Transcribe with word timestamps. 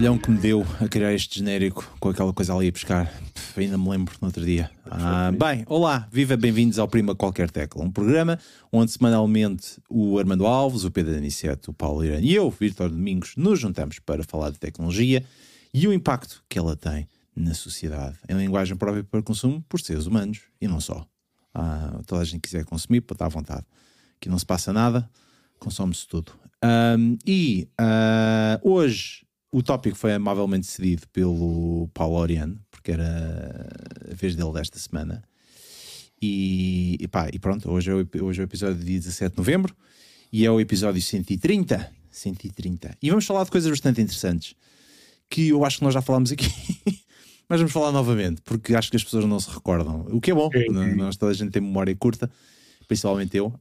trabalhão 0.00 0.16
que 0.16 0.30
me 0.30 0.38
deu 0.38 0.66
a 0.80 0.88
criar 0.88 1.12
este 1.12 1.40
genérico 1.40 1.86
com 2.00 2.08
aquela 2.08 2.32
coisa 2.32 2.54
ali 2.54 2.68
a 2.68 2.72
buscar. 2.72 3.12
ainda 3.54 3.76
me 3.76 3.86
lembro 3.90 4.14
no 4.18 4.28
outro 4.28 4.42
dia. 4.42 4.70
Ah, 4.86 5.30
bem, 5.30 5.62
olá, 5.66 6.08
viva, 6.10 6.38
bem-vindos 6.38 6.78
ao 6.78 6.88
Prima 6.88 7.14
Qualquer 7.14 7.50
Tecla, 7.50 7.84
um 7.84 7.92
programa 7.92 8.38
onde 8.72 8.92
semanalmente 8.92 9.78
o 9.90 10.18
Armando 10.18 10.46
Alves, 10.46 10.84
o 10.84 10.90
Pedro 10.90 11.14
Aniceto, 11.14 11.70
o 11.70 11.74
Paulo 11.74 12.02
Irã 12.02 12.18
e 12.18 12.34
eu, 12.34 12.48
Vitor 12.50 12.88
Domingos, 12.88 13.34
nos 13.36 13.60
juntamos 13.60 13.98
para 13.98 14.24
falar 14.24 14.48
de 14.48 14.58
tecnologia 14.58 15.22
e 15.74 15.86
o 15.86 15.92
impacto 15.92 16.42
que 16.48 16.58
ela 16.58 16.74
tem 16.74 17.06
na 17.36 17.52
sociedade, 17.52 18.16
em 18.26 18.34
linguagem 18.38 18.76
própria 18.78 19.04
para 19.04 19.20
consumo 19.20 19.62
por 19.68 19.82
seres 19.82 20.06
humanos 20.06 20.40
e 20.58 20.66
não 20.66 20.80
só. 20.80 21.06
Ah, 21.52 22.00
toda 22.06 22.22
a 22.22 22.24
gente 22.24 22.40
quiser 22.40 22.64
consumir, 22.64 23.02
pode 23.02 23.16
estar 23.16 23.26
à 23.26 23.28
vontade. 23.28 23.66
Aqui 24.16 24.30
não 24.30 24.38
se 24.38 24.46
passa 24.46 24.72
nada, 24.72 25.06
consome-se 25.58 26.08
tudo. 26.08 26.32
Um, 26.64 27.18
e 27.26 27.68
uh, 27.78 28.66
hoje 28.66 29.26
o 29.52 29.62
tópico 29.62 29.96
foi 29.96 30.12
amavelmente 30.12 30.66
cedido 30.66 31.06
pelo 31.08 31.88
Paulo 31.92 32.16
Oriano, 32.16 32.58
porque 32.70 32.92
era 32.92 33.68
a 34.10 34.14
vez 34.14 34.34
dele 34.36 34.52
desta 34.52 34.78
semana. 34.78 35.22
E, 36.22 36.96
e, 37.00 37.08
pá, 37.08 37.28
e 37.32 37.38
pronto, 37.38 37.70
hoje 37.70 37.90
é, 37.90 37.94
o, 37.94 38.24
hoje 38.24 38.40
é 38.40 38.44
o 38.44 38.46
episódio 38.46 38.76
de 38.76 38.84
dia 38.84 38.98
17 38.98 39.32
de 39.32 39.38
novembro 39.38 39.74
e 40.32 40.44
é 40.44 40.50
o 40.50 40.60
episódio 40.60 41.00
130. 41.00 41.90
130. 42.10 42.96
E 43.02 43.08
vamos 43.10 43.26
falar 43.26 43.44
de 43.44 43.50
coisas 43.50 43.70
bastante 43.70 44.00
interessantes 44.00 44.54
que 45.28 45.48
eu 45.48 45.64
acho 45.64 45.78
que 45.78 45.84
nós 45.84 45.94
já 45.94 46.02
falámos 46.02 46.30
aqui. 46.32 46.46
Mas 47.48 47.58
vamos 47.58 47.72
falar 47.72 47.90
novamente, 47.90 48.40
porque 48.42 48.76
acho 48.76 48.90
que 48.90 48.96
as 48.96 49.02
pessoas 49.02 49.24
não 49.24 49.40
se 49.40 49.50
recordam. 49.50 50.06
O 50.10 50.20
que 50.20 50.30
é 50.30 50.34
bom, 50.34 50.48
é, 50.54 50.94
nós 50.94 51.16
toda 51.16 51.32
a 51.32 51.34
gente 51.34 51.50
tem 51.50 51.60
memória 51.60 51.94
curta 51.96 52.30
principalmente 52.90 53.36
eu. 53.36 53.54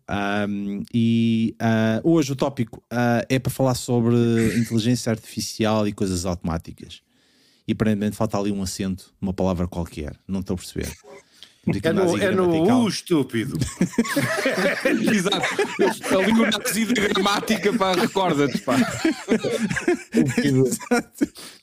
Um, 0.49 0.81
e 0.91 1.55
uh, 1.61 2.09
hoje 2.09 2.31
o 2.31 2.35
tópico 2.35 2.79
uh, 2.91 3.23
é 3.29 3.37
para 3.37 3.51
falar 3.51 3.75
sobre 3.75 4.15
inteligência 4.57 5.11
artificial 5.11 5.87
e 5.87 5.93
coisas 5.93 6.25
automáticas. 6.25 7.03
E 7.67 7.73
aparentemente 7.73 8.15
falta 8.15 8.39
ali 8.39 8.51
um 8.51 8.63
acento, 8.63 9.13
uma 9.21 9.31
palavra 9.31 9.67
qualquer, 9.67 10.15
não 10.27 10.39
estou 10.39 10.55
a 10.55 10.57
perceber. 10.57 10.91
É 11.83 11.93
no, 11.93 12.17
é 12.17 12.31
no 12.31 12.79
U, 12.79 12.87
estúpido. 12.89 13.55
Exato. 15.13 16.17
Ali 16.17 16.33
no 16.33 16.49
nazi 16.49 16.85
de 16.85 16.93
gramática, 16.95 17.71
pá, 17.73 17.93
recorda-te, 17.93 18.57
pá. 18.59 18.77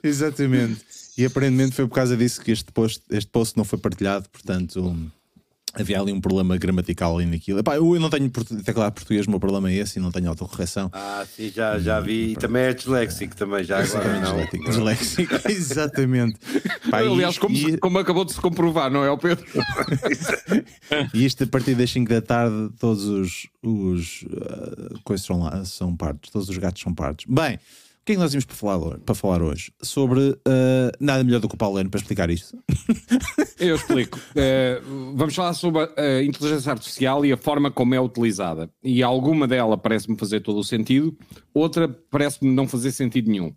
Exatamente. 0.01 0.85
E 1.17 1.25
aparentemente 1.25 1.75
foi 1.75 1.85
por 1.85 1.95
causa 1.95 2.15
disso 2.15 2.39
que 2.39 2.51
este 2.51 2.71
post, 2.71 3.03
este 3.09 3.29
post 3.29 3.57
não 3.57 3.65
foi 3.65 3.77
partilhado, 3.77 4.29
portanto. 4.29 4.79
Um, 4.79 5.09
havia 5.81 5.99
ali 5.99 6.11
um 6.11 6.21
problema 6.21 6.57
gramatical 6.57 7.15
ali 7.15 7.25
naquilo. 7.25 7.59
Epá, 7.59 7.75
eu 7.75 7.99
não 7.99 8.09
tenho 8.09 8.29
teclado 8.29 8.93
português, 8.93 9.25
o 9.27 9.29
meu 9.29 9.39
problema 9.39 9.69
é 9.69 9.75
esse 9.75 9.99
e 9.99 10.01
não 10.01 10.11
tenho 10.11 10.29
autocorreção. 10.29 10.89
Ah, 10.93 11.25
sim, 11.35 11.51
já, 11.53 11.79
já 11.79 11.99
vi. 11.99 12.31
E 12.31 12.35
também 12.35 12.63
é 12.63 12.73
disléxico 12.73 13.35
também, 13.35 13.63
já 13.63 13.79
agora 13.83 14.19
não. 14.19 14.37
Disléxico, 14.37 15.35
disléxico. 15.35 15.35
exatamente. 15.49 16.39
Pá, 16.89 16.99
Aliás, 16.99 17.33
isto, 17.33 17.41
como, 17.41 17.55
e... 17.55 17.77
como 17.77 17.99
acabou 17.99 18.25
de 18.25 18.33
se 18.33 18.41
comprovar, 18.41 18.91
não 18.91 19.03
é, 19.03 19.09
o 19.09 19.17
Pedro? 19.17 19.45
e 21.13 21.25
isto 21.25 21.43
a 21.43 21.47
partir 21.47 21.75
das 21.75 21.89
5 21.91 22.09
da 22.09 22.21
tarde, 22.21 22.69
todos 22.79 23.05
os, 23.05 23.47
os 23.61 24.23
uh, 24.23 24.99
coisas 25.03 25.25
são, 25.25 25.39
lá, 25.39 25.63
são 25.65 25.95
partos, 25.95 26.29
todos 26.31 26.49
os 26.49 26.57
gatos 26.57 26.81
são 26.81 26.93
partos. 26.93 27.25
Bem, 27.27 27.59
que 28.07 28.13
é 28.13 28.15
que 28.15 28.21
nós 28.21 28.31
tínhamos 28.31 28.45
para 28.45 28.55
falar, 28.55 28.99
para 28.99 29.15
falar 29.15 29.41
hoje? 29.41 29.73
Sobre 29.83 30.29
uh, 30.29 30.91
nada 30.97 31.25
melhor 31.25 31.41
do 31.41 31.49
que 31.49 31.55
o 31.55 31.57
Paulo 31.57 31.75
Leno 31.75 31.89
para 31.89 31.99
explicar 31.99 32.29
isto. 32.29 32.57
Eu 33.59 33.75
explico. 33.75 34.17
Uh, 34.17 35.13
vamos 35.13 35.35
falar 35.35 35.53
sobre 35.53 35.81
a 35.81 36.23
inteligência 36.23 36.71
artificial 36.71 37.25
e 37.25 37.33
a 37.33 37.37
forma 37.37 37.69
como 37.69 37.93
é 37.93 37.99
utilizada. 37.99 38.71
E 38.81 39.03
alguma 39.03 39.45
dela 39.45 39.77
parece-me 39.77 40.17
fazer 40.17 40.39
todo 40.39 40.57
o 40.57 40.63
sentido, 40.63 41.17
outra 41.53 41.89
parece-me 42.09 42.49
não 42.49 42.65
fazer 42.65 42.93
sentido 42.93 43.29
nenhum. 43.29 43.53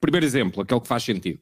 Primeiro 0.00 0.24
exemplo, 0.24 0.62
aquele 0.62 0.80
que 0.80 0.88
faz 0.88 1.02
sentido. 1.02 1.40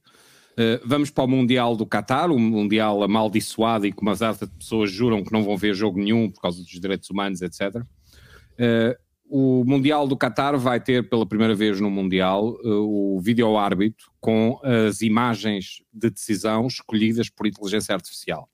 Uh, 0.55 0.81
vamos 0.87 1.11
para 1.11 1.25
o 1.25 1.29
Mundial 1.29 1.77
do 1.77 1.87
Qatar, 1.87 2.31
um 2.31 2.39
Mundial 2.39 3.03
amaldiçoado 3.03 3.87
e 3.87 3.93
que 3.93 4.01
uma 4.01 4.17
data 4.17 4.47
de 4.47 4.53
pessoas 4.55 4.91
juram 4.91 5.23
que 5.23 5.33
não 5.33 5.45
vão 5.45 5.59
ver 5.59 5.75
jogo 5.75 5.99
nenhum 5.99 6.31
por 6.31 6.41
causa 6.41 6.59
dos 6.63 6.81
direitos 6.81 7.11
humanos, 7.11 7.43
etc. 7.43 7.77
Uh, 7.77 8.97
o 9.31 9.65
Mundial 9.65 10.07
do 10.07 10.17
Qatar 10.17 10.59
vai 10.59 10.81
ter 10.81 11.09
pela 11.09 11.27
primeira 11.27 11.55
vez 11.55 11.81
no 11.81 11.91
Mundial 11.91 12.57
uh, 12.65 13.17
o 13.17 13.21
vídeo-árbitro 13.21 14.11
com 14.21 14.59
as 14.63 15.03
imagens 15.03 15.83
de 15.93 16.11
decisão 16.11 16.67
escolhidas 16.67 17.29
por 17.29 17.47
inteligência 17.47 17.95
artificial. 17.95 18.49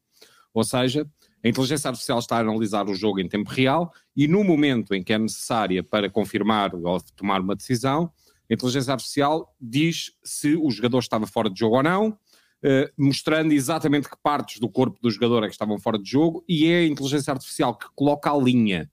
Ou 0.53 0.65
seja, 0.65 1.07
a 1.45 1.49
inteligência 1.49 1.89
artificial 1.89 2.19
está 2.19 2.37
a 2.37 2.41
analisar 2.41 2.89
o 2.89 2.95
jogo 2.95 3.21
em 3.21 3.29
tempo 3.29 3.51
real 3.51 3.93
e 4.17 4.27
no 4.27 4.43
momento 4.43 4.95
em 4.95 5.03
que 5.03 5.13
é 5.13 5.19
necessária 5.19 5.83
para 5.83 6.11
confirmar 6.11 6.75
ou 6.75 7.01
tomar 7.17 7.41
uma 7.41 7.55
decisão, 7.55 8.11
a 8.51 8.55
inteligência 8.55 8.93
artificial 8.93 9.55
diz 9.61 10.13
se 10.23 10.55
o 10.55 10.71
jogador 10.71 10.99
estava 10.99 11.27
fora 11.27 11.51
de 11.51 11.59
jogo 11.59 11.77
ou 11.77 11.83
não, 11.83 12.09
uh, 12.09 12.91
mostrando 12.99 13.53
exatamente 13.53 14.09
que 14.09 14.17
partes 14.23 14.59
do 14.59 14.69
corpo 14.69 14.99
do 15.01 15.11
jogador 15.11 15.45
é 15.45 15.47
que 15.47 15.53
estavam 15.53 15.79
fora 15.79 15.99
de 15.99 16.11
jogo 16.11 16.45
e 16.49 16.67
é 16.67 16.79
a 16.79 16.87
inteligência 16.87 17.33
artificial 17.33 17.77
que 17.77 17.87
coloca 17.95 18.31
a 18.31 18.37
linha 18.37 18.91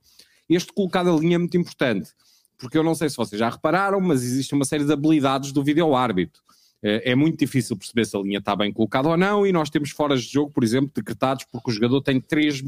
este 0.55 0.73
colocado 0.73 1.09
a 1.09 1.19
linha 1.19 1.35
é 1.35 1.37
muito 1.37 1.57
importante, 1.57 2.11
porque 2.57 2.77
eu 2.77 2.83
não 2.83 2.95
sei 2.95 3.09
se 3.09 3.17
vocês 3.17 3.39
já 3.39 3.49
repararam, 3.49 3.99
mas 3.99 4.23
existe 4.23 4.53
uma 4.53 4.65
série 4.65 4.85
de 4.85 4.93
habilidades 4.93 5.51
do 5.51 5.63
vídeo-árbitro. 5.63 6.41
É, 6.83 7.11
é 7.11 7.15
muito 7.15 7.37
difícil 7.37 7.77
perceber 7.77 8.05
se 8.05 8.17
a 8.17 8.19
linha 8.19 8.39
está 8.39 8.55
bem 8.55 8.71
colocada 8.73 9.09
ou 9.09 9.17
não, 9.17 9.45
e 9.45 9.51
nós 9.51 9.69
temos 9.69 9.91
fora 9.91 10.15
de 10.15 10.23
jogo, 10.23 10.51
por 10.51 10.63
exemplo, 10.63 10.91
decretados 10.93 11.45
porque 11.51 11.69
o 11.69 11.73
jogador 11.73 12.01
tem 12.01 12.19
3, 12.19 12.63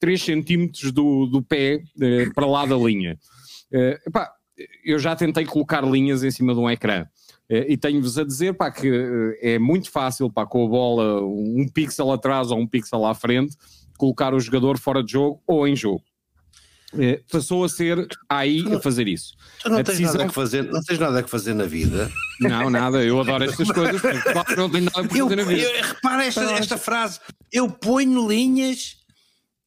3 0.00 0.22
centímetros 0.22 0.92
do, 0.92 1.26
do 1.26 1.42
pé 1.42 1.82
eh, 2.00 2.28
para 2.34 2.46
lá 2.46 2.66
da 2.66 2.76
linha. 2.76 3.18
Eh, 3.72 4.00
eu 4.84 4.98
já 4.98 5.14
tentei 5.16 5.44
colocar 5.44 5.82
linhas 5.82 6.22
em 6.22 6.30
cima 6.30 6.54
de 6.54 6.60
um 6.60 6.68
ecrã. 6.68 7.06
Eh, 7.48 7.72
e 7.72 7.76
tenho-vos 7.76 8.18
a 8.18 8.24
dizer 8.24 8.54
pá, 8.54 8.70
que 8.70 8.90
é 9.40 9.58
muito 9.58 9.90
fácil 9.90 10.30
pá, 10.30 10.44
com 10.44 10.66
a 10.66 10.68
bola 10.68 11.24
um 11.24 11.66
pixel 11.68 12.10
atrás 12.12 12.50
ou 12.50 12.58
um 12.58 12.66
pixel 12.66 13.06
à 13.06 13.14
frente 13.14 13.56
colocar 13.96 14.34
o 14.34 14.40
jogador 14.40 14.78
fora 14.78 15.02
de 15.02 15.12
jogo 15.12 15.40
ou 15.46 15.66
em 15.66 15.76
jogo. 15.76 16.02
É, 16.98 17.20
passou 17.30 17.64
a 17.64 17.68
ser 17.68 18.06
aí 18.28 18.64
a 18.74 18.78
fazer 18.78 19.08
isso. 19.08 19.34
Tu 19.62 19.70
não 19.70 19.78
a 19.78 19.84
tens 19.84 19.98
decisão... 19.98 20.12
nada 20.14 20.28
que 20.28 20.34
fazer, 20.34 20.64
não 20.64 20.82
tens 20.82 20.98
nada 20.98 21.22
que 21.22 21.30
fazer 21.30 21.54
na 21.54 21.64
vida. 21.64 22.10
Não, 22.40 22.68
nada, 22.68 23.02
eu 23.02 23.18
adoro 23.20 23.44
estas 23.44 23.70
coisas, 23.70 24.00
claro, 24.00 24.56
não 24.56 24.68
tenho 24.68 24.84
nada 24.84 25.08
que 25.08 25.18
fazer 25.18 25.36
na 25.36 25.42
vida. 25.44 25.62
Eu, 25.62 25.82
repara 25.84 26.24
esta, 26.26 26.42
esta 26.52 26.76
frase, 26.76 27.20
eu 27.50 27.70
ponho 27.70 28.28
linhas 28.28 28.96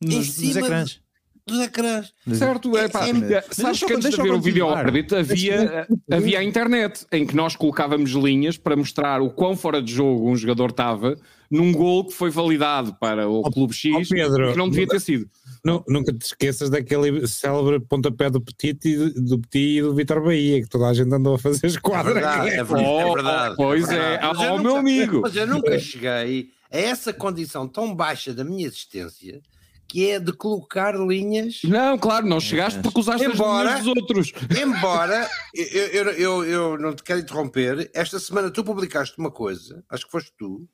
nos, 0.04 0.14
em 0.14 0.24
cima 0.24 0.48
nos 0.48 0.58
ecrãs. 0.58 1.02
dos 1.48 1.60
ecrãs. 1.62 2.14
Certo, 2.38 2.78
é 2.78 2.88
pá. 2.88 3.08
É, 3.08 3.42
sabes 3.50 3.82
que 3.82 3.94
antes 3.94 4.10
de 4.12 4.20
haver 4.20 4.34
o 4.34 4.42
vídeo 4.42 4.70
árbitro 4.70 5.18
havia, 5.18 5.88
havia 6.12 6.40
a 6.40 6.44
internet 6.44 7.08
em 7.12 7.26
que 7.26 7.36
nós 7.36 7.56
colocávamos 7.56 8.12
linhas 8.12 8.58
para 8.58 8.76
mostrar 8.76 9.22
o 9.22 9.32
quão 9.32 9.56
fora 9.56 9.82
de 9.82 9.92
jogo 9.92 10.30
um 10.30 10.36
jogador 10.36 10.70
estava 10.70 11.18
num 11.50 11.72
gol 11.72 12.06
que 12.06 12.14
foi 12.14 12.30
validado 12.30 12.96
para 13.00 13.28
o 13.28 13.44
Clube 13.52 13.74
X 13.74 13.92
oh, 13.94 14.14
Pedro, 14.14 14.52
que 14.52 14.58
não 14.58 14.70
devia 14.70 14.88
ter 14.88 15.00
sido. 15.00 15.30
Não, 15.64 15.84
nunca 15.88 16.14
te 16.14 16.26
esqueças 16.26 16.70
daquele 16.70 17.28
célebre 17.28 17.80
pontapé 17.80 18.30
do 18.30 18.40
Petit, 18.40 18.78
e, 18.86 19.10
do 19.20 19.40
Petit 19.40 19.80
e 19.80 19.82
do 19.82 19.96
Vitor 19.96 20.24
Bahia, 20.24 20.62
que 20.62 20.70
toda 20.70 20.88
a 20.88 20.94
gente 20.94 21.14
andou 21.14 21.36
a 21.36 21.40
fazer 21.40 21.66
esquadra. 21.66 22.12
É 22.12 22.14
verdade, 22.14 22.50
é 22.50 22.64
verdade. 22.64 22.86
Oh, 22.88 23.00
é 23.00 23.14
verdade 23.14 23.56
pois 23.58 23.90
é, 23.90 23.96
é 23.96 24.10
verdade. 24.18 24.46
ao 24.46 24.60
meu 24.60 24.76
amigo. 24.76 25.22
Mas 25.22 25.36
eu 25.36 25.48
nunca 25.48 25.80
cheguei 25.80 26.50
a 26.72 26.78
essa 26.78 27.12
condição 27.12 27.68
tão 27.68 27.96
baixa 27.96 28.34
da 28.34 28.44
minha 28.44 28.68
existência 28.68 29.42
que 29.88 30.10
é 30.10 30.20
de 30.20 30.34
colocar 30.34 30.96
linhas. 30.96 31.62
Não, 31.64 31.98
claro, 31.98 32.28
não 32.28 32.40
chegaste 32.40 32.80
porque 32.82 33.00
usaste 33.00 33.26
embora, 33.26 33.76
as 33.76 33.84
linhas 33.84 33.96
dos 33.96 34.02
outros. 34.02 34.34
Embora, 34.60 35.30
eu, 35.54 35.88
eu, 35.88 36.12
eu, 36.12 36.46
eu, 36.46 36.78
não 36.78 36.94
te 36.94 37.04
quero 37.04 37.20
interromper, 37.20 37.90
esta 37.94 38.20
semana 38.20 38.52
tu 38.52 38.64
publicaste 38.64 39.18
uma 39.18 39.32
coisa, 39.32 39.84
acho 39.90 40.06
que 40.06 40.12
foste 40.12 40.34
tu, 40.38 40.68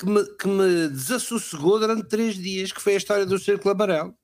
que 0.00 0.06
me, 0.06 0.24
que 0.36 0.48
me 0.48 0.88
desassossegou 0.88 1.78
durante 1.78 2.08
três 2.08 2.34
dias, 2.34 2.72
que 2.72 2.80
foi 2.80 2.94
a 2.94 2.96
história 2.96 3.26
do 3.26 3.38
Círculo 3.38 3.74
Amarelo. 3.74 4.14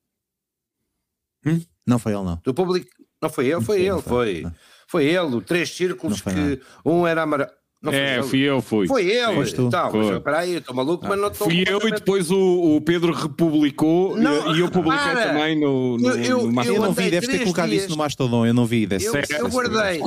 Hum? 1.45 1.61
Não 1.85 1.99
foi 1.99 2.13
ele, 2.13 2.23
não. 2.23 2.41
Do 2.43 2.53
public... 2.53 2.89
Não 3.21 3.29
foi 3.29 3.47
ele, 3.47 3.61
foi 3.61 3.81
ele, 3.81 4.01
foi. 4.01 4.45
Foi 4.87 5.05
ele, 5.05 5.41
três 5.41 5.69
círculos 5.69 6.21
que 6.21 6.29
nada. 6.29 6.61
um 6.85 7.05
era 7.05 7.23
amarelo. 7.23 7.51
Não 7.79 7.93
é, 7.93 8.23
fui 8.23 8.39
eu, 8.39 8.59
fui. 8.59 8.87
Foi 8.87 9.05
ele. 9.05 9.35
Foste 9.35 9.55
tu. 9.55 9.69
Tá, 9.69 9.89
foi. 9.91 10.13
Mas, 10.13 10.23
peraí, 10.23 10.53
eu 10.53 10.59
estou 10.59 10.75
maluco, 10.75 11.05
ah. 11.05 11.09
mas 11.09 11.19
não 11.19 11.27
estou. 11.27 11.47
Fui 11.47 11.63
eu 11.67 11.87
e 11.87 11.91
depois 11.91 12.31
o, 12.31 12.75
o 12.75 12.81
Pedro 12.81 13.13
republicou 13.13 14.17
não, 14.17 14.55
e 14.55 14.61
eu 14.61 14.71
publiquei 14.71 15.11
para. 15.11 15.27
também 15.27 15.59
no, 15.59 15.95
no, 15.97 16.09
eu, 16.09 16.43
no 16.43 16.51
Mastodon. 16.51 16.77
Eu, 16.77 16.81
não 16.81 16.93
vi, 16.93 17.11
deves 17.11 17.29
ter 17.29 17.39
colocado 17.39 17.69
dias. 17.69 17.83
isso 17.83 17.91
no 17.91 17.97
Mastodon, 17.97 18.45
eu 18.47 18.53
não 18.53 18.65
vi. 18.65 18.87
Desse 18.87 19.05
eu, 19.05 19.13
eu 19.13 19.49
guardei, 19.49 20.01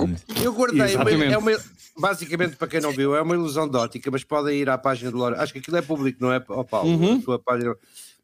eu 0.45 0.53
guardei. 0.53 0.95
É 1.33 1.39
uma, 1.39 1.53
basicamente, 1.97 2.57
para 2.57 2.67
quem 2.67 2.81
não 2.81 2.91
viu, 2.91 3.15
é 3.15 3.23
uma 3.23 3.35
ilusão 3.35 3.69
de 3.69 3.77
ótica, 3.77 4.11
mas 4.11 4.25
podem 4.25 4.59
ir 4.59 4.69
à 4.69 4.77
página 4.77 5.13
do 5.13 5.19
Laureano. 5.19 5.43
Acho 5.43 5.53
que 5.53 5.61
aquilo 5.61 5.77
é 5.77 5.83
público, 5.83 6.19
não 6.21 6.33
é, 6.33 6.45
oh, 6.49 6.65
Paulo? 6.65 6.91
Uhum. 6.91 7.23
página. 7.45 7.75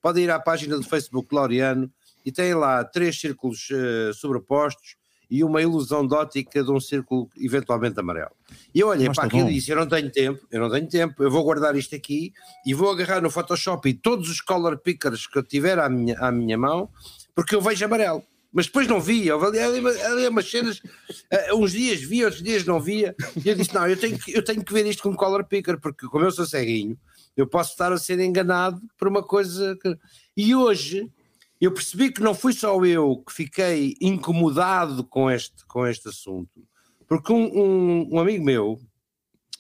Podem 0.03 0.25
ir 0.25 0.31
à 0.31 0.41
página 0.41 0.77
do 0.77 0.83
Facebook 0.83 1.29
do 1.31 1.37
Laureano 1.37 1.89
e 2.25 2.33
tem 2.33 2.53
lá 2.53 2.83
três 2.83 3.21
círculos 3.21 3.69
uh, 3.71 4.13
sobrepostos 4.13 4.97
e 5.31 5.43
uma 5.43 5.61
ilusão 5.61 6.07
de 6.07 6.15
ótica 6.15 6.63
de 6.63 6.71
um 6.71 6.81
círculo 6.81 7.29
eventualmente 7.37 7.99
amarelo. 7.99 8.31
E 8.75 8.81
eu 8.81 8.89
olhei 8.89 9.09
Mas 9.09 9.17
para 9.17 9.27
aquilo 9.27 9.51
e 9.51 9.55
disse: 9.55 9.71
Eu 9.71 9.77
não 9.77 9.87
tenho 9.87 10.11
tempo, 10.11 10.47
eu 10.51 10.61
não 10.61 10.71
tenho 10.71 10.89
tempo, 10.89 11.23
eu 11.23 11.31
vou 11.31 11.43
guardar 11.43 11.77
isto 11.77 11.95
aqui 11.95 12.33
e 12.65 12.75
vou 12.75 12.91
agarrar 12.91 13.21
no 13.21 13.31
Photoshop 13.31 13.89
e 13.89 13.95
todos 13.95 14.31
os 14.31 14.41
color 14.41 14.79
pickers 14.79 15.27
que 15.27 15.39
eu 15.39 15.43
tiver 15.43 15.79
à 15.79 15.89
minha, 15.89 16.19
à 16.19 16.31
minha 16.31 16.57
mão, 16.57 16.89
porque 17.35 17.55
eu 17.55 17.61
vejo 17.61 17.85
amarelo. 17.85 18.23
mas 18.53 18.67
depois 18.67 18.87
não 18.87 19.01
via. 19.01 19.35
Ali, 19.35 19.59
ali, 19.59 20.01
ali 20.03 20.29
umas 20.29 20.49
cenas, 20.51 20.79
uh, 20.79 21.57
uns 21.57 21.73
dias 21.73 22.01
via, 22.01 22.25
outros 22.27 22.43
dias 22.43 22.65
não 22.65 22.81
via. 22.81 23.15
E 23.45 23.49
eu 23.49 23.55
disse: 23.55 23.75
não, 23.75 23.87
eu 23.87 23.97
tenho, 23.97 24.19
que, 24.19 24.37
eu 24.37 24.45
tenho 24.45 24.65
que 24.65 24.73
ver 24.73 24.87
isto 24.87 25.03
com 25.03 25.15
color 25.15 25.45
picker, 25.45 25.81
porque 25.81 26.07
como 26.07 26.25
eu 26.25 26.31
sou 26.31 26.47
ceguinho, 26.47 26.97
eu 27.37 27.47
posso 27.47 27.73
estar 27.73 27.93
a 27.93 27.99
ser 27.99 28.19
enganado 28.21 28.81
por 28.97 29.09
uma 29.09 29.23
coisa. 29.23 29.77
Que... 29.83 29.99
E 30.37 30.55
hoje 30.55 31.11
eu 31.61 31.73
percebi 31.73 32.13
que 32.13 32.23
não 32.23 32.35
fui 32.35 32.53
só 32.53 32.85
eu 32.85 33.23
que 33.27 33.33
fiquei 33.33 33.97
incomodado 34.01 35.05
com 35.05 35.31
este, 35.31 35.65
com 35.67 35.87
este 35.87 36.09
assunto, 36.09 36.67
porque 37.07 37.33
um, 37.33 37.47
um, 37.47 38.15
um 38.15 38.19
amigo 38.19 38.45
meu, 38.45 38.79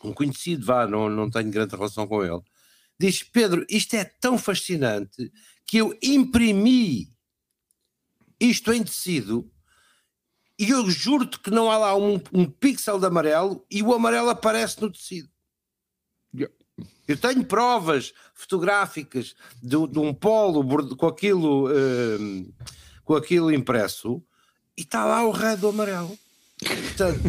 um 0.05 0.13
conhecido, 0.13 0.65
vá, 0.65 0.87
não, 0.87 1.09
não 1.09 1.31
tenho 1.31 1.51
grande 1.51 1.75
relação 1.75 2.07
com 2.07 2.23
ele, 2.23 2.43
diz: 2.99 3.23
Pedro, 3.23 3.65
isto 3.69 3.95
é 3.95 4.05
tão 4.05 4.37
fascinante 4.37 5.33
que 5.67 5.79
eu 5.79 5.97
imprimi 6.03 7.11
isto 8.39 8.73
em 8.73 8.85
tecido 8.85 9.51
e 10.59 10.71
eu 10.71 10.89
juro-te 10.91 11.39
que 11.39 11.51
não 11.51 11.71
há 11.71 11.77
lá 11.77 11.97
um, 11.97 12.21
um 12.33 12.47
pixel 12.47 12.99
de 12.99 13.07
amarelo 13.07 13.65
e 13.71 13.83
o 13.83 13.93
amarelo 13.93 14.31
aparece 14.31 14.81
no 14.81 14.91
tecido. 14.91 15.29
Eu 17.07 17.17
tenho 17.17 17.45
provas 17.45 18.13
fotográficas 18.35 19.35
de, 19.63 19.87
de 19.89 19.99
um 19.99 20.13
polo 20.13 20.97
com 20.97 21.07
aquilo, 21.07 21.69
uh, 21.69 22.55
com 23.05 23.15
aquilo 23.15 23.53
impresso 23.53 24.23
e 24.77 24.83
está 24.83 25.05
lá 25.05 25.27
o 25.27 25.31
rei 25.31 25.57
do 25.57 25.69
amarelo. 25.69 26.19
Portanto, 26.59 27.21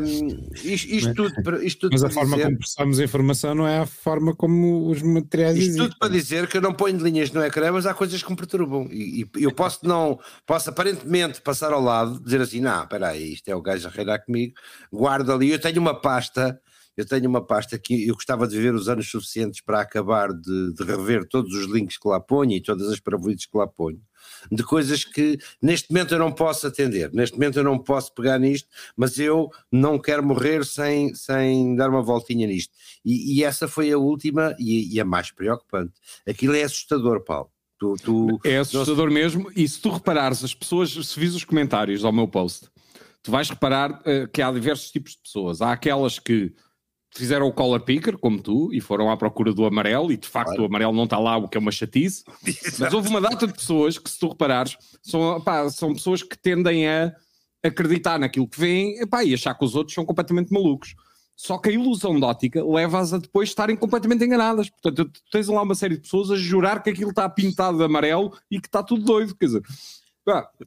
um, 0.00 0.50
isto, 0.54 0.88
isto, 0.88 1.14
tudo, 1.14 1.62
isto 1.64 1.80
tudo 1.80 1.92
Mas 1.92 2.04
a 2.04 2.10
forma 2.10 2.36
dizer, 2.36 2.44
como 2.44 2.58
processamos 2.58 3.00
a 3.00 3.04
informação 3.04 3.54
não 3.56 3.66
é 3.66 3.80
a 3.80 3.86
forma 3.86 4.36
como 4.36 4.88
os 4.88 5.02
materiais 5.02 5.56
Isto 5.56 5.66
existem. 5.66 5.88
tudo 5.88 5.98
para 5.98 6.08
dizer 6.08 6.46
que 6.46 6.56
eu 6.56 6.60
não 6.60 6.72
ponho 6.72 6.96
linhas 6.98 7.32
no 7.32 7.42
ecrã, 7.42 7.72
mas 7.72 7.86
há 7.86 7.94
coisas 7.94 8.22
que 8.22 8.30
me 8.30 8.36
perturbam. 8.36 8.86
E, 8.92 9.22
e, 9.36 9.42
eu 9.42 9.52
posso 9.52 9.80
não, 9.84 10.16
posso 10.46 10.70
aparentemente 10.70 11.40
passar 11.40 11.72
ao 11.72 11.82
lado, 11.82 12.20
dizer 12.20 12.40
assim: 12.40 12.60
não, 12.60 12.84
espera 12.84 13.08
aí, 13.08 13.32
isto 13.32 13.48
é 13.48 13.56
o 13.56 13.60
gajo 13.60 13.88
a 13.88 13.90
reinar 13.90 14.24
comigo, 14.24 14.54
guardo 14.92 15.32
ali. 15.32 15.50
Eu 15.50 15.58
tenho 15.58 15.80
uma 15.80 16.00
pasta 16.00 16.60
eu 16.98 17.06
tenho 17.06 17.28
uma 17.28 17.40
pasta 17.40 17.78
que 17.78 18.08
eu 18.08 18.14
gostava 18.14 18.44
de 18.48 18.56
viver 18.56 18.74
os 18.74 18.88
anos 18.88 19.08
suficientes 19.08 19.60
para 19.60 19.80
acabar 19.80 20.32
de, 20.32 20.74
de 20.74 20.82
rever 20.82 21.24
todos 21.28 21.54
os 21.54 21.66
links 21.66 21.96
que 21.96 22.08
lá 22.08 22.18
ponho 22.18 22.50
e 22.50 22.60
todas 22.60 22.90
as 22.90 22.98
paravoides 22.98 23.46
que 23.46 23.56
lá 23.56 23.68
ponho, 23.68 24.00
de 24.50 24.64
coisas 24.64 25.04
que 25.04 25.38
neste 25.62 25.92
momento 25.92 26.12
eu 26.14 26.18
não 26.18 26.32
posso 26.32 26.66
atender, 26.66 27.12
neste 27.12 27.36
momento 27.36 27.56
eu 27.56 27.62
não 27.62 27.78
posso 27.78 28.12
pegar 28.12 28.36
nisto, 28.40 28.68
mas 28.96 29.16
eu 29.16 29.48
não 29.70 29.96
quero 29.96 30.26
morrer 30.26 30.64
sem, 30.64 31.14
sem 31.14 31.76
dar 31.76 31.88
uma 31.88 32.02
voltinha 32.02 32.48
nisto. 32.48 32.74
E, 33.04 33.38
e 33.38 33.44
essa 33.44 33.68
foi 33.68 33.92
a 33.92 33.96
última 33.96 34.56
e, 34.58 34.92
e, 34.92 35.00
a 35.00 35.04
mais 35.04 35.30
preocupante. 35.30 35.92
Aquilo 36.28 36.56
é 36.56 36.64
assustador, 36.64 37.22
Paulo. 37.22 37.48
Tu, 37.78 37.94
tu, 38.02 38.40
é 38.44 38.58
assustador 38.58 39.08
mesmo, 39.08 39.52
e 39.54 39.68
se 39.68 39.80
tu 39.80 39.90
reparares, 39.90 40.42
as 40.42 40.52
pessoas, 40.52 40.90
se 40.90 41.20
vis 41.20 41.32
os 41.36 41.44
comentários 41.44 42.04
ao 42.04 42.12
meu 42.12 42.26
post, 42.26 42.68
tu 43.22 43.30
vais 43.30 43.48
reparar 43.48 43.92
uh, 44.00 44.26
que 44.32 44.42
há 44.42 44.50
diversos 44.50 44.90
tipos 44.90 45.12
de 45.12 45.18
pessoas. 45.18 45.62
Há 45.62 45.70
aquelas 45.70 46.18
que 46.18 46.52
fizeram 47.10 47.46
o 47.46 47.52
color 47.52 47.80
picker, 47.80 48.18
como 48.18 48.40
tu, 48.40 48.70
e 48.72 48.80
foram 48.80 49.10
à 49.10 49.16
procura 49.16 49.52
do 49.52 49.64
amarelo, 49.64 50.12
e 50.12 50.16
de 50.16 50.28
facto 50.28 50.48
claro. 50.48 50.62
o 50.62 50.66
amarelo 50.66 50.92
não 50.92 51.04
está 51.04 51.18
lá, 51.18 51.36
o 51.36 51.48
que 51.48 51.56
é 51.56 51.60
uma 51.60 51.72
chatice. 51.72 52.24
Mas 52.78 52.92
houve 52.92 53.08
uma 53.08 53.20
data 53.20 53.46
de 53.46 53.52
pessoas 53.52 53.98
que, 53.98 54.10
se 54.10 54.18
tu 54.18 54.28
reparares, 54.28 54.76
são, 55.02 55.40
pá, 55.40 55.68
são 55.70 55.94
pessoas 55.94 56.22
que 56.22 56.38
tendem 56.38 56.88
a 56.88 57.12
acreditar 57.62 58.18
naquilo 58.18 58.48
que 58.48 58.60
vêm 58.60 59.00
epá, 59.00 59.24
e 59.24 59.34
achar 59.34 59.54
que 59.54 59.64
os 59.64 59.74
outros 59.74 59.94
são 59.94 60.04
completamente 60.04 60.52
malucos. 60.52 60.94
Só 61.34 61.56
que 61.56 61.68
a 61.68 61.72
ilusão 61.72 62.18
de 62.18 62.24
ótica 62.24 62.64
leva-as 62.64 63.12
a 63.12 63.18
depois 63.18 63.48
estarem 63.48 63.76
completamente 63.76 64.24
enganadas. 64.24 64.68
Portanto, 64.70 65.12
tens 65.30 65.46
lá 65.46 65.62
uma 65.62 65.74
série 65.74 65.94
de 65.94 66.02
pessoas 66.02 66.32
a 66.32 66.36
jurar 66.36 66.82
que 66.82 66.90
aquilo 66.90 67.10
está 67.10 67.28
pintado 67.28 67.78
de 67.78 67.84
amarelo 67.84 68.36
e 68.50 68.60
que 68.60 68.66
está 68.66 68.82
tudo 68.82 69.04
doido. 69.04 69.36
Quer 69.36 69.46
dizer, 69.46 69.62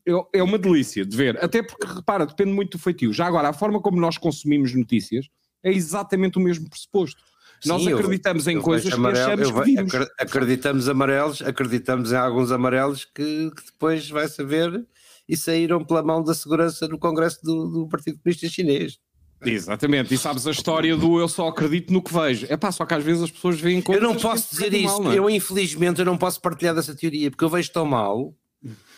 é, 0.08 0.40
é 0.40 0.44
uma 0.44 0.58
delícia 0.58 1.06
de 1.06 1.16
ver. 1.16 1.44
Até 1.44 1.62
porque, 1.62 1.86
repara, 1.86 2.26
depende 2.26 2.54
muito 2.54 2.78
do 2.78 2.82
feitio. 2.82 3.12
Já 3.12 3.28
agora, 3.28 3.50
a 3.50 3.54
forma 3.54 3.82
como 3.82 4.00
nós 4.00 4.18
consumimos 4.18 4.74
notícias 4.74 5.28
é 5.64 5.72
exatamente 5.72 6.38
o 6.38 6.42
mesmo 6.42 6.70
pressuposto. 6.70 7.22
Sim, 7.62 7.70
Nós 7.70 7.88
acreditamos 7.88 8.48
eu, 8.48 8.54
em 8.54 8.56
eu 8.56 8.62
coisas 8.62 8.92
amarelo, 8.92 9.14
que 9.14 9.44
achamos 9.44 9.52
que 9.52 9.76
vimos. 9.76 9.94
Acreditamos 10.18 10.90
amarelos, 10.90 11.42
acreditamos 11.44 12.12
em 12.12 12.16
alguns 12.16 12.52
amarelos 12.52 13.06
que, 13.06 13.52
que, 13.52 13.66
depois 13.66 14.10
vai 14.10 14.28
saber 14.28 14.84
e 15.30 15.38
saíram 15.38 15.84
pela 15.86 16.02
mão 16.02 16.24
da 16.24 16.34
segurança 16.34 16.88
no 16.88 16.98
Congresso 16.98 17.40
do, 17.44 17.68
do 17.68 17.88
Partido 17.88 18.18
Comunista 18.18 18.48
Chinês. 18.50 18.98
Exatamente, 19.44 20.14
e 20.14 20.18
sabes 20.18 20.46
a 20.46 20.52
história 20.52 20.96
do 20.96 21.20
eu 21.20 21.28
só 21.28 21.48
acredito 21.48 21.92
no 21.92 22.02
que 22.02 22.14
vejo. 22.14 22.46
É 22.50 22.56
pá, 22.56 22.72
só 22.72 22.86
que 22.86 22.94
às 22.94 23.04
vezes 23.04 23.24
as 23.24 23.32
pessoas 23.32 23.60
veem 23.60 23.82
coisas. 23.82 24.04
Eu 24.04 24.10
não 24.10 24.16
posso 24.16 24.50
dizer 24.52 24.74
isso, 24.74 25.02
mal, 25.02 25.14
é? 25.14 25.18
eu 25.18 25.30
infelizmente 25.30 26.00
eu 26.00 26.06
não 26.06 26.18
posso 26.18 26.40
partilhar 26.40 26.76
dessa 26.76 26.96
teoria, 26.96 27.32
porque 27.32 27.44
eu 27.44 27.50
vejo 27.50 27.72
tão 27.72 27.86
mal 27.86 28.36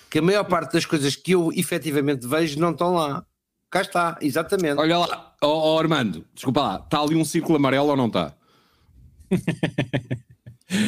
que 0.10 0.20
a 0.20 0.22
maior 0.22 0.44
parte 0.44 0.74
das 0.74 0.86
coisas 0.86 1.16
que 1.16 1.32
eu 1.32 1.52
efetivamente 1.54 2.28
vejo 2.28 2.60
não 2.60 2.72
estão 2.72 2.94
lá. 2.94 3.26
Cá 3.74 3.82
está, 3.82 4.18
exatamente. 4.22 4.80
Olha 4.80 5.00
lá, 5.00 5.34
oh, 5.42 5.74
oh 5.74 5.80
Armando, 5.80 6.24
desculpa 6.32 6.62
lá, 6.62 6.76
está 6.76 7.00
ali 7.00 7.16
um 7.16 7.26
círculo 7.26 7.56
amarelo 7.56 7.88
ou 7.88 7.98
não 7.98 8.06
está? 8.06 8.32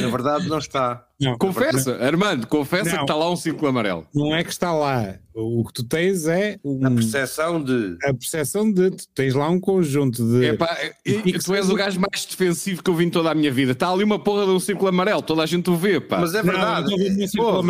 Na 0.02 0.10
verdade, 0.10 0.48
não 0.48 0.58
está. 0.58 1.06
Não, 1.20 1.38
confessa, 1.38 1.98
não. 1.98 2.06
Armando, 2.06 2.48
confessa 2.48 2.90
não. 2.90 2.98
que 2.98 3.04
está 3.04 3.16
lá 3.16 3.32
um 3.32 3.36
círculo 3.36 3.68
amarelo. 3.68 4.06
Não 4.14 4.36
é 4.36 4.44
que 4.44 4.50
está 4.50 4.74
lá. 4.74 5.16
O 5.34 5.64
que 5.66 5.74
tu 5.74 5.84
tens 5.84 6.28
é. 6.28 6.58
Um, 6.64 6.86
a 6.86 6.92
percepção 6.92 7.64
de. 7.64 7.98
A 8.04 8.14
percepção 8.14 8.72
de. 8.72 8.92
Tu 8.92 9.08
tens 9.14 9.34
lá 9.34 9.50
um 9.50 9.60
conjunto 9.60 10.24
de. 10.24 10.46
Epá, 10.46 10.78
e, 11.06 11.38
tu 11.40 11.54
és 11.54 11.70
o 11.70 11.76
gajo 11.76 12.00
mais 12.00 12.26
defensivo 12.26 12.84
que 12.84 12.90
eu 12.90 12.96
vi 12.96 13.06
em 13.06 13.10
toda 13.10 13.32
a 13.32 13.36
minha 13.36 13.52
vida. 13.52 13.72
Está 13.72 13.90
ali 13.90 14.04
uma 14.04 14.20
porra 14.20 14.46
de 14.46 14.52
um 14.52 14.60
círculo 14.60 14.90
amarelo, 14.90 15.22
toda 15.22 15.44
a 15.44 15.46
gente 15.46 15.70
o 15.70 15.76
vê, 15.76 16.00
pá. 16.02 16.20
Mas 16.20 16.34
é 16.36 16.42
verdade. 16.42 16.94
Pô, 17.36 17.62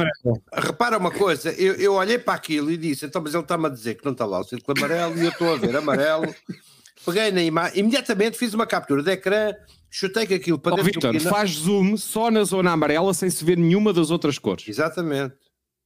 repara 0.54 0.98
uma 0.98 1.12
coisa, 1.12 1.52
eu, 1.52 1.74
eu 1.76 1.94
olhei 1.94 2.18
para 2.18 2.34
aquilo 2.34 2.72
e 2.72 2.78
disse, 2.78 3.06
então, 3.06 3.22
mas 3.22 3.34
ele 3.34 3.44
está-me 3.44 3.68
a 3.68 3.70
dizer 3.70 3.96
que 3.96 4.06
não 4.06 4.12
está 4.12 4.26
lá 4.26 4.40
o 4.40 4.44
círculo 4.44 4.78
amarelo 4.78 5.18
e 5.18 5.26
eu 5.26 5.30
estou 5.30 5.54
a 5.54 5.58
ver 5.58 5.76
amarelo. 5.76 6.34
Peguei 7.06 7.32
na 7.32 7.44
imagem, 7.44 7.80
imediatamente 7.80 8.38
fiz 8.38 8.54
uma 8.56 8.66
captura 8.66 9.04
de 9.04 9.12
ecrã 9.12 9.54
chutei 9.96 10.28
que 10.28 10.34
aquilo 10.34 10.60
para 10.60 10.74
oh, 10.74 10.76
dentro 10.76 10.92
Victor, 10.92 11.20
faz 11.22 11.52
zoom 11.52 11.96
só 11.96 12.30
na 12.30 12.44
zona 12.44 12.72
amarela 12.72 13.14
sem 13.14 13.30
se 13.30 13.46
ver 13.46 13.58
nenhuma 13.58 13.94
das 13.94 14.12
outras 14.12 14.38
cores. 14.38 14.68
Exatamente. 14.68 15.36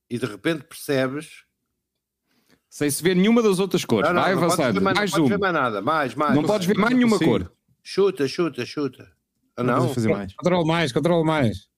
E 0.10 0.18
de 0.18 0.26
repente 0.26 0.64
percebes. 0.64 1.44
Sem 2.68 2.90
se 2.90 3.04
ver 3.04 3.16
nenhuma 3.16 3.44
das 3.44 3.60
outras 3.60 3.86
cores. 3.86 4.08
Não, 4.10 4.16
não, 4.16 4.24
Vai 4.24 4.34
avançando. 4.34 4.82
Mais, 4.82 4.98
mais 4.98 5.12
não 5.12 5.18
zoom. 5.18 5.30
Não 5.30 5.30
podes 5.30 5.38
ver 5.38 5.40
mais 5.40 5.54
nada. 5.54 5.82
Mais, 5.82 6.16
mais. 6.16 6.36
Não 6.36 6.44
podes 6.44 6.68
ver 6.68 6.78
mais 6.78 6.96
nenhuma 6.96 7.20
cor. 7.20 7.52
Chuta, 7.84 8.28
chuta, 8.28 8.66
chuta. 8.66 9.12
Ah, 9.56 9.64
não? 9.64 9.80
não 9.86 9.94
fazer 9.94 10.10
mais. 10.10 10.34
Controle 10.34 10.68
mais, 10.68 10.92
controle 10.92 11.26
mais. 11.26 11.70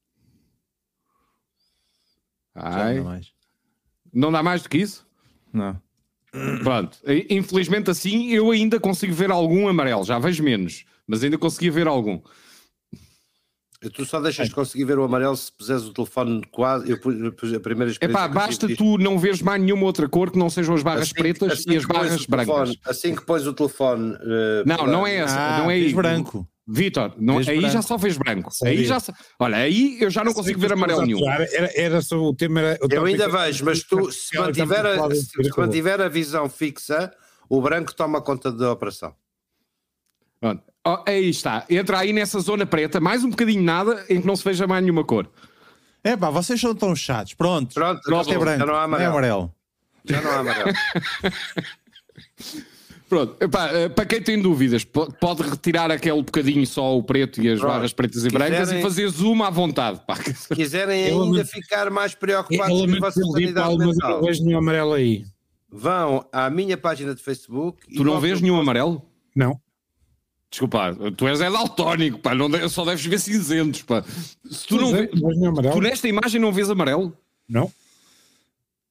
Ai. 2.55 2.95
Não, 2.97 3.03
mais. 3.03 3.33
não 4.13 4.31
dá 4.31 4.41
mais 4.41 4.63
do 4.63 4.69
que 4.69 4.77
isso? 4.77 5.05
Não. 5.51 5.81
Pronto. 6.63 6.97
Infelizmente 7.29 7.89
assim 7.89 8.29
eu 8.29 8.51
ainda 8.51 8.79
consigo 8.79 9.13
ver 9.13 9.31
algum 9.31 9.67
amarelo. 9.67 10.05
Já 10.05 10.17
vejo 10.17 10.41
menos 10.43 10.85
mas 11.07 11.23
ainda 11.23 11.37
conseguia 11.37 11.71
ver 11.71 11.87
algum. 11.87 12.21
Tu 13.89 14.05
só 14.05 14.21
deixas 14.21 14.47
de 14.47 14.53
conseguir 14.53 14.85
ver 14.85 14.99
o 14.99 15.03
amarelo 15.03 15.35
se 15.35 15.51
puseres 15.51 15.83
o 15.85 15.91
telefone 15.91 16.43
quase. 16.51 16.87
Eu 16.87 16.99
pus 16.99 17.51
a 17.51 17.59
primeira 17.59 17.91
experiência. 17.91 18.25
Epá, 18.25 18.27
basta 18.27 18.67
tu 18.67 18.71
isto. 18.73 18.97
não 18.99 19.17
veres 19.17 19.41
mais 19.41 19.59
nenhuma 19.59 19.85
outra 19.85 20.07
cor 20.07 20.29
que 20.29 20.37
não 20.37 20.51
sejam 20.51 20.75
as 20.75 20.83
barras 20.83 21.03
assim, 21.03 21.15
pretas 21.15 21.53
assim 21.53 21.71
e 21.71 21.77
as 21.77 21.85
barras 21.85 22.25
brancas. 22.27 22.53
Telefone, 22.53 22.79
assim 22.85 23.15
que 23.15 23.25
pões 23.25 23.47
o 23.47 23.53
telefone. 23.53 24.13
Uh, 24.13 24.63
não, 24.67 24.85
não 24.85 25.07
é 25.07 25.15
essa. 25.15 25.35
Ah, 25.35 25.57
não 25.57 25.71
é 25.71 25.79
isso. 25.79 25.95
branco. 25.95 26.47
Vitor, 26.67 27.15
aí 27.17 27.43
branco. 27.43 27.69
já 27.69 27.81
só 27.81 27.97
fez 27.97 28.17
branco. 28.17 28.51
Aí 28.63 28.85
já, 28.85 28.99
olha, 29.39 29.57
aí 29.57 29.97
eu 29.99 30.11
já 30.11 30.23
não 30.23 30.31
consigo 30.31 30.59
ver 30.59 30.71
amarelo 30.71 31.01
nenhum. 31.01 31.27
Era, 31.27 31.71
era 31.75 32.01
só 32.03 32.17
o 32.17 32.35
tema. 32.35 32.61
Era, 32.61 32.85
o 32.85 32.87
eu 32.87 33.05
ainda 33.05 33.27
vejo, 33.27 33.65
mas 33.65 33.81
tu, 33.83 34.11
se 34.11 34.37
mantiver, 34.37 34.85
a, 34.85 35.09
se 35.15 35.57
mantiver 35.57 35.99
a 36.01 36.07
visão 36.07 36.47
fixa, 36.47 37.11
o 37.49 37.59
branco 37.59 37.95
toma 37.95 38.21
conta 38.21 38.51
da 38.51 38.71
operação. 38.71 39.15
Pronto. 40.39 40.70
Oh, 40.85 40.97
aí 41.05 41.29
está. 41.29 41.65
Entra 41.69 41.99
aí 41.99 42.11
nessa 42.11 42.39
zona 42.39 42.65
preta, 42.65 42.99
mais 42.99 43.23
um 43.23 43.29
bocadinho 43.29 43.61
nada, 43.61 44.03
em 44.09 44.19
que 44.19 44.27
não 44.27 44.35
se 44.35 44.43
veja 44.43 44.65
mais 44.65 44.81
nenhuma 44.81 45.03
cor. 45.03 45.29
É 46.03 46.17
pá, 46.17 46.31
vocês 46.31 46.59
são 46.59 46.73
tão 46.73 46.95
chatos. 46.95 47.35
Pronto. 47.35 47.73
Pronto, 47.73 48.01
Pronto 48.01 48.33
é 48.33 48.37
branco. 48.37 48.59
Já 48.59 48.65
não 48.65 48.75
há 48.75 48.83
amarelo. 48.83 49.05
É 49.05 49.11
amarelo. 49.11 49.53
Já 50.05 50.21
não 50.21 50.31
há 50.31 50.39
amarelo. 50.39 50.71
Pronto, 53.07 53.35
Epá, 53.43 53.67
eh, 53.73 53.89
para 53.89 54.05
quem 54.05 54.21
tem 54.21 54.41
dúvidas, 54.41 54.85
pode 54.85 55.43
retirar 55.43 55.91
aquele 55.91 56.23
bocadinho 56.23 56.65
só 56.65 56.97
o 56.97 57.03
preto 57.03 57.41
e 57.41 57.49
as 57.49 57.59
Pronto. 57.59 57.73
barras 57.73 57.91
pretas 57.91 58.23
e 58.23 58.29
quiserem, 58.29 58.49
brancas 58.49 58.71
e 58.71 58.81
fazer 58.81 59.09
zoom 59.09 59.43
à 59.43 59.49
vontade. 59.49 59.99
Pá. 60.07 60.15
Se 60.15 60.47
quiserem 60.55 61.07
ainda 61.11 61.43
ficar 61.43 61.89
mais 61.89 62.15
preocupados 62.15 62.73
com 62.73 62.95
a 62.95 62.99
vossa 62.99 63.21
sanidade 63.21 63.77
mental, 63.77 64.21
vejo 64.21 64.45
nenhum 64.45 64.59
amarelo 64.59 64.93
aí. 64.93 65.25
Vão 65.69 66.25
à 66.31 66.49
minha 66.49 66.77
página 66.77 67.13
de 67.13 67.21
Facebook. 67.21 67.85
Tu 67.93 68.01
não 68.01 68.17
vês 68.21 68.39
nenhum 68.39 68.57
amarelo? 68.57 69.05
Não. 69.35 69.59
Desculpa, 70.51 70.93
tu 71.15 71.29
és 71.29 71.39
é 71.39 71.49
daltónico, 71.49 72.19
pá, 72.19 72.35
não 72.35 72.49
de, 72.49 72.67
só 72.67 72.83
deves 72.83 73.05
ver 73.05 73.19
cinzentos, 73.19 73.83
pá. 73.83 74.03
Se 74.49 74.67
tu 74.67 74.75
não, 74.75 74.93
é, 74.93 75.07
tu 75.71 75.79
nesta 75.79 76.09
imagem 76.09 76.41
não 76.41 76.51
vês 76.51 76.69
amarelo? 76.69 77.17
Não. 77.47 77.71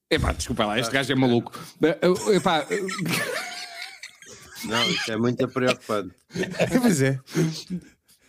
Epá, 0.09 0.33
desculpa 0.33 0.65
lá, 0.65 0.79
este 0.79 0.91
gajo 0.91 1.11
é 1.11 1.15
maluco. 1.15 1.57
Eh, 1.83 2.35
epá. 2.35 2.65
Não, 4.65 4.89
isto 4.89 5.11
é 5.11 5.17
muito 5.17 5.47
preocupante. 5.49 6.15
pois 6.81 7.01
é. 7.01 7.19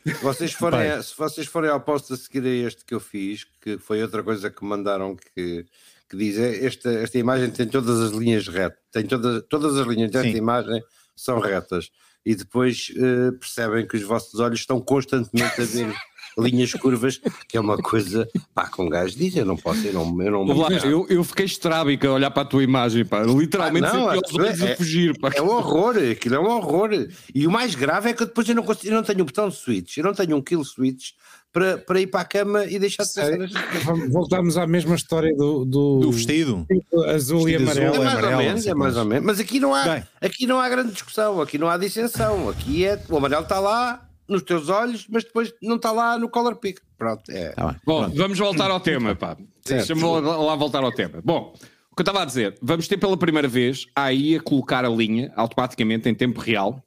Se 0.05 0.15
vocês, 0.23 0.53
forem, 0.53 1.03
se 1.03 1.17
vocês 1.17 1.47
forem 1.47 1.71
ao 1.71 1.81
posto 1.81 2.13
a 2.13 2.17
seguir 2.19 2.47
a 2.47 2.69
este 2.69 2.85
que 2.85 2.95
eu 2.95 3.01
fiz, 3.01 3.45
que 3.63 3.79
foi 3.79 4.03
outra 4.03 4.23
coisa 4.23 4.51
que 4.51 4.63
mandaram 4.63 5.17
que, 5.17 5.65
que 6.09 6.17
diz 6.17 6.39
é, 6.39 6.67
esta, 6.67 6.91
esta 6.93 7.19
imagem 7.19 7.51
tem 7.51 7.67
todas 7.67 7.99
as 8.01 8.11
linhas 8.13 8.47
retas, 8.47 8.79
tem 8.91 9.07
todas, 9.07 9.43
todas 9.49 9.79
as 9.79 9.87
linhas 9.87 10.11
desta 10.11 10.31
Sim. 10.31 10.37
imagem 10.37 10.83
são 11.17 11.41
retas 11.41 11.91
e 12.25 12.35
depois 12.35 12.91
uh, 12.97 13.33
percebem 13.39 13.87
que 13.87 13.97
os 13.97 14.03
vossos 14.03 14.39
olhos 14.41 14.61
estão 14.61 14.81
constantemente 14.81 15.61
a 15.61 15.65
ver 15.65 15.95
linhas 16.39 16.73
curvas, 16.73 17.21
que 17.49 17.57
é 17.57 17.61
uma 17.61 17.77
coisa, 17.77 18.29
pá, 18.55 18.67
com 18.69 18.85
um 18.85 18.89
gajo 18.89 19.17
diz, 19.17 19.37
eu 19.37 19.45
não 19.45 19.57
posso, 19.57 19.87
eu 19.87 19.93
não, 19.93 20.23
eu 20.23 20.31
não 20.31 20.57
Lá, 20.57 20.71
eu, 20.73 21.07
eu 21.09 21.25
fiquei 21.25 21.45
estrábica 21.45 22.09
a 22.09 22.13
olhar 22.13 22.31
para 22.31 22.43
a 22.43 22.47
tua 22.47 22.63
imagem, 22.63 23.05
pá, 23.05 23.23
literalmente 23.23 23.87
ah, 23.87 23.93
não, 23.93 24.05
olhos 24.05 24.61
é, 24.61 24.73
a 24.73 24.77
fugir, 24.77 25.19
pá. 25.19 25.31
É 25.35 25.43
um 25.43 25.49
horror, 25.49 25.97
aquilo 26.11 26.35
é 26.37 26.41
um 26.41 26.47
horror, 26.47 26.91
e 27.35 27.47
o 27.47 27.51
mais 27.51 27.75
grave 27.75 28.11
é 28.11 28.13
que 28.13 28.25
depois 28.25 28.49
eu 28.49 28.55
não, 28.55 28.63
consigo, 28.63 28.89
eu 28.89 28.97
não 28.97 29.03
tenho 29.03 29.23
um 29.23 29.27
botão 29.27 29.49
de 29.49 29.57
switch, 29.57 29.99
eu 29.99 30.05
não 30.05 30.15
tenho 30.15 30.37
um 30.37 30.43
kill 30.43 30.65
switch 30.65 31.11
para, 31.53 31.79
para 31.79 32.01
ir 32.01 32.07
para 32.07 32.21
a 32.21 32.25
cama 32.25 32.65
e 32.65 32.79
deixar 32.79 33.05
de 33.05 33.13
pensar 33.13 33.95
Voltamos 34.11 34.57
à 34.57 34.67
mesma 34.67 34.95
história 34.95 35.35
do, 35.35 35.65
do, 35.65 36.01
do 36.01 36.13
vestido 36.13 36.67
azul 37.09 37.45
vestido 37.45 37.63
e 37.63 37.67
amarelo. 37.67 37.95
É 37.95 37.99
mais, 37.99 38.13
amarelo, 38.13 38.33
ou 38.33 38.39
menos, 38.39 38.67
é 38.67 38.75
mais 38.75 38.97
ou 38.97 39.05
menos, 39.05 39.27
mas 39.27 39.41
aqui 39.41 39.61
não, 39.61 39.75
há, 39.75 40.03
aqui 40.21 40.47
não 40.47 40.59
há 40.59 40.69
grande 40.69 40.93
discussão, 40.93 41.41
aqui 41.41 41.59
não 41.59 41.69
há 41.69 41.77
dissensão, 41.77 42.49
aqui 42.49 42.85
é 42.85 43.01
o 43.09 43.17
amarelo 43.17 43.43
está 43.43 43.61
lá 43.61 44.09
nos 44.29 44.43
teus 44.43 44.69
olhos, 44.69 45.07
mas 45.09 45.25
depois 45.25 45.53
não 45.63 45.77
está 45.77 45.93
lá 45.93 46.19
no 46.19 46.29
color 46.29 46.57
pick. 46.57 46.81
Pronto, 46.97 47.31
é. 47.31 47.51
Tá 47.51 47.77
Bom, 47.85 48.03
Pronto. 48.03 48.17
vamos 48.17 48.39
voltar 48.39 48.71
ao 48.71 48.81
tema, 48.81 49.15
pá. 49.15 49.37
Deixa-me 49.67 50.03
lá 50.03 50.57
voltar 50.57 50.83
ao 50.83 50.93
tema. 50.93 51.21
Bom, 51.23 51.53
o 51.91 51.95
que 51.95 52.01
eu 52.01 52.05
estava 52.05 52.23
a 52.23 52.25
dizer, 52.25 52.57
vamos 52.63 52.89
ter 52.89 52.97
pela 52.97 53.17
primeira 53.17 53.49
vez 53.49 53.87
aí 53.95 54.37
a 54.37 54.41
colocar 54.41 54.85
a 54.85 54.89
linha 54.89 55.33
automaticamente 55.37 56.09
em 56.09 56.15
tempo 56.15 56.41
real 56.41 56.83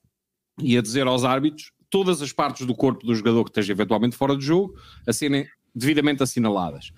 e 0.59 0.77
a 0.77 0.81
dizer 0.81 1.05
aos 1.05 1.23
árbitros 1.23 1.71
todas 1.95 2.21
as 2.21 2.33
partes 2.33 2.67
do 2.67 2.75
corpo 2.75 3.05
do 3.05 3.15
jogador 3.15 3.45
que 3.45 3.51
esteja 3.51 3.71
eventualmente 3.71 4.17
fora 4.17 4.35
do 4.35 4.41
jogo 4.41 4.75
a 5.07 5.13
serem 5.13 5.47
devidamente 5.73 6.21
assinaladas. 6.21 6.91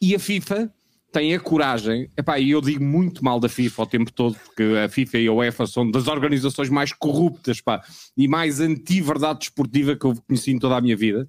E 0.00 0.14
a 0.14 0.20
FIFA 0.20 0.72
tem 1.10 1.34
a 1.34 1.40
coragem, 1.40 2.08
e 2.38 2.50
eu 2.52 2.60
digo 2.60 2.84
muito 2.84 3.24
mal 3.24 3.40
da 3.40 3.48
FIFA 3.48 3.82
o 3.82 3.86
tempo 3.86 4.12
todo, 4.12 4.36
porque 4.36 4.62
a 4.84 4.88
FIFA 4.88 5.18
e 5.18 5.26
a 5.26 5.32
UEFA 5.32 5.66
são 5.66 5.90
das 5.90 6.06
organizações 6.06 6.68
mais 6.68 6.92
corruptas 6.92 7.60
pá, 7.60 7.82
e 8.16 8.28
mais 8.28 8.60
anti-verdade 8.60 9.40
desportiva 9.40 9.96
que 9.96 10.06
eu 10.06 10.14
conheci 10.28 10.52
em 10.52 10.60
toda 10.60 10.76
a 10.76 10.80
minha 10.80 10.96
vida. 10.96 11.26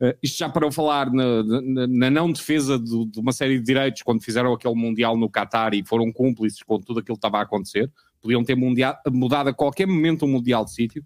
Uh, 0.00 0.16
isto 0.22 0.38
já 0.38 0.48
para 0.48 0.66
eu 0.66 0.72
falar 0.72 1.12
na, 1.12 1.42
na, 1.42 1.86
na 1.86 2.10
não 2.10 2.32
defesa 2.32 2.78
de, 2.78 3.04
de, 3.04 3.20
uma 3.20 3.32
série 3.32 3.58
de 3.58 3.64
direitos 3.64 4.00
quando 4.00 4.22
fizeram 4.22 4.54
aquele 4.54 4.74
Mundial 4.74 5.18
no 5.18 5.28
Qatar 5.28 5.74
e 5.74 5.84
foram 5.84 6.10
cúmplices 6.10 6.62
com 6.62 6.80
tudo 6.80 7.00
aquilo 7.00 7.16
que 7.16 7.18
estava 7.18 7.40
a 7.40 7.42
acontecer. 7.42 7.92
Podiam 8.22 8.42
ter 8.42 8.56
mundial, 8.56 8.96
mudado 9.12 9.50
a 9.50 9.52
qualquer 9.52 9.86
momento 9.86 10.24
um 10.24 10.28
Mundial 10.28 10.64
de 10.64 10.72
sítio, 10.72 11.04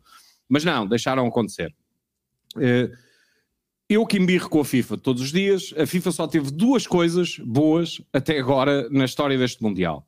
mas 0.49 0.65
não, 0.65 0.87
deixaram 0.87 1.27
acontecer. 1.27 1.75
Uh, 2.57 2.91
eu 3.89 4.05
que 4.07 4.19
embirro 4.19 4.51
com 4.51 4.61
a 4.61 4.65
FIFA 4.65 4.99
todos 4.99 5.23
os 5.23 5.33
dias, 5.33 5.73
a 5.77 5.87
FIFA 5.87 6.13
só 6.13 6.27
teve 6.27 6.51
duas 6.51 6.87
coisas 6.87 7.39
boas 7.39 8.01
até 8.13 8.39
agora 8.39 8.89
na 8.91 9.05
história 9.05 9.39
deste 9.39 9.63
Mundial. 9.63 10.07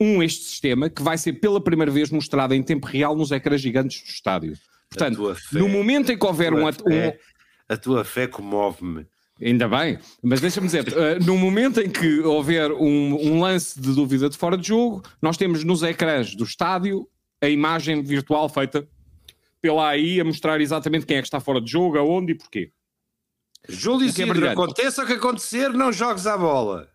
Um, 0.00 0.22
este 0.22 0.44
sistema, 0.44 0.88
que 0.88 1.02
vai 1.02 1.18
ser 1.18 1.34
pela 1.34 1.60
primeira 1.60 1.90
vez 1.90 2.10
mostrado 2.10 2.54
em 2.54 2.62
tempo 2.62 2.86
real 2.86 3.16
nos 3.16 3.32
ecrãs 3.32 3.60
gigantes 3.60 4.02
do 4.02 4.10
estádio. 4.10 4.56
Portanto, 4.88 5.34
fé, 5.34 5.58
no 5.58 5.68
momento 5.68 6.12
em 6.12 6.18
que 6.18 6.24
houver 6.24 6.52
um, 6.54 6.72
fé, 6.72 7.18
um... 7.18 7.74
A 7.74 7.76
tua 7.76 8.04
fé 8.04 8.26
comove-me. 8.28 9.06
Ainda 9.42 9.68
bem, 9.68 9.98
mas 10.22 10.40
deixa-me 10.40 10.66
dizer, 10.66 10.86
uh, 10.88 11.22
no 11.24 11.36
momento 11.36 11.80
em 11.80 11.90
que 11.90 12.20
houver 12.20 12.70
um, 12.72 13.14
um, 13.14 13.40
lance 13.40 13.78
de 13.78 13.92
dúvida 13.92 14.30
de 14.30 14.36
fora 14.36 14.56
de 14.56 14.68
jogo, 14.68 15.02
nós 15.20 15.36
temos 15.36 15.62
nos 15.62 15.82
ecrãs 15.82 16.34
do 16.34 16.44
estádio 16.44 17.06
a 17.42 17.48
imagem 17.48 18.02
virtual 18.02 18.48
feita 18.48 18.88
pela 19.60 19.88
AI 19.88 20.20
a 20.20 20.24
mostrar 20.24 20.60
exatamente 20.60 21.06
quem 21.06 21.16
é 21.16 21.20
que 21.20 21.26
está 21.26 21.40
fora 21.40 21.60
de 21.60 21.70
jogo, 21.70 21.98
aonde 21.98 22.32
e 22.32 22.34
porquê. 22.34 22.70
Júlio 23.68 24.10
Cid, 24.12 24.46
aconteça 24.48 25.02
o 25.02 25.06
que 25.06 25.14
acontecer, 25.14 25.70
não 25.70 25.92
jogues 25.92 26.26
à 26.26 26.38
bola. 26.38 26.88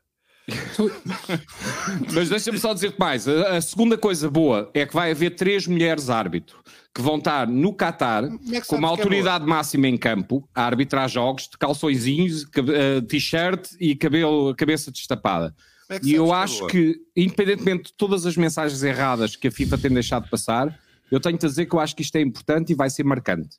Mas 2.14 2.30
deixa-me 2.30 2.60
só 2.60 2.74
dizer 2.74 2.94
mais. 2.98 3.28
A, 3.28 3.58
a, 3.58 3.62
segunda 3.62 3.98
coisa 3.98 4.30
boa 4.30 4.70
é 4.74 4.86
que 4.86 4.94
vai 4.94 5.12
haver 5.12 5.32
três 5.32 5.68
mulheres 5.68 6.10
árbitro 6.10 6.60
que 6.94 7.02
vão 7.02 7.18
estar 7.18 7.48
no 7.48 7.74
Qatar 7.74 8.26
é 8.52 8.62
com 8.62 8.76
uma 8.76 8.88
é 8.88 8.92
autoridade 8.92 9.46
é 9.46 9.48
máxima 9.48 9.88
em 9.88 9.98
campo 9.98 10.48
a 10.54 10.66
arbitrar 10.66 11.08
jogos 11.08 11.44
de 11.44 11.58
calçõezinhos, 11.58 12.44
uh, 12.44 13.02
t-shirt 13.08 13.70
e 13.80 13.96
cabelo, 13.96 14.54
cabeça 14.56 14.92
destapada. 14.92 15.56
É 15.90 16.00
e 16.04 16.14
eu 16.14 16.34
é 16.34 16.38
acho 16.38 16.68
que, 16.68 16.98
independentemente 17.16 17.84
de 17.86 17.94
todas 17.94 18.26
as 18.26 18.36
mensagens 18.36 18.84
erradas 18.84 19.36
que 19.36 19.48
a 19.48 19.52
FIFA 19.52 19.78
tem 19.78 19.92
deixado 19.92 20.30
passar, 20.30 20.78
eu 21.12 21.20
tenho-te 21.20 21.46
a 21.46 21.50
dizer 21.50 21.66
que 21.66 21.76
eu 21.76 21.80
acho 21.80 21.96
que 21.96 22.02
isto 22.02 22.16
é 22.16 22.22
importante 22.22 22.72
e 22.72 22.76
vai 22.76 22.90
ser 22.90 23.04
marcante. 23.04 23.58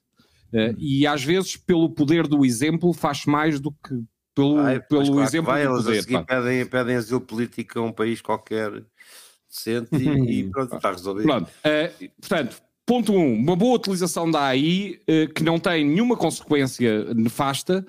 Uh, 0.53 0.75
e 0.79 1.07
às 1.07 1.23
vezes, 1.23 1.57
pelo 1.57 1.89
poder 1.91 2.27
do 2.27 2.45
exemplo, 2.45 2.93
faz 2.93 3.27
mais 3.27 3.61
do 3.61 3.71
que 3.71 4.03
pelo, 4.35 4.59
Ai, 4.59 4.81
pelo 4.81 5.07
claro 5.07 5.23
exemplo 5.23 5.53
vai, 5.53 5.67
do 5.67 5.75
poder. 5.75 5.93
Eles 5.93 6.07
pedem, 6.27 6.67
pedem 6.67 6.97
asilo 6.97 7.21
político 7.21 7.79
a 7.79 7.83
um 7.83 7.93
país 7.93 8.23
qualquer 8.23 8.83
decente 9.49 9.95
e, 9.95 10.41
e 10.41 10.45
pronto, 10.51 10.75
está 10.77 10.91
resolvido. 10.91 11.27
Pronto, 11.27 11.49
uh, 11.49 12.11
portanto, 12.19 12.63
ponto 12.87 13.13
1, 13.13 13.19
um, 13.19 13.35
uma 13.35 13.57
boa 13.57 13.77
utilização 13.77 14.31
da 14.31 14.47
AI 14.47 14.99
uh, 15.03 15.33
que 15.35 15.43
não 15.43 15.59
tem 15.59 15.85
nenhuma 15.85 16.17
consequência 16.17 17.13
nefasta 17.15 17.87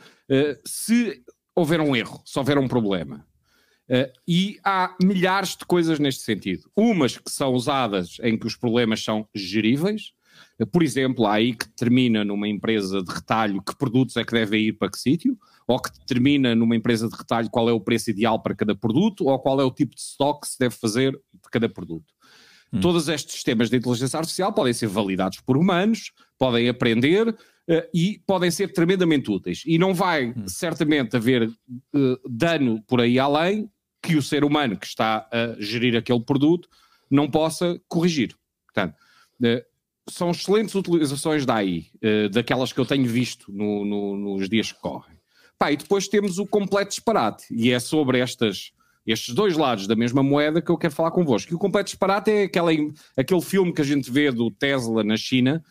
se 0.65 1.21
houver 1.55 1.79
um 1.79 1.95
erro, 1.95 2.21
se 2.25 2.39
houver 2.39 2.57
um 2.57 2.67
problema. 2.67 3.23
Uh, 3.89 4.11
e 4.27 4.59
há 4.63 4.95
milhares 5.01 5.57
de 5.57 5.65
coisas 5.65 5.99
neste 5.99 6.23
sentido. 6.23 6.69
Umas 6.75 7.17
que 7.17 7.29
são 7.29 7.53
usadas 7.53 8.17
em 8.23 8.37
que 8.37 8.47
os 8.47 8.55
problemas 8.55 9.03
são 9.03 9.27
geríveis, 9.35 10.13
por 10.71 10.83
exemplo, 10.83 11.25
há 11.25 11.33
aí 11.33 11.53
que 11.53 11.67
determina 11.67 12.23
numa 12.23 12.47
empresa 12.47 13.01
de 13.03 13.11
retalho 13.11 13.61
que 13.61 13.75
produtos 13.75 14.15
é 14.17 14.23
que 14.23 14.33
devem 14.33 14.67
ir 14.67 14.73
para 14.73 14.89
que 14.89 14.99
sítio, 14.99 15.37
ou 15.67 15.79
que 15.79 15.91
determina 15.91 16.55
numa 16.55 16.75
empresa 16.75 17.07
de 17.07 17.15
retalho 17.15 17.49
qual 17.49 17.69
é 17.69 17.73
o 17.73 17.81
preço 17.81 18.09
ideal 18.09 18.41
para 18.41 18.55
cada 18.55 18.75
produto, 18.75 19.25
ou 19.25 19.39
qual 19.39 19.59
é 19.59 19.63
o 19.63 19.71
tipo 19.71 19.95
de 19.95 20.01
stock 20.01 20.41
que 20.41 20.47
se 20.47 20.59
deve 20.59 20.75
fazer 20.75 21.11
de 21.11 21.49
cada 21.51 21.67
produto. 21.67 22.13
Hum. 22.71 22.79
Todos 22.79 23.07
estes 23.07 23.33
sistemas 23.33 23.69
de 23.69 23.77
inteligência 23.77 24.17
artificial 24.17 24.53
podem 24.53 24.73
ser 24.73 24.87
validados 24.87 25.39
por 25.41 25.57
humanos, 25.57 26.11
podem 26.37 26.69
aprender 26.69 27.29
uh, 27.29 27.35
e 27.93 28.21
podem 28.25 28.51
ser 28.51 28.73
tremendamente 28.73 29.29
úteis. 29.31 29.63
E 29.65 29.77
não 29.77 29.93
vai 29.93 30.29
hum. 30.29 30.47
certamente 30.47 31.15
haver 31.15 31.47
uh, 31.47 32.29
dano 32.29 32.81
por 32.87 33.01
aí 33.01 33.17
além 33.19 33.69
que 34.03 34.17
o 34.17 34.21
ser 34.21 34.43
humano 34.43 34.77
que 34.77 34.85
está 34.85 35.27
a 35.31 35.55
gerir 35.59 35.95
aquele 35.95 36.19
produto 36.19 36.67
não 37.09 37.31
possa 37.31 37.81
corrigir. 37.87 38.35
Portanto, 38.65 38.95
uh, 39.41 39.65
são 40.11 40.31
excelentes 40.31 40.75
utilizações 40.75 41.45
da 41.45 41.55
AI, 41.55 41.87
uh, 41.95 42.29
daquelas 42.29 42.73
que 42.73 42.79
eu 42.79 42.85
tenho 42.85 43.07
visto 43.07 43.51
no, 43.51 43.85
no, 43.85 44.17
nos 44.17 44.49
dias 44.49 44.73
que 44.73 44.81
correm. 44.81 45.17
Pá, 45.57 45.71
e 45.71 45.77
depois 45.77 46.09
temos 46.09 46.37
o 46.37 46.45
completo 46.45 46.89
disparate, 46.89 47.45
e 47.49 47.71
é 47.71 47.79
sobre 47.79 48.19
estas, 48.19 48.73
estes 49.07 49.33
dois 49.33 49.55
lados 49.55 49.87
da 49.87 49.95
mesma 49.95 50.21
moeda 50.21 50.61
que 50.61 50.69
eu 50.69 50.77
quero 50.77 50.93
falar 50.93 51.11
convosco. 51.11 51.53
E 51.53 51.55
o 51.55 51.59
completo 51.59 51.85
disparate 51.85 52.29
é 52.29 52.43
aquela, 52.43 52.71
aquele 53.15 53.41
filme 53.41 53.71
que 53.71 53.81
a 53.81 53.85
gente 53.85 54.11
vê 54.11 54.29
do 54.29 54.51
Tesla 54.51 55.03
na 55.03 55.15
China, 55.15 55.63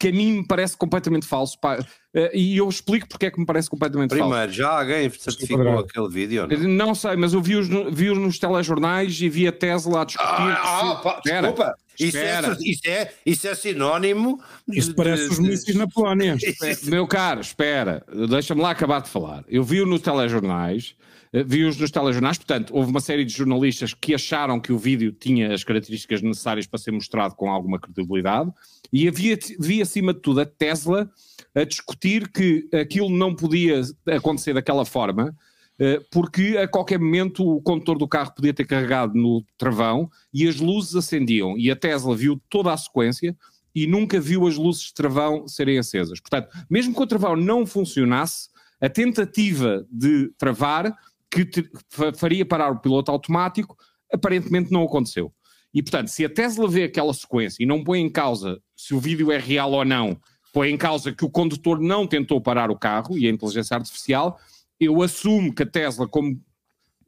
que 0.00 0.08
a 0.08 0.12
mim 0.12 0.38
me 0.38 0.46
parece 0.46 0.76
completamente 0.76 1.26
falso. 1.26 1.60
Pá. 1.60 1.78
Uh, 1.78 2.28
e 2.34 2.56
eu 2.56 2.68
explico 2.68 3.06
porque 3.06 3.26
é 3.26 3.30
que 3.30 3.38
me 3.38 3.44
parece 3.44 3.68
completamente 3.68 4.08
Primeiro, 4.08 4.34
falso. 4.34 4.48
Primeiro, 4.48 4.70
já 4.70 4.80
alguém 4.80 5.10
certificou 5.10 5.78
aquele 5.78 6.08
vídeo? 6.08 6.48
Não? 6.48 6.86
não 6.86 6.94
sei, 6.94 7.14
mas 7.16 7.34
eu 7.34 7.42
vi-os 7.42 7.68
vi 7.92 8.08
nos 8.14 8.38
telejornais 8.38 9.20
e 9.20 9.28
vi 9.28 9.46
a 9.46 9.52
Tesla 9.52 10.00
a 10.00 10.04
discutir. 10.06 10.26
Ah, 10.32 10.96
se... 10.96 11.04
pá, 11.04 11.20
desculpa, 11.22 11.74
isso 12.00 12.16
é, 12.16 12.40
isso, 12.62 12.88
é, 12.88 13.12
isso 13.26 13.46
é 13.46 13.54
sinónimo. 13.54 14.42
Isso 14.66 14.94
parece 14.94 15.24
de, 15.24 15.32
os 15.32 15.38
mísseis 15.38 15.76
na 15.76 15.86
Polónia. 15.86 16.36
Meu 16.84 17.06
caro, 17.06 17.42
espera, 17.42 18.02
deixa-me 18.28 18.62
lá 18.62 18.70
acabar 18.70 19.02
de 19.02 19.10
falar. 19.10 19.44
Eu 19.46 19.62
vi-o 19.62 19.84
nos 19.84 20.00
telejornais. 20.00 20.94
Eh, 21.32 21.44
vi-os 21.44 21.76
nos 21.76 21.90
telejornais, 21.90 22.38
portanto, 22.38 22.74
houve 22.74 22.90
uma 22.90 23.00
série 23.00 23.24
de 23.24 23.32
jornalistas 23.32 23.94
que 23.94 24.14
acharam 24.14 24.60
que 24.60 24.72
o 24.72 24.78
vídeo 24.78 25.12
tinha 25.12 25.54
as 25.54 25.62
características 25.62 26.22
necessárias 26.22 26.66
para 26.66 26.78
ser 26.78 26.90
mostrado 26.90 27.34
com 27.34 27.50
alguma 27.50 27.78
credibilidade, 27.78 28.50
e 28.92 29.06
havia, 29.06 29.38
vi 29.58 29.80
acima 29.80 30.12
de 30.12 30.20
tudo 30.20 30.40
a 30.40 30.46
Tesla 30.46 31.10
a 31.54 31.64
discutir 31.64 32.28
que 32.28 32.68
aquilo 32.72 33.08
não 33.08 33.34
podia 33.34 33.82
acontecer 34.06 34.54
daquela 34.54 34.84
forma, 34.84 35.34
eh, 35.78 36.00
porque 36.10 36.58
a 36.58 36.66
qualquer 36.66 36.98
momento 36.98 37.46
o 37.46 37.62
condutor 37.62 37.96
do 37.96 38.08
carro 38.08 38.34
podia 38.34 38.52
ter 38.52 38.66
carregado 38.66 39.14
no 39.14 39.44
travão 39.56 40.10
e 40.34 40.48
as 40.48 40.56
luzes 40.56 40.94
acendiam. 40.94 41.56
E 41.56 41.70
a 41.70 41.76
Tesla 41.76 42.14
viu 42.16 42.40
toda 42.50 42.72
a 42.72 42.76
sequência 42.76 43.36
e 43.74 43.86
nunca 43.86 44.20
viu 44.20 44.46
as 44.46 44.56
luzes 44.56 44.82
de 44.82 44.94
travão 44.94 45.46
serem 45.46 45.78
acesas. 45.78 46.20
Portanto, 46.20 46.48
mesmo 46.68 46.94
que 46.94 47.00
o 47.00 47.06
travão 47.06 47.36
não 47.36 47.64
funcionasse, 47.64 48.50
a 48.80 48.88
tentativa 48.88 49.86
de 49.90 50.32
travar 50.38 50.96
que 51.30 51.44
te, 51.44 51.70
faria 52.16 52.44
parar 52.44 52.70
o 52.70 52.80
piloto 52.80 53.10
automático, 53.10 53.76
aparentemente 54.12 54.72
não 54.72 54.82
aconteceu. 54.82 55.32
E, 55.72 55.82
portanto, 55.82 56.08
se 56.08 56.24
a 56.24 56.28
Tesla 56.28 56.68
vê 56.68 56.84
aquela 56.84 57.14
sequência 57.14 57.62
e 57.62 57.66
não 57.66 57.84
põe 57.84 58.00
em 58.00 58.10
causa 58.10 58.60
se 58.76 58.94
o 58.94 58.98
vídeo 58.98 59.30
é 59.30 59.38
real 59.38 59.72
ou 59.72 59.84
não, 59.84 60.18
põe 60.52 60.70
em 60.70 60.76
causa 60.76 61.12
que 61.12 61.24
o 61.24 61.30
condutor 61.30 61.80
não 61.80 62.06
tentou 62.06 62.40
parar 62.40 62.70
o 62.70 62.78
carro 62.78 63.16
e 63.16 63.26
a 63.26 63.30
inteligência 63.30 63.76
artificial, 63.76 64.38
eu 64.80 65.00
assumo 65.02 65.54
que 65.54 65.62
a 65.62 65.66
Tesla, 65.66 66.08
como 66.08 66.40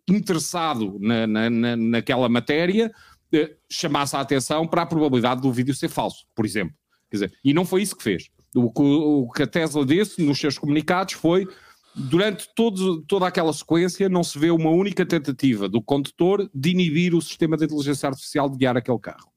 interessado 0.08 0.98
na, 1.00 1.26
na, 1.26 1.50
na 1.50 1.76
naquela 1.76 2.28
matéria, 2.28 2.92
eh, 3.32 3.56
chamasse 3.70 4.14
a 4.14 4.20
atenção 4.20 4.66
para 4.66 4.82
a 4.82 4.86
probabilidade 4.86 5.40
do 5.40 5.52
vídeo 5.52 5.74
ser 5.74 5.88
falso, 5.88 6.26
por 6.34 6.44
exemplo. 6.44 6.74
Quer 7.10 7.16
dizer, 7.16 7.32
e 7.44 7.52
não 7.52 7.64
foi 7.64 7.82
isso 7.82 7.96
que 7.96 8.02
fez. 8.02 8.28
O 8.54 8.70
que, 8.70 8.82
o 8.82 9.30
que 9.30 9.42
a 9.42 9.46
Tesla 9.46 9.84
disse 9.84 10.22
nos 10.22 10.38
seus 10.38 10.58
comunicados 10.58 11.14
foi 11.14 11.48
durante 11.94 12.48
todo, 12.54 13.02
toda 13.02 13.26
aquela 13.26 13.52
sequência 13.52 14.08
não 14.08 14.24
se 14.24 14.38
vê 14.38 14.50
uma 14.50 14.70
única 14.70 15.04
tentativa 15.04 15.68
do 15.68 15.82
condutor 15.82 16.48
de 16.54 16.70
inibir 16.70 17.14
o 17.14 17.20
sistema 17.22 17.56
de 17.56 17.64
inteligência 17.64 18.08
artificial 18.08 18.48
de 18.48 18.56
guiar 18.56 18.76
aquele 18.76 18.98
carro. 18.98 19.32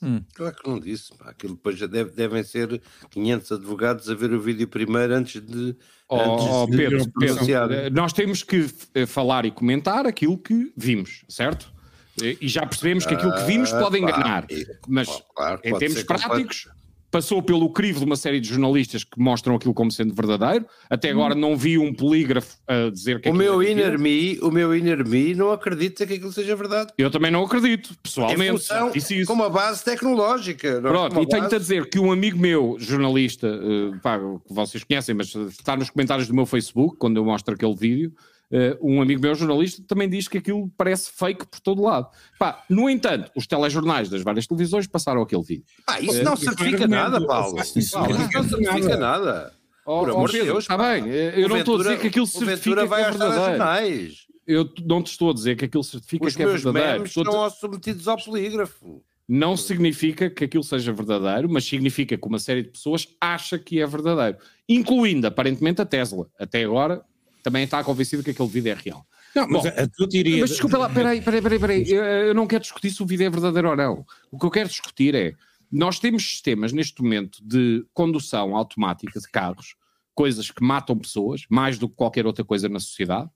Hum. 0.00 0.22
Claro 0.32 0.54
que 0.54 0.68
não 0.68 0.78
disse, 0.78 1.12
pá. 1.16 1.30
aquilo 1.30 1.54
depois 1.54 1.76
já 1.76 1.86
deve, 1.86 2.10
devem 2.12 2.42
ser 2.44 2.80
500 3.10 3.52
advogados 3.52 4.08
a 4.08 4.14
ver 4.14 4.32
o 4.32 4.40
vídeo 4.40 4.68
primeiro 4.68 5.12
antes 5.12 5.44
de. 5.44 5.76
Oh, 6.08 6.20
antes 6.20 6.46
oh, 6.48 6.66
de 6.66 6.76
Pedro, 6.76 7.12
Pedro, 7.18 7.72
eh, 7.72 7.90
nós 7.90 8.12
temos 8.12 8.44
que 8.44 8.66
eh, 8.94 9.06
falar 9.06 9.44
e 9.44 9.50
comentar 9.50 10.06
aquilo 10.06 10.38
que 10.38 10.72
vimos, 10.76 11.24
certo? 11.28 11.72
E 12.22 12.48
já 12.48 12.66
percebemos 12.66 13.06
que 13.06 13.14
aquilo 13.14 13.32
que 13.32 13.44
vimos 13.44 13.72
ah, 13.72 13.80
pode 13.80 13.98
enganar, 13.98 14.46
mas 14.88 15.08
claro, 15.34 15.60
em 15.62 15.76
termos 15.78 16.02
práticos, 16.02 16.68
passou 17.10 17.42
pelo 17.42 17.70
crivo 17.72 18.00
de 18.00 18.04
uma 18.04 18.16
série 18.16 18.40
de 18.40 18.48
jornalistas 18.48 19.04
que 19.04 19.18
mostram 19.18 19.54
aquilo 19.54 19.74
como 19.74 19.90
sendo 19.90 20.14
verdadeiro. 20.14 20.66
Até 20.90 21.10
agora 21.10 21.34
não 21.34 21.56
vi 21.56 21.78
um 21.78 21.92
polígrafo 21.92 22.56
a 22.66 22.90
dizer 22.90 23.20
que 23.20 23.28
o 23.28 23.34
meu 23.34 23.62
é 23.62 23.70
inner 23.70 23.98
me, 23.98 24.38
o 24.40 24.50
meu 24.50 24.74
inner 24.74 25.06
me 25.06 25.34
não 25.34 25.50
acredita 25.50 26.06
que 26.06 26.14
aquilo 26.14 26.32
seja 26.32 26.54
verdade. 26.54 26.92
Eu 26.98 27.10
também 27.10 27.30
não 27.30 27.44
acredito, 27.44 27.96
pessoalmente. 28.02 28.68
Função, 28.68 28.92
com 29.26 29.32
uma 29.32 29.50
base 29.50 29.84
tecnológica. 29.84 30.80
Pronto, 30.80 31.22
e 31.22 31.26
tenho-te 31.26 31.54
a 31.54 31.58
dizer 31.58 31.88
que 31.88 31.98
um 31.98 32.12
amigo 32.12 32.38
meu, 32.38 32.76
jornalista, 32.78 33.48
uh, 33.48 33.98
pá, 34.00 34.18
que 34.18 34.52
vocês 34.52 34.84
conhecem, 34.84 35.14
mas 35.14 35.34
está 35.34 35.76
nos 35.76 35.90
comentários 35.90 36.28
do 36.28 36.34
meu 36.34 36.46
Facebook, 36.46 36.96
quando 36.98 37.16
eu 37.16 37.24
mostro 37.24 37.54
aquele 37.54 37.74
vídeo, 37.74 38.12
Uh, 38.50 38.78
um 38.80 39.02
amigo 39.02 39.20
meu, 39.20 39.34
jornalista, 39.34 39.82
também 39.86 40.08
diz 40.08 40.26
que 40.26 40.38
aquilo 40.38 40.70
parece 40.76 41.10
fake 41.12 41.46
por 41.46 41.60
todo 41.60 41.82
lado. 41.82 42.08
Pá, 42.38 42.64
no 42.68 42.88
entanto, 42.88 43.30
os 43.34 43.46
telejornais 43.46 44.08
das 44.08 44.22
várias 44.22 44.46
televisões 44.46 44.86
passaram 44.86 45.20
aquele 45.20 45.42
vídeo. 45.42 45.64
Isso 46.00 46.22
uh, 46.22 46.24
não 46.24 46.36
certifica 46.36 46.86
nada, 46.86 47.24
Paulo. 47.26 47.60
Isso, 47.60 47.78
isso 47.78 47.98
não, 47.98 48.08
não 48.08 48.48
certifica 48.48 48.96
nada. 48.96 49.52
Oh, 49.84 50.00
por 50.00 50.10
amor 50.10 50.30
de 50.30 50.42
Deus. 50.42 50.64
Está 50.64 50.76
bem, 50.76 51.06
eu 51.08 51.48
não 51.48 51.56
estou 51.58 51.74
a 51.76 51.78
dizer 51.78 51.98
que 52.00 52.06
aquilo 52.08 52.26
certifica 52.26 52.86
vai 52.86 53.02
que 53.02 53.08
é 53.08 53.10
verdadeiro. 53.10 54.14
Eu 54.46 54.70
não 54.86 55.02
te 55.02 55.10
estou 55.10 55.30
a 55.30 55.34
dizer 55.34 55.56
que 55.56 55.66
aquilo 55.66 55.84
certifica 55.84 56.26
os 56.26 56.34
que 56.34 56.42
é 56.42 56.46
verdadeiro. 56.46 57.02
Os 57.02 57.14
meus 57.14 57.28
estão 57.28 57.50
submetidos 57.50 58.08
ao 58.08 58.16
polígrafo. 58.16 59.02
Não 59.28 59.58
significa 59.58 60.30
que 60.30 60.44
aquilo 60.44 60.64
seja 60.64 60.90
verdadeiro, 60.90 61.50
mas 61.50 61.64
significa 61.66 62.16
que 62.16 62.26
uma 62.26 62.38
série 62.38 62.62
de 62.62 62.70
pessoas 62.70 63.06
acha 63.20 63.58
que 63.58 63.78
é 63.78 63.86
verdadeiro. 63.86 64.38
Incluindo, 64.66 65.26
aparentemente, 65.26 65.82
a 65.82 65.84
Tesla. 65.84 66.26
Até 66.38 66.64
agora, 66.64 67.04
também 67.48 67.64
está 67.64 67.82
convencido 67.82 68.22
que 68.22 68.30
aquele 68.30 68.48
vídeo 68.48 68.70
é 68.70 68.74
real. 68.74 69.06
Não, 69.34 69.48
mas 69.48 69.62
Bom. 69.62 69.70
Mas 70.40 70.50
desculpa 70.50 70.78
lá, 70.78 70.88
peraí, 70.88 71.22
peraí, 71.22 71.40
peraí, 71.40 71.58
peraí. 71.58 71.90
Eu, 71.90 72.02
eu 72.02 72.34
não 72.34 72.46
quero 72.46 72.62
discutir 72.62 72.90
se 72.90 73.02
o 73.02 73.06
vídeo 73.06 73.26
é 73.26 73.30
verdadeiro 73.30 73.70
ou 73.70 73.76
não. 73.76 74.04
O 74.30 74.38
que 74.38 74.44
eu 74.44 74.50
quero 74.50 74.68
discutir 74.68 75.14
é: 75.14 75.34
nós 75.72 75.98
temos 75.98 76.22
sistemas 76.28 76.72
neste 76.72 77.02
momento 77.02 77.38
de 77.42 77.84
condução 77.94 78.54
automática 78.54 79.18
de 79.18 79.28
carros, 79.30 79.76
coisas 80.14 80.50
que 80.50 80.62
matam 80.62 80.98
pessoas, 80.98 81.42
mais 81.48 81.78
do 81.78 81.88
que 81.88 81.96
qualquer 81.96 82.26
outra 82.26 82.44
coisa 82.44 82.68
na 82.68 82.80
sociedade, 82.80 83.30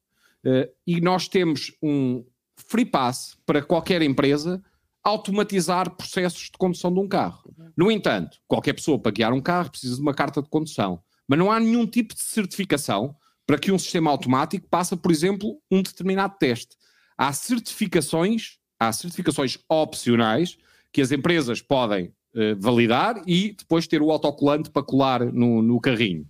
uh, 0.44 0.70
e 0.86 1.00
nós 1.00 1.28
temos 1.28 1.72
um 1.82 2.24
free 2.56 2.84
pass 2.84 3.36
para 3.46 3.62
qualquer 3.62 4.02
empresa 4.02 4.62
automatizar 5.02 5.90
processos 5.96 6.44
de 6.44 6.58
condução 6.58 6.92
de 6.92 7.00
um 7.00 7.08
carro. 7.08 7.52
No 7.76 7.90
entanto, 7.90 8.38
qualquer 8.46 8.74
pessoa 8.74 8.98
para 8.98 9.10
guiar 9.10 9.32
um 9.32 9.40
carro 9.40 9.70
precisa 9.70 9.96
de 9.96 10.02
uma 10.02 10.14
carta 10.14 10.42
de 10.42 10.48
condução, 10.48 11.02
mas 11.26 11.38
não 11.38 11.50
há 11.50 11.58
nenhum 11.58 11.86
tipo 11.86 12.14
de 12.14 12.20
certificação 12.20 13.16
para 13.46 13.58
que 13.58 13.72
um 13.72 13.78
sistema 13.78 14.10
automático 14.10 14.66
passe, 14.68 14.96
por 14.96 15.10
exemplo, 15.10 15.60
um 15.70 15.82
determinado 15.82 16.34
teste. 16.38 16.76
Há 17.16 17.32
certificações, 17.32 18.58
há 18.78 18.92
certificações 18.92 19.58
opcionais 19.68 20.56
que 20.92 21.00
as 21.00 21.12
empresas 21.12 21.60
podem 21.60 22.06
uh, 22.34 22.58
validar 22.58 23.22
e 23.26 23.54
depois 23.56 23.86
ter 23.86 24.02
o 24.02 24.10
autocolante 24.10 24.70
para 24.70 24.82
colar 24.82 25.24
no, 25.24 25.62
no 25.62 25.80
carrinho. 25.80 26.26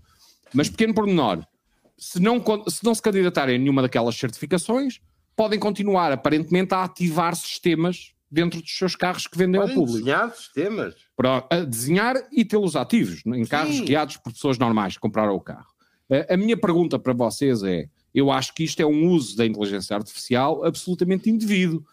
Mas 0.54 0.68
pequeno 0.68 0.94
pormenor, 0.94 1.44
se 1.96 2.20
não, 2.20 2.42
se 2.68 2.84
não 2.84 2.94
se 2.94 3.02
candidatarem 3.02 3.56
a 3.56 3.58
nenhuma 3.58 3.82
daquelas 3.82 4.16
certificações, 4.16 5.00
podem 5.36 5.58
continuar 5.58 6.12
aparentemente 6.12 6.74
a 6.74 6.84
ativar 6.84 7.34
sistemas 7.34 8.12
dentro 8.30 8.60
dos 8.60 8.76
seus 8.76 8.96
carros 8.96 9.26
que 9.26 9.36
vendem 9.36 9.60
podem 9.60 9.76
ao 9.76 9.80
público. 9.80 10.06
desenhar 10.06 10.34
sistemas. 10.34 10.94
Para 11.16 11.64
desenhar 11.64 12.16
e 12.32 12.44
tê-los 12.44 12.74
ativos 12.74 13.22
em 13.26 13.44
carros 13.44 13.76
Sim. 13.76 13.84
guiados 13.84 14.16
por 14.16 14.32
pessoas 14.32 14.58
normais 14.58 14.94
que 14.94 15.00
compraram 15.00 15.34
o 15.34 15.40
carro. 15.40 15.71
A 16.28 16.36
minha 16.36 16.56
pergunta 16.56 16.98
para 16.98 17.12
vocês 17.12 17.62
é: 17.62 17.86
eu 18.14 18.30
acho 18.30 18.54
que 18.54 18.64
isto 18.64 18.80
é 18.80 18.86
um 18.86 19.08
uso 19.08 19.36
da 19.36 19.46
inteligência 19.46 19.96
artificial 19.96 20.64
absolutamente 20.64 21.30
indevido. 21.30 21.84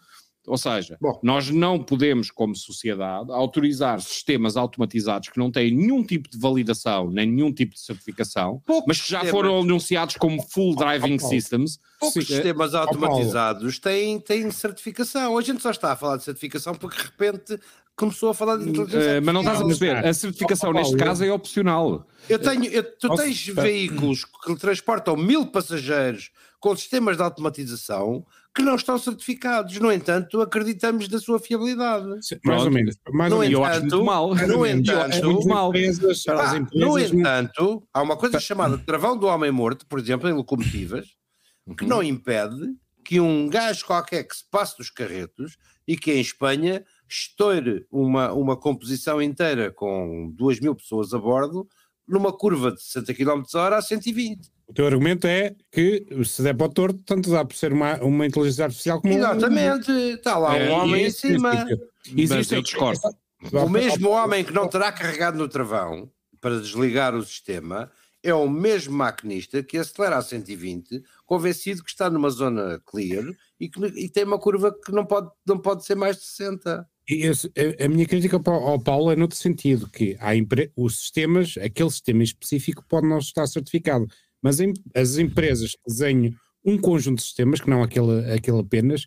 Ou 0.46 0.56
seja, 0.56 0.96
Bom. 1.00 1.20
nós 1.22 1.50
não 1.50 1.78
podemos, 1.78 2.30
como 2.30 2.56
sociedade, 2.56 3.30
autorizar 3.30 4.00
sistemas 4.00 4.56
automatizados 4.56 5.28
que 5.28 5.38
não 5.38 5.50
têm 5.50 5.70
nenhum 5.70 6.02
tipo 6.02 6.28
de 6.30 6.38
validação, 6.38 7.10
nem 7.10 7.30
nenhum 7.30 7.52
tipo 7.52 7.74
de 7.74 7.80
certificação, 7.80 8.60
Poucos 8.66 8.84
mas 8.88 9.00
que 9.00 9.10
já 9.10 9.20
sistemas. 9.20 9.30
foram 9.30 9.60
anunciados 9.60 10.16
como 10.16 10.42
full 10.42 10.74
driving 10.74 11.16
oh, 11.16 11.28
systems. 11.28 11.78
Poucos 12.00 12.26
Sim. 12.26 12.34
sistemas 12.34 12.74
automatizados 12.74 13.78
têm, 13.78 14.18
têm 14.18 14.50
certificação. 14.50 15.36
A 15.36 15.42
gente 15.42 15.62
só 15.62 15.70
está 15.70 15.92
a 15.92 15.96
falar 15.96 16.16
de 16.16 16.24
certificação 16.24 16.74
porque 16.74 16.96
de 16.96 17.04
repente 17.04 17.60
começou 18.00 18.30
a 18.30 18.34
falar 18.34 18.56
de 18.56 18.70
inteligência 18.70 19.20
uh, 19.20 19.22
Mas 19.22 19.34
não 19.34 19.42
estás 19.42 19.60
a 19.60 19.64
perceber, 19.64 19.96
a 19.96 20.14
certificação 20.14 20.70
oh, 20.70 20.72
neste 20.72 20.96
caso 20.96 21.22
é 21.22 21.30
opcional. 21.30 22.06
Eu 22.28 22.38
tenho, 22.38 22.64
eu, 22.64 22.82
tu 22.96 23.14
tens 23.14 23.46
veículos 23.46 24.24
que 24.24 24.56
transportam 24.56 25.16
mil 25.16 25.46
passageiros 25.46 26.30
com 26.58 26.74
sistemas 26.74 27.18
de 27.18 27.22
automatização 27.22 28.24
que 28.54 28.62
não 28.62 28.74
estão 28.74 28.98
certificados. 28.98 29.78
No 29.78 29.92
entanto, 29.92 30.40
acreditamos 30.40 31.08
na 31.08 31.18
sua 31.18 31.38
fiabilidade. 31.38 32.06
mais 32.42 32.62
ou 32.62 32.70
menos. 32.70 32.96
Mais 33.12 33.30
no 33.30 33.44
entanto, 33.44 33.52
eu 33.52 33.64
acho 33.64 33.80
muito 33.80 34.04
mal. 34.04 34.34
No 34.34 34.66
entanto, 34.66 35.16
é 35.16 35.22
muito 35.22 35.48
mal. 35.48 35.68
Empresas, 35.68 36.24
pá, 36.24 36.56
empresas, 36.56 36.88
no 36.88 36.98
entanto, 36.98 37.86
há 37.92 38.00
uma 38.00 38.16
coisa 38.16 38.40
chamada 38.40 38.78
travão 38.78 39.16
do 39.16 39.26
homem 39.26 39.50
morto, 39.50 39.86
por 39.86 39.98
exemplo, 39.98 40.28
em 40.28 40.32
locomotivas, 40.32 41.06
que 41.76 41.84
não 41.84 42.02
impede 42.02 42.74
que 43.04 43.20
um 43.20 43.48
gajo 43.48 43.84
qualquer 43.84 44.24
que 44.24 44.36
se 44.36 44.44
passe 44.50 44.76
dos 44.78 44.90
carretos 44.90 45.56
e 45.86 45.96
que 45.96 46.12
em 46.12 46.20
Espanha 46.20 46.84
estoure 47.14 47.86
uma, 47.90 48.32
uma 48.32 48.56
composição 48.56 49.20
inteira 49.20 49.70
com 49.70 50.30
2 50.34 50.60
mil 50.60 50.74
pessoas 50.74 51.12
a 51.12 51.18
bordo 51.18 51.68
numa 52.06 52.32
curva 52.32 52.72
de 52.72 52.82
60 52.82 53.14
km 53.14 53.42
hora 53.54 53.76
a 53.76 53.82
120. 53.82 54.50
O 54.66 54.72
teu 54.72 54.86
argumento 54.86 55.26
é 55.26 55.54
que 55.70 56.06
se 56.24 56.42
der 56.42 56.56
para 56.56 56.66
o 56.66 56.68
torto, 56.68 57.00
tanto 57.04 57.30
dá 57.30 57.44
por 57.44 57.56
ser 57.56 57.72
uma, 57.72 57.96
uma 58.02 58.26
inteligência 58.26 58.64
artificial 58.64 59.00
como 59.00 59.14
Exatamente, 59.14 59.90
um... 59.90 60.14
está 60.14 60.38
lá 60.38 60.52
um 60.52 60.56
é, 60.56 60.70
homem 60.70 61.06
em 61.06 61.10
cima. 61.10 61.66
Existe 62.16 62.54
eu 62.54 62.62
discordo. 62.62 63.00
O 63.52 63.68
mesmo 63.68 64.10
homem 64.10 64.44
que 64.44 64.52
não 64.52 64.68
terá 64.68 64.92
carregado 64.92 65.38
no 65.38 65.48
travão 65.48 66.10
para 66.40 66.60
desligar 66.60 67.14
o 67.14 67.22
sistema 67.24 67.90
é 68.22 68.34
o 68.34 68.48
mesmo 68.48 68.94
maquinista 68.94 69.62
que 69.62 69.78
acelera 69.78 70.18
a 70.18 70.22
120, 70.22 71.02
convencido 71.24 71.82
que 71.82 71.90
está 71.90 72.10
numa 72.10 72.28
zona 72.30 72.80
clear 72.84 73.24
e 73.58 73.68
que 73.68 73.80
e 73.96 74.08
tem 74.08 74.24
uma 74.24 74.38
curva 74.38 74.76
que 74.84 74.92
não 74.92 75.06
pode, 75.06 75.30
não 75.46 75.58
pode 75.58 75.84
ser 75.84 75.94
mais 75.94 76.16
de 76.16 76.24
60. 76.24 76.86
Esse, 77.10 77.50
a, 77.56 77.84
a, 77.84 77.88
minha 77.88 78.06
crítica 78.06 78.40
ao 78.44 78.78
Paulo 78.78 79.10
é 79.10 79.16
noutro 79.16 79.36
sentido, 79.36 79.88
que 79.88 80.16
há 80.20 80.30
os 80.76 81.00
sistemas, 81.00 81.56
aquele 81.58 81.90
sistema 81.90 82.22
específico 82.22 82.84
pode 82.88 83.08
não 83.08 83.18
estar 83.18 83.46
certificado, 83.48 84.06
mas 84.40 84.60
em, 84.60 84.72
as 84.94 85.18
empresas 85.18 85.72
que 85.72 85.82
desenham 85.88 86.32
um 86.64 86.78
conjunto 86.78 87.18
de 87.18 87.24
sistemas, 87.24 87.60
que 87.60 87.68
não 87.68 87.82
aquele, 87.82 88.32
aquele 88.32 88.60
apenas, 88.60 89.06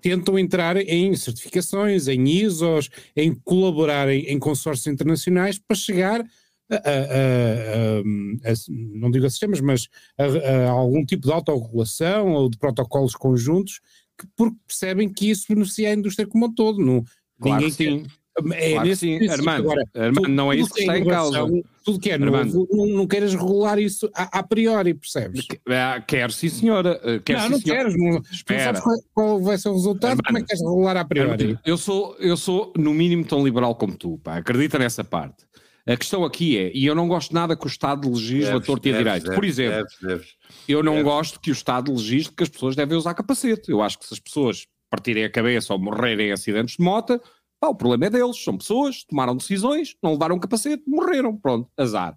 tentam 0.00 0.36
entrar 0.36 0.76
em 0.76 1.14
certificações, 1.14 2.08
em 2.08 2.28
ISOs, 2.28 2.90
em 3.14 3.32
colaborar 3.32 4.08
em, 4.08 4.38
consórcios 4.38 4.88
internacionais 4.88 5.60
para 5.60 5.76
chegar 5.76 6.24
a, 6.68 6.76
a, 6.76 8.50
a, 8.50 8.54
não 8.68 9.10
digo 9.10 9.26
a 9.26 9.30
sistemas, 9.30 9.60
mas 9.60 9.88
a, 10.18 10.70
algum 10.70 11.04
tipo 11.04 11.26
de 11.26 11.32
autorregulação 11.32 12.32
ou 12.32 12.50
de 12.50 12.58
protocolos 12.58 13.14
conjuntos 13.14 13.80
que, 14.22 14.28
porque 14.36 14.56
percebem 14.66 15.08
que 15.08 15.30
isso 15.30 15.46
beneficia 15.48 15.90
a 15.90 15.94
indústria 15.94 16.26
como 16.26 16.46
um 16.46 16.54
todo. 16.54 16.84
Não, 16.84 17.04
claro 17.40 17.62
ninguém 17.62 17.70
sim. 17.70 18.06
É 18.54 18.72
claro 18.72 18.88
nesse 18.88 19.18
sim, 19.18 19.28
Armando, 19.28 19.70
Agora, 19.70 19.84
Armando, 19.94 20.28
não 20.28 20.50
é 20.50 20.56
isso 20.56 20.72
que 20.72 20.80
está 20.80 20.98
em 20.98 21.04
causa. 21.04 21.38
Tudo 21.84 22.00
que 22.00 22.10
é 22.10 22.14
Armando. 22.14 22.54
novo, 22.54 22.68
não, 22.70 22.86
não 22.86 23.06
queiras 23.06 23.34
regular 23.34 23.78
isso 23.78 24.10
a, 24.14 24.38
a 24.38 24.42
priori, 24.42 24.94
percebes? 24.94 25.46
Ah, 25.68 26.00
quero 26.00 26.32
sim, 26.32 26.48
senhora. 26.48 26.98
Quero, 27.24 27.40
não, 27.40 27.46
sim, 27.46 27.52
não 27.52 27.60
senhora. 27.60 27.90
queres. 27.90 27.96
Não, 27.98 28.22
Espera. 28.32 28.80
qual, 28.80 28.96
qual, 29.12 29.40
vai 29.42 29.58
ser 29.58 29.68
o 29.68 29.74
resultado, 29.74 30.12
Armando, 30.12 30.24
como 30.24 30.38
é 30.38 30.40
que 30.40 30.46
queres 30.46 30.62
regular 30.62 30.96
a 30.96 31.04
priori? 31.04 31.30
Armando, 31.30 31.60
eu, 31.62 31.76
sou, 31.76 32.16
eu 32.18 32.36
sou, 32.36 32.72
no 32.78 32.94
mínimo, 32.94 33.24
tão 33.24 33.44
liberal 33.44 33.74
como 33.74 33.94
tu. 33.94 34.18
Pá. 34.22 34.38
Acredita 34.38 34.78
nessa 34.78 35.04
parte. 35.04 35.44
A 35.86 35.96
questão 35.96 36.24
aqui 36.24 36.56
é, 36.56 36.70
e 36.72 36.86
eu 36.86 36.94
não 36.94 37.08
gosto 37.08 37.34
nada 37.34 37.56
que 37.56 37.66
o 37.66 37.68
Estado 37.68 38.08
legisle 38.08 38.56
a 38.56 38.60
torto 38.60 38.86
e 38.88 38.94
a 38.94 38.98
direito. 38.98 39.34
Por 39.34 39.44
exemplo, 39.44 39.78
deves, 39.78 39.98
deves, 40.00 40.36
eu 40.68 40.80
não 40.82 40.92
deves. 40.94 41.06
gosto 41.06 41.40
que 41.40 41.50
o 41.50 41.52
Estado 41.52 41.92
legisle 41.92 42.32
que 42.36 42.42
as 42.44 42.48
pessoas 42.48 42.76
devem 42.76 42.96
usar 42.96 43.14
capacete. 43.14 43.70
Eu 43.70 43.82
acho 43.82 43.98
que 43.98 44.06
se 44.06 44.14
as 44.14 44.20
pessoas 44.20 44.66
partirem 44.88 45.24
a 45.24 45.30
cabeça 45.30 45.72
ou 45.72 45.80
morrerem 45.80 46.28
em 46.28 46.32
acidentes 46.32 46.76
de 46.76 46.84
moto, 46.84 47.20
pá, 47.58 47.66
o 47.66 47.74
problema 47.74 48.06
é 48.06 48.10
deles. 48.10 48.42
São 48.44 48.56
pessoas, 48.56 49.02
tomaram 49.02 49.36
decisões, 49.36 49.96
não 50.00 50.12
levaram 50.12 50.38
capacete, 50.38 50.84
morreram. 50.86 51.36
Pronto, 51.36 51.68
azar. 51.76 52.16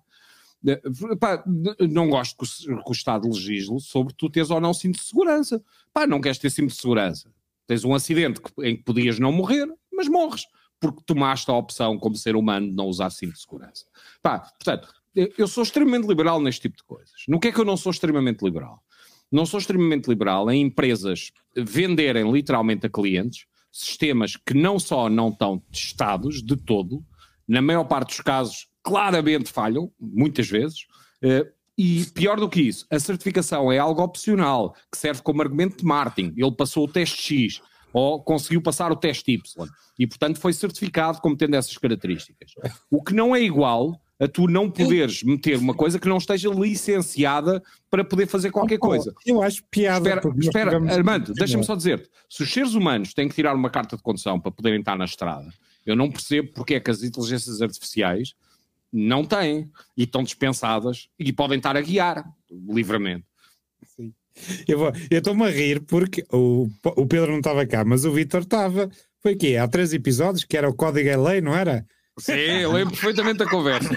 Pá, 1.20 1.44
não 1.80 2.08
gosto 2.08 2.38
que 2.38 2.72
o, 2.72 2.84
que 2.84 2.90
o 2.90 2.94
Estado 2.94 3.28
legisle 3.28 3.80
sobre 3.80 4.14
tu 4.16 4.30
teres 4.30 4.52
ou 4.52 4.62
não 4.62 4.76
cinto 4.76 5.00
de 5.00 5.06
segurança. 5.06 5.64
Pá, 5.92 6.06
não 6.06 6.22
queres 6.22 6.38
ter 6.38 6.52
cinto 6.52 6.70
de 6.70 6.80
segurança. 6.80 7.32
Tens 7.66 7.84
um 7.84 7.96
acidente 7.96 8.40
em 8.62 8.76
que 8.76 8.84
podias 8.84 9.18
não 9.18 9.32
morrer, 9.32 9.68
mas 9.92 10.08
morres 10.08 10.44
porque 10.86 11.04
tomaste 11.06 11.50
a 11.50 11.54
opção 11.54 11.98
como 11.98 12.16
ser 12.16 12.36
humano 12.36 12.70
de 12.70 12.76
não 12.76 12.86
usar 12.86 13.10
cinto 13.10 13.34
de 13.34 13.42
segurança. 13.42 13.86
Pá, 14.22 14.40
portanto, 14.40 14.88
eu 15.16 15.48
sou 15.48 15.64
extremamente 15.64 16.08
liberal 16.08 16.40
neste 16.42 16.64
tipo 16.64 16.78
de 16.78 16.84
coisas. 16.84 17.24
No 17.28 17.40
que 17.40 17.48
é 17.48 17.52
que 17.52 17.60
eu 17.60 17.66
não 17.66 17.78
sou 17.78 17.92
extremamente 17.92 18.44
liberal? 18.44 18.82
Não 19.32 19.46
sou 19.46 19.60
extremamente 19.60 20.08
liberal 20.08 20.52
em 20.52 20.62
empresas 20.62 21.32
venderem 21.56 22.32
literalmente 22.32 22.86
a 22.86 22.90
clientes 22.90 23.46
sistemas 23.72 24.38
que 24.38 24.54
não 24.54 24.80
só 24.80 25.10
não 25.10 25.30
estão 25.30 25.60
testados 25.72 26.42
de 26.42 26.56
todo, 26.56 27.04
na 27.48 27.62
maior 27.62 27.84
parte 27.86 28.10
dos 28.10 28.22
casos 28.22 28.68
claramente 28.82 29.52
falham, 29.52 29.92
muitas 30.00 30.48
vezes, 30.48 30.86
uh, 31.24 31.46
e 31.78 32.06
pior 32.14 32.40
do 32.40 32.48
que 32.48 32.62
isso, 32.62 32.86
a 32.90 32.98
certificação 33.00 33.70
é 33.70 33.78
algo 33.78 34.02
opcional, 34.02 34.74
que 34.90 34.98
serve 34.98 35.22
como 35.22 35.42
argumento 35.42 35.78
de 35.78 35.84
marketing. 35.84 36.34
Ele 36.38 36.56
passou 36.56 36.86
o 36.86 36.88
teste 36.88 37.22
X 37.22 37.62
ou 37.96 38.22
conseguiu 38.22 38.62
passar 38.62 38.92
o 38.92 38.96
teste 38.98 39.32
Y 39.32 39.70
e, 39.98 40.06
portanto, 40.06 40.38
foi 40.38 40.52
certificado 40.52 41.22
como 41.22 41.38
tendo 41.38 41.56
essas 41.56 41.78
características. 41.78 42.52
O 42.92 43.02
que 43.02 43.14
não 43.14 43.34
é 43.34 43.42
igual 43.42 43.98
a 44.20 44.28
tu 44.28 44.48
não 44.48 44.70
poderes 44.70 45.24
meter 45.24 45.58
uma 45.58 45.74
coisa 45.74 45.98
que 45.98 46.10
não 46.10 46.18
esteja 46.18 46.50
licenciada 46.50 47.64
para 47.90 48.04
poder 48.04 48.28
fazer 48.28 48.52
qualquer 48.52 48.80
coisa. 48.80 49.16
Eu 49.26 49.42
acho 49.42 49.64
piada. 49.72 50.10
Espera, 50.10 50.36
espera 50.38 50.94
Armando, 50.94 51.34
deixa-me 51.36 51.64
só 51.64 51.74
dizer-te: 51.74 52.10
se 52.30 52.44
os 52.44 52.52
seres 52.52 52.74
humanos 52.74 53.14
têm 53.14 53.30
que 53.30 53.36
tirar 53.36 53.56
uma 53.56 53.70
carta 53.70 53.96
de 53.96 54.04
condução 54.04 54.42
para 54.42 54.52
poderem 54.52 54.82
estar 54.82 54.98
na 54.98 55.06
estrada, 55.06 55.48
eu 55.86 55.96
não 55.96 56.12
percebo 56.12 56.52
porque 56.54 56.74
é 56.74 56.82
que 56.82 56.92
as 56.92 57.02
inteligências 57.02 57.62
artificiais 57.62 58.34
não 58.92 59.24
têm 59.24 59.72
e 59.96 60.04
estão 60.04 60.22
dispensadas 60.22 61.08
e 61.18 61.32
podem 61.32 61.60
estar 61.60 61.78
a 61.78 61.82
guiar 61.82 62.30
livremente. 62.52 63.26
Sim. 63.86 64.14
Eu 64.68 64.92
estou-me 65.12 65.44
a 65.44 65.50
rir 65.50 65.82
porque 65.82 66.26
o, 66.32 66.68
o 66.84 67.06
Pedro 67.06 67.32
não 67.32 67.40
estava 67.40 67.66
cá, 67.66 67.84
mas 67.86 68.06
o 68.06 68.12
Vitor 68.12 68.42
estava. 68.42 68.90
Foi 69.22 69.34
aqui, 69.34 69.58
há 69.58 69.68
três 69.68 69.94
episódios 69.94 70.44
que 70.44 70.58
era 70.58 70.70
o 70.70 70.74
Código 70.74 71.10
é 71.10 71.18
Lei, 71.18 71.42
não 71.42 71.56
era? 71.56 71.86
Sim, 72.18 72.34
eu 72.34 72.72
lembro 72.72 72.94
perfeitamente 72.94 73.40
da 73.40 73.50
conversa. 73.50 73.90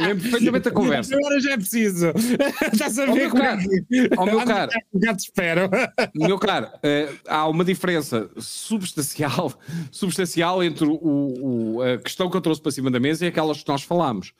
lembro 0.00 0.22
perfeitamente 0.22 0.64
da 0.64 0.70
conversa. 0.72 1.14
Agora 1.14 1.40
já 1.40 1.52
é 1.52 1.56
preciso. 1.56 2.12
Estás 2.72 2.98
a 2.98 3.06
ver 3.06 3.30
como 3.30 3.42
é 3.42 3.56
que. 3.56 4.10
Ao 4.16 4.26
meu 4.26 4.44
caro. 4.44 4.72
Já 5.00 5.14
te 5.14 5.20
espero. 5.20 5.70
Meu 6.14 6.38
caro, 6.38 6.66
uh, 6.66 7.18
há 7.28 7.46
uma 7.46 7.64
diferença 7.64 8.28
substancial, 8.36 9.52
substancial 9.92 10.64
entre 10.64 10.86
o, 10.86 10.98
o, 11.00 11.82
a 11.82 11.98
questão 11.98 12.28
que 12.28 12.36
eu 12.36 12.40
trouxe 12.40 12.60
para 12.60 12.72
cima 12.72 12.90
da 12.90 12.98
mesa 12.98 13.24
e 13.24 13.28
aquelas 13.28 13.62
que 13.62 13.68
nós 13.68 13.82
falámos. 13.82 14.32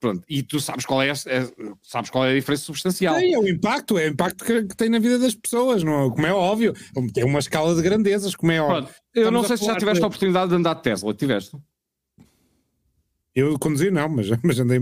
Pronto, 0.00 0.22
e 0.28 0.42
tu 0.42 0.58
sabes 0.58 0.86
qual 0.86 1.02
é, 1.02 1.10
a, 1.10 1.12
é, 1.12 1.48
sabes 1.82 2.08
qual 2.08 2.24
é 2.24 2.30
a 2.30 2.34
diferença 2.34 2.64
substancial. 2.64 3.16
Sim, 3.16 3.34
é 3.34 3.38
o 3.38 3.46
impacto, 3.46 3.98
é 3.98 4.06
o 4.06 4.08
impacto 4.08 4.44
que, 4.44 4.64
que, 4.64 4.76
tem 4.76 4.88
na 4.88 4.98
vida 4.98 5.18
das 5.18 5.34
pessoas, 5.34 5.82
não, 5.82 6.10
como 6.10 6.26
é 6.26 6.32
óbvio. 6.32 6.72
Tem 7.12 7.24
uma 7.24 7.38
escala 7.38 7.74
de 7.74 7.82
grandezas, 7.82 8.34
como 8.34 8.52
é 8.52 8.60
óbvio. 8.60 8.84
Pronto, 8.84 9.00
eu 9.14 9.30
não 9.30 9.44
sei 9.44 9.56
se 9.56 9.66
já 9.66 9.76
tiveste 9.76 10.00
de... 10.00 10.04
a 10.04 10.06
oportunidade 10.06 10.48
de 10.48 10.56
andar 10.56 10.74
de 10.74 10.82
Tesla, 10.82 11.12
tiveste? 11.12 11.56
Eu 13.36 13.58
conduzi 13.58 13.90
não, 13.90 14.08
mas, 14.08 14.28
mas 14.42 14.58
andei 14.58 14.80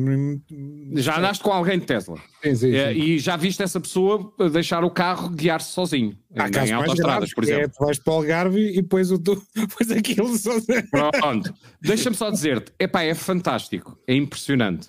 Já 0.93 1.19
andaste 1.19 1.43
com 1.43 1.51
alguém 1.51 1.77
de 1.77 1.87
Tesla? 1.87 2.17
Sim, 2.41 2.55
sim, 2.55 2.75
é, 2.77 2.93
sim. 2.93 3.01
E 3.01 3.19
já 3.19 3.37
viste 3.37 3.61
essa 3.65 3.81
pessoa 3.81 4.33
deixar 4.53 4.85
o 4.85 4.91
carro 4.91 5.29
guiar-se 5.31 5.73
sozinho? 5.73 6.17
Há 6.37 6.49
em, 6.49 6.69
em 6.69 6.73
autostradas, 6.73 7.35
por 7.35 7.43
exemplo. 7.43 7.65
É, 7.65 7.69
tu 7.69 7.85
vais 7.85 7.99
para 7.99 8.13
o 8.13 8.17
Algarve 8.17 8.61
e 8.61 8.81
depois, 8.81 9.11
o 9.11 9.19
tu, 9.19 9.43
depois 9.57 9.91
aquilo 9.91 10.39
sozinho. 10.39 10.89
Pronto, 10.89 11.53
deixa-me 11.83 12.15
só 12.15 12.31
dizer-te, 12.31 12.73
epá, 12.79 13.03
é 13.03 13.13
fantástico, 13.13 13.99
é 14.07 14.15
impressionante. 14.15 14.89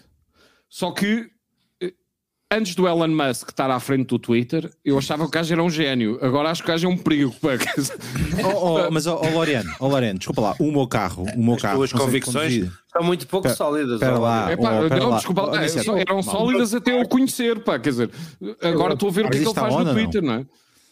Só 0.70 0.92
que 0.92 1.28
antes 2.52 2.76
do 2.76 2.88
Elon 2.88 3.08
Musk 3.08 3.50
estar 3.50 3.70
à 3.70 3.80
frente 3.80 4.08
do 4.08 4.20
Twitter, 4.20 4.70
eu 4.84 4.98
achava 4.98 5.24
que 5.24 5.30
o 5.30 5.32
gajo 5.32 5.54
era 5.54 5.64
um 5.64 5.70
gênio. 5.70 6.18
Agora 6.22 6.50
acho 6.50 6.64
que 6.64 6.70
o 6.70 6.74
gajo 6.74 6.88
é 6.88 6.90
um 6.90 6.98
perigo. 6.98 7.34
oh, 8.44 8.88
oh, 8.88 8.92
mas, 8.92 9.08
ó 9.08 9.16
oh, 9.16 9.26
oh, 9.26 9.30
Loriano, 9.30 9.72
oh, 9.80 9.88
Loriano, 9.88 10.20
desculpa 10.20 10.42
lá, 10.42 10.56
o 10.60 10.72
meu 10.72 10.88
carro, 10.88 11.24
o 11.36 11.44
meu 11.44 11.56
As 11.56 11.62
carro. 11.62 11.84
As 11.84 11.90
tuas 11.90 12.02
convicções 12.02 12.70
são 12.92 13.04
muito 13.04 13.28
pouco 13.28 13.44
pera, 13.44 13.56
sólidas. 13.56 14.00
Pera 14.00 14.18
lá, 14.18 14.52
é, 14.52 14.58
pá, 14.58 14.72
não, 14.72 15.10
lá. 15.10 15.18
desculpa, 15.18 15.52
oh, 15.52 15.56
é, 15.56 16.02
eram 16.02 16.24
sólidas 16.24 16.74
até 16.74 17.00
eu 17.00 17.08
conhecer, 17.08 17.64
pá. 17.64 17.80
Quer 17.80 17.90
dizer, 17.90 18.12
agora 18.62 18.94
estou 18.94 19.10
a 19.10 19.12
ver 19.12 19.26
o 19.26 19.30
que, 19.30 19.38
é 19.38 19.42
que 19.42 19.48
ele 19.48 19.54
faz 19.54 19.76
no 19.76 19.94
Twitter, 19.94 20.22
não, 20.22 20.34
não 20.34 20.40
é? 20.42 20.46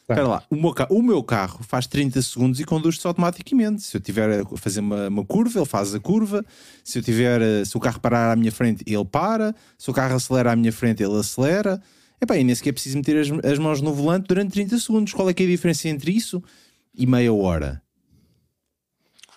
Espera 0.04 0.28
lá, 0.28 0.44
o 0.50 0.56
meu, 0.56 0.74
carro, 0.74 0.96
o 0.98 1.02
meu, 1.02 1.24
carro, 1.24 1.64
faz 1.64 1.88
30 1.88 2.22
segundos 2.22 2.60
e 2.60 2.66
conduz-se 2.66 3.08
automaticamente. 3.08 3.84
Se 3.84 3.96
eu 3.96 4.02
tiver 4.02 4.42
a 4.42 4.58
fazer 4.58 4.82
uma, 4.82 5.08
uma, 5.08 5.26
curva, 5.26 5.60
ele 5.60 5.66
faz 5.66 5.96
a 5.96 6.00
curva. 6.00 6.46
Se 6.84 7.00
eu 7.00 7.02
tiver, 7.02 7.66
se 7.66 7.78
o 7.78 7.80
carro 7.80 8.02
parar 8.02 8.34
à 8.34 8.36
minha 8.36 8.52
frente, 8.52 8.84
ele 8.86 9.06
para. 9.06 9.56
Se 9.78 9.90
o 9.90 9.94
carro 9.94 10.14
acelera 10.14 10.52
à 10.52 10.56
minha 10.58 10.74
frente, 10.74 11.02
ele 11.02 11.18
acelera. 11.18 11.82
Epá, 12.22 12.36
e 12.38 12.44
nem 12.44 12.54
sequer 12.54 12.72
é 12.72 12.74
preciso 12.74 12.98
meter 12.98 13.18
as, 13.18 13.46
as 13.50 13.58
mãos 13.58 13.80
no 13.80 13.94
volante 13.94 14.28
durante 14.28 14.52
30 14.52 14.78
segundos. 14.78 15.14
Qual 15.14 15.30
é 15.30 15.34
que 15.34 15.44
é 15.44 15.46
a 15.46 15.50
diferença 15.50 15.88
entre 15.88 16.12
isso 16.12 16.44
e 16.94 17.08
meia 17.08 17.34
hora? 17.34 17.82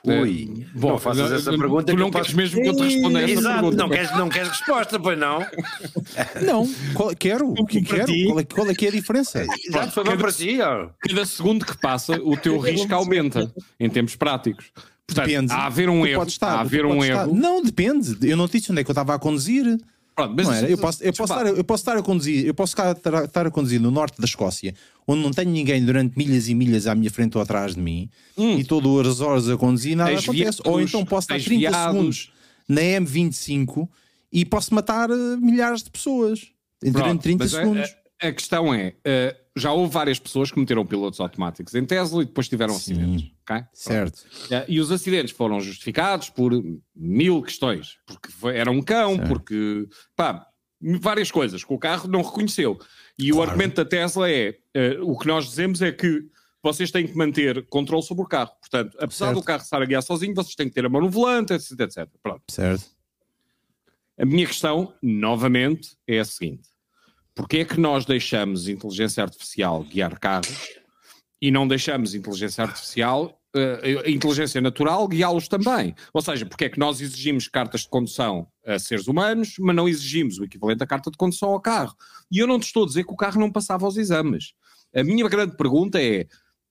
Ui, 0.07 0.64
é, 0.73 0.79
bom, 0.79 0.90
não 0.90 0.99
faças 0.99 1.33
essa 1.33 1.51
pergunta. 1.57 1.92
Tu 1.92 1.99
não 1.99 2.11
queres 2.11 2.29
posso... 2.29 2.37
mesmo 2.37 2.62
que 2.62 2.69
eu 2.69 2.77
te 2.77 2.83
responda 2.83 3.21
essa 3.23 3.33
Exato, 3.33 3.55
pergunta. 3.55 3.77
Não 3.77 3.88
queres, 3.88 4.16
não 4.16 4.29
queres 4.29 4.49
resposta, 4.49 5.01
pois 5.01 5.19
não? 5.19 5.47
Não, 6.42 6.69
qual, 6.95 7.14
quero. 7.16 7.49
O 7.49 7.66
que 7.66 7.83
quero? 7.83 8.07
Qual 8.07 8.40
é, 8.40 8.45
qual 8.45 8.71
é 8.71 8.75
que 8.75 8.87
é 8.87 8.88
a 8.88 8.92
diferença? 8.92 9.45
Exato, 9.64 9.92
foi 9.92 10.05
bom 10.05 10.16
para 10.16 10.31
si. 10.31 10.59
Cada 11.01 11.27
segundo 11.27 11.64
que 11.64 11.77
passa, 11.79 12.21
o 12.23 12.37
teu 12.37 12.59
risco 12.59 12.95
aumenta 12.95 13.53
em 13.81 13.88
termos 13.90 14.14
práticos. 14.16 14.71
Portanto, 15.07 15.27
depende. 15.27 15.53
Há 15.53 15.57
a 15.57 15.66
haver 15.66 15.88
um 15.88 16.07
erro. 16.07 16.25
Estar, 16.25 16.57
há 16.57 16.61
haver 16.61 16.85
um 16.85 17.05
erro. 17.05 17.35
Não, 17.35 17.62
depende. 17.62 18.16
Eu 18.29 18.37
não 18.37 18.49
te 18.49 18.59
disse 18.59 18.73
onde 18.73 18.81
é 18.81 18.85
que 18.85 18.90
eu 18.90 18.92
estava 18.92 19.14
a 19.14 19.19
conduzir. 19.19 19.79
Pronto, 20.16 20.35
mas 20.35 20.46
não 20.46 20.55
era. 20.55 20.70
Eu 20.70 20.79
posso, 20.79 21.05
eu, 21.05 21.12
posso 21.12 21.33
estar, 21.35 21.46
eu 21.46 21.64
posso 21.64 21.83
estar 21.83 21.96
a 21.98 22.02
conduzir, 22.02 22.46
eu 22.46 22.55
posso 22.55 22.72
estar, 22.72 23.24
estar 23.24 23.46
a 23.46 23.50
conduzir 23.50 23.79
no 23.79 23.90
norte 23.90 24.18
da 24.18 24.24
Escócia, 24.24 24.74
onde 25.07 25.22
não 25.22 25.31
tenho 25.31 25.50
ninguém 25.50 25.85
durante 25.85 26.16
milhas 26.16 26.48
e 26.48 26.55
milhas 26.55 26.87
à 26.87 26.94
minha 26.94 27.11
frente 27.11 27.37
ou 27.37 27.42
atrás 27.42 27.74
de 27.74 27.81
mim, 27.83 28.09
hum. 28.37 28.59
e 28.59 28.64
todas 28.64 29.07
as 29.07 29.20
horas 29.20 29.46
a 29.46 29.59
conduzir 29.59 29.94
nada 29.94 30.12
acontece. 30.12 30.33
Viados, 30.33 30.61
ou 30.64 30.81
então 30.81 31.05
posso 31.05 31.26
estar 31.31 31.44
30 31.44 31.59
viados. 31.59 31.94
segundos 31.94 32.33
na 32.66 32.81
M25 32.81 33.87
e 34.33 34.44
posso 34.46 34.74
matar 34.74 35.11
uh, 35.11 35.38
milhares 35.38 35.83
de 35.83 35.90
pessoas 35.90 36.46
Pronto, 36.81 36.94
durante 36.94 37.22
30 37.22 37.48
segundos. 37.48 37.94
A, 38.22 38.29
a, 38.29 38.33
questão 38.33 38.72
é, 38.72 38.88
uh, 38.88 39.45
já 39.57 39.73
houve 39.73 39.92
várias 39.92 40.19
pessoas 40.19 40.51
que 40.51 40.61
meteram 40.61 40.85
pilotos 40.85 41.19
automáticos 41.19 41.75
em 41.75 41.85
Tesla 41.85 42.23
e 42.23 42.27
depois 42.27 42.47
tiveram 42.47 42.75
Sim, 42.75 42.92
acidentes. 42.92 43.31
Okay? 43.42 43.64
Certo. 43.73 44.19
Uh, 44.19 44.64
e 44.69 44.79
os 44.79 44.92
acidentes 44.92 45.35
foram 45.35 45.59
justificados 45.61 46.29
por 46.29 46.53
mil 46.95 47.42
questões. 47.42 47.97
Porque 48.07 48.31
foi, 48.31 48.57
era 48.59 48.71
um 48.71 48.83
cão, 48.83 49.16
certo. 49.16 49.29
porque 49.29 49.88
pá, 50.14 50.47
várias 51.01 51.31
coisas 51.31 51.64
que 51.64 51.73
o 51.73 51.79
carro 51.79 52.07
não 52.07 52.21
reconheceu. 52.21 52.79
E 53.19 53.31
claro. 53.31 53.38
o 53.38 53.42
argumento 53.42 53.77
da 53.77 53.85
Tesla 53.85 54.31
é: 54.31 54.59
uh, 54.77 55.11
o 55.11 55.19
que 55.19 55.27
nós 55.27 55.47
dizemos 55.47 55.81
é 55.81 55.90
que 55.90 56.29
vocês 56.62 56.90
têm 56.90 57.07
que 57.07 57.16
manter 57.16 57.66
controle 57.69 58.03
sobre 58.03 58.25
o 58.25 58.29
carro. 58.29 58.53
Portanto, 58.61 58.95
apesar 59.01 59.27
certo. 59.27 59.38
do 59.38 59.42
carro 59.42 59.62
estar 59.62 59.81
a 59.81 59.87
guiar 59.87 60.03
sozinho, 60.03 60.35
vocês 60.35 60.55
têm 60.55 60.69
que 60.69 60.75
ter 60.75 60.85
a 60.85 60.88
mão 60.88 61.01
no 61.01 61.09
volante, 61.09 61.55
etc, 61.55 61.81
etc. 61.81 62.09
Pronto. 62.23 62.42
Certo. 62.51 62.85
A 64.19 64.25
minha 64.25 64.47
questão, 64.47 64.92
novamente, 65.03 65.97
é 66.07 66.19
a 66.19 66.25
seguinte 66.25 66.75
Porquê 67.37 67.59
é 67.59 67.64
que 67.66 67.79
nós 67.79 68.07
deixamos 68.07 68.66
inteligência 68.66 69.22
artificial 69.22 69.85
guiar 69.85 70.18
carros 70.18 70.70
e 71.40 71.51
não 71.51 71.68
deixamos 71.68 72.14
inteligência 72.14 72.64
artificial, 72.64 73.38
uh, 73.55 74.09
inteligência 74.09 74.59
natural, 74.59 75.07
guiá-los 75.07 75.46
também? 75.46 75.94
Ou 76.14 76.22
seja, 76.22 76.46
porquê 76.46 76.64
é 76.64 76.68
que 76.70 76.79
nós 76.79 77.03
exigimos 77.03 77.46
cartas 77.46 77.83
de 77.83 77.90
condução 77.90 78.49
a 78.64 78.79
seres 78.79 79.07
humanos, 79.07 79.57
mas 79.61 79.77
não 79.77 79.87
exigimos 79.87 80.38
o 80.38 80.44
equivalente 80.44 80.83
à 80.83 80.87
carta 80.87 81.11
de 81.11 81.18
condução 81.18 81.51
ao 81.51 81.61
carro? 81.61 81.94
E 82.33 82.38
eu 82.38 82.46
não 82.46 82.59
te 82.59 82.64
estou 82.64 82.85
a 82.85 82.87
dizer 82.87 83.05
que 83.05 83.12
o 83.12 83.16
carro 83.16 83.38
não 83.38 83.53
passava 83.53 83.85
aos 83.85 83.99
exames. 83.99 84.55
A 84.94 85.05
minha 85.05 85.29
grande 85.29 85.59
pergunta 85.59 86.03
é 86.03 86.27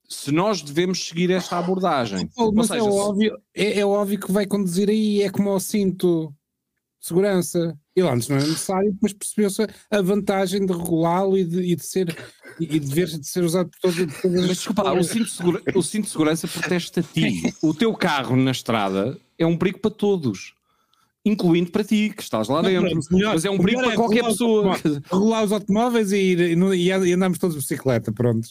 se 0.09 0.31
nós 0.31 0.63
devemos 0.63 1.07
seguir 1.07 1.29
esta 1.29 1.59
abordagem. 1.59 2.27
mas 2.55 2.67
seja, 2.67 2.79
é, 2.79 2.83
óbvio, 2.83 3.37
é, 3.53 3.79
é, 3.81 3.85
óbvio 3.85 4.19
que 4.19 4.31
vai 4.31 4.47
conduzir 4.47 4.89
aí, 4.89 5.21
é 5.21 5.29
como 5.29 5.51
o 5.51 5.59
cinto 5.59 6.33
segurança. 7.05 7.77
E 7.95 8.01
lá 8.01 8.13
antes 8.13 8.27
não 8.27 8.37
era 8.37 8.45
necessário, 8.45 8.91
depois 8.91 9.13
percebeu-se 9.13 9.67
a 9.89 10.01
vantagem 10.01 10.65
de 10.65 10.73
regulá-lo 10.73 11.37
e 11.37 11.45
de, 11.45 11.61
e 11.61 11.75
de 11.75 11.85
ser 11.85 12.15
e 12.59 12.79
de 12.79 12.93
ver 12.93 13.07
de 13.07 13.27
ser 13.27 13.43
usado 13.43 13.69
por 13.69 13.79
todos. 13.79 14.13
Mas 14.23 14.47
desculpa 14.47 14.91
o 14.91 15.03
cinto, 15.03 15.29
segura, 15.29 15.61
o 15.73 15.81
cinto 15.81 16.05
de 16.05 16.11
segurança 16.11 16.47
protege-te 16.47 16.99
a 16.99 17.03
ti. 17.03 17.53
O 17.61 17.73
teu 17.73 17.93
carro 17.93 18.35
na 18.35 18.51
estrada 18.51 19.17
é 19.37 19.45
um 19.45 19.57
perigo 19.57 19.79
para 19.79 19.91
todos. 19.91 20.53
Incluindo 21.27 21.71
para 21.71 21.83
ti, 21.83 22.13
que 22.15 22.21
estás 22.21 22.47
lá 22.47 22.61
dentro. 22.61 22.87
Pronto, 22.87 23.07
melhor, 23.11 23.33
Mas 23.33 23.45
é 23.45 23.49
um 23.49 23.57
perigo 23.57 23.81
para 23.81 23.93
é 23.93 23.95
qualquer 23.95 24.23
pessoa. 24.23 24.77
Regular 25.11 25.43
os 25.43 25.51
automóveis 25.51 26.11
e, 26.11 26.17
e, 26.17 26.55
e, 26.87 27.13
andamos 27.13 27.39
todos 27.39 27.55
de 27.55 27.61
bicicleta, 27.61 28.11
pronto. 28.11 28.47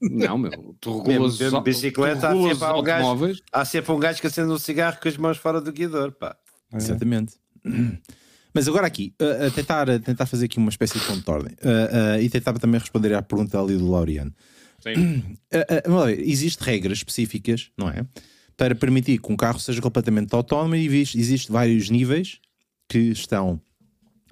Não, 0.00 0.38
meu, 0.38 0.76
tu 0.80 0.98
regulas 0.98 1.38
mesmo, 1.38 1.44
mesmo 1.44 1.60
bicicleta, 1.62 2.28
tu 2.28 2.44
regulas 2.44 2.62
há, 2.62 2.66
sempre 2.66 2.78
um 2.78 2.82
gajo, 2.82 3.42
há 3.52 3.64
sempre 3.64 3.92
um 3.92 3.98
gajo 3.98 4.20
que 4.20 4.26
acende 4.28 4.52
um 4.52 4.58
cigarro 4.58 4.98
com 5.02 5.08
as 5.08 5.16
mãos 5.16 5.38
fora 5.38 5.60
do 5.60 5.72
guiador, 5.72 6.12
pá. 6.12 6.36
É. 6.72 6.76
Exatamente. 6.76 7.41
Mas 8.54 8.68
agora 8.68 8.86
aqui, 8.86 9.14
a, 9.46 9.50
tentar, 9.50 9.88
a 9.88 9.98
tentar 9.98 10.26
fazer 10.26 10.44
aqui 10.44 10.58
uma 10.58 10.68
espécie 10.68 10.98
de 10.98 11.04
ponto 11.06 11.24
de 11.24 11.30
ordem 11.30 11.54
uh, 11.62 12.18
uh, 12.18 12.22
e 12.22 12.28
tentar 12.28 12.52
também 12.58 12.78
responder 12.78 13.14
à 13.14 13.22
pergunta 13.22 13.58
ali 13.58 13.78
do 13.78 13.90
Laureano. 13.90 14.32
Sim. 14.80 15.22
Uh, 15.52 16.08
Existem 16.08 16.66
regras 16.66 16.98
específicas, 16.98 17.70
não 17.76 17.90
é? 17.90 18.06
Para 18.56 18.74
permitir 18.74 19.18
que 19.18 19.30
um 19.30 19.36
carro 19.36 19.60
seja 19.60 19.82
completamente 19.82 20.34
autónomo 20.34 20.74
e 20.74 20.86
existem 20.86 21.52
vários 21.52 21.90
níveis 21.90 22.38
que 22.88 22.98
estão 22.98 23.60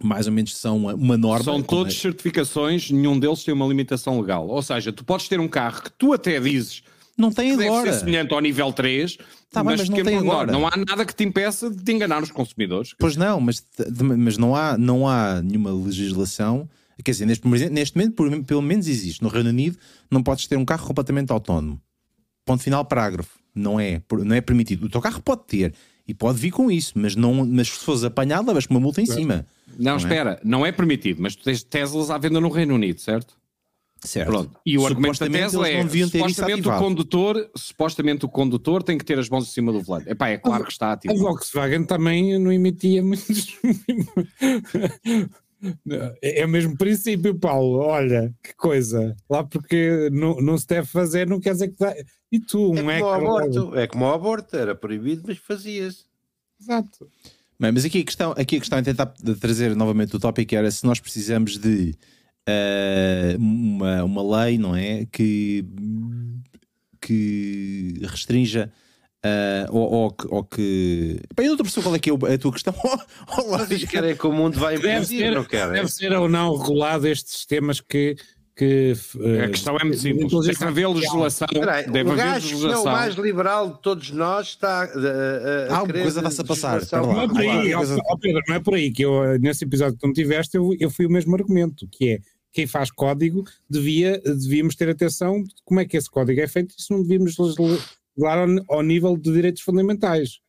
mais 0.03 0.27
ou 0.27 0.33
menos 0.33 0.57
são 0.57 0.79
uma, 0.79 0.95
uma 0.95 1.17
norma. 1.17 1.45
São 1.45 1.63
todas 1.63 1.95
é... 1.95 1.97
certificações, 1.97 2.91
nenhum 2.91 3.19
deles 3.19 3.45
tem 3.45 3.53
uma 3.53 3.67
limitação 3.67 4.19
legal. 4.21 4.49
Ou 4.49 4.63
seja, 4.63 4.93
tu 4.93 5.05
podes 5.05 5.29
ter 5.29 5.39
um 5.39 5.49
carro 5.49 5.83
que 5.83 5.93
tu 5.93 6.13
até 6.13 6.41
dizes 6.41 6.83
Não 7.21 7.31
tem 7.31 7.53
agora. 7.53 7.85
Deve 7.85 7.93
ser 7.93 8.01
semelhante 8.01 8.33
ao 8.33 8.41
nível 8.41 8.73
3, 8.73 9.17
tá 9.51 9.63
mas, 9.63 9.77
bem, 9.77 9.77
mas 9.77 9.89
não 9.89 10.05
tem 10.05 10.17
agora. 10.17 10.53
Não 10.53 10.67
há 10.67 10.73
nada 10.77 11.05
que 11.05 11.15
te 11.15 11.23
impeça 11.25 11.71
de 11.71 11.93
enganar 11.93 12.23
os 12.23 12.31
consumidores. 12.31 12.95
Pois 12.99 13.17
não, 13.17 13.41
mas, 13.41 13.65
mas 14.19 14.39
não, 14.39 14.57
há, 14.57 14.79
não 14.79 15.07
há 15.07 15.43
nenhuma 15.43 15.73
legislação. 15.73 16.69
Quer 17.05 17.13
dizer, 17.13 17.27
neste, 17.27 17.47
neste 17.47 17.97
momento, 17.97 18.45
pelo 18.45 18.63
menos 18.63 18.87
existe. 18.89 19.23
No 19.23 19.29
Reino 19.29 19.51
Unido, 19.51 19.77
não 20.11 20.23
podes 20.23 20.47
ter 20.47 20.57
um 20.57 20.65
carro 20.65 20.87
completamente 20.87 21.31
autónomo. 21.31 21.81
Ponto 22.45 22.63
final, 22.63 22.85
parágrafo. 22.85 23.39
Não 23.55 23.79
é, 23.81 24.01
não 24.25 24.35
é 24.35 24.41
permitido. 24.41 24.87
O 24.87 24.89
teu 24.89 25.01
carro 25.01 25.21
pode 25.23 25.43
ter 25.47 25.75
e 26.07 26.15
pode 26.15 26.39
vir 26.39 26.51
com 26.51 26.71
isso, 26.71 26.93
mas, 26.97 27.15
não, 27.15 27.47
mas 27.47 27.69
se 27.69 27.85
fores 27.85 28.03
apanhado, 28.03 28.49
levas 28.49 28.67
com 28.67 28.75
uma 28.75 28.81
multa 28.81 29.01
em 29.01 29.07
cima. 29.07 29.47
Não, 29.79 29.85
não 29.85 29.93
é? 29.93 29.97
espera, 29.97 30.31
é? 30.33 30.41
não 30.43 30.67
é 30.67 30.73
permitido, 30.73 31.23
mas 31.23 31.37
tu 31.37 31.45
tens 31.45 31.63
Teslas 31.63 32.11
à 32.11 32.19
venda 32.19 32.41
no 32.41 32.49
Reino 32.49 32.75
Unido, 32.75 33.01
certo? 33.01 33.40
Certo. 34.03 34.29
Pronto. 34.29 34.59
E 34.65 34.79
o 34.79 34.87
argumento 34.87 35.21
da 35.21 35.29
Tesla 35.29 35.69
é 35.69 35.87
supostamente 35.87 36.69
o 36.69 36.79
condutor, 36.79 37.51
supostamente 37.55 38.25
o 38.25 38.29
condutor 38.29 38.83
tem 38.83 38.97
que 38.97 39.05
ter 39.05 39.19
as 39.19 39.29
mãos 39.29 39.47
em 39.47 39.51
cima 39.51 39.73
do 39.73 39.83
volante. 39.83 40.09
Epá, 40.09 40.29
é 40.29 40.39
claro 40.39 40.65
que 40.65 40.73
está 40.73 40.93
ativo. 40.93 41.15
A 41.15 41.19
Volkswagen 41.19 41.85
também 41.85 42.39
não 42.39 42.51
emitia 42.51 43.03
muitos. 43.03 43.59
É 46.23 46.47
o 46.47 46.49
mesmo 46.49 46.77
princípio, 46.77 47.39
Paulo. 47.39 47.81
Olha, 47.81 48.35
que 48.43 48.55
coisa. 48.55 49.15
Lá 49.29 49.45
porque 49.45 50.09
não, 50.11 50.41
não 50.41 50.57
se 50.57 50.67
deve 50.67 50.87
fazer, 50.87 51.27
não 51.29 51.39
quer 51.39 51.53
dizer 51.53 51.69
que 51.69 51.79
dá. 51.79 51.95
E 52.33 52.41
tu, 52.41 52.73
um 52.73 52.91
é 52.91 53.01
como, 53.01 53.11
o 53.11 53.37
aborto, 53.37 53.79
é 53.79 53.87
como 53.87 54.05
o 54.07 54.13
aborto, 54.13 54.57
era 54.57 54.75
proibido, 54.75 55.25
mas 55.27 55.37
fazia-se. 55.37 56.05
Exato. 56.59 57.07
Bem, 57.59 57.73
mas 57.73 57.85
aqui 57.85 58.01
a, 58.01 58.05
questão, 58.05 58.31
aqui 58.33 58.57
a 58.57 58.61
questão 58.61 58.79
é 58.79 58.83
tentar 58.83 59.13
trazer 59.39 59.77
novamente 59.77 60.17
o 60.17 60.19
tópico 60.19 60.55
era 60.55 60.71
se 60.71 60.87
nós 60.87 60.99
precisamos 60.99 61.59
de 61.59 61.95
uh, 62.49 63.37
uma, 63.39 64.05
uma 64.05 64.45
lei, 64.45 64.59
não 64.59 64.75
é? 64.75 65.07
Que, 65.07 65.65
que 67.01 68.01
restrinja 68.03 68.73
Uh, 69.25 69.69
ou, 69.77 69.93
ou, 69.93 70.17
ou, 70.31 70.45
que. 70.45 71.21
Bem, 71.37 71.47
eu 71.47 71.55
não 71.55 71.65
estou 71.67 71.83
a 71.83 71.85
qual 71.85 71.95
é 71.95 71.99
que 71.99 72.09
é 72.09 72.15
a 72.15 72.39
tua 72.39 72.53
questão. 72.53 72.75
Olá, 73.37 73.67
querem 73.67 74.17
que 74.17 74.27
o 74.27 74.33
mundo 74.33 74.59
vai 74.59 74.79
deve 74.79 75.05
ser, 75.05 75.33
não 75.33 75.45
querem? 75.45 75.75
Deve 75.75 75.89
ser 75.89 76.11
ou 76.15 76.27
não 76.27 76.57
regulado 76.57 77.07
estes 77.07 77.35
sistemas 77.35 77.83
que. 77.83 78.17
que 78.57 78.95
uh, 79.17 79.45
a 79.45 79.49
questão 79.49 79.77
é 79.77 79.85
muito 79.85 79.99
simples. 79.99 80.47
Deve 80.47 80.65
haver 80.65 80.89
legislação. 80.89 81.49
Peraí, 81.53 81.91
deve 81.91 82.11
o 82.11 82.17
gajo 82.17 82.61
que 82.61 82.73
é 82.73 82.79
o 82.79 82.85
mais 82.85 83.15
liberal 83.17 83.75
de 83.75 83.83
todos 83.83 84.11
nós 84.11 84.47
está. 84.49 84.87
Uh, 84.87 85.71
Há 85.71 85.83
uma 85.83 85.93
coisa 85.93 86.23
dá-se 86.23 86.41
a 86.41 86.45
passar. 86.45 86.81
Não 86.91 87.21
é 87.21 87.29
por 87.29 87.41
aí, 87.43 87.75
oh, 87.75 88.19
Pedro, 88.19 88.43
não 88.49 88.55
é 88.55 88.61
por 88.61 88.75
aí 88.75 88.91
que 88.91 89.05
eu, 89.05 89.39
nesse 89.39 89.65
episódio 89.65 89.97
que 89.97 90.01
tu 90.01 90.07
não 90.07 90.15
tiveste, 90.15 90.57
eu, 90.57 90.71
eu 90.81 90.89
fui 90.89 91.05
o 91.05 91.11
mesmo 91.11 91.35
argumento, 91.35 91.87
que 91.93 92.13
é 92.13 92.19
quem 92.53 92.67
faz 92.67 92.91
código 92.91 93.45
devia, 93.69 94.21
devíamos 94.21 94.75
ter 94.75 94.89
atenção 94.89 95.43
de 95.43 95.55
como 95.65 95.81
é 95.81 95.85
que 95.85 95.97
esse 95.97 96.11
código 96.11 96.41
é 96.41 96.47
feito 96.47 96.75
e 96.79 96.83
se 96.83 96.91
não 96.91 97.03
devíamos 97.03 97.37
levar 98.17 98.39
ao, 98.39 98.77
ao 98.77 98.83
nível 98.83 99.17
de 99.17 99.33
direitos 99.33 99.63
fundamentais. 99.63 100.41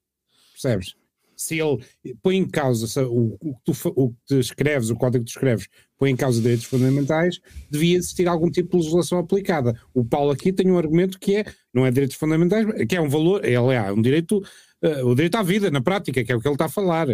Percebes? 0.51 0.95
Se 1.35 1.59
ele 1.59 1.83
põe 2.21 2.37
em 2.37 2.47
causa 2.47 3.03
o, 3.07 3.35
o, 3.41 3.55
que 3.55 3.61
tu, 3.65 3.93
o 3.95 4.09
que 4.09 4.15
tu 4.27 4.39
escreves, 4.39 4.91
o 4.91 4.95
código 4.95 5.25
que 5.25 5.31
tu 5.31 5.35
escreves, 5.35 5.67
põe 5.97 6.11
em 6.11 6.15
causa 6.15 6.39
direitos 6.39 6.65
fundamentais, 6.65 7.39
devia 7.69 7.97
existir 7.97 8.27
algum 8.27 8.49
tipo 8.49 8.69
de 8.71 8.77
legislação 8.77 9.17
aplicada. 9.17 9.79
O 9.91 10.05
Paulo 10.05 10.31
aqui 10.31 10.53
tem 10.53 10.69
um 10.69 10.77
argumento 10.77 11.19
que 11.19 11.37
é, 11.37 11.45
não 11.73 11.85
é 11.85 11.91
direitos 11.91 12.15
fundamentais, 12.15 12.65
que 12.87 12.95
é 12.95 13.01
um 13.01 13.09
valor, 13.09 13.43
é, 13.43 13.53
é 13.53 13.91
um 13.91 14.01
direito, 14.01 14.37
uh, 14.83 15.05
o 15.05 15.15
direito 15.15 15.35
à 15.35 15.43
vida, 15.43 15.71
na 15.71 15.81
prática, 15.81 16.23
que 16.23 16.31
é 16.31 16.35
o 16.35 16.39
que 16.39 16.47
ele 16.47 16.55
está 16.55 16.65
a 16.65 16.69
falar. 16.69 17.07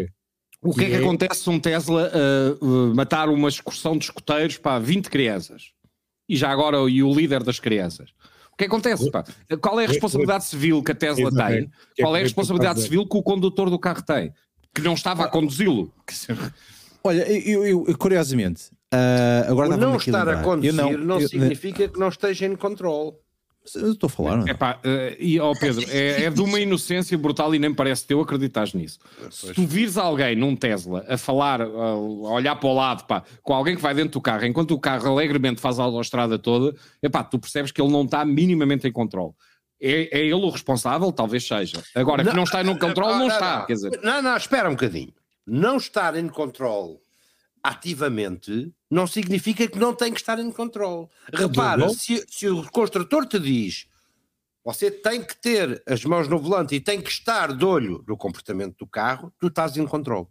O 0.68 0.74
que 0.74 0.84
é 0.84 0.90
que 0.90 0.96
é... 0.96 1.00
acontece 1.00 1.44
se 1.44 1.50
um 1.50 1.60
Tesla 1.60 2.12
uh, 2.62 2.94
matar 2.94 3.30
uma 3.30 3.48
excursão 3.48 3.98
de 3.98 4.06
escoteiros 4.06 4.58
para 4.58 4.80
20 4.80 5.10
crianças? 5.10 5.72
E 6.28 6.36
já 6.36 6.50
agora 6.50 6.78
e 6.90 7.02
o 7.02 7.14
líder 7.14 7.42
das 7.42 7.58
crianças? 7.58 8.10
O 8.52 8.58
que 8.58 8.66
acontece? 8.66 9.10
Pá? 9.10 9.24
Qual 9.62 9.80
é 9.80 9.86
a 9.86 9.88
responsabilidade 9.88 10.44
civil 10.44 10.84
que 10.84 10.92
a 10.92 10.96
Tesla 10.96 11.32
tem? 11.32 11.72
Qual 12.00 12.16
é 12.16 12.20
a 12.20 12.24
responsabilidade 12.24 12.82
civil 12.82 13.08
que 13.08 13.16
o 13.16 13.24
condutor 13.24 13.70
do 13.70 13.80
carro 13.80 14.02
tem? 14.02 14.34
Que 14.74 14.82
não 14.82 14.94
estava 14.94 15.24
a 15.24 15.28
conduzi-lo. 15.30 15.94
Olha, 17.04 17.32
eu, 17.32 17.88
eu 17.88 17.98
curiosamente, 17.98 18.66
uh, 18.94 19.50
agora 19.50 19.78
não 19.78 19.96
estar 19.96 20.28
a 20.28 20.42
conduzir 20.44 20.74
não, 20.74 20.92
não 20.98 21.22
eu, 21.22 21.30
significa 21.30 21.88
que 21.88 21.98
não 21.98 22.10
esteja 22.10 22.46
em 22.46 22.56
controle. 22.56 23.14
Eu 23.76 23.92
estou 23.92 24.08
a 24.08 24.10
falar, 24.10 24.38
não 24.38 24.48
é? 24.48 24.52
Epá, 24.52 24.80
uh, 24.84 25.16
e, 25.20 25.40
oh 25.40 25.54
Pedro, 25.54 25.84
é, 25.90 26.24
é, 26.24 26.30
de 26.30 26.42
uma 26.42 26.60
inocência 26.60 27.18
brutal 27.18 27.54
e 27.54 27.60
nem 27.60 27.74
parece 27.74 28.06
teu 28.06 28.22
acreditar 28.22 28.68
nisso. 28.74 29.00
Se 29.30 29.54
tu 29.54 29.66
vires 29.66 29.98
alguém 29.98 30.36
num 30.36 30.56
Tesla 30.56 31.06
a 31.08 31.18
falar, 31.18 31.62
a 31.62 31.96
olhar 31.96 32.56
para 32.56 32.70
o 32.70 32.74
lado, 32.74 33.06
pá, 33.06 33.24
com 33.42 33.54
alguém 33.54 33.76
que 33.76 33.82
vai 33.82 33.94
dentro 33.94 34.12
do 34.12 34.22
carro, 34.22 34.46
enquanto 34.46 34.72
o 34.72 34.80
carro 34.80 35.10
alegremente 35.10 35.60
faz 35.60 35.80
a 35.80 35.84
autoestrada 35.84 36.40
toda, 36.40 36.76
epá, 37.02 37.24
tu 37.24 37.40
percebes 37.40 37.72
que 37.72 37.82
ele 37.82 37.92
não 37.92 38.04
está 38.04 38.24
minimamente 38.24 38.88
em 38.88 38.92
controle. 38.92 39.34
É, 39.82 40.20
é 40.20 40.22
ele 40.22 40.34
o 40.34 40.50
responsável? 40.50 41.12
Talvez 41.12 41.46
seja. 41.46 41.84
Agora, 41.94 42.24
não, 42.24 42.32
que 42.32 42.38
não 42.38 42.44
está 42.44 42.64
no 42.64 42.80
controle, 42.80 43.14
não, 43.14 43.20
não, 43.20 43.28
não 43.28 43.34
está. 43.34 43.60
Não, 43.60 43.66
quer 43.66 43.74
dizer... 43.74 44.00
não, 44.04 44.22
não, 44.22 44.38
espera 44.38 44.70
um 44.70 44.74
bocadinho. 44.74 45.14
Não 45.46 45.78
estar 45.78 46.16
em 46.16 46.28
controle 46.28 46.98
ativamente 47.68 48.74
não 48.90 49.06
significa 49.06 49.68
que 49.68 49.78
não 49.78 49.94
tem 49.94 50.14
que 50.14 50.20
estar 50.20 50.40
em 50.40 50.52
controle. 50.52 51.08
Repara, 51.34 51.90
se, 51.90 52.26
se 52.30 52.48
o 52.48 52.64
construtor 52.72 53.26
te 53.26 53.40
diz 53.40 53.88
você 54.68 54.92
tem 54.92 55.24
que 55.24 55.34
ter 55.34 55.82
as 55.88 56.04
mãos 56.04 56.28
no 56.28 56.38
volante 56.38 56.76
e 56.76 56.82
tem 56.82 57.02
que 57.02 57.10
estar 57.10 57.54
de 57.54 57.64
olho 57.64 58.04
no 58.06 58.18
comportamento 58.18 58.80
do 58.80 58.86
carro, 58.86 59.32
tu 59.40 59.48
estás 59.48 59.78
em 59.78 59.86
controle. 59.86 60.28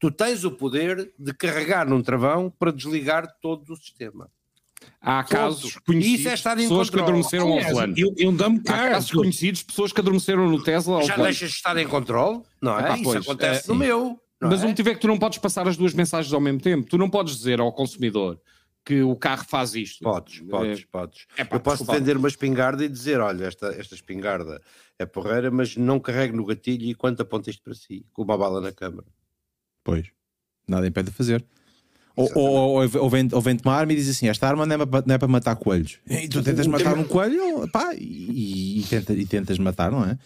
Tu 0.00 0.10
tens 0.10 0.42
o 0.42 0.50
poder 0.50 1.12
de 1.18 1.34
carregar 1.34 1.86
num 1.86 2.00
travão 2.00 2.50
para 2.50 2.72
desligar 2.72 3.30
todo 3.42 3.74
o 3.74 3.76
sistema. 3.76 4.30
Há 5.02 5.22
casos 5.22 5.76
conhecidos 5.76 6.20
Isso 6.20 6.28
é 6.30 6.32
estar 6.32 6.58
em 6.58 6.62
pessoas 6.62 6.88
controle. 6.88 7.04
que 7.04 7.10
adormeceram 7.10 7.52
ao 7.52 7.60
volante. 7.60 8.00
Eu, 8.00 8.14
eu 8.16 8.34
Há 8.68 8.88
casos 8.90 9.10
conhecidos 9.10 9.62
pessoas 9.62 9.92
que 9.92 10.00
adormeceram 10.00 10.48
no 10.48 10.62
Tesla 10.62 10.94
ao 10.96 11.02
Já 11.02 11.16
volante. 11.16 11.32
deixas 11.32 11.50
de 11.50 11.56
estar 11.56 11.76
em 11.76 11.86
controle? 11.86 12.42
Não 12.58 12.78
é? 12.78 12.84
Epá, 12.84 12.94
Isso 12.94 13.04
pois, 13.04 13.16
acontece 13.22 13.64
é, 13.66 13.68
no 13.68 13.78
meu. 13.78 14.18
Mas 14.40 14.62
é? 14.62 14.66
o 14.66 14.68
motivo 14.68 14.88
é 14.90 14.94
que 14.94 15.00
tu 15.00 15.08
não 15.08 15.18
podes 15.18 15.38
passar 15.38 15.66
as 15.66 15.76
duas 15.76 15.94
mensagens 15.94 16.32
ao 16.32 16.40
mesmo 16.40 16.60
tempo. 16.60 16.88
Tu 16.88 16.98
não 16.98 17.08
podes 17.08 17.36
dizer 17.36 17.60
ao 17.60 17.72
consumidor 17.72 18.40
que 18.84 19.02
o 19.02 19.16
carro 19.16 19.44
faz 19.48 19.74
isto. 19.74 20.04
Podes, 20.04 20.40
podes, 20.40 20.80
é, 20.80 20.84
podes. 20.90 21.26
É, 21.36 21.44
pá, 21.44 21.56
eu 21.56 21.60
posso 21.60 21.78
desculpa. 21.78 21.98
vender 21.98 22.16
uma 22.16 22.28
espingarda 22.28 22.84
e 22.84 22.88
dizer: 22.88 23.20
olha, 23.20 23.46
esta, 23.46 23.68
esta 23.68 23.94
espingarda 23.94 24.62
é 24.98 25.04
porreira, 25.04 25.50
mas 25.50 25.76
não 25.76 25.98
carregue 25.98 26.36
no 26.36 26.44
gatilho 26.44 26.86
e 26.86 26.94
quanto 26.94 27.22
aponta 27.22 27.50
isto 27.50 27.62
para 27.62 27.74
si, 27.74 28.06
com 28.12 28.22
uma 28.22 28.38
bala 28.38 28.60
na 28.60 28.72
câmara. 28.72 29.06
Pois, 29.82 30.06
nada 30.68 30.86
impede 30.86 31.10
de 31.10 31.16
fazer. 31.16 31.44
Ou, 32.14 32.30
ou, 32.34 32.48
ou, 32.48 32.90
ou, 33.02 33.10
vem, 33.10 33.28
ou 33.30 33.40
vem 33.42 33.58
uma 33.62 33.74
arma 33.74 33.92
e 33.92 33.96
diz 33.96 34.08
assim: 34.08 34.28
esta 34.28 34.46
arma 34.46 34.64
não 34.64 34.74
é, 34.76 34.78
não 34.78 35.14
é 35.14 35.18
para 35.18 35.28
matar 35.28 35.56
coelhos. 35.56 35.98
E 36.08 36.28
tu 36.28 36.42
tentas 36.42 36.66
matar 36.66 36.96
um 36.96 37.04
coelho 37.04 37.68
pá, 37.68 37.92
e, 37.94 38.80
e, 38.80 38.84
tenta, 38.84 39.12
e 39.12 39.26
tentas 39.26 39.58
matar, 39.58 39.90
não 39.90 40.04
é? 40.04 40.16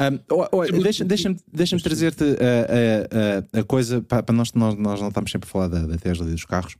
Um, 0.00 0.82
Deixa-me 0.82 1.08
deixa 1.08 1.36
deixa 1.52 1.78
trazer-te 1.78 2.24
a, 2.24 3.56
a, 3.56 3.58
a, 3.58 3.60
a, 3.60 3.64
coisa 3.64 4.02
para, 4.02 4.32
nós, 4.32 4.52
nós, 4.52 4.74
nós 4.76 5.00
não 5.00 5.08
estamos 5.08 5.30
sempre 5.30 5.48
a 5.48 5.52
falar 5.52 5.68
da, 5.68 5.86
da 5.86 5.96
Tesla 5.96 6.26
e 6.26 6.32
dos 6.32 6.44
carros. 6.44 6.74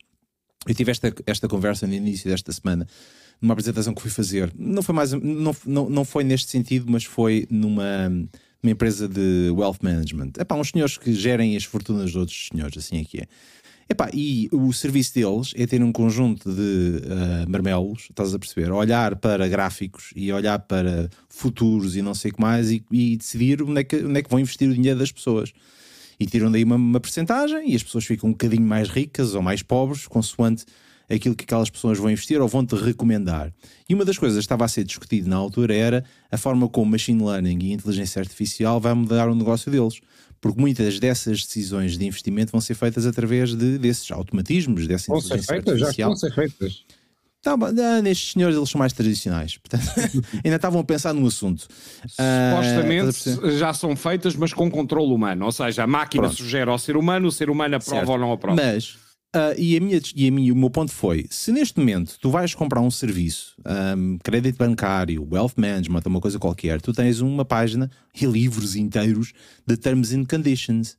Eu 0.67 0.75
tive 0.75 0.91
esta, 0.91 1.15
esta 1.27 1.47
conversa 1.47 1.87
no 1.87 1.95
início 1.95 2.29
desta 2.29 2.51
semana, 2.53 2.87
numa 3.41 3.53
apresentação 3.53 3.95
que 3.95 4.03
fui 4.03 4.11
fazer. 4.11 4.53
Não 4.57 4.83
foi, 4.83 4.95
mais, 4.95 5.13
não, 5.13 5.55
não, 5.67 5.91
não 5.91 6.05
foi 6.05 6.25
neste 6.25 6.51
sentido, 6.51 6.87
mas 6.89 7.05
foi 7.05 7.47
numa, 7.51 8.09
numa 8.09 8.73
empresa 8.73 9.07
de 9.07 9.51
wealth 9.53 9.79
management. 9.83 10.33
É 10.39 10.45
para 10.45 10.57
uns 10.57 10.71
senhores 10.71 10.97
que 10.97 11.13
gerem 11.13 11.57
as 11.57 11.65
fortunas 11.65 12.11
de 12.11 12.19
outros 12.19 12.49
senhores, 12.51 12.77
assim 12.79 13.01
é 13.01 13.05
que 13.05 13.21
é. 13.21 13.27
Epá, 13.89 14.09
e 14.15 14.49
o 14.51 14.73
serviço 14.73 15.15
deles 15.15 15.53
é 15.57 15.67
ter 15.67 15.83
um 15.83 15.93
conjunto 15.93 16.51
de 16.51 17.03
uh, 17.05 17.51
marmelos, 17.51 18.07
estás 18.09 18.35
a 18.35 18.39
perceber? 18.39 18.73
Olhar 18.73 19.17
para 19.17 19.47
gráficos 19.47 20.11
e 20.17 20.33
olhar 20.33 20.59
para 20.61 21.11
futuros 21.29 21.95
e 21.95 22.01
não 22.01 22.15
sei 22.15 22.31
o 22.31 22.35
que 22.35 22.41
mais 22.41 22.71
e, 22.71 22.83
e, 22.91 23.17
decidir 23.17 23.63
onde 23.63 23.81
é, 23.81 23.85
que, 23.85 23.97
onde 23.97 24.19
é 24.19 24.23
que 24.23 24.31
vão 24.31 24.41
investir 24.41 24.69
o 24.69 24.75
dinheiro 24.75 24.99
das 24.99 25.13
pessoas. 25.13 25.53
E 26.19 26.27
tiram 26.27 26.51
daí 26.51 26.65
uma, 26.65 26.77
uma 26.77 27.01
percentagem 27.01 27.73
e 27.73 27.77
as 27.77 27.83
pessoas 27.83 28.07
ficam 28.07 28.31
um 28.31 28.33
bocadinho 28.33 28.63
mais 28.63 28.89
ricas 28.89 29.35
ou 29.35 29.43
mais 29.43 29.63
pobres, 29.63 30.07
consoante 30.07 30.65
aquilo 31.11 31.35
que 31.35 31.45
aquelas 31.45 31.69
pessoas 31.69 31.99
vão 31.99 32.11
investir 32.11 32.41
ou 32.41 32.49
vão-te 32.49 32.75
recomendar. 32.75 33.53
E 33.87 33.95
uma 33.95 34.05
das 34.05 34.17
coisas 34.17 34.39
que 34.39 34.45
estava 34.45 34.65
a 34.65 34.69
ser 34.69 34.85
discutido 34.85 35.29
na 35.29 35.37
altura 35.37 35.75
era 35.75 36.05
a 36.31 36.39
forma 36.39 36.67
como 36.69 36.91
machine 36.91 37.23
learning 37.23 37.59
e 37.63 37.73
inteligência 37.73 38.21
artificial 38.21 38.81
vai 38.81 38.95
mudar 38.95 39.29
o 39.29 39.35
negócio 39.35 39.71
deles 39.71 40.01
porque 40.45 40.61
muitas 40.61 41.01
dessas 41.01 41.43
decisões 41.43 41.97
de 41.97 42.05
investimento 42.05 42.53
vão 42.53 42.61
ser 42.61 42.75
feitas 42.75 43.07
através 43.07 43.55
de, 43.55 43.79
desses 43.79 44.11
automatismos, 44.11 44.87
dessa 44.87 45.07
vão 45.09 45.17
inteligência 45.17 45.43
ser 45.43 45.55
feitas, 45.55 45.73
artificial. 45.73 46.11
Já 46.11 46.15
estão 46.15 46.29
a 46.29 46.31
ser 46.31 46.35
feitas. 46.35 46.85
Tá, 47.41 47.57
nestes 48.03 48.33
senhores 48.33 48.55
eles 48.55 48.69
são 48.69 48.79
mais 48.79 48.93
tradicionais, 48.93 49.57
portanto 49.57 49.85
ainda 50.45 50.57
estavam 50.57 50.83
a 50.83 50.85
pensar 50.85 51.15
no 51.15 51.27
assunto. 51.27 51.67
Supostamente 52.07 53.31
uh, 53.31 53.57
já 53.57 53.73
são 53.73 53.97
feitas, 53.97 54.37
mas 54.37 54.53
com 54.53 54.71
controle 54.71 55.15
humano, 55.15 55.47
ou 55.47 55.53
seja, 55.53 55.85
a 55.85 55.87
máquina 55.87 56.25
Pronto. 56.25 56.37
sugere 56.37 56.69
ao 56.69 56.79
ser 56.79 56.99
humano, 56.99 57.29
o 57.29 57.33
ser 57.33 57.49
humano 57.49 57.77
aprova 57.77 57.97
certo. 57.97 58.13
ou 58.13 58.19
não 58.19 58.31
aprova. 58.31 58.63
Mas 58.63 58.99
Uh, 59.35 59.59
e, 59.59 59.77
a 59.77 59.81
minha, 59.81 60.01
e 60.15 60.29
a 60.29 60.31
minha, 60.31 60.53
o 60.53 60.57
meu 60.57 60.71
ponto 60.71 60.93
foi: 60.93 61.27
se 61.29 61.51
neste 61.51 61.79
momento 61.79 62.17
tu 62.21 62.31
vais 62.31 62.55
comprar 62.55 62.81
um 62.81 62.91
serviço, 62.91 63.57
um, 63.97 64.17
crédito 64.23 64.57
bancário, 64.57 65.27
wealth 65.29 65.55
management, 65.57 66.03
uma 66.07 66.21
coisa 66.21 66.39
qualquer, 66.39 66.81
tu 66.81 66.93
tens 66.93 67.21
uma 67.21 67.45
página 67.45 67.91
e 68.15 68.25
livros 68.27 68.77
inteiros 68.77 69.33
de 69.67 69.77
terms 69.77 70.13
and 70.13 70.25
conditions. 70.27 70.97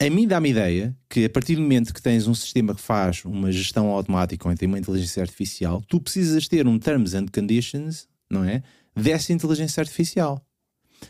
A 0.00 0.10
mim 0.10 0.26
dá-me 0.28 0.50
ideia 0.50 0.96
que 1.08 1.24
a 1.24 1.30
partir 1.30 1.56
do 1.56 1.62
momento 1.62 1.92
que 1.92 2.02
tens 2.02 2.26
um 2.26 2.34
sistema 2.34 2.74
que 2.74 2.80
faz 2.80 3.24
uma 3.24 3.50
gestão 3.50 3.88
automática 3.88 4.48
ou 4.48 4.54
tem 4.54 4.68
uma 4.68 4.78
inteligência 4.78 5.22
artificial, 5.22 5.82
tu 5.88 6.00
precisas 6.00 6.46
ter 6.46 6.66
um 6.68 6.78
terms 6.78 7.14
and 7.14 7.26
conditions 7.26 8.06
não 8.30 8.44
é? 8.44 8.62
Dessa 8.94 9.32
inteligência 9.32 9.80
artificial. 9.80 10.42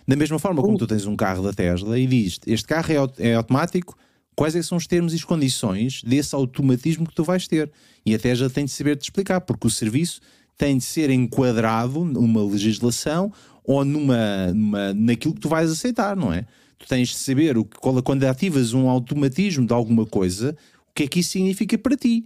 Da 0.07 0.17
mesma 0.17 0.38
forma 0.38 0.62
como 0.62 0.77
tu 0.77 0.87
tens 0.87 1.07
um 1.07 1.17
carro 1.17 1.43
da 1.43 1.53
Tesla 1.53 1.99
e 1.99 2.07
dizes 2.07 2.41
este 2.47 2.67
carro 2.67 2.93
é, 2.93 3.31
é 3.31 3.35
automático, 3.35 3.97
quais 4.38 4.55
é 4.55 4.62
são 4.62 4.79
os 4.79 4.87
termos 4.87 5.12
e 5.12 5.16
as 5.16 5.24
condições 5.24 6.01
desse 6.05 6.33
automatismo 6.33 7.05
que 7.05 7.12
tu 7.12 7.24
vais 7.24 7.48
ter? 7.48 7.68
E 8.07 8.14
a 8.14 8.18
Tesla 8.20 8.48
tem 8.48 8.66
de 8.66 8.70
saber 8.70 8.96
te 8.96 9.03
explicar, 9.03 9.40
porque 9.40 9.66
o 9.66 9.70
serviço 9.70 10.20
tem 10.57 10.79
de 10.79 10.85
ser 10.85 11.11
enquadrado 11.11 12.05
numa 12.05 12.44
legislação 12.44 13.33
ou 13.64 13.85
numa, 13.85 14.53
numa, 14.55 14.94
naquilo 14.94 15.35
que 15.35 15.40
tu 15.40 15.48
vais 15.48 15.68
aceitar, 15.68 16.14
não 16.14 16.33
é? 16.33 16.46
Tu 16.79 16.87
tens 16.87 17.09
de 17.09 17.16
saber 17.16 17.59
o 17.59 17.64
que, 17.64 17.79
quando 17.81 18.22
ativas 18.22 18.74
um 18.74 18.88
automatismo 18.88 19.66
de 19.66 19.72
alguma 19.72 20.07
coisa, 20.07 20.57
o 20.88 20.94
que 20.94 21.03
é 21.03 21.09
que 21.09 21.18
isso 21.18 21.31
significa 21.31 21.77
para 21.77 21.96
ti. 21.96 22.24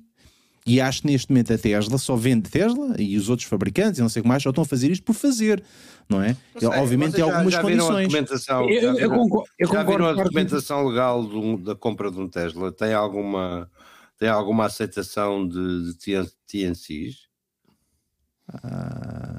E 0.65 0.81
acho 0.81 1.03
que 1.03 1.09
neste 1.09 1.31
momento 1.31 1.53
a 1.53 1.59
Tesla 1.59 1.99
só 1.99 2.15
vende 2.15 2.49
Tesla 2.49 2.95
e 2.99 3.17
os 3.17 3.29
outros 3.29 3.49
fabricantes, 3.49 3.99
e 3.99 4.03
não 4.03 4.09
sei 4.09 4.21
o 4.21 4.23
que 4.23 4.29
mais, 4.29 4.43
só 4.43 4.51
estão 4.51 4.63
a 4.63 4.67
fazer 4.67 4.91
isto 4.93 5.03
por 5.03 5.15
fazer, 5.15 5.63
não 6.09 6.23
é? 6.23 6.37
Sei, 6.57 6.69
Obviamente 6.69 7.15
tem 7.15 7.25
algumas 7.25 7.53
já 7.53 7.63
condições. 7.63 8.09
Documentação, 8.09 8.71
eu, 8.71 8.99
eu, 8.99 9.11
concordo, 9.11 9.51
eu 9.59 9.69
já 9.69 9.83
viram 9.83 10.07
a 10.07 10.13
documentação 10.13 10.87
legal 10.87 11.25
do, 11.25 11.57
da 11.59 11.75
compra 11.75 12.11
de 12.13 12.21
um 12.21 12.29
Tesla? 12.29 12.71
Tem 12.71 12.95
alguma, 12.95 13.69
tem 14.19 14.29
alguma 14.29 14.67
aceitação 14.67 15.47
de, 15.49 15.93
de 15.93 16.29
TNCs? 16.47 17.33
Ah, 18.49 19.39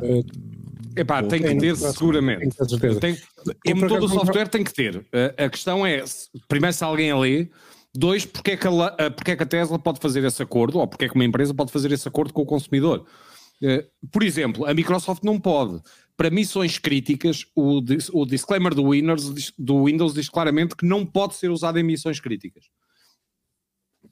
Epá, 0.95 1.23
tem 1.23 1.41
que 1.41 1.55
ter 1.55 1.75
seguramente. 1.75 2.55
Tem, 2.99 3.17
como 3.65 3.87
todo 3.87 4.05
o 4.05 4.09
software 4.09 4.47
tem 4.47 4.63
que 4.63 4.73
ter. 4.73 5.05
A, 5.37 5.45
a 5.45 5.49
questão 5.49 5.85
é, 5.85 6.03
primeiro 6.47 6.75
se 6.75 6.83
alguém 6.83 7.11
a 7.11 7.17
lê, 7.17 7.47
dois, 7.95 8.25
porque 8.25 8.51
é, 8.51 8.57
que 8.57 8.67
a, 8.67 9.11
porque 9.11 9.31
é 9.31 9.35
que 9.35 9.43
a 9.43 9.45
Tesla 9.45 9.77
pode 9.77 9.99
fazer 9.99 10.23
esse 10.23 10.41
acordo, 10.41 10.79
ou 10.79 10.87
porque 10.87 11.05
é 11.05 11.09
que 11.09 11.15
uma 11.15 11.25
empresa 11.25 11.53
pode 11.53 11.71
fazer 11.71 11.91
esse 11.91 12.07
acordo 12.07 12.33
com 12.33 12.41
o 12.41 12.45
consumidor. 12.45 13.05
Uh, 13.61 14.07
por 14.11 14.23
exemplo, 14.23 14.65
a 14.65 14.73
Microsoft 14.73 15.23
não 15.23 15.39
pode. 15.39 15.81
Para 16.17 16.29
missões 16.29 16.77
críticas, 16.77 17.45
o, 17.55 17.81
o 18.13 18.25
disclaimer 18.25 18.73
do 18.73 18.89
Windows, 18.89 19.53
do 19.57 19.85
Windows 19.85 20.13
diz 20.13 20.29
claramente 20.29 20.75
que 20.75 20.85
não 20.85 21.05
pode 21.05 21.35
ser 21.35 21.49
usado 21.49 21.79
em 21.79 21.83
missões 21.83 22.19
críticas. 22.19 22.65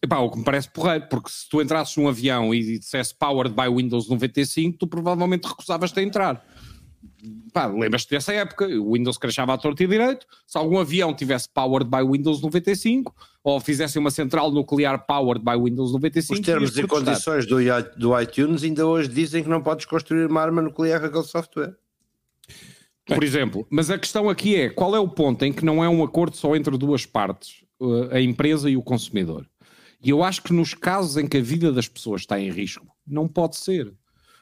Epá, 0.03 0.17
o 0.19 0.31
que 0.31 0.39
me 0.39 0.43
parece 0.43 0.69
porreiro, 0.71 1.07
porque 1.09 1.29
se 1.29 1.47
tu 1.47 1.61
entrasses 1.61 1.95
num 1.95 2.07
avião 2.07 2.53
e 2.55 2.79
dissesse 2.79 3.13
Powered 3.13 3.53
by 3.53 3.67
Windows 3.69 4.09
95, 4.09 4.77
tu 4.79 4.87
provavelmente 4.87 5.47
recusavas-te 5.47 5.99
a 5.99 6.03
entrar. 6.03 6.45
Lembras-te 7.77 8.09
dessa 8.09 8.33
época, 8.33 8.65
o 8.67 8.93
Windows 8.93 9.17
crashava 9.17 9.53
à 9.53 9.57
torta 9.57 9.83
e 9.83 9.87
direito, 9.87 10.25
se 10.47 10.57
algum 10.57 10.79
avião 10.79 11.13
tivesse 11.13 11.47
Powered 11.49 11.89
by 11.89 12.03
Windows 12.03 12.41
95, 12.41 13.13
ou 13.43 13.59
fizesse 13.59 13.99
uma 13.99 14.11
central 14.11 14.51
nuclear 14.51 15.05
Powered 15.05 15.43
by 15.43 15.57
Windows 15.57 15.91
95... 15.93 16.33
Os 16.33 16.45
termos 16.45 16.77
e 16.77 16.87
condições 16.87 17.45
do, 17.45 17.57
do 17.97 18.19
iTunes 18.19 18.63
ainda 18.63 18.85
hoje 18.85 19.09
dizem 19.09 19.43
que 19.43 19.49
não 19.49 19.61
podes 19.61 19.85
construir 19.85 20.25
uma 20.25 20.41
arma 20.41 20.61
nuclear 20.61 20.99
com 20.99 21.07
aquele 21.07 21.23
software. 21.23 21.75
Por 23.05 23.23
exemplo, 23.23 23.67
mas 23.69 23.89
a 23.89 23.97
questão 23.97 24.29
aqui 24.29 24.55
é, 24.55 24.69
qual 24.69 24.95
é 24.95 24.99
o 24.99 25.07
ponto 25.07 25.43
em 25.43 25.51
que 25.51 25.65
não 25.65 25.83
é 25.83 25.89
um 25.89 26.03
acordo 26.03 26.37
só 26.37 26.55
entre 26.55 26.77
duas 26.77 27.05
partes, 27.05 27.63
a 28.11 28.21
empresa 28.21 28.69
e 28.69 28.77
o 28.77 28.83
consumidor? 28.83 29.47
E 30.03 30.09
eu 30.09 30.23
acho 30.23 30.41
que 30.41 30.53
nos 30.53 30.73
casos 30.73 31.17
em 31.17 31.27
que 31.27 31.37
a 31.37 31.41
vida 31.41 31.71
das 31.71 31.87
pessoas 31.87 32.21
está 32.21 32.39
em 32.39 32.49
risco, 32.49 32.87
não 33.05 33.27
pode 33.27 33.57
ser. 33.57 33.93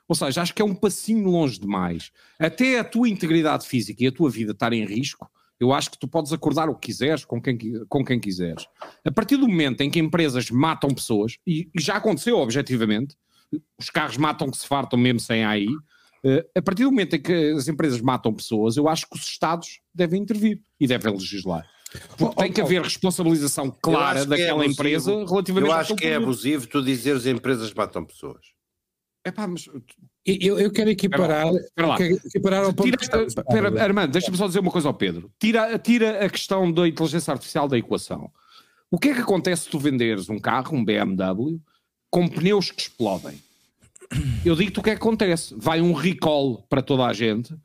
Ou 0.10 0.16
seja, 0.16 0.42
acho 0.42 0.56
que 0.56 0.62
é 0.62 0.66
um 0.66 0.74
passinho 0.74 1.30
longe 1.30 1.60
demais. 1.60 2.12
Até 2.40 2.80
a 2.80 2.84
tua 2.84 3.08
integridade 3.08 3.68
física 3.68 4.04
e 4.04 4.08
a 4.08 4.12
tua 4.12 4.28
vida 4.28 4.54
estar 4.54 4.74
em 4.74 4.84
risco, 4.84 5.30
eu 5.60 5.72
acho 5.72 5.92
que 5.92 6.00
tu 6.00 6.08
podes 6.08 6.34
acordar 6.34 6.68
o 6.68 6.74
que 6.74 6.88
quiseres 6.88 7.24
com 7.24 7.40
quem, 7.40 7.58
com 7.88 8.04
quem 8.04 8.20
quiseres. 8.20 8.66
A 9.06 9.12
partir 9.12 9.38
do 9.38 9.48
momento 9.48 9.82
em 9.82 9.90
que 9.90 10.00
empresas 10.00 10.50
matam 10.50 10.90
pessoas, 10.90 11.38
e, 11.46 11.70
já 11.78 11.98
aconteceu 11.98 12.40
objetivamente, 12.40 13.16
os 13.78 13.92
carros 13.92 14.18
matam 14.18 14.50
que 14.50 14.58
se 14.58 14.66
fartam 14.66 14.98
mesmo 14.98 15.20
sem 15.20 15.44
AI, 15.44 15.68
uh, 15.68 16.50
a 16.56 16.62
partir 16.62 16.84
do 16.84 16.92
momento 16.92 17.16
em 17.16 17.22
que 17.22 17.52
as 17.52 17.68
empresas 17.68 18.02
matam 18.02 18.34
pessoas, 18.34 18.78
eu 18.78 18.88
acho 18.88 19.08
que 19.08 19.16
os 19.16 19.24
Estados 19.24 19.80
devem 19.94 20.22
intervir 20.22 20.60
e 20.80 20.88
devem 20.88 21.14
legislar. 21.14 21.68
Porque 22.18 22.36
tem 22.36 22.52
que 22.52 22.62
haver 22.62 22.82
responsabilização 22.82 23.70
clara 23.70 24.22
é 24.22 24.26
daquela 24.26 24.64
é 24.64 24.68
empresa 24.68 25.12
relativamente 25.26 25.70
Eu 25.70 25.74
acho 25.74 25.96
que 25.96 26.08
é 26.08 26.16
abusivo 26.16 26.68
tu 26.68 26.84
dizeres 26.84 27.26
empresas 27.26 27.74
matam 27.74 28.06
pessoas. 28.06 28.59
É 29.30 29.32
pá, 29.32 29.48
mas. 29.48 29.70
Eu, 30.26 30.60
eu 30.60 30.72
quero 30.72 30.90
equiparar, 30.90 31.48
espera 31.54 31.88
lá. 31.88 32.02
Equiparar 32.02 32.64
ao 32.66 32.74
ponto 32.74 32.98
tira, 32.98 33.24
espera, 33.24 33.84
Armando, 33.84 34.12
deixa-me 34.12 34.38
só 34.38 34.48
dizer 34.48 34.60
uma 34.60 34.72
coisa 34.72 34.88
ao 34.88 34.94
Pedro. 34.94 35.32
Tira, 35.40 35.78
tira 35.78 36.26
a 36.26 36.30
questão 36.30 36.72
da 36.72 36.88
inteligência 36.88 37.32
artificial 37.32 37.68
da 37.68 37.78
equação. 37.78 38.32
O 38.90 38.98
que 38.98 39.10
é 39.10 39.14
que 39.14 39.22
acontece 39.22 39.64
se 39.64 39.70
tu 39.70 39.78
venderes 39.78 40.30
um 40.30 40.40
carro, 40.40 40.76
um 40.76 40.84
BMW, 40.84 41.60
com 42.10 42.28
pneus 42.28 42.72
que 42.72 42.82
explodem? 42.82 43.40
Eu 44.44 44.56
digo-te 44.56 44.80
o 44.80 44.84
que 44.84 44.90
é 44.90 44.96
que 44.96 45.02
acontece. 45.02 45.56
Vai 45.56 45.80
um 45.80 45.94
recall 45.94 46.66
para 46.68 46.82
toda 46.82 47.06
a 47.06 47.14
gente 47.14 47.56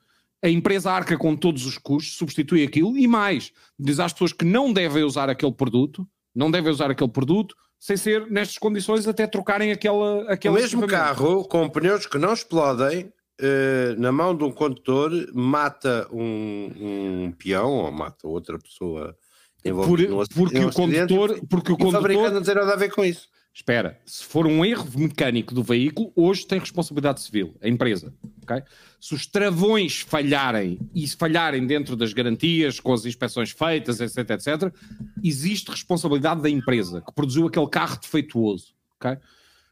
a 0.43 0.49
empresa 0.51 0.93
arca 0.93 1.17
com 1.17 1.35
todos 1.35 1.65
os 1.65 1.79
custos, 1.79 2.19
substitui 2.19 2.63
aquilo 2.63 2.99
e 2.99 3.09
mais, 3.09 3.51
diz 3.79 3.99
às 3.99 4.13
pessoas 4.13 4.35
que 4.35 4.45
não 4.45 4.71
devem 4.71 5.03
usar 5.03 5.31
aquele 5.31 5.53
produto, 5.53 6.07
não 6.35 6.51
devem 6.51 6.71
usar 6.71 6.91
aquele 6.91 7.09
produto, 7.09 7.57
sem 7.85 7.99
ser 7.99 8.27
nestas 8.31 8.57
condições 8.57 9.07
até 9.07 9.27
trocarem 9.27 9.71
aquela, 9.71 10.33
aquela 10.33 10.57
O 10.57 10.59
mesmo 10.59 10.87
carro 10.87 11.45
com 11.45 11.69
pneus 11.69 12.07
que 12.07 12.17
não 12.17 12.33
explodem 12.33 13.13
uh, 13.43 14.01
na 14.01 14.11
mão 14.11 14.35
de 14.35 14.43
um 14.43 14.51
condutor 14.51 15.11
mata 15.35 16.09
um, 16.11 16.71
um 16.81 17.33
peão 17.33 17.71
ou 17.73 17.93
mata 17.93 18.27
outra 18.27 18.59
pessoa 18.59 19.15
envolvida 19.63 20.15
Por, 20.15 20.27
porque, 20.29 20.65
o 20.65 20.73
condutor, 20.73 21.41
porque 21.47 21.73
o 21.73 21.77
condutor... 21.77 21.89
o 21.89 21.93
fabricante 21.93 22.33
não 22.33 22.43
tem 22.43 22.55
nada 22.55 22.73
a 22.73 22.77
ver 22.77 22.91
com 22.91 23.05
isso. 23.05 23.29
Espera, 23.55 24.01
se 24.05 24.25
for 24.25 24.49
um 24.49 24.65
erro 24.65 24.89
mecânico 24.97 25.55
do 25.55 25.63
veículo, 25.63 26.13
hoje 26.17 26.45
tem 26.45 26.59
responsabilidade 26.59 27.21
civil, 27.21 27.55
a 27.63 27.69
empresa. 27.69 28.13
Okay? 28.43 28.65
Se 29.01 29.15
os 29.15 29.29
travões 29.29 30.01
falharem 30.01 30.81
e 30.93 31.07
se 31.07 31.17
falharem 31.17 31.65
dentro 31.65 31.95
das 31.95 32.13
garantias, 32.13 32.81
com 32.81 32.93
as 32.93 33.07
inspeções 33.07 33.53
feitas, 33.53 34.01
etc, 34.01 34.29
etc, 34.31 34.75
existe 35.23 35.71
responsabilidade 35.71 36.43
da 36.43 36.51
empresa 36.51 37.01
que 37.01 37.13
produziu 37.15 37.47
aquele 37.47 37.69
carro 37.69 37.97
defeituoso. 38.01 38.75
Okay? 38.97 39.19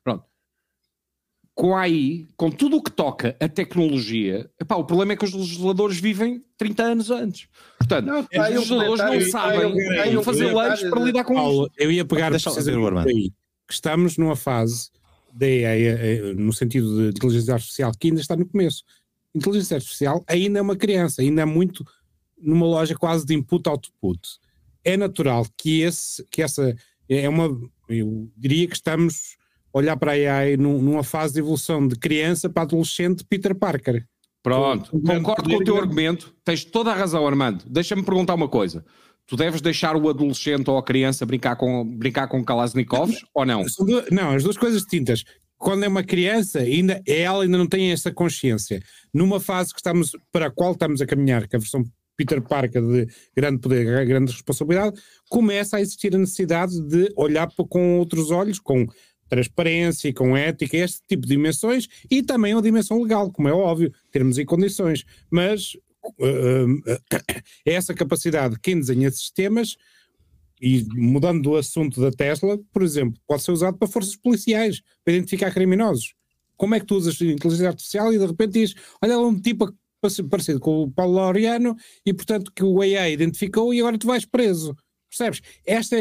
Pronto. 0.05 0.25
Com 1.53 1.77
a 1.77 1.81
AI, 1.81 2.29
com 2.37 2.53
tudo 2.53 2.77
o 2.77 2.83
que 2.83 2.91
toca 2.91 3.37
a 3.41 3.49
tecnologia, 3.49 4.49
epá, 4.61 4.77
o 4.77 4.85
problema 4.85 5.15
é 5.15 5.17
que 5.17 5.25
os 5.25 5.33
legisladores 5.33 5.99
vivem 5.99 6.41
30 6.57 6.83
anos 6.85 7.11
antes. 7.11 7.49
Portanto, 7.79 8.07
não, 8.07 8.21
os 8.21 8.49
legisladores 8.49 9.05
não 9.05 9.31
sabem 9.33 10.23
fazer 10.23 10.55
leis 10.55 10.83
para 10.89 11.01
lidar 11.01 11.25
com 11.25 11.35
Paulo, 11.35 11.65
isso. 11.65 11.73
Eu 11.77 11.91
ia 11.91 12.05
pegar 12.05 12.31
Deixa 12.31 12.49
fazer 12.49 12.79
o 12.79 12.87
Armando 12.87 13.11
que 13.73 13.77
estamos 13.77 14.19
numa 14.19 14.37
fase 14.37 14.91
de 15.33 15.65
AI, 15.65 15.83
eh, 15.83 16.17
eh, 16.17 16.35
no 16.35 16.53
sentido 16.53 16.95
de 16.95 17.17
inteligência 17.17 17.55
artificial, 17.55 17.91
que 17.99 18.09
ainda 18.09 18.21
está 18.21 18.37
no 18.37 18.47
começo. 18.47 18.85
Inteligência 19.35 19.77
artificial 19.77 20.23
ainda 20.27 20.59
é 20.59 20.63
uma 20.63 20.77
criança, 20.77 21.23
ainda 21.23 21.41
é 21.41 21.45
muito 21.47 21.85
numa 22.39 22.67
loja 22.67 22.95
quase 22.95 23.25
de 23.25 23.35
input-output. 23.35 24.21
É 24.85 24.97
natural 24.97 25.47
que, 25.57 25.81
esse, 25.81 26.23
que 26.31 26.43
essa 26.43 26.77
é 27.09 27.27
uma. 27.29 27.49
Eu 27.89 28.31
diria 28.37 28.69
que 28.69 28.75
estamos 28.75 29.37
a 29.73 29.79
olhar 29.79 29.97
para 29.97 30.13
a 30.13 30.39
AI 30.39 30.57
numa 30.59 31.03
fase 31.03 31.35
de 31.35 31.41
evolução 31.41 31.89
de 31.89 31.97
criança 31.97 32.51
para 32.51 32.65
adolescente 32.65 33.25
Peter 33.25 33.55
Parker. 33.55 34.07
Pronto, 34.43 34.91
concordo 35.01 35.49
com 35.49 35.57
o 35.57 35.65
teu 35.65 35.79
argumento, 35.79 36.35
tens 36.45 36.65
toda 36.65 36.91
a 36.91 36.95
razão, 36.95 37.27
Armando. 37.27 37.65
Deixa-me 37.71 38.03
perguntar 38.03 38.35
uma 38.35 38.49
coisa. 38.49 38.85
Tu 39.33 39.37
deves 39.37 39.63
deixar 39.63 39.97
o 39.97 40.11
adolescente 40.11 40.69
ou 40.69 40.77
a 40.77 40.83
criança 40.83 41.25
brincar 41.25 41.57
com, 41.57 41.87
brincar 41.87 42.29
com 42.29 42.45
Kalashnikovs 42.45 43.25
ou 43.33 43.47
não? 43.47 43.65
Não, 44.11 44.33
as 44.33 44.43
duas 44.43 44.59
coisas 44.59 44.83
distintas. 44.83 45.25
Quando 45.57 45.85
é 45.85 45.89
uma 45.89 46.05
criança, 46.05 46.59
ainda, 46.59 47.01
ela 47.09 47.43
ainda 47.43 47.57
não 47.57 47.67
tem 47.67 47.93
essa 47.93 48.13
consciência. 48.13 48.83
Numa 49.11 49.41
fase 49.41 49.73
que 49.73 49.79
estamos, 49.79 50.11
para 50.31 50.49
a 50.49 50.51
qual 50.51 50.73
estamos 50.73 51.01
a 51.01 51.07
caminhar, 51.07 51.49
que 51.49 51.57
é 51.57 51.59
a 51.59 51.61
versão 51.61 51.83
Peter 52.15 52.43
Parker 52.43 52.83
de 52.83 53.09
grande 53.35 53.59
poder, 53.59 54.07
grande 54.07 54.33
responsabilidade, 54.33 55.01
começa 55.31 55.79
a 55.79 55.81
existir 55.81 56.15
a 56.15 56.19
necessidade 56.19 56.79
de 56.83 57.11
olhar 57.17 57.49
com 57.71 58.01
outros 58.01 58.31
olhos, 58.31 58.59
com 58.59 58.87
transparência, 59.31 60.13
com 60.13 60.37
ética, 60.37 60.77
este 60.77 61.01
tipo 61.09 61.23
de 61.23 61.31
dimensões 61.31 61.89
e 62.11 62.23
também 62.23 62.55
uma 62.55 62.61
dimensão 62.61 63.01
legal, 63.01 63.33
como 63.33 63.49
é 63.49 63.53
óbvio, 63.55 63.91
termos 64.11 64.37
e 64.37 64.45
condições. 64.45 65.07
Mas 65.31 65.73
é 67.67 67.73
essa 67.73 67.95
capacidade 67.95 68.55
de 68.55 68.61
quem 68.61 68.79
desenha 68.79 69.11
sistemas, 69.11 69.77
e 70.63 70.87
mudando 70.95 71.43
do 71.43 71.57
assunto 71.57 72.01
da 72.01 72.13
Tesla, 72.13 72.57
por 72.73 72.83
exemplo, 72.83 73.21
pode 73.27 73.43
ser 73.43 73.51
usado 73.51 73.77
para 73.77 73.89
forças 73.89 74.15
policiais, 74.15 74.81
para 75.05 75.15
identificar 75.15 75.53
criminosos. 75.53 76.15
Como 76.57 76.77
é 76.77 76.81
que 76.81 76.87
tu 76.87 76.95
usas 76.95 77.21
inteligência 77.21 77.69
artificial 77.69 78.13
e 78.13 78.19
de 78.19 78.27
repente 78.27 78.53
diz, 78.53 78.75
olha 79.03 79.17
lá 79.17 79.27
um 79.27 79.41
tipo 79.41 79.75
parecido 80.31 80.61
com 80.61 80.83
o 80.83 80.91
Paulo 80.91 81.15
Laureano 81.15 81.77
e 82.07 82.13
portanto 82.15 82.53
que 82.55 82.63
o 82.63 82.81
AI 82.81 83.13
identificou 83.13 83.75
e 83.75 83.81
agora 83.81 83.99
tu 83.99 84.07
vais 84.07 84.25
preso. 84.25 84.77
Percebes? 85.09 85.43
Este, 85.67 85.97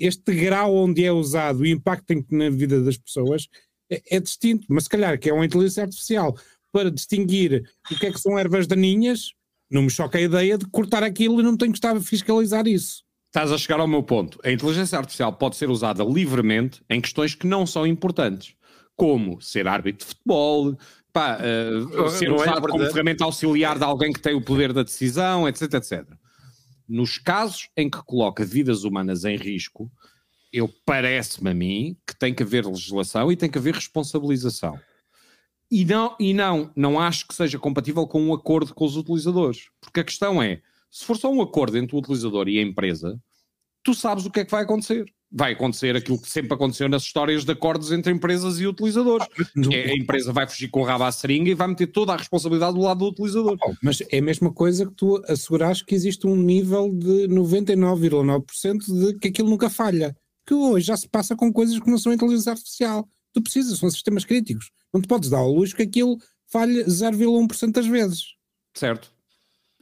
este 0.00 0.34
grau 0.34 0.74
onde 0.74 1.04
é 1.04 1.12
usado, 1.12 1.60
o 1.60 1.66
impacto 1.66 2.14
na 2.30 2.48
vida 2.50 2.82
das 2.82 2.96
pessoas 2.96 3.46
é, 3.90 4.16
é 4.16 4.20
distinto, 4.20 4.66
mas 4.70 4.84
se 4.84 4.90
calhar 4.90 5.18
que 5.18 5.28
é 5.28 5.32
uma 5.32 5.44
inteligência 5.44 5.82
artificial 5.82 6.34
para 6.72 6.90
distinguir 6.90 7.64
o 7.90 7.98
que 7.98 8.06
é 8.06 8.12
que 8.12 8.20
são 8.20 8.38
ervas 8.38 8.66
daninhas, 8.66 9.32
não 9.70 9.82
me 9.82 9.90
choca 9.90 10.18
a 10.18 10.20
ideia 10.20 10.58
de 10.58 10.66
cortar 10.66 11.02
aquilo 11.02 11.40
e 11.40 11.42
não 11.42 11.56
tenho 11.56 11.72
que 11.72 11.78
estar 11.78 11.96
a 11.96 12.00
fiscalizar 12.00 12.66
isso. 12.66 13.04
Estás 13.28 13.52
a 13.52 13.58
chegar 13.58 13.78
ao 13.78 13.86
meu 13.86 14.02
ponto. 14.02 14.40
A 14.44 14.50
inteligência 14.50 14.98
artificial 14.98 15.32
pode 15.32 15.56
ser 15.56 15.70
usada 15.70 16.02
livremente 16.02 16.82
em 16.90 17.00
questões 17.00 17.34
que 17.34 17.46
não 17.46 17.64
são 17.64 17.86
importantes, 17.86 18.54
como 18.96 19.40
ser 19.40 19.68
árbitro 19.68 20.04
de 20.04 20.14
futebol, 20.14 20.76
pá, 21.12 21.38
uh, 21.38 22.08
ser 22.10 22.28
é 22.28 22.32
usado 22.32 22.66
é 22.66 22.70
como 22.70 22.84
ferramenta 22.86 23.24
auxiliar 23.24 23.78
de 23.78 23.84
alguém 23.84 24.12
que 24.12 24.20
tem 24.20 24.34
o 24.34 24.42
poder 24.42 24.72
da 24.72 24.82
decisão, 24.82 25.48
etc, 25.48 25.74
etc. 25.74 26.04
Nos 26.88 27.18
casos 27.18 27.68
em 27.76 27.88
que 27.88 28.02
coloca 28.04 28.44
vidas 28.44 28.82
humanas 28.82 29.24
em 29.24 29.36
risco, 29.36 29.88
eu 30.52 30.68
parece-me 30.84 31.50
a 31.50 31.54
mim 31.54 31.96
que 32.04 32.18
tem 32.18 32.34
que 32.34 32.42
haver 32.42 32.66
legislação 32.66 33.30
e 33.30 33.36
tem 33.36 33.48
que 33.48 33.58
haver 33.58 33.74
responsabilização. 33.74 34.76
E 35.70 35.84
não, 35.84 36.16
e 36.18 36.34
não, 36.34 36.70
não 36.74 36.98
acho 36.98 37.28
que 37.28 37.34
seja 37.34 37.58
compatível 37.58 38.06
com 38.06 38.20
um 38.20 38.34
acordo 38.34 38.74
com 38.74 38.84
os 38.84 38.96
utilizadores. 38.96 39.68
Porque 39.80 40.00
a 40.00 40.04
questão 40.04 40.42
é, 40.42 40.60
se 40.90 41.04
for 41.04 41.16
só 41.16 41.32
um 41.32 41.40
acordo 41.40 41.78
entre 41.78 41.94
o 41.94 41.98
utilizador 42.00 42.48
e 42.48 42.58
a 42.58 42.62
empresa, 42.62 43.20
tu 43.84 43.94
sabes 43.94 44.26
o 44.26 44.30
que 44.30 44.40
é 44.40 44.44
que 44.44 44.50
vai 44.50 44.64
acontecer. 44.64 45.06
Vai 45.32 45.52
acontecer 45.52 45.94
aquilo 45.94 46.20
que 46.20 46.28
sempre 46.28 46.54
aconteceu 46.54 46.88
nas 46.88 47.04
histórias 47.04 47.44
de 47.44 47.52
acordos 47.52 47.92
entre 47.92 48.12
empresas 48.12 48.58
e 48.58 48.66
utilizadores. 48.66 49.28
É, 49.72 49.92
a 49.92 49.96
empresa 49.96 50.32
vai 50.32 50.48
fugir 50.48 50.66
com 50.68 50.80
o 50.80 50.84
rabo 50.84 51.04
à 51.04 51.12
seringa 51.12 51.50
e 51.50 51.54
vai 51.54 51.68
meter 51.68 51.86
toda 51.86 52.12
a 52.12 52.16
responsabilidade 52.16 52.74
do 52.74 52.80
lado 52.80 52.98
do 52.98 53.06
utilizador. 53.06 53.56
Mas 53.80 54.00
é 54.10 54.18
a 54.18 54.22
mesma 54.22 54.52
coisa 54.52 54.84
que 54.84 54.94
tu 54.94 55.22
assegurares 55.28 55.82
que 55.82 55.94
existe 55.94 56.26
um 56.26 56.34
nível 56.34 56.92
de 56.92 57.28
99,9% 57.28 58.78
de 58.86 59.18
que 59.20 59.28
aquilo 59.28 59.48
nunca 59.48 59.70
falha. 59.70 60.16
Que 60.44 60.52
hoje 60.52 60.86
já 60.86 60.96
se 60.96 61.08
passa 61.08 61.36
com 61.36 61.52
coisas 61.52 61.78
que 61.78 61.88
não 61.88 61.98
são 61.98 62.12
inteligência 62.12 62.50
artificial. 62.50 63.08
Tu 63.32 63.42
precisas, 63.42 63.78
são 63.78 63.90
sistemas 63.90 64.24
críticos. 64.24 64.70
Não 64.92 65.00
te 65.00 65.08
podes 65.08 65.30
dar 65.30 65.38
ao 65.38 65.52
luxo 65.52 65.76
que 65.76 65.82
aquilo 65.82 66.18
falhe 66.50 66.84
0,1% 66.84 67.72
das 67.72 67.86
vezes. 67.86 68.24
Certo. 68.74 69.12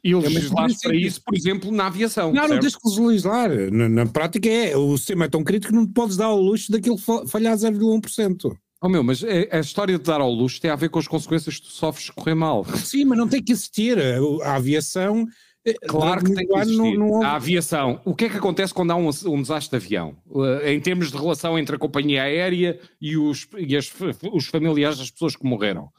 E 0.03 0.13
é 0.13 0.17
legislar 0.17 0.69
para 0.81 0.95
isso, 0.95 1.21
por 1.25 1.35
exemplo, 1.35 1.73
na 1.73 1.87
aviação. 1.87 2.33
Não, 2.33 2.43
certo? 2.43 2.53
não 2.53 2.61
tens 2.61 2.77
que 2.77 3.01
legislar. 3.01 3.51
Na, 3.73 3.89
na, 3.89 4.07
prática 4.07 4.49
é, 4.49 4.77
o 4.77 4.97
sistema 4.97 5.25
é 5.25 5.29
tão 5.29 5.43
crítico 5.43 5.73
que 5.73 5.79
não 5.79 5.87
te 5.87 5.93
podes 5.93 6.17
dar 6.17 6.27
ao 6.27 6.41
luxo 6.41 6.71
daquilo 6.71 6.97
falhar 7.27 7.57
0,1%. 7.57 8.57
Oh 8.81 8.89
meu, 8.89 9.03
mas 9.03 9.25
a, 9.25 9.57
a, 9.57 9.61
história 9.61 9.99
de 9.99 10.05
dar 10.05 10.21
ao 10.21 10.31
luxo 10.31 10.61
tem 10.61 10.71
a 10.71 10.77
ver 10.77 10.89
com 10.89 11.01
as 11.01 11.09
consequências 11.09 11.59
que 11.59 11.67
tu 11.67 11.73
sofres 11.73 12.11
correr 12.11 12.35
mal. 12.35 12.65
Sim, 12.77 13.07
mas 13.07 13.19
não 13.19 13.27
tem 13.27 13.43
que 13.43 13.51
existir. 13.53 13.99
A 14.43 14.55
aviação. 14.55 15.27
Eh, 15.67 15.75
claro 15.87 16.25
que 16.25 16.35
tem 16.35 16.47
que 16.47 16.59
existir. 16.59 16.99
Não, 16.99 17.09
não... 17.09 17.23
A 17.23 17.37
aviação. 17.37 18.01
O 18.05 18.15
que 18.15 18.27
é 18.27 18.29
que 18.29 18.37
acontece 18.37 18.73
quando 18.73 18.91
há 18.91 18.97
um, 18.97 19.11
um 19.27 19.43
desastre 19.43 19.79
de 19.79 19.85
avião? 19.85 20.17
Uh, 20.27 20.67
em 20.67 20.81
termos 20.81 21.11
de 21.11 21.17
relação 21.17 21.59
entre 21.59 21.77
a 21.77 21.79
companhia 21.79 22.23
aérea 22.23 22.79
e 23.01 23.17
os, 23.17 23.47
e 23.57 23.77
as, 23.77 23.93
os 24.33 24.47
familiares 24.47 24.99
das 24.99 25.11
pessoas 25.11 25.37
que 25.37 25.45
morreram. 25.45 25.91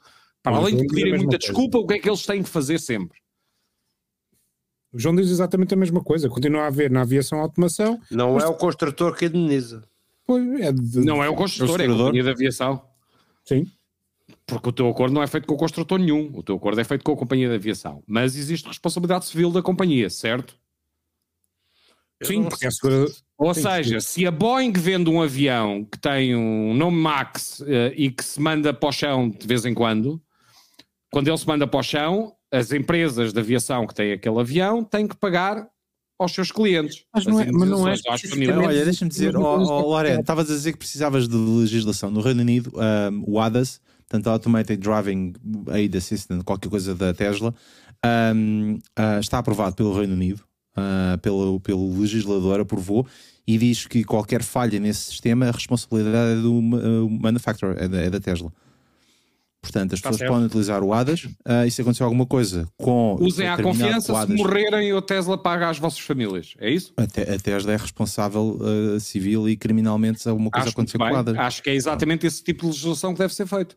Para 0.42 0.56
além 0.56 0.78
de 0.78 0.88
pedirem 0.88 1.12
muita 1.12 1.26
coisa. 1.26 1.40
desculpa, 1.40 1.78
o 1.78 1.86
que 1.86 1.96
é 1.96 2.00
que 2.00 2.10
eles 2.10 2.26
têm 2.26 2.42
que 2.42 2.50
fazer 2.50 2.80
sempre? 2.80 3.20
O 4.92 4.98
João 4.98 5.16
diz 5.16 5.30
exatamente 5.30 5.74
a 5.74 5.78
mesma 5.78 6.02
coisa. 6.02 6.30
Continua 6.30 6.64
a 6.64 6.68
haver 6.68 6.90
na 6.90 7.02
aviação 7.02 7.40
automação. 7.40 8.00
Não 8.10 8.34
mas... 8.34 8.44
é 8.44 8.48
o 8.48 8.56
construtor 8.56 9.16
que 9.16 9.26
indeniza. 9.26 9.84
Pois, 10.26 10.46
é 10.62 10.72
de... 10.72 11.00
Não 11.02 11.24
é 11.24 11.30
o 11.30 11.36
construtor, 11.36 11.82
é 11.82 11.86
a 11.86 11.88
companhia 11.88 12.24
de 12.24 12.30
aviação. 12.30 12.82
Sim. 13.44 13.66
Porque 14.50 14.70
o 14.70 14.72
teu 14.72 14.90
acordo 14.90 15.14
não 15.14 15.24
é 15.24 15.28
feito 15.28 15.48
com 15.48 15.54
o 15.54 15.58
construtor 15.58 16.00
nenhum. 16.00 16.32
O 16.34 16.44
teu 16.44 16.56
acordo 16.56 16.82
é 16.82 16.84
feito 16.84 17.04
com 17.04 17.12
a 17.12 17.18
companhia 17.18 17.48
de 17.48 17.56
aviação. 17.56 18.04
Mas 18.08 18.36
existe 18.36 18.68
responsabilidade 18.68 19.26
civil 19.26 19.52
da 19.52 19.62
companhia, 19.62 20.10
certo? 20.10 20.56
Sim, 22.24 22.44
porque 22.44 22.68
é 22.68 22.72
segura... 22.72 23.06
Ou 23.38 23.54
Sim, 23.54 23.62
seja, 23.62 24.02
se 24.02 24.28
a 24.28 24.32
Boeing 24.32 24.74
vende 24.74 25.10
um 25.10 25.22
avião 25.22 25.86
que 25.86 25.98
tem 25.98 26.36
um 26.36 26.74
nome 26.74 26.98
Max 26.98 27.62
uh, 27.62 27.94
e 27.96 28.12
que 28.12 28.22
se 28.22 28.42
manda 28.42 28.74
para 28.74 28.90
o 28.90 28.92
chão 28.92 29.30
de 29.30 29.48
vez 29.48 29.64
em 29.66 29.74
quando, 29.74 30.22
quando 31.10 31.30
ele 31.30 31.38
se 31.38 31.48
manda 31.48 31.66
para 31.66 31.80
o 31.80 31.84
chão, 31.84 32.36
as 32.52 32.74
empresas 32.74 33.32
de 33.32 33.40
aviação 33.40 33.88
que 33.88 33.94
têm 33.94 34.12
aquele 34.12 34.38
avião 34.38 34.84
têm 34.84 35.08
que 35.08 35.16
pagar 35.16 35.70
aos 36.20 36.34
seus 36.34 36.52
clientes. 36.52 37.06
Mas 37.14 37.26
não 37.26 37.40
é, 37.40 37.50
mas 37.50 37.70
não 37.70 37.88
é 37.88 37.96
Olha, 38.68 38.84
deixa-me 38.84 39.10
dizer, 39.10 39.38
oh, 39.38 39.42
oh, 39.42 39.88
Lorena, 39.88 40.20
estavas 40.20 40.52
a 40.52 40.54
dizer 40.54 40.74
que 40.74 40.80
precisavas 40.80 41.30
de 41.30 41.36
legislação. 41.38 42.12
No 42.12 42.20
Reino 42.20 42.42
Unido, 42.42 42.74
um, 42.76 43.24
o 43.26 43.40
ADAS, 43.40 43.80
tanto 44.10 44.30
Automated 44.30 44.82
Driving 44.82 45.34
Aid 45.72 45.96
Assistant, 45.96 46.44
qualquer 46.44 46.68
coisa 46.68 46.96
da 46.96 47.14
Tesla, 47.14 47.54
um, 48.36 48.74
uh, 48.74 48.80
ah, 48.96 49.20
está 49.20 49.38
aprovado 49.38 49.76
pelo 49.76 49.96
Reino 49.96 50.14
Unido, 50.14 50.42
uh, 50.76 51.18
pelo, 51.20 51.60
pelo 51.60 52.00
legislador, 52.00 52.60
aprovou, 52.60 53.06
e 53.48 53.58
diz 53.58 53.86
que 53.86 54.04
qualquer 54.04 54.42
falha 54.42 54.80
nesse 54.80 55.12
sistema, 55.12 55.48
a 55.48 55.52
responsabilidade 55.52 56.40
é 56.40 56.42
do 56.42 56.54
uh, 56.54 57.10
manufacturer, 57.10 57.84
é 57.84 57.88
da, 57.88 57.98
é 58.02 58.10
da 58.10 58.20
Tesla. 58.20 58.52
Portanto, 59.62 59.94
as 59.94 60.00
tá 60.00 60.10
pessoas 60.10 60.20
certo. 60.20 60.32
podem 60.32 60.46
utilizar 60.46 60.82
o 60.84 60.94
ADAS 60.94 61.26
uh, 61.26 61.66
e 61.68 61.72
se 61.72 61.82
acontecer 61.82 62.04
alguma 62.04 62.26
coisa 62.26 62.66
com. 62.78 63.18
Usem 63.20 63.48
a 63.48 63.62
confiança, 63.62 64.14
ADAS, 64.14 64.30
se 64.30 64.42
morrerem, 64.42 64.92
a 64.94 65.02
Tesla 65.02 65.38
paga 65.38 65.70
às 65.70 65.78
vossas 65.78 66.00
famílias. 66.00 66.54
É 66.60 66.72
isso? 66.72 66.94
A, 66.96 67.06
te, 67.06 67.22
a 67.22 67.38
Tesla 67.38 67.74
é 67.74 67.76
responsável 67.76 68.58
uh, 68.62 69.00
civil 69.02 69.50
e 69.50 69.58
criminalmente 69.58 70.22
se 70.22 70.30
alguma 70.30 70.50
coisa 70.50 70.70
acontecer 70.70 70.98
com 70.98 71.04
o 71.04 71.16
ADAS. 71.16 71.38
Acho 71.38 71.62
que 71.62 71.70
é 71.70 71.76
exatamente 71.76 72.26
esse 72.26 72.42
tipo 72.42 72.62
de 72.62 72.68
legislação 72.68 73.14
que 73.14 73.20
deve 73.20 73.34
ser 73.36 73.46
feito. 73.46 73.76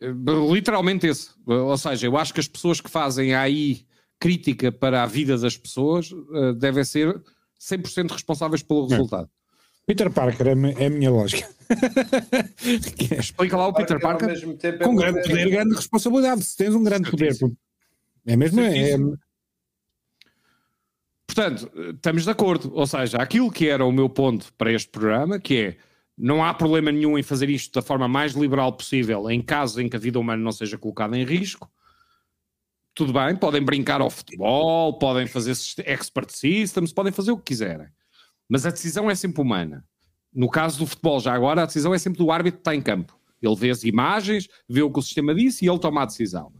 Literalmente 0.00 1.06
esse. 1.06 1.30
Ou 1.46 1.76
seja, 1.76 2.06
eu 2.06 2.16
acho 2.16 2.32
que 2.32 2.40
as 2.40 2.48
pessoas 2.48 2.80
que 2.80 2.90
fazem 2.90 3.34
aí 3.34 3.84
crítica 4.18 4.70
para 4.72 5.02
a 5.02 5.06
vida 5.06 5.36
das 5.36 5.56
pessoas 5.56 6.10
uh, 6.12 6.54
devem 6.54 6.84
ser 6.84 7.22
100% 7.60 8.10
responsáveis 8.12 8.62
pelo 8.62 8.86
resultado. 8.86 9.28
Peter 9.86 10.10
Parker 10.10 10.46
é, 10.48 10.84
é 10.84 10.86
a 10.86 10.90
minha 10.90 11.10
lógica. 11.10 11.48
Explica 13.18 13.56
lá 13.56 13.66
o 13.66 13.74
Peter 13.74 13.98
Parker. 13.98 14.30
É 14.62 14.72
Com 14.72 14.94
grande 14.94 15.22
poder, 15.22 15.50
grande 15.50 15.74
responsabilidade. 15.74 16.44
Se 16.44 16.56
tens 16.56 16.74
um 16.74 16.82
grande 16.82 17.10
poder, 17.10 17.34
é 18.26 18.36
mesmo. 18.36 18.60
É, 18.60 18.92
é... 18.92 18.98
Portanto, 21.26 21.70
estamos 21.94 22.24
de 22.24 22.30
acordo. 22.30 22.72
Ou 22.74 22.86
seja, 22.86 23.18
aquilo 23.18 23.50
que 23.50 23.68
era 23.68 23.84
o 23.84 23.92
meu 23.92 24.08
ponto 24.08 24.52
para 24.54 24.72
este 24.72 24.88
programa, 24.90 25.38
que 25.38 25.56
é 25.56 25.76
não 26.20 26.44
há 26.44 26.52
problema 26.52 26.92
nenhum 26.92 27.18
em 27.18 27.22
fazer 27.22 27.48
isto 27.48 27.72
da 27.72 27.82
forma 27.82 28.06
mais 28.06 28.34
liberal 28.34 28.72
possível, 28.74 29.30
em 29.30 29.40
casos 29.40 29.78
em 29.78 29.88
que 29.88 29.96
a 29.96 29.98
vida 29.98 30.20
humana 30.20 30.42
não 30.42 30.52
seja 30.52 30.76
colocada 30.76 31.16
em 31.16 31.24
risco. 31.24 31.70
Tudo 32.94 33.12
bem, 33.12 33.34
podem 33.34 33.62
brincar 33.62 34.02
ao 34.02 34.10
futebol, 34.10 34.98
podem 34.98 35.26
fazer 35.26 35.52
expert 35.86 36.30
systems, 36.30 36.92
podem 36.92 37.12
fazer 37.12 37.30
o 37.32 37.38
que 37.38 37.44
quiserem. 37.44 37.88
Mas 38.46 38.66
a 38.66 38.70
decisão 38.70 39.10
é 39.10 39.14
sempre 39.14 39.40
humana. 39.40 39.82
No 40.32 40.50
caso 40.50 40.78
do 40.78 40.86
futebol, 40.86 41.18
já 41.20 41.32
agora, 41.32 41.62
a 41.62 41.66
decisão 41.66 41.94
é 41.94 41.98
sempre 41.98 42.18
do 42.18 42.30
árbitro 42.30 42.58
que 42.58 42.60
está 42.60 42.74
em 42.74 42.82
campo. 42.82 43.18
Ele 43.40 43.56
vê 43.56 43.70
as 43.70 43.82
imagens, 43.84 44.46
vê 44.68 44.82
o 44.82 44.90
que 44.92 44.98
o 44.98 45.02
sistema 45.02 45.34
disse 45.34 45.64
e 45.64 45.68
ele 45.68 45.78
toma 45.78 46.02
a 46.02 46.06
decisão. 46.06 46.52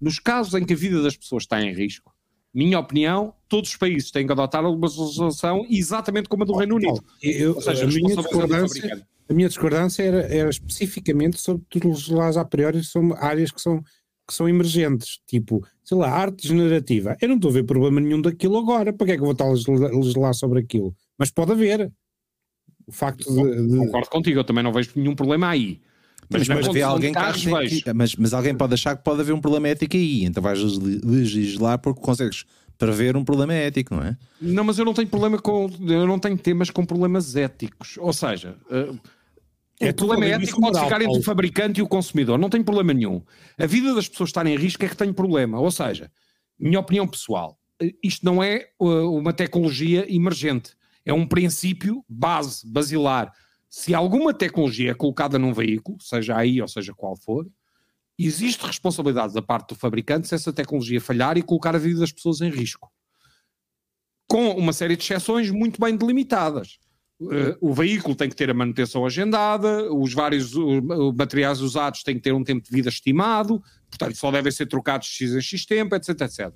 Nos 0.00 0.20
casos 0.20 0.54
em 0.54 0.64
que 0.64 0.74
a 0.74 0.76
vida 0.76 1.02
das 1.02 1.16
pessoas 1.16 1.42
está 1.42 1.60
em 1.60 1.72
risco, 1.72 2.14
minha 2.54 2.78
opinião, 2.78 3.34
todos 3.48 3.70
os 3.70 3.76
países 3.76 4.10
têm 4.10 4.26
que 4.26 4.32
adotar 4.32 4.64
uma 4.64 4.86
legislação 4.86 5.66
exatamente 5.68 6.28
como 6.28 6.44
a 6.44 6.46
do 6.46 6.56
Reino 6.56 6.76
Unido. 6.76 7.04
Eu, 7.22 7.54
Ou 7.54 7.60
seja, 7.60 7.84
a, 7.84 7.86
minha 7.86 8.16
discordância, 8.16 9.06
a 9.28 9.34
minha 9.34 9.48
discordância 9.48 10.02
era, 10.02 10.20
era 10.22 10.50
especificamente 10.50 11.40
sobre 11.40 11.62
tu 11.68 11.86
legislares 11.88 12.36
a 12.36 12.44
priori 12.44 12.82
sobre 12.82 13.14
áreas 13.18 13.50
que 13.50 13.60
são, 13.60 13.82
que 14.26 14.34
são 14.34 14.48
emergentes, 14.48 15.20
tipo, 15.26 15.66
sei 15.84 15.98
lá, 15.98 16.10
arte 16.10 16.48
generativa. 16.48 17.16
Eu 17.20 17.28
não 17.28 17.36
estou 17.36 17.50
a 17.50 17.54
ver 17.54 17.64
problema 17.64 18.00
nenhum 18.00 18.20
daquilo 18.20 18.58
agora. 18.58 18.92
Para 18.92 19.06
que 19.06 19.12
é 19.12 19.16
que 19.16 19.20
eu 19.20 19.26
vou 19.26 19.32
estar 19.32 19.44
a 19.44 19.96
legislar 19.96 20.34
sobre 20.34 20.60
aquilo? 20.60 20.94
Mas 21.18 21.30
pode 21.30 21.52
haver. 21.52 21.92
O 22.86 22.92
facto 22.92 23.30
de, 23.30 23.66
de... 23.68 23.76
Concordo 23.76 24.08
contigo, 24.08 24.40
eu 24.40 24.44
também 24.44 24.64
não 24.64 24.72
vejo 24.72 24.92
nenhum 24.96 25.14
problema 25.14 25.48
aí. 25.48 25.80
Mas, 26.30 26.46
mas, 26.46 26.68
mas, 26.68 26.82
alguém 26.82 27.12
que, 27.12 27.92
mas, 27.94 28.16
mas, 28.16 28.34
alguém 28.34 28.54
pode 28.54 28.74
achar 28.74 28.94
que 28.96 29.02
pode 29.02 29.20
haver 29.20 29.32
um 29.32 29.40
problema 29.40 29.68
ético 29.68 29.96
aí, 29.96 30.24
então 30.24 30.42
vais 30.42 30.60
legislar 30.60 31.78
porque 31.78 32.02
consegues 32.02 32.44
prever 32.76 33.16
um 33.16 33.24
problema 33.24 33.54
ético, 33.54 33.94
não 33.94 34.02
é? 34.02 34.16
Não, 34.40 34.62
mas 34.62 34.78
eu 34.78 34.84
não 34.84 34.94
tenho 34.94 35.08
problema 35.08 35.38
com. 35.38 35.70
Eu 35.80 36.06
não 36.06 36.18
tenho 36.18 36.36
temas 36.36 36.70
com 36.70 36.84
problemas 36.84 37.34
éticos. 37.34 37.96
Ou 37.98 38.12
seja, 38.12 38.56
uh, 38.70 38.98
é 39.80 39.90
o 39.90 39.94
problema 39.94 40.26
ético 40.26 40.60
pode 40.60 40.80
ficar 40.80 41.00
entre 41.00 41.18
o 41.18 41.22
fabricante 41.22 41.80
e 41.80 41.82
o 41.82 41.88
consumidor. 41.88 42.38
Não 42.38 42.50
tem 42.50 42.62
problema 42.62 42.92
nenhum. 42.92 43.22
A 43.56 43.66
vida 43.66 43.94
das 43.94 44.08
pessoas 44.08 44.30
estar 44.30 44.46
em 44.46 44.56
risco 44.56 44.84
é 44.84 44.88
que 44.88 44.96
tem 44.96 45.12
problema. 45.12 45.60
Ou 45.60 45.70
seja, 45.70 46.10
minha 46.58 46.80
opinião 46.80 47.06
pessoal, 47.06 47.58
isto 48.02 48.24
não 48.24 48.42
é 48.42 48.70
uh, 48.80 49.16
uma 49.16 49.32
tecnologia 49.32 50.04
emergente 50.12 50.76
é 51.08 51.12
um 51.12 51.26
princípio 51.26 52.04
base, 52.06 52.70
basilar. 52.70 53.32
Se 53.70 53.94
alguma 53.94 54.34
tecnologia 54.34 54.90
é 54.90 54.94
colocada 54.94 55.38
num 55.38 55.54
veículo, 55.54 55.96
seja 56.02 56.36
aí 56.36 56.60
ou 56.60 56.68
seja 56.68 56.92
qual 56.94 57.16
for, 57.16 57.46
existe 58.18 58.66
responsabilidade 58.66 59.32
da 59.32 59.40
parte 59.40 59.70
do 59.70 59.74
fabricante 59.74 60.28
se 60.28 60.34
essa 60.34 60.52
tecnologia 60.52 61.00
falhar 61.00 61.38
e 61.38 61.42
colocar 61.42 61.74
a 61.74 61.78
vida 61.78 62.00
das 62.00 62.12
pessoas 62.12 62.42
em 62.42 62.50
risco. 62.50 62.92
Com 64.28 64.50
uma 64.50 64.74
série 64.74 64.96
de 64.96 65.02
exceções 65.02 65.50
muito 65.50 65.80
bem 65.80 65.96
delimitadas. 65.96 66.78
Uh, 67.20 67.56
o 67.60 67.74
veículo 67.74 68.14
tem 68.14 68.28
que 68.28 68.36
ter 68.36 68.48
a 68.48 68.54
manutenção 68.54 69.04
agendada, 69.04 69.92
os 69.92 70.14
vários 70.14 70.52
materiais 71.16 71.60
usados 71.60 72.04
têm 72.04 72.14
que 72.14 72.20
ter 72.20 72.32
um 72.32 72.44
tempo 72.44 72.62
de 72.62 72.70
vida 72.70 72.88
estimado, 72.88 73.60
portanto 73.90 74.16
só 74.16 74.30
devem 74.30 74.52
ser 74.52 74.66
trocados 74.66 75.08
de 75.08 75.14
X 75.14 75.34
em 75.34 75.40
X 75.40 75.66
tempo, 75.66 75.96
etc, 75.96 76.10
etc. 76.20 76.52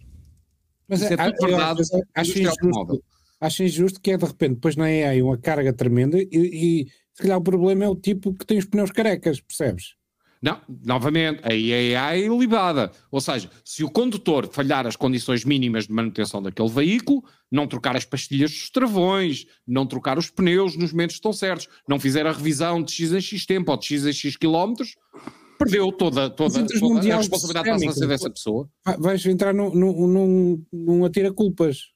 Mas 0.89 1.03
é, 1.03 1.15
é 1.15 1.17
tudo 1.17 1.49
verdade. 1.49 1.83
Acho, 2.15 2.33
acho, 2.49 3.03
acho 3.41 3.63
injusto 3.65 4.01
que 4.01 4.13
é 4.13 4.17
de 4.17 4.25
repente, 4.25 4.55
depois 4.55 4.77
na 4.77 4.85
AI 4.85 5.21
uma 5.21 5.37
carga 5.37 5.73
tremenda 5.73 6.17
e, 6.21 6.29
e 6.31 6.87
se 7.13 7.23
calhar 7.23 7.39
o 7.39 7.43
problema 7.43 7.85
é 7.85 7.89
o 7.89 7.97
tipo 7.97 8.33
que 8.33 8.47
tem 8.47 8.59
os 8.59 8.65
pneus 8.65 8.93
carecas, 8.93 9.41
percebes? 9.41 9.97
Não, 10.43 10.61
novamente, 10.85 11.41
a 11.45 11.51
AI 11.51 11.95
é 11.95 12.19
ilibada. 12.19 12.91
Ou 13.13 13.21
seja, 13.21 13.49
se 13.65 13.85
o 13.85 13.91
condutor 13.91 14.49
falhar 14.53 14.89
as 14.89 14.97
condições 14.97 15.45
mínimas 15.45 15.87
de 15.87 15.93
manutenção 15.93 16.43
daquele 16.43 16.69
veículo, 16.69 17.23
não 17.49 17.69
trocar 17.69 17.95
as 17.97 18.05
pastilhas 18.05 18.51
dos 18.51 18.69
travões, 18.69 19.47
não 19.65 19.87
trocar 19.87 20.19
os 20.19 20.31
pneus 20.31 20.77
nos 20.77 20.91
momentos 20.91 21.15
que 21.15 21.19
estão 21.21 21.33
certos, 21.33 21.69
não 21.89 22.01
fizer 22.01 22.27
a 22.27 22.33
revisão 22.33 22.83
de 22.83 22.91
X 22.91 23.13
em 23.13 23.21
X 23.21 23.47
tempo 23.47 23.71
ou 23.71 23.77
de 23.77 23.87
X 23.87 24.05
em 24.05 24.13
X 24.13 24.37
quilómetros, 24.37 24.97
perdeu 25.57 25.93
toda, 25.93 26.29
toda, 26.29 26.67
toda 26.67 27.15
a 27.15 27.17
responsabilidade 27.19 27.69
passa 27.69 27.91
a 27.91 27.93
ser 27.93 28.09
dessa 28.09 28.31
pessoa. 28.31 28.69
Vais 28.99 29.25
entrar 29.25 29.55
num, 29.55 29.73
num, 29.73 30.65
num 30.73 31.05
atira-culpas. 31.05 31.93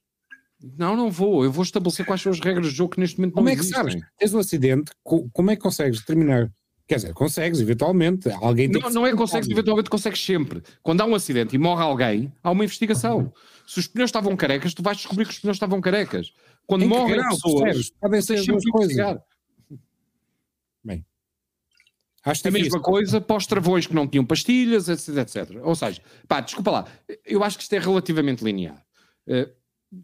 Não, 0.79 0.97
não 0.97 1.11
vou. 1.11 1.45
Eu 1.45 1.51
vou 1.51 1.65
estabelecer 1.65 2.07
quais 2.07 2.23
são 2.23 2.31
as 2.31 2.39
regras 2.39 2.69
de 2.69 2.77
jogo 2.77 2.95
que 2.95 3.01
neste 3.01 3.19
momento 3.19 3.35
como 3.35 3.47
não 3.47 3.53
existem. 3.53 3.73
Como 3.75 3.89
é 3.89 3.93
que 3.93 3.99
sabes? 3.99 4.11
Tens 4.19 4.35
um 4.35 4.39
acidente, 4.39 4.93
como 5.03 5.51
é 5.51 5.57
que 5.57 5.63
consegues 5.63 5.99
determinar? 5.99 6.49
Quer 6.87 6.97
dizer, 6.97 7.15
consegues, 7.15 7.61
eventualmente. 7.61 8.31
Alguém 8.31 8.69
não, 8.69 8.89
não 8.91 9.07
é 9.07 9.13
consegues, 9.15 9.49
eventualmente 9.49 9.91
consegues 9.91 10.25
sempre. 10.25 10.63
Quando 10.83 11.01
há 11.01 11.05
um 11.05 11.15
acidente 11.17 11.57
e 11.57 11.59
morre 11.59 11.83
alguém, 11.83 12.33
há 12.43 12.51
uma 12.51 12.65
investigação. 12.65 13.33
Se 13.67 13.81
os 13.81 13.89
pneus 13.89 14.09
estavam 14.09 14.37
carecas, 14.37 14.73
tu 14.73 14.83
vais 14.83 14.97
descobrir 14.97 15.25
que 15.25 15.33
os 15.33 15.39
pneus 15.41 15.57
estavam 15.57 15.81
carecas. 15.81 16.33
Quando 16.65 16.85
em 16.85 16.89
morrem 16.89 17.21
pessoas, 17.29 17.91
podem 17.91 18.23
ser 18.23 18.45
duas 18.45 18.65
coisas. 18.65 19.19
Bem, 20.85 21.05
Acho 22.25 22.47
a 22.47 22.51
mesma 22.51 22.81
coisa 22.81 23.21
para 23.21 23.37
os 23.37 23.47
travões 23.47 23.87
que 23.87 23.95
não 23.95 24.07
tinham 24.07 24.25
pastilhas, 24.25 24.89
etc, 24.89 25.17
etc. 25.19 25.61
Ou 25.63 25.75
seja, 25.75 26.01
pá, 26.27 26.41
desculpa 26.41 26.71
lá, 26.71 26.87
eu 27.25 27.43
acho 27.43 27.57
que 27.57 27.63
isto 27.63 27.73
é 27.73 27.79
relativamente 27.79 28.45
linear. 28.45 28.85
Uh, 29.29 29.49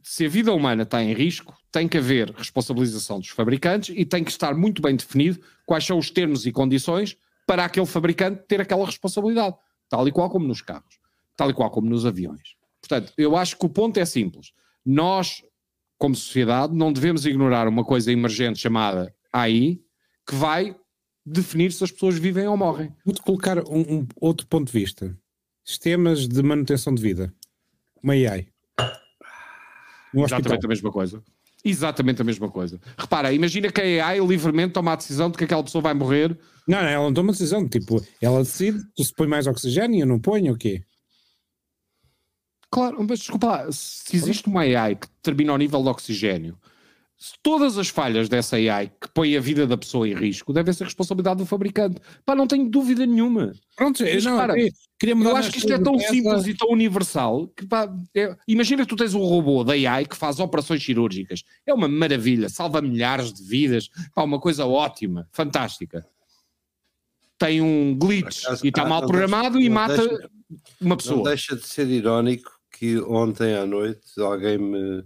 se 0.02 0.26
a 0.26 0.28
vida 0.28 0.52
humana 0.52 0.84
está 0.84 1.02
em 1.02 1.12
risco, 1.12 1.52
tem 1.70 1.88
que 1.88 1.98
haver 1.98 2.30
responsabilização 2.30 3.18
dos 3.18 3.28
fabricantes 3.28 3.94
e 3.96 4.04
tem 4.04 4.22
que 4.22 4.30
estar 4.30 4.54
muito 4.54 4.80
bem 4.80 4.94
definido 4.94 5.40
quais 5.72 5.86
são 5.86 5.96
os 5.96 6.10
termos 6.10 6.44
e 6.44 6.52
condições 6.52 7.16
para 7.46 7.64
aquele 7.64 7.86
fabricante 7.86 8.42
ter 8.46 8.60
aquela 8.60 8.84
responsabilidade, 8.84 9.56
tal 9.88 10.06
e 10.06 10.12
qual 10.12 10.28
como 10.28 10.46
nos 10.46 10.60
carros, 10.60 10.98
tal 11.34 11.48
e 11.48 11.54
qual 11.54 11.70
como 11.70 11.88
nos 11.88 12.04
aviões. 12.04 12.56
Portanto, 12.78 13.10
eu 13.16 13.34
acho 13.34 13.56
que 13.56 13.64
o 13.64 13.70
ponto 13.70 13.98
é 13.98 14.04
simples. 14.04 14.52
Nós, 14.84 15.42
como 15.96 16.14
sociedade, 16.14 16.74
não 16.74 16.92
devemos 16.92 17.24
ignorar 17.24 17.66
uma 17.68 17.86
coisa 17.86 18.12
emergente 18.12 18.58
chamada 18.58 19.14
AI, 19.32 19.80
que 20.26 20.34
vai 20.34 20.76
definir 21.24 21.72
se 21.72 21.82
as 21.82 21.90
pessoas 21.90 22.18
vivem 22.18 22.46
ou 22.46 22.56
morrem. 22.58 22.94
Vou-te 23.02 23.22
colocar 23.22 23.58
um, 23.66 23.80
um 23.80 24.08
outro 24.20 24.46
ponto 24.46 24.70
de 24.70 24.78
vista. 24.78 25.18
Sistemas 25.64 26.28
de 26.28 26.42
manutenção 26.42 26.94
de 26.94 27.00
vida. 27.00 27.34
Uma 28.02 28.12
AI 28.12 28.46
no 30.12 30.20
Exatamente 30.20 30.48
hospital. 30.48 30.66
a 30.66 30.68
mesma 30.68 30.92
coisa. 30.92 31.22
Exatamente 31.64 32.20
a 32.20 32.24
mesma 32.24 32.50
coisa. 32.50 32.80
Repara, 32.98 33.32
imagina 33.32 33.70
que 33.70 33.80
a 33.80 34.08
AI 34.08 34.20
livremente 34.20 34.72
toma 34.72 34.92
a 34.92 34.96
decisão 34.96 35.30
de 35.30 35.38
que 35.38 35.44
aquela 35.44 35.62
pessoa 35.62 35.82
vai 35.82 35.94
morrer. 35.94 36.36
Não, 36.66 36.80
não, 36.80 36.88
ela 36.88 37.04
não 37.04 37.14
toma 37.14 37.32
decisão. 37.32 37.68
Tipo, 37.68 38.04
ela 38.20 38.40
decide 38.40 38.80
se 38.98 39.14
põe 39.14 39.28
mais 39.28 39.46
oxigênio, 39.46 40.00
eu 40.00 40.06
não 40.06 40.18
ponho 40.18 40.54
o 40.54 40.58
quê? 40.58 40.82
Claro, 42.70 43.04
mas 43.06 43.18
desculpa 43.18 43.46
lá, 43.46 43.70
se 43.70 44.16
existe 44.16 44.48
uma 44.48 44.62
AI 44.62 44.96
que 44.96 45.06
determina 45.06 45.52
o 45.52 45.58
nível 45.58 45.82
de 45.82 45.88
oxigênio, 45.88 46.58
todas 47.42 47.78
as 47.78 47.88
falhas 47.88 48.28
dessa 48.28 48.56
AI 48.56 48.88
que 48.88 49.08
põe 49.12 49.36
a 49.36 49.40
vida 49.40 49.66
da 49.66 49.76
pessoa 49.76 50.08
em 50.08 50.14
risco 50.14 50.52
devem 50.52 50.72
ser 50.72 50.84
responsabilidade 50.84 51.38
do 51.38 51.46
fabricante. 51.46 52.00
Pá, 52.24 52.34
não 52.34 52.46
tenho 52.46 52.68
dúvida 52.68 53.06
nenhuma. 53.06 53.52
Pronto, 53.76 54.02
Mas, 54.02 54.24
não, 54.24 54.36
para, 54.36 54.54
queria 54.98 55.14
eu 55.14 55.36
acho 55.36 55.50
que 55.50 55.58
isto 55.58 55.72
é 55.72 55.78
tão 55.78 55.98
simples 55.98 56.46
e 56.46 56.54
tão 56.54 56.70
universal 56.70 57.48
que 57.48 57.66
pá, 57.66 57.92
é, 58.14 58.36
imagina 58.46 58.82
que 58.82 58.88
tu 58.88 58.96
tens 58.96 59.14
um 59.14 59.22
robô 59.22 59.62
da 59.62 59.72
AI 59.72 60.06
que 60.06 60.16
faz 60.16 60.40
operações 60.40 60.84
cirúrgicas. 60.84 61.42
É 61.66 61.72
uma 61.72 61.88
maravilha, 61.88 62.48
salva 62.48 62.82
milhares 62.82 63.32
de 63.32 63.42
vidas, 63.42 63.88
pá, 64.14 64.22
uma 64.22 64.40
coisa 64.40 64.66
ótima, 64.66 65.28
fantástica. 65.32 66.06
Tem 67.38 67.60
um 67.60 67.96
glitch 67.98 68.44
e 68.62 68.68
está 68.68 68.84
mal 68.84 69.06
programado 69.06 69.54
deixa, 69.54 69.66
e 69.66 69.70
mata 69.70 70.08
deixa, 70.08 70.30
uma 70.80 70.96
pessoa. 70.96 71.16
Não 71.16 71.24
deixa 71.24 71.56
de 71.56 71.66
ser 71.66 71.88
irónico 71.88 72.50
que 72.70 73.00
ontem 73.00 73.54
à 73.54 73.66
noite 73.66 74.00
alguém 74.18 74.58
me 74.58 75.04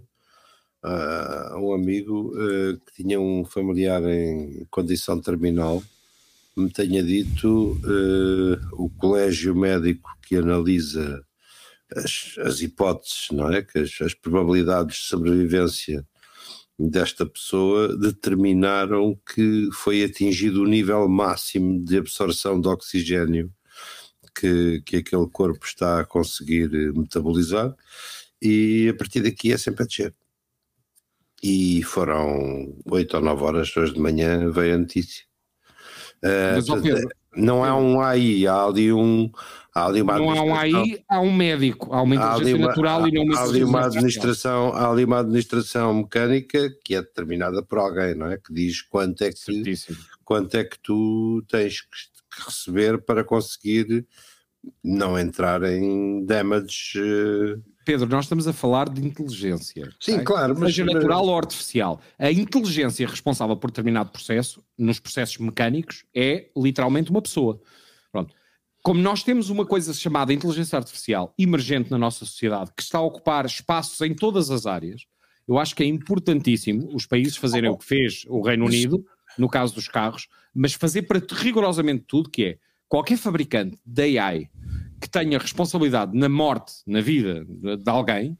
uh, 0.83 1.57
um 1.57 1.73
amigo 1.73 2.33
uh, 2.35 2.79
que 2.79 3.03
tinha 3.03 3.19
um 3.19 3.45
familiar 3.45 4.03
em 4.03 4.65
condição 4.69 5.19
terminal 5.19 5.83
me 6.55 6.71
tenha 6.71 7.03
dito 7.03 7.79
uh, 7.83 8.83
o 8.83 8.89
colégio 8.89 9.55
médico 9.55 10.09
que 10.23 10.35
analisa 10.35 11.23
as, 11.95 12.35
as 12.39 12.61
hipóteses, 12.61 13.27
não 13.31 13.51
é? 13.51 13.61
Que 13.61 13.79
as, 13.79 14.01
as, 14.01 14.13
probabilidades 14.13 14.97
de 14.97 15.03
sobrevivência 15.03 16.05
desta 16.77 17.25
pessoa 17.25 17.95
determinaram 17.95 19.19
que 19.33 19.69
foi 19.71 20.03
atingido 20.03 20.63
o 20.63 20.67
nível 20.67 21.07
máximo 21.07 21.83
de 21.83 21.97
absorção 21.97 22.59
de 22.59 22.67
oxigênio 22.67 23.51
que, 24.35 24.81
que 24.85 24.97
aquele 24.97 25.27
corpo 25.27 25.65
está 25.65 26.01
a 26.01 26.05
conseguir 26.05 26.69
metabolizar 26.93 27.75
e 28.41 28.89
a 28.89 28.93
partir 28.93 29.21
daqui 29.21 29.51
é 29.51 29.57
sempre 29.57 29.83
a 29.83 29.87
descer 29.87 30.13
e 31.41 31.83
foram 31.83 32.75
oito 32.85 33.15
ou 33.15 33.23
nove 33.23 33.43
horas 33.43 33.75
hoje 33.75 33.93
de 33.93 33.99
manhã 33.99 34.49
veio 34.49 34.75
a 34.75 34.77
notícia. 34.77 35.25
Uh, 36.23 37.09
não 37.35 37.63
há 37.63 37.77
um 37.77 38.01
AI, 38.01 38.47
há 38.47 38.63
ali 38.65 38.91
um. 38.91 39.29
Há 39.73 39.85
ali 39.85 40.01
uma 40.01 40.17
não 40.17 40.31
há 40.31 40.41
um 40.41 40.55
AI, 40.55 41.03
há 41.07 41.21
um 41.21 41.31
médico, 41.31 41.93
há 41.93 42.01
uma 42.01 42.15
inteligência 42.15 42.55
há 42.55 42.57
uma, 42.57 42.67
natural 42.67 43.07
e 43.07 43.11
não 43.11 43.23
uma 43.23 43.37
há 43.37 43.43
ali 43.43 43.63
uma 43.63 43.85
administração 43.85 44.73
Há 44.73 44.89
ali 44.89 45.05
uma 45.05 45.19
administração 45.19 45.93
mecânica 45.93 46.75
que 46.83 46.95
é 46.95 47.01
determinada 47.01 47.61
por 47.61 47.77
alguém, 47.77 48.15
não 48.15 48.31
é? 48.31 48.37
Que 48.37 48.51
diz 48.51 48.81
quanto 48.81 49.23
é 49.23 49.29
que, 49.31 49.73
quanto 50.25 50.55
é 50.55 50.63
que 50.63 50.79
tu 50.79 51.43
tens 51.47 51.81
que 51.81 52.43
receber 52.43 52.99
para 53.03 53.23
conseguir 53.23 54.07
não 54.83 55.17
entrar 55.17 55.63
em 55.63 56.25
damage. 56.25 56.99
Uh, 56.99 57.76
Pedro, 57.87 58.05
nós 58.09 58.25
estamos 58.25 58.45
a 58.49 58.51
falar 58.51 58.89
de 58.89 58.99
inteligência. 58.99 59.89
Sim, 59.97 60.21
claro. 60.21 60.53
Mas 60.59 60.75
seja 60.75 60.83
natural 60.83 61.25
ou 61.25 61.37
artificial. 61.37 62.01
A 62.19 62.29
inteligência 62.29 63.07
responsável 63.07 63.55
por 63.55 63.71
determinado 63.71 64.09
processo, 64.09 64.61
nos 64.77 64.99
processos 64.99 65.37
mecânicos, 65.37 66.03
é 66.13 66.49
literalmente 66.57 67.09
uma 67.09 67.21
pessoa. 67.21 67.61
Pronto. 68.11 68.35
Como 68.83 68.99
nós 68.99 69.23
temos 69.23 69.49
uma 69.49 69.65
coisa 69.65 69.93
chamada 69.93 70.33
inteligência 70.33 70.77
artificial 70.77 71.33
emergente 71.39 71.89
na 71.89 71.97
nossa 71.97 72.25
sociedade, 72.25 72.71
que 72.75 72.83
está 72.83 72.97
a 72.97 73.03
ocupar 73.03 73.45
espaços 73.45 74.01
em 74.01 74.13
todas 74.13 74.51
as 74.51 74.65
áreas, 74.65 75.05
eu 75.47 75.57
acho 75.57 75.73
que 75.73 75.81
é 75.81 75.85
importantíssimo 75.85 76.93
os 76.93 77.05
países 77.05 77.37
fazerem 77.37 77.69
oh, 77.69 77.73
o 77.75 77.77
que 77.77 77.85
fez 77.85 78.25
o 78.27 78.41
Reino 78.41 78.65
mas... 78.65 78.75
Unido, 78.75 79.05
no 79.37 79.47
caso 79.47 79.73
dos 79.73 79.87
carros, 79.87 80.27
mas 80.53 80.73
fazer 80.73 81.03
para 81.03 81.21
rigorosamente 81.25 82.03
tudo, 82.05 82.29
que 82.29 82.43
é 82.43 82.57
qualquer 82.89 83.17
fabricante 83.17 83.77
de 83.85 84.19
AI 84.19 84.49
que 84.99 85.09
tenha 85.09 85.37
responsabilidade 85.37 86.17
na 86.17 86.29
morte, 86.29 86.73
na 86.85 87.01
vida 87.01 87.45
de 87.45 87.89
alguém, 87.89 88.31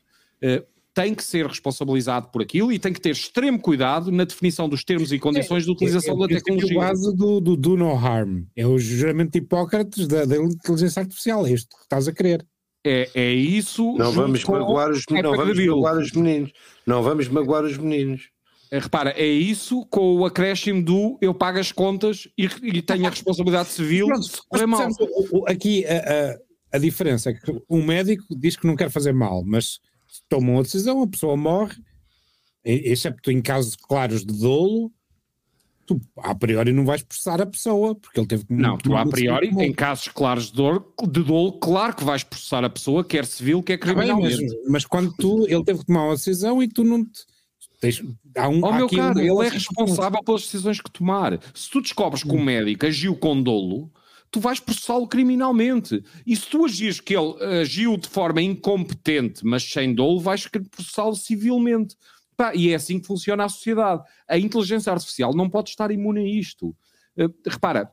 uh, 0.44 0.78
tem 0.98 1.14
que 1.14 1.24
ser 1.24 1.46
responsabilizado 1.46 2.30
por 2.30 2.42
aquilo 2.42 2.72
e 2.72 2.80
tem 2.80 2.92
que 2.92 3.00
ter 3.00 3.12
extremo 3.12 3.60
cuidado 3.60 4.12
na 4.12 4.24
definição 4.24 4.68
dos 4.68 4.84
termos 4.84 5.12
e 5.12 5.20
condições 5.20 5.62
é, 5.62 5.66
de 5.66 5.72
utilização 5.72 6.16
é, 6.16 6.18
é, 6.18 6.28
da 6.28 6.36
tecnologia. 6.36 6.74
É 6.74 6.78
o 6.78 6.82
base 6.82 7.16
do, 7.16 7.40
do 7.40 7.56
do 7.56 7.78
no 7.78 7.94
harm, 7.94 8.46
é 8.56 8.66
o 8.66 8.80
juramento 8.80 9.34
de 9.34 9.38
Hipócrates 9.38 10.08
da, 10.08 10.26
da 10.26 10.38
inteligência 10.38 11.02
artificial, 11.02 11.46
é 11.46 11.52
isto 11.52 11.76
que 11.76 11.84
estás 11.84 12.08
a 12.08 12.12
querer. 12.12 12.44
É, 12.84 13.10
é 13.14 13.32
isso. 13.32 13.96
Não 13.96 14.12
vamos, 14.12 14.44
magoar 14.46 14.90
os, 14.90 15.04
não 15.10 15.36
vamos 15.36 15.60
magoar 15.60 15.98
os 15.98 16.12
meninos. 16.14 16.52
Não 16.86 17.04
vamos 17.04 17.28
magoar 17.28 17.64
os 17.64 17.78
meninos. 17.78 18.30
É, 18.72 18.80
repara, 18.80 19.12
é 19.12 19.26
isso 19.26 19.86
com 19.92 20.16
o 20.16 20.26
acréscimo 20.26 20.84
do 20.84 21.18
eu 21.22 21.34
pago 21.34 21.60
as 21.60 21.72
contas 21.72 22.28
e, 22.38 22.46
e 22.64 22.82
tenho 22.82 23.06
a 23.06 23.10
responsabilidade 23.10 23.70
civil 23.70 24.08
Pronto, 24.08 24.44
correr 24.50 24.66
mal. 24.66 24.90
Aqui 25.48 25.86
a, 25.86 25.98
a 25.98 26.47
diferença 26.78 27.30
é 27.30 27.34
que 27.34 27.62
um 27.70 27.84
médico 27.84 28.36
diz 28.38 28.56
que 28.56 28.68
não 28.68 28.76
quer 28.76 28.90
fazer 28.90 29.14
mal, 29.14 29.44
mas 29.46 29.80
toma 30.28 30.52
uma 30.52 30.64
decisão, 30.64 31.02
a 31.02 31.08
pessoa 31.08 31.38
morre, 31.38 31.76
excepto 32.64 33.32
em 33.32 33.42
casos 33.42 33.76
claros 33.76 34.26
de 34.26 34.38
dolo, 34.38 34.92
tu 35.88 36.00
a 36.18 36.36
priori 36.36 36.74
não 36.74 36.86
vais 36.86 37.02
processar 37.02 37.42
a 37.42 37.46
pessoa, 37.46 37.96
porque 37.96 38.20
ele 38.20 38.28
teve 38.28 38.46
que. 38.46 38.54
Não, 38.54 38.78
tu 38.78 38.96
a 38.96 39.06
priori, 39.06 39.48
em 39.48 39.74
casos 39.74 40.10
claros 40.10 40.48
de, 40.48 40.58
dor, 40.58 40.94
de 41.10 41.24
dolo, 41.24 41.54
claro 41.54 41.96
que 41.96 42.04
vais 42.04 42.24
processar 42.24 42.64
a 42.64 42.70
pessoa, 42.70 43.04
quer 43.04 43.26
civil, 43.26 43.64
quer 43.64 43.78
criminalmente. 43.78 44.36
Ah, 44.36 44.40
mas, 44.42 44.72
mas, 44.72 44.86
quando 44.86 45.14
tu, 45.14 45.46
ele 45.48 45.64
teve 45.64 45.80
que 45.80 45.86
tomar 45.86 46.04
uma 46.04 46.16
decisão 46.16 46.62
e 46.62 46.68
tu 46.68 46.84
não 46.84 47.04
te. 47.06 47.26
Tens, 47.80 48.04
há 48.36 48.50
um, 48.50 48.64
oh, 48.64 48.74
meu 48.74 48.90
caro, 48.90 49.20
um 49.20 49.22
ele 49.22 49.48
é 49.48 49.50
responsável 49.50 50.22
pelas 50.24 50.42
decisões 50.42 50.82
que 50.82 50.92
tomar. 50.92 51.40
Se 51.54 51.70
tu 51.70 51.82
descobres 51.82 52.24
que 52.24 52.32
o 52.32 52.40
médico 52.40 52.86
agiu 52.86 53.16
com 53.16 53.42
dolo, 53.42 53.92
tu 54.32 54.40
vais 54.40 54.60
processá-lo 54.60 55.08
criminalmente. 55.08 56.04
E 56.26 56.36
se 56.36 56.48
tu 56.48 56.66
agires 56.66 57.00
que 57.00 57.16
ele 57.16 57.36
agiu 57.62 57.98
de 57.98 58.08
forma 58.08 58.42
incompetente, 58.42 59.46
mas 59.46 59.64
sem 59.64 59.94
dolo, 59.94 60.20
vais 60.20 60.48
processá-lo 60.48 61.16
civilmente. 61.16 61.96
Pá, 62.36 62.54
e 62.54 62.72
é 62.72 62.76
assim 62.76 63.00
que 63.00 63.08
funciona 63.08 63.46
a 63.46 63.50
sociedade. 63.50 64.04
A 64.28 64.38
inteligência 64.38 64.92
artificial 64.92 65.34
não 65.34 65.50
pode 65.50 65.70
estar 65.70 65.90
imune 65.92 66.22
a 66.22 66.40
isto. 66.40 66.76
Uh, 67.18 67.34
repara, 67.48 67.92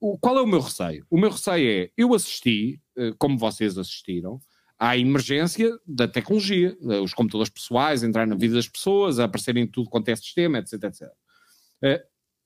uh, 0.00 0.18
qual 0.18 0.36
é 0.36 0.42
o 0.42 0.46
meu 0.46 0.60
receio? 0.60 1.06
O 1.08 1.18
meu 1.18 1.30
receio 1.30 1.68
é, 1.68 1.90
eu 1.96 2.12
assisti, 2.12 2.78
uh, 2.98 3.16
como 3.18 3.38
vocês 3.38 3.78
assistiram, 3.78 4.38
à 4.78 4.98
emergência 4.98 5.72
da 5.86 6.06
tecnologia, 6.06 6.76
os 7.02 7.14
computadores 7.14 7.48
pessoais 7.48 8.02
entrarem 8.02 8.28
na 8.28 8.36
vida 8.36 8.56
das 8.56 8.68
pessoas, 8.68 9.18
aparecerem 9.18 9.64
em 9.64 9.66
tudo 9.66 9.88
quanto 9.88 10.10
é 10.10 10.16
sistema, 10.16 10.58
etc, 10.58 10.74
etc 10.84 11.08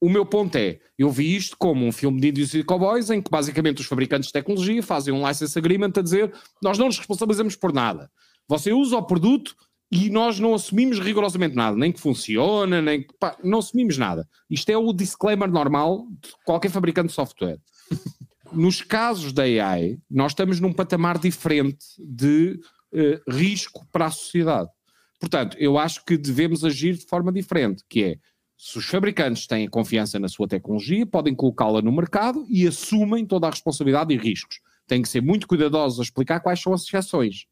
o 0.01 0.09
meu 0.09 0.25
ponto 0.25 0.57
é, 0.57 0.81
eu 0.99 1.11
vi 1.11 1.37
isto 1.37 1.57
como 1.59 1.85
um 1.85 1.93
filme 1.93 2.21
de 2.21 2.29
índios 2.29 2.55
e 2.55 2.65
cowboys 2.65 3.11
em 3.11 3.21
que 3.21 3.31
basicamente 3.31 3.81
os 3.81 3.87
fabricantes 3.87 4.29
de 4.29 4.33
tecnologia 4.33 4.83
fazem 4.83 5.13
um 5.13 5.27
license 5.27 5.59
agreement 5.59 5.93
a 5.97 6.03
dizer 6.03 6.33
nós 6.63 6.79
não 6.79 6.87
nos 6.87 6.99
responsabilizamos 6.99 7.57
por 7.57 7.73
nada. 7.73 8.11
Você 8.49 8.73
usa 8.73 8.97
o 8.97 9.07
produto 9.07 9.55
e 9.93 10.09
nós 10.09 10.39
não 10.39 10.55
assumimos 10.55 10.99
rigorosamente 10.99 11.55
nada, 11.55 11.77
nem 11.77 11.93
que 11.93 12.01
funciona, 12.01 12.81
nem 12.81 13.03
que, 13.03 13.13
pá, 13.19 13.37
não 13.43 13.59
assumimos 13.59 13.99
nada. 13.99 14.27
Isto 14.49 14.71
é 14.71 14.77
o 14.77 14.93
disclaimer 14.93 15.51
normal 15.51 16.07
de 16.23 16.31
qualquer 16.45 16.71
fabricante 16.71 17.09
de 17.09 17.15
software. 17.15 17.59
nos 18.53 18.83
casos 18.83 19.33
da 19.33 19.43
AI, 19.43 19.99
nós 20.11 20.33
estamos 20.33 20.61
num 20.61 20.73
patamar 20.73 21.19
diferente 21.19 21.87
de 21.99 22.61
uh, 22.93 23.31
risco 23.31 23.87
para 23.93 24.07
a 24.07 24.11
sociedade. 24.11 24.71
Portanto, 25.19 25.57
eu 25.59 25.79
acho 25.79 26.05
que 26.05 26.17
devemos 26.17 26.65
agir 26.65 26.97
de 26.97 27.07
forma 27.07 27.31
diferente, 27.33 27.85
que 27.89 28.03
é, 28.03 28.17
se 28.63 28.77
os 28.77 28.85
fabricantes 28.85 29.47
têm 29.47 29.67
confiança 29.67 30.19
na 30.19 30.29
sua 30.29 30.47
tecnologia, 30.47 31.07
podem 31.07 31.35
colocá-la 31.35 31.81
no 31.81 31.91
mercado 31.91 32.45
e 32.47 32.67
assumem 32.67 33.25
toda 33.25 33.47
a 33.47 33.51
responsabilidade 33.51 34.13
e 34.13 34.19
riscos. 34.19 34.61
Têm 34.87 35.01
que 35.01 35.09
ser 35.09 35.23
muito 35.23 35.49
cuidadosos 35.49 35.99
a 35.99 36.03
explicar 36.03 36.41
quais 36.41 36.61
são 36.61 36.75
as 36.75 36.83
exceções. 36.83 37.47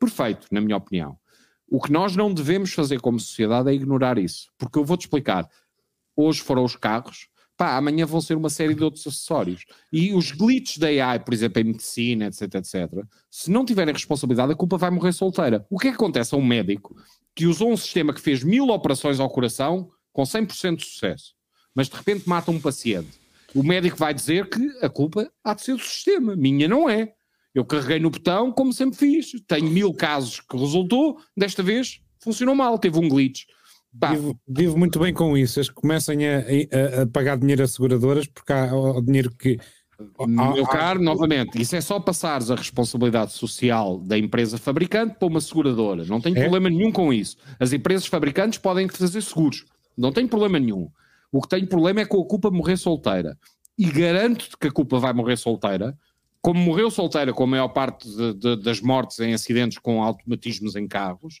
Perfeito, 0.00 0.46
na 0.50 0.62
minha 0.62 0.78
opinião. 0.78 1.18
O 1.70 1.78
que 1.78 1.92
nós 1.92 2.16
não 2.16 2.32
devemos 2.32 2.72
fazer 2.72 2.98
como 2.98 3.20
sociedade 3.20 3.68
é 3.68 3.74
ignorar 3.74 4.16
isso. 4.16 4.50
Porque 4.56 4.78
eu 4.78 4.86
vou-te 4.86 5.02
explicar. 5.02 5.46
Hoje 6.16 6.40
foram 6.40 6.64
os 6.64 6.76
carros, 6.76 7.28
pá, 7.54 7.76
amanhã 7.76 8.06
vão 8.06 8.22
ser 8.22 8.34
uma 8.34 8.48
série 8.48 8.74
de 8.74 8.82
outros 8.82 9.06
acessórios. 9.06 9.66
E 9.92 10.14
os 10.14 10.32
glitches 10.32 10.78
da 10.78 10.86
AI, 10.86 11.18
por 11.18 11.34
exemplo, 11.34 11.60
em 11.60 11.64
medicina, 11.64 12.28
etc, 12.28 12.54
etc, 12.54 13.04
se 13.30 13.50
não 13.50 13.66
tiverem 13.66 13.92
responsabilidade, 13.92 14.52
a 14.54 14.56
culpa 14.56 14.78
vai 14.78 14.88
morrer 14.88 15.12
solteira. 15.12 15.66
O 15.68 15.78
que 15.78 15.88
é 15.88 15.90
que 15.90 15.96
acontece 15.96 16.34
a 16.34 16.38
um 16.38 16.44
médico 16.44 16.96
que 17.34 17.46
usou 17.46 17.70
um 17.70 17.76
sistema 17.76 18.14
que 18.14 18.20
fez 18.20 18.42
mil 18.42 18.70
operações 18.70 19.20
ao 19.20 19.28
coração 19.28 19.91
com 20.12 20.22
100% 20.22 20.76
de 20.76 20.84
sucesso, 20.84 21.34
mas 21.74 21.88
de 21.88 21.96
repente 21.96 22.28
mata 22.28 22.50
um 22.50 22.60
paciente? 22.60 23.20
O 23.54 23.62
médico 23.62 23.96
vai 23.96 24.14
dizer 24.14 24.48
que 24.48 24.66
a 24.80 24.88
culpa 24.88 25.30
há 25.44 25.54
de 25.54 25.62
ser 25.62 25.76
do 25.76 25.82
sistema, 25.82 26.34
minha 26.34 26.66
não 26.66 26.88
é. 26.88 27.12
Eu 27.54 27.64
carreguei 27.64 27.98
no 27.98 28.10
botão 28.10 28.50
como 28.50 28.72
sempre 28.72 28.98
fiz. 28.98 29.32
Tenho 29.46 29.70
mil 29.70 29.92
casos 29.92 30.40
que 30.40 30.56
resultou, 30.56 31.18
desta 31.36 31.62
vez 31.62 32.00
funcionou 32.18 32.54
mal, 32.54 32.78
teve 32.78 32.98
um 32.98 33.08
glitch. 33.08 33.44
Vivo, 34.10 34.40
vivo, 34.48 34.78
muito 34.78 34.98
bem 34.98 35.12
com 35.12 35.36
isso. 35.36 35.58
Eles 35.58 35.68
começam 35.68 36.14
a, 36.14 36.98
a, 36.98 37.02
a, 37.02 37.06
pagar 37.06 37.36
dinheiro 37.36 37.62
a 37.62 37.66
seguradoras 37.66 38.26
porque 38.26 38.52
há 38.52 38.74
o 38.74 39.02
dinheiro 39.02 39.30
que. 39.30 39.58
Meu 40.26 40.66
caro, 40.66 41.00
novamente, 41.00 41.60
isso 41.60 41.76
é 41.76 41.80
só 41.80 42.00
passares 42.00 42.50
a 42.50 42.56
responsabilidade 42.56 43.32
social 43.32 43.98
da 43.98 44.18
empresa 44.18 44.58
fabricante 44.58 45.16
para 45.16 45.28
uma 45.28 45.40
seguradora. 45.40 46.04
Não 46.06 46.20
tem 46.20 46.36
é? 46.36 46.40
problema 46.40 46.68
nenhum 46.70 46.90
com 46.90 47.12
isso. 47.12 47.36
As 47.60 47.72
empresas 47.72 48.06
fabricantes 48.06 48.58
podem 48.58 48.88
fazer 48.88 49.20
seguros. 49.20 49.64
Não 49.96 50.12
tem 50.12 50.26
problema 50.26 50.58
nenhum. 50.58 50.88
O 51.30 51.40
que 51.40 51.48
tem 51.48 51.64
problema 51.64 52.00
é 52.00 52.04
com 52.04 52.20
a 52.20 52.26
culpa 52.26 52.50
morrer 52.50 52.76
solteira. 52.76 53.38
E 53.78 53.86
garanto-te 53.86 54.56
que 54.56 54.68
a 54.68 54.70
culpa 54.70 54.98
vai 54.98 55.12
morrer 55.12 55.36
solteira, 55.36 55.96
como 56.40 56.60
morreu 56.60 56.90
solteira 56.90 57.32
com 57.32 57.44
a 57.44 57.46
maior 57.46 57.68
parte 57.68 58.08
de, 58.08 58.34
de, 58.34 58.56
das 58.62 58.80
mortes 58.80 59.18
em 59.20 59.32
acidentes 59.32 59.78
com 59.78 60.02
automatismos 60.02 60.76
em 60.76 60.86
carros, 60.86 61.40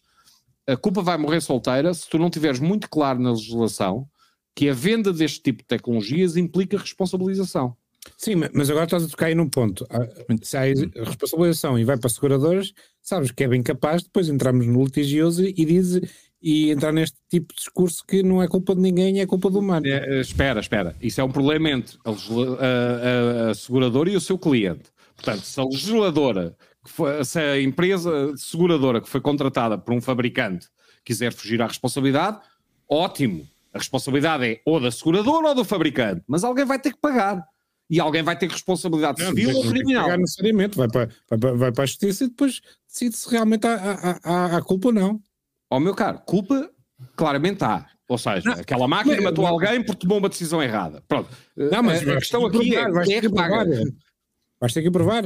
a 0.66 0.76
culpa 0.76 1.02
vai 1.02 1.18
morrer 1.18 1.40
solteira 1.40 1.92
se 1.92 2.08
tu 2.08 2.18
não 2.18 2.30
tiveres 2.30 2.60
muito 2.60 2.88
claro 2.88 3.18
na 3.18 3.32
legislação 3.32 4.08
que 4.54 4.68
a 4.68 4.74
venda 4.74 5.12
deste 5.12 5.42
tipo 5.42 5.58
de 5.58 5.66
tecnologias 5.66 6.36
implica 6.36 6.78
responsabilização. 6.78 7.76
Sim, 8.16 8.34
mas 8.52 8.68
agora 8.68 8.84
estás 8.84 9.04
a 9.04 9.08
tocar 9.08 9.26
aí 9.26 9.34
num 9.34 9.48
ponto. 9.48 9.86
Ah, 9.88 10.06
se 10.42 10.56
há 10.56 10.62
responsabilização 10.62 11.78
e 11.78 11.84
vai 11.84 11.96
para 11.96 12.10
seguradoras, 12.10 12.72
sabes 13.00 13.30
que 13.30 13.44
é 13.44 13.48
bem 13.48 13.62
capaz 13.62 14.02
depois 14.02 14.28
entrarmos 14.28 14.66
no 14.66 14.84
litigioso 14.84 15.44
e 15.44 15.52
diz 15.52 16.00
e 16.42 16.70
entrar 16.70 16.92
neste 16.92 17.16
tipo 17.28 17.54
de 17.54 17.60
discurso 17.60 18.04
que 18.06 18.22
não 18.22 18.42
é 18.42 18.48
culpa 18.48 18.74
de 18.74 18.80
ninguém, 18.80 19.20
é 19.20 19.26
culpa 19.26 19.48
do 19.48 19.60
humano. 19.60 19.86
É, 19.86 20.20
espera, 20.20 20.58
espera. 20.60 20.96
Isso 21.00 21.20
é 21.20 21.24
um 21.24 21.30
problema 21.30 21.70
entre 21.70 21.96
a, 22.04 22.10
a, 22.10 23.50
a, 23.50 23.54
seguradora 23.54 24.10
e 24.10 24.16
o 24.16 24.20
seu 24.20 24.36
cliente. 24.36 24.90
Portanto, 25.14 25.42
se 25.42 25.60
a 25.60 25.64
legisladora 25.64 26.56
foi, 26.84 27.24
se 27.24 27.38
a 27.38 27.60
empresa 27.60 28.36
seguradora 28.36 29.00
que 29.00 29.08
foi 29.08 29.20
contratada 29.20 29.78
por 29.78 29.94
um 29.94 30.00
fabricante 30.00 30.68
quiser 31.04 31.32
fugir 31.32 31.62
à 31.62 31.66
responsabilidade, 31.66 32.40
ótimo. 32.88 33.46
A 33.72 33.78
responsabilidade 33.78 34.44
é 34.44 34.60
ou 34.66 34.80
da 34.80 34.90
seguradora 34.90 35.48
ou 35.48 35.54
do 35.54 35.64
fabricante, 35.64 36.22
mas 36.26 36.44
alguém 36.44 36.64
vai 36.64 36.78
ter 36.78 36.92
que 36.92 37.00
pagar. 37.00 37.42
E 37.88 38.00
alguém 38.00 38.22
vai 38.22 38.36
ter 38.36 38.50
responsabilidade 38.50 39.22
não, 39.22 39.28
civil 39.28 39.56
ou 39.56 39.68
criminal. 39.68 40.04
Pagar 40.04 40.18
necessariamente, 40.18 40.76
vai 40.76 40.88
para, 40.88 41.08
vai, 41.30 41.56
vai 41.56 41.72
para 41.72 41.84
a 41.84 41.86
justiça 41.86 42.24
e 42.24 42.28
depois 42.28 42.60
decide 42.88 43.16
se 43.16 43.30
realmente 43.30 43.66
há, 43.66 44.18
há, 44.24 44.56
há 44.56 44.62
culpa 44.62 44.88
ou 44.88 44.94
não. 44.94 45.22
Ó 45.72 45.76
oh, 45.76 45.80
meu 45.80 45.94
caro, 45.94 46.18
culpa 46.26 46.70
claramente 47.16 47.64
há. 47.64 47.86
Ou 48.06 48.18
seja, 48.18 48.42
não, 48.44 48.52
aquela 48.60 48.86
máquina 48.86 49.16
não, 49.16 49.22
matou 49.22 49.44
não, 49.44 49.52
alguém 49.52 49.82
porque 49.82 50.00
tomou 50.00 50.18
uma 50.18 50.28
decisão 50.28 50.62
errada. 50.62 51.02
Pronto. 51.08 51.30
Não, 51.56 51.82
mas 51.82 52.06
a, 52.06 52.12
a 52.12 52.16
questão 52.18 52.44
aqui 52.44 52.76
é, 52.76 52.90
vais 52.90 53.08
é 53.08 53.20
que 53.22 53.30
paga. 53.30 53.66
Vais 54.60 54.74
ter 54.74 54.82
que 54.82 54.90
provar. 54.90 55.24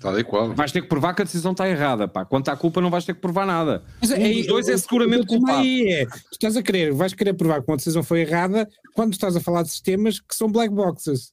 Tal 0.00 0.18
e 0.18 0.24
qual. 0.24 0.52
Vais 0.52 0.72
ter 0.72 0.82
que 0.82 0.88
provar 0.88 1.14
que 1.14 1.22
a 1.22 1.24
decisão 1.24 1.52
está 1.52 1.68
errada, 1.68 2.08
pá. 2.08 2.24
Quanto 2.24 2.48
à 2.48 2.56
culpa, 2.56 2.80
não 2.80 2.90
vais 2.90 3.04
ter 3.04 3.14
que 3.14 3.20
provar 3.20 3.46
nada. 3.46 3.84
Mas, 4.00 4.10
um 4.10 4.14
é, 4.14 4.32
dos 4.32 4.46
dois 4.48 4.68
é 4.68 4.76
seguramente 4.76 5.24
culpado. 5.24 5.64
É, 5.64 6.04
tu 6.06 6.32
estás 6.32 6.56
a 6.56 6.62
querer, 6.64 6.92
vais 6.92 7.14
querer 7.14 7.34
provar 7.34 7.62
que 7.62 7.70
uma 7.70 7.76
decisão 7.76 8.02
foi 8.02 8.22
errada 8.22 8.68
quando 8.92 9.12
estás 9.12 9.36
a 9.36 9.40
falar 9.40 9.62
de 9.62 9.68
sistemas 9.68 10.18
que 10.18 10.34
são 10.34 10.50
black 10.50 10.74
boxes. 10.74 11.32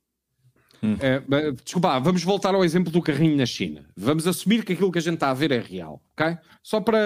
Hum. 0.83 0.95
É, 1.01 1.51
desculpa, 1.63 1.99
vamos 1.99 2.23
voltar 2.23 2.53
ao 2.53 2.63
exemplo 2.63 2.91
do 2.91 3.01
carrinho 3.01 3.35
na 3.35 3.47
China. 3.47 3.85
Vamos 3.97 4.27
assumir 4.27 4.63
que 4.63 4.73
aquilo 4.73 4.91
que 4.91 4.99
a 4.99 5.01
gente 5.01 5.15
está 5.15 5.31
a 5.31 5.33
ver 5.33 5.51
é 5.51 5.59
real, 5.59 6.01
ok? 6.13 6.37
Só 6.63 6.79
para 6.79 7.01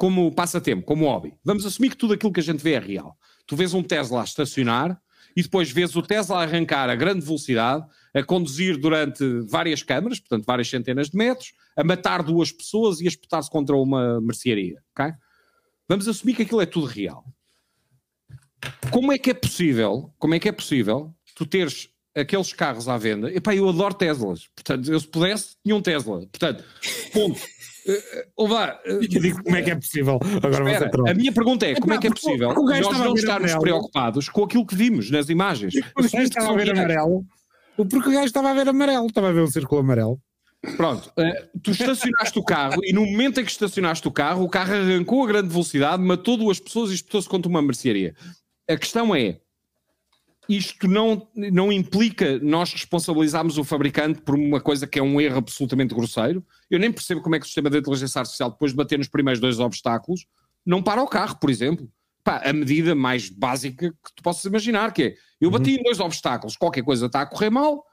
como 0.00 0.32
passatempo, 0.32 0.86
como 0.86 1.04
hobby. 1.04 1.34
Vamos 1.44 1.66
assumir 1.66 1.90
que 1.90 1.96
tudo 1.98 2.14
aquilo 2.14 2.32
que 2.32 2.40
a 2.40 2.42
gente 2.42 2.64
vê 2.64 2.72
é 2.72 2.78
real. 2.78 3.18
Tu 3.46 3.54
vês 3.54 3.74
um 3.74 3.82
Tesla 3.82 4.22
a 4.22 4.24
estacionar 4.24 4.98
e 5.36 5.42
depois 5.42 5.70
vês 5.70 5.94
o 5.94 6.00
Tesla 6.00 6.38
a 6.38 6.42
arrancar 6.42 6.88
a 6.88 6.94
grande 6.94 7.20
velocidade 7.20 7.84
a 8.14 8.22
conduzir 8.22 8.78
durante 8.78 9.22
várias 9.42 9.82
câmaras, 9.82 10.18
portanto 10.18 10.46
várias 10.46 10.70
centenas 10.70 11.10
de 11.10 11.18
metros, 11.18 11.52
a 11.76 11.84
matar 11.84 12.22
duas 12.22 12.50
pessoas 12.50 13.02
e 13.02 13.04
a 13.04 13.08
espetar-se 13.08 13.50
contra 13.50 13.76
uma 13.76 14.22
mercearia, 14.22 14.82
ok? 14.96 15.12
Vamos 15.86 16.08
assumir 16.08 16.34
que 16.34 16.42
aquilo 16.44 16.62
é 16.62 16.66
tudo 16.66 16.86
real. 16.86 17.22
Como 18.90 19.12
é 19.12 19.18
que 19.18 19.28
é 19.28 19.34
possível, 19.34 20.14
como 20.18 20.34
é 20.34 20.38
que 20.38 20.48
é 20.48 20.52
possível 20.52 21.14
tu 21.34 21.44
teres 21.44 21.89
aqueles 22.16 22.52
carros 22.52 22.88
à 22.88 22.96
venda? 22.96 23.32
Epá, 23.32 23.54
eu 23.54 23.68
adoro 23.68 23.94
Teslas, 23.94 24.48
portanto, 24.54 24.90
eu 24.90 24.98
se 24.98 25.06
pudesse, 25.06 25.56
tinha 25.62 25.76
um 25.76 25.82
Tesla. 25.82 26.20
Portanto, 26.20 26.64
ponto. 27.12 27.40
Uh, 28.38 28.46
lá, 28.46 28.78
uh, 28.86 29.00
digo 29.00 29.42
como 29.42 29.56
é 29.56 29.62
que 29.62 29.70
é 29.70 29.74
possível. 29.74 30.20
Agora 30.42 30.70
Espera, 30.70 31.10
a 31.10 31.14
minha 31.14 31.32
pergunta 31.32 31.66
é: 31.66 31.74
como 31.74 31.94
é 31.94 31.98
que 31.98 32.06
é 32.06 32.10
possível 32.10 32.52
nós 32.54 32.98
não 32.98 33.14
estarmos 33.14 33.54
preocupados 33.54 34.28
com 34.28 34.44
aquilo 34.44 34.66
que 34.66 34.74
vimos 34.74 35.10
nas 35.10 35.28
imagens? 35.28 35.74
O 35.96 36.02
gajo 36.02 36.18
estava 36.22 36.52
a 36.52 36.56
ver 36.56 36.70
amarelo. 36.70 37.24
Porque 37.76 38.10
o 38.10 38.12
gajo 38.12 38.26
estava 38.26 38.50
a 38.50 38.54
ver 38.54 38.68
amarelo, 38.68 39.06
estava 39.06 39.30
a 39.30 39.32
ver 39.32 39.40
um 39.40 39.50
círculo 39.50 39.80
amarelo. 39.80 40.20
Pronto, 40.76 41.10
tu 41.62 41.70
estacionaste 41.70 42.38
o 42.38 42.44
carro 42.44 42.82
e 42.84 42.92
no 42.92 43.06
momento 43.06 43.40
em 43.40 43.44
que 43.44 43.50
estacionaste 43.50 44.06
o 44.06 44.10
carro, 44.10 44.44
o 44.44 44.48
carro 44.48 44.74
arrancou 44.74 45.24
a 45.24 45.26
grande 45.26 45.48
velocidade, 45.48 46.02
matou 46.02 46.36
duas 46.36 46.60
pessoas 46.60 46.90
e 46.90 46.94
espetou-se 46.94 47.26
contra 47.26 47.48
uma 47.48 47.62
mercearia. 47.62 48.14
A 48.68 48.76
questão 48.76 49.14
é: 49.14 49.40
isto 50.56 50.88
não, 50.88 51.28
não 51.34 51.70
implica 51.70 52.38
nós 52.40 52.72
responsabilizarmos 52.72 53.56
o 53.56 53.62
fabricante 53.62 54.20
por 54.20 54.34
uma 54.34 54.60
coisa 54.60 54.86
que 54.86 54.98
é 54.98 55.02
um 55.02 55.20
erro 55.20 55.38
absolutamente 55.38 55.94
grosseiro? 55.94 56.44
Eu 56.68 56.80
nem 56.80 56.90
percebo 56.90 57.20
como 57.20 57.36
é 57.36 57.38
que 57.38 57.44
o 57.44 57.46
sistema 57.46 57.70
de 57.70 57.78
inteligência 57.78 58.18
artificial, 58.18 58.50
depois 58.50 58.72
de 58.72 58.76
bater 58.76 58.98
nos 58.98 59.08
primeiros 59.08 59.40
dois 59.40 59.60
obstáculos, 59.60 60.26
não 60.66 60.82
para 60.82 61.02
o 61.02 61.06
carro, 61.06 61.38
por 61.38 61.50
exemplo. 61.50 61.88
Pá, 62.24 62.42
a 62.44 62.52
medida 62.52 62.94
mais 62.94 63.30
básica 63.30 63.90
que 63.90 64.14
tu 64.14 64.22
possas 64.22 64.44
imaginar, 64.44 64.92
que 64.92 65.02
é, 65.02 65.14
eu 65.40 65.50
bati 65.50 65.70
uhum. 65.70 65.76
em 65.78 65.82
dois 65.84 66.00
obstáculos, 66.00 66.56
qualquer 66.56 66.82
coisa 66.82 67.06
está 67.06 67.22
a 67.22 67.26
correr 67.26 67.48
mal, 67.48 67.86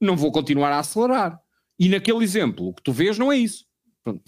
não 0.00 0.16
vou 0.16 0.30
continuar 0.30 0.70
a 0.70 0.78
acelerar. 0.78 1.38
E 1.78 1.88
naquele 1.88 2.22
exemplo, 2.22 2.68
o 2.68 2.74
que 2.74 2.82
tu 2.82 2.92
vês 2.92 3.18
não 3.18 3.32
é 3.32 3.36
isso. 3.36 3.66
Pronto. 4.04 4.22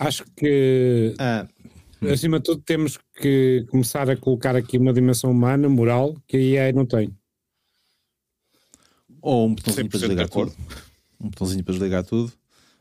Acho 0.00 0.24
que, 0.36 1.14
ah. 1.18 1.46
Acima 2.02 2.38
de 2.38 2.44
tudo, 2.44 2.62
temos 2.62 2.98
que 3.20 3.66
começar 3.70 4.08
a 4.10 4.16
colocar 4.16 4.54
aqui 4.54 4.78
uma 4.78 4.92
dimensão 4.92 5.30
humana, 5.30 5.68
moral, 5.68 6.16
que 6.26 6.58
a 6.58 6.64
AI 6.64 6.72
não 6.72 6.86
tem. 6.86 7.14
Ou 9.20 9.46
um 9.46 9.54
botãozinho 9.54 9.88
para 9.88 9.98
desligar 9.98 10.28
tudo. 10.28 10.52
Um 11.20 11.28
botãozinho 11.30 11.64
para 11.64 11.72
desligar 11.72 12.04
tudo. 12.04 12.32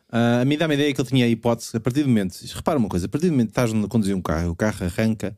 Uh, 0.10 0.42
a 0.42 0.46
mim 0.46 0.58
dá-me 0.58 0.74
a 0.74 0.76
ideia 0.76 0.94
que 0.94 1.02
ele 1.02 1.10
tinha 1.10 1.26
a 1.26 1.28
hipótese, 1.28 1.76
a 1.76 1.80
partir 1.80 2.04
do 2.04 2.10
momento, 2.10 2.38
repara 2.54 2.80
uma 2.80 2.88
coisa, 2.88 3.08
a 3.08 3.10
partir 3.10 3.28
do 3.28 3.32
momento 3.32 3.48
que 3.48 3.60
estás 3.60 3.74
a 3.74 3.88
conduzir 3.88 4.16
um 4.16 4.22
carro, 4.22 4.52
o 4.52 4.56
carro 4.56 4.86
arranca 4.86 5.38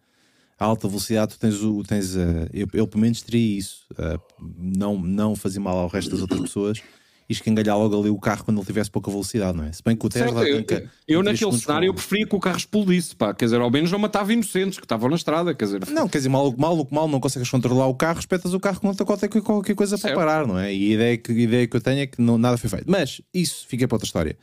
a 0.59 0.65
alta 0.65 0.87
velocidade, 0.87 1.33
tu 1.33 1.39
tens 1.39 1.63
o. 1.63 1.83
Tens, 1.83 2.15
uh, 2.15 2.47
eu, 2.53 2.67
eu, 2.73 2.87
pelo 2.87 3.01
menos 3.01 3.21
teria 3.21 3.57
isso, 3.57 3.85
uh, 3.93 4.21
não, 4.57 4.99
não 4.99 5.35
fazer 5.35 5.59
mal 5.59 5.77
ao 5.77 5.87
resto 5.87 6.11
das 6.11 6.21
outras 6.21 6.41
pessoas 6.41 6.81
e 7.29 7.33
escangalhar 7.33 7.77
logo 7.77 7.99
ali 7.99 8.09
o 8.09 8.17
carro 8.17 8.43
quando 8.43 8.57
ele 8.57 8.65
tivesse 8.65 8.89
pouca 8.89 9.11
velocidade, 9.11 9.55
não 9.55 9.63
é? 9.63 9.71
Se 9.71 9.83
bem 9.83 9.95
que 9.95 10.03
o 10.03 10.09
Tesla 10.09 10.43
certo. 10.43 10.73
Eu, 10.73 10.89
eu 11.07 11.23
naquele 11.23 11.57
cenário 11.57 11.85
eu 11.85 11.93
preferia 11.93 12.25
que 12.25 12.35
o 12.35 12.39
carro 12.39 12.57
explodisse, 12.57 13.15
pá, 13.15 13.33
quer 13.33 13.45
dizer, 13.45 13.61
ao 13.61 13.69
menos 13.69 13.91
não 13.91 13.99
matava 13.99 14.33
inocentes 14.33 14.79
que 14.79 14.85
estavam 14.85 15.09
na 15.09 15.15
estrada, 15.15 15.53
quer 15.53 15.65
dizer. 15.65 15.87
Não, 15.89 16.09
quer 16.09 16.17
dizer, 16.17 16.29
mal, 16.29 16.53
mal, 16.57 16.87
mal 16.89 17.07
não 17.07 17.19
consegues 17.19 17.49
controlar 17.49 17.85
o 17.85 17.93
carro, 17.93 18.19
espetas 18.19 18.53
o 18.53 18.59
carro 18.59 18.81
contra 18.81 19.05
qualquer, 19.05 19.29
qualquer 19.41 19.75
coisa 19.75 19.95
certo. 19.95 20.15
para 20.15 20.25
parar, 20.25 20.47
não 20.47 20.57
é? 20.57 20.73
E 20.73 20.91
a 20.91 20.95
ideia 20.95 21.17
que, 21.17 21.31
a 21.31 21.35
ideia 21.35 21.67
que 21.67 21.77
eu 21.77 21.81
tenho 21.81 21.99
é 22.01 22.07
que 22.07 22.19
não, 22.19 22.37
nada 22.39 22.57
foi 22.57 22.69
feito. 22.69 22.85
Mas 22.89 23.21
isso 23.31 23.67
fica 23.67 23.87
para 23.87 23.95
outra 23.95 24.07
história. 24.07 24.35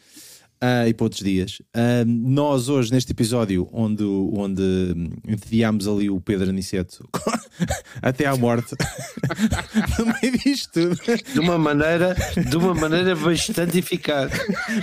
Uh, 0.57 0.89
e 0.89 0.95
para 0.95 1.05
outros 1.05 1.23
dias. 1.23 1.61
Uh, 1.75 2.07
nós 2.07 2.71
hoje, 2.71 2.91
neste 2.91 3.13
episódio, 3.13 3.69
onde, 3.71 4.03
onde 4.03 4.63
entediámos 5.29 5.87
ali 5.87 6.09
o 6.09 6.19
Pedro 6.19 6.49
Aniceto 6.49 7.07
até 8.01 8.25
à 8.25 8.35
morte, 8.35 8.75
no 9.99 10.07
meio 10.07 10.39
disto 10.39 10.73
tudo. 10.73 10.99
De 11.35 11.41
uma 11.41 11.59
maneira, 11.59 12.17
de 12.49 12.57
uma 12.57 12.73
maneira 12.73 13.15
bastante 13.15 13.79
eficaz. 13.79 14.33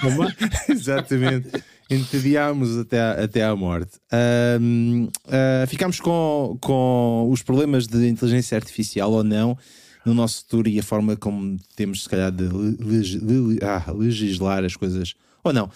Exatamente. 0.70 1.50
Entediámos 1.90 2.78
até, 2.78 3.02
à, 3.02 3.12
até 3.24 3.44
à 3.44 3.56
morte. 3.56 3.98
Uh, 4.12 5.68
ficámos 5.68 6.00
com, 6.00 6.56
com 6.62 7.28
os 7.32 7.42
problemas 7.42 7.88
de 7.88 8.08
inteligência 8.08 8.56
artificial 8.56 9.12
ou 9.12 9.24
não 9.24 9.58
no 10.06 10.14
nosso 10.14 10.42
futuro 10.42 10.70
e 10.70 10.80
a 10.80 10.84
forma 10.84 11.16
como 11.16 11.58
temos, 11.76 12.04
se 12.04 12.10
calhar, 12.10 12.32
de 12.32 12.46
ah, 13.64 13.92
legislar 13.92 14.64
as 14.64 14.76
coisas. 14.76 15.16
Ou 15.44 15.54
não. 15.54 15.70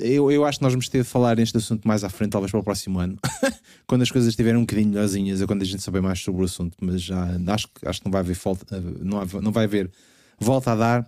Eu, 0.00 0.30
eu 0.32 0.44
acho 0.44 0.58
que 0.58 0.64
nós 0.64 0.72
vamos 0.72 0.88
ter 0.88 1.02
de 1.02 1.08
falar 1.08 1.36
neste 1.36 1.56
assunto 1.56 1.86
mais 1.86 2.02
à 2.02 2.08
frente, 2.08 2.32
talvez 2.32 2.50
para 2.50 2.60
o 2.60 2.64
próximo 2.64 2.98
ano, 2.98 3.16
quando 3.86 4.02
as 4.02 4.10
coisas 4.10 4.28
estiverem 4.28 4.58
um 4.58 4.62
bocadinho 4.62 4.90
melhorzinhas, 4.90 5.40
ou 5.40 5.46
quando 5.46 5.62
a 5.62 5.64
gente 5.64 5.82
souber 5.82 6.02
mais 6.02 6.20
sobre 6.20 6.42
o 6.42 6.44
assunto. 6.44 6.76
Mas 6.80 7.02
já 7.02 7.28
acho, 7.48 7.68
acho 7.84 8.00
que 8.00 8.06
não 8.06 8.12
vai 8.12 8.20
haver 8.20 8.34
falta, 8.34 8.80
não, 9.00 9.24
não 9.40 9.52
vai 9.52 9.64
haver 9.64 9.90
volta 10.38 10.72
a 10.72 10.76
dar, 10.76 11.06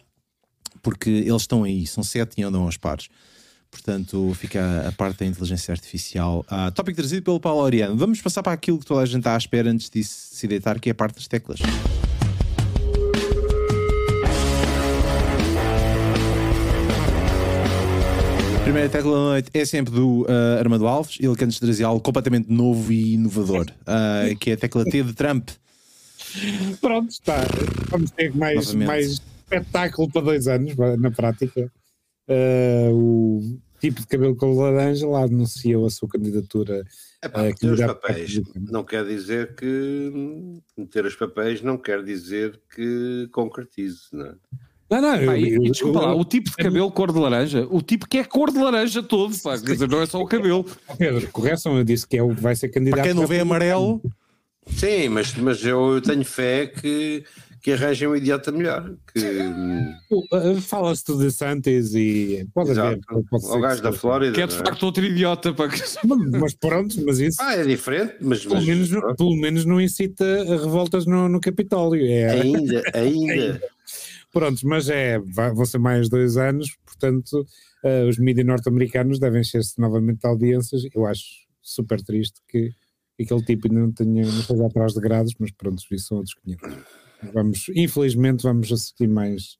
porque 0.82 1.10
eles 1.10 1.42
estão 1.42 1.64
aí, 1.64 1.86
são 1.86 2.04
sete 2.04 2.40
e 2.40 2.44
andam 2.44 2.62
aos 2.62 2.76
pares. 2.76 3.08
Portanto, 3.70 4.32
fica 4.34 4.88
a 4.88 4.92
parte 4.92 5.18
da 5.18 5.26
inteligência 5.26 5.72
artificial. 5.72 6.44
Uh, 6.50 6.72
tópico 6.72 6.96
trazido 6.96 7.22
pelo 7.22 7.38
Paulo 7.38 7.60
Oriano. 7.60 7.96
Vamos 7.96 8.20
passar 8.22 8.42
para 8.42 8.52
aquilo 8.52 8.78
que 8.78 8.86
toda 8.86 9.02
a 9.02 9.06
gente 9.06 9.18
está 9.18 9.34
à 9.34 9.38
espera 9.38 9.70
antes 9.70 9.90
de 9.90 10.02
se 10.02 10.46
deitar, 10.46 10.80
que 10.80 10.88
é 10.88 10.92
a 10.92 10.94
parte 10.94 11.16
das 11.16 11.28
teclas. 11.28 11.60
Primeira 18.68 18.90
tecla 18.90 19.12
da 19.12 19.18
noite 19.18 19.50
é 19.54 19.64
sempre 19.64 19.94
do 19.94 20.24
uh, 20.24 20.58
Armando 20.58 20.86
Alves. 20.86 21.16
Ele 21.18 21.34
quer 21.34 21.46
nos 21.46 21.58
trazer 21.58 21.84
algo 21.84 22.02
completamente 22.02 22.52
novo 22.52 22.92
e 22.92 23.14
inovador, 23.14 23.64
uh, 23.64 24.36
que 24.36 24.50
é 24.50 24.52
a 24.52 24.56
tecla 24.58 24.84
T 24.84 25.02
de 25.04 25.14
Trump. 25.14 25.48
Pronto, 26.78 27.10
está. 27.10 27.46
Vamos 27.88 28.10
ter 28.10 28.36
mais, 28.36 28.74
mais 28.74 29.22
espetáculo 29.40 30.12
para 30.12 30.20
dois 30.20 30.46
anos, 30.48 30.76
na 30.98 31.10
prática. 31.10 31.72
Uh, 32.28 32.92
o 32.92 33.58
tipo 33.80 34.02
de 34.02 34.06
cabelo 34.06 34.36
com 34.36 34.52
laranja 34.52 35.08
lá 35.08 35.22
anunciou 35.22 35.86
a 35.86 35.90
sua 35.90 36.06
candidatura. 36.06 36.84
Epá, 37.24 37.44
meter 37.44 37.72
os 37.72 37.80
papéis 37.80 38.42
não 38.54 38.84
quer 38.84 39.06
dizer 39.06 39.54
que 39.54 40.12
meter 40.76 41.06
os 41.06 41.16
papéis 41.16 41.62
não 41.62 41.78
quer 41.78 42.04
dizer 42.04 42.60
que 42.76 43.30
concretize, 43.32 44.02
não 44.12 44.26
é? 44.26 44.34
Não, 44.90 45.02
não, 45.02 45.26
pá, 45.26 45.38
eu, 45.38 45.62
e, 45.62 45.70
desculpa 45.70 45.98
eu, 45.98 46.04
lá, 46.06 46.14
o 46.14 46.24
tipo 46.24 46.48
de 46.50 46.56
cabelo 46.56 46.90
cor 46.90 47.12
de 47.12 47.18
laranja, 47.18 47.66
o 47.70 47.82
tipo 47.82 48.08
que 48.08 48.18
é 48.18 48.24
cor 48.24 48.50
de 48.50 48.58
laranja 48.58 49.02
todo, 49.02 49.36
pá, 49.38 49.58
quer 49.58 49.72
dizer, 49.72 49.88
não 49.88 50.00
é 50.00 50.06
só 50.06 50.20
o 50.20 50.26
cabelo. 50.26 50.64
Pedro, 50.96 51.28
correção, 51.30 51.76
eu 51.76 51.84
disse 51.84 52.06
que 52.06 52.16
é, 52.16 52.22
vai 52.22 52.56
ser 52.56 52.70
candidato. 52.70 53.00
Para 53.00 53.08
quem 53.08 53.14
não 53.14 53.26
vê 53.26 53.40
amarelo. 53.40 54.00
Sim, 54.66 55.08
mas, 55.10 55.34
mas 55.34 55.64
eu 55.64 56.00
tenho 56.00 56.24
fé 56.24 56.66
que, 56.66 57.22
que 57.62 57.72
arranjem 57.72 58.08
um 58.08 58.16
idiota 58.16 58.50
melhor. 58.50 58.94
Que... 59.14 60.60
Fala-se 60.60 61.04
do 61.04 61.18
DeSantis 61.18 61.94
e 61.94 62.46
pode 62.54 62.70
Exato. 62.70 63.00
haver. 63.08 63.24
Pode 63.30 63.46
o 63.46 63.60
gajo 63.60 63.82
da 63.82 63.92
Flórida. 63.92 64.32
Que 64.32 64.42
é 64.42 64.46
de 64.46 64.54
é? 64.54 64.58
facto 64.58 64.82
outro 64.84 65.04
idiota. 65.04 65.52
Para... 65.52 65.70
Mas 66.38 66.54
pronto, 66.54 66.94
mas 67.04 67.18
isso. 67.18 67.38
Ah, 67.40 67.54
é 67.54 67.64
diferente, 67.64 68.16
mas. 68.20 68.42
Pelo, 68.42 68.56
mas, 68.56 68.66
menos, 68.66 68.90
pelo 69.16 69.36
menos 69.36 69.64
não 69.64 69.80
incita 69.80 70.24
revoltas 70.44 71.06
no, 71.06 71.28
no 71.28 71.40
Capitólio. 71.40 72.06
É... 72.06 72.40
Ainda, 72.40 72.82
ainda. 72.94 73.62
Pronto, 74.32 74.66
mas 74.66 74.88
é, 74.90 75.18
vão 75.18 75.64
ser 75.64 75.78
mais 75.78 76.08
dois 76.08 76.36
anos, 76.36 76.76
portanto, 76.84 77.46
uh, 77.82 78.08
os 78.08 78.18
mídias 78.18 78.46
norte-americanos 78.46 79.18
devem 79.18 79.40
encher-se 79.40 79.80
novamente 79.80 80.20
de 80.20 80.26
audiências. 80.26 80.82
Eu 80.94 81.06
acho 81.06 81.24
super 81.62 82.02
triste 82.02 82.40
que 82.46 82.70
aquele 83.20 83.42
tipo 83.42 83.68
ainda 83.68 83.80
não 83.80 83.92
tenha, 83.92 84.26
não 84.26 84.40
esteja 84.40 84.66
atrás 84.66 84.92
de 84.92 85.00
grados, 85.00 85.34
mas 85.38 85.50
pronto, 85.52 85.82
isso 85.90 86.08
são 86.08 86.18
outros 86.18 86.34
500. 86.44 86.78
Vamos, 87.32 87.66
infelizmente, 87.74 88.42
vamos 88.42 88.70
assistir 88.70 89.08
mais, 89.08 89.56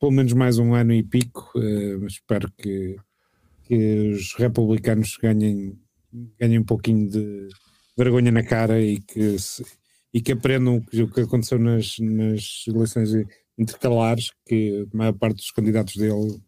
pelo 0.00 0.12
menos 0.12 0.32
mais 0.32 0.58
um 0.58 0.74
ano 0.74 0.92
e 0.92 1.02
pico. 1.02 1.50
Uh, 1.54 2.04
espero 2.04 2.50
que, 2.58 2.96
que 3.64 4.10
os 4.10 4.34
republicanos 4.34 5.16
ganhem, 5.16 5.78
ganhem 6.40 6.58
um 6.58 6.64
pouquinho 6.64 7.08
de 7.08 7.48
vergonha 7.96 8.32
na 8.32 8.42
cara 8.42 8.80
e 8.80 9.00
que, 9.00 9.38
se, 9.38 9.64
e 10.12 10.20
que 10.20 10.32
aprendam 10.32 10.76
o 10.76 10.84
que, 10.84 11.02
o 11.02 11.08
que 11.08 11.20
aconteceu 11.20 11.58
nas, 11.58 11.98
nas 12.00 12.64
eleições 12.66 13.14
intercalares 13.58 14.30
que 14.46 14.86
a 14.92 14.96
maior 14.96 15.12
parte 15.12 15.36
dos 15.36 15.50
candidatos 15.50 15.96
dele 15.96 16.40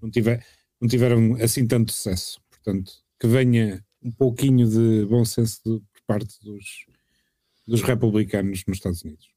não, 0.00 0.10
tiver, 0.10 0.44
não 0.80 0.88
tiveram 0.88 1.36
assim 1.36 1.66
tanto 1.66 1.92
sucesso. 1.92 2.40
Portanto, 2.50 2.92
que 3.18 3.26
venha 3.26 3.84
um 4.02 4.10
pouquinho 4.10 4.68
de 4.68 5.06
bom 5.06 5.24
senso 5.24 5.60
de, 5.64 5.78
por 5.78 6.02
parte 6.06 6.36
dos, 6.42 6.86
dos 7.66 7.82
republicanos 7.82 8.64
nos 8.66 8.78
Estados 8.78 9.02
Unidos. 9.02 9.30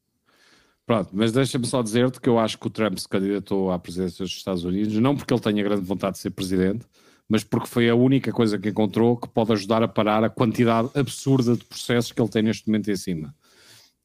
Pronto, 0.86 1.10
mas 1.14 1.32
deixa-me 1.32 1.66
só 1.66 1.82
dizer-te 1.82 2.22
que 2.22 2.30
eu 2.30 2.38
acho 2.38 2.60
que 2.60 2.68
o 2.68 2.70
Trump 2.70 2.98
se 2.98 3.10
candidatou 3.10 3.72
à 3.72 3.80
presidência 3.80 4.24
dos 4.24 4.34
Estados 4.34 4.64
Unidos, 4.64 4.94
não 5.00 5.16
porque 5.16 5.34
ele 5.34 5.42
tenha 5.42 5.64
grande 5.64 5.82
vontade 5.82 6.16
de 6.16 6.22
ser 6.22 6.30
presidente, 6.30 6.86
mas 7.28 7.44
porque 7.44 7.68
foi 7.68 7.90
a 7.90 7.96
única 7.96 8.32
coisa 8.32 8.60
que 8.60 8.70
encontrou 8.70 9.18
que 9.18 9.28
pode 9.28 9.52
ajudar 9.52 9.82
a 9.82 9.88
parar 9.88 10.24
a 10.24 10.30
quantidade 10.30 10.90
absurda 10.94 11.56
de 11.56 11.66
processos 11.66 12.12
que 12.12 12.22
ele 12.22 12.30
tem 12.30 12.44
neste 12.44 12.68
momento 12.68 12.92
em 12.92 12.96
cima. 12.96 13.36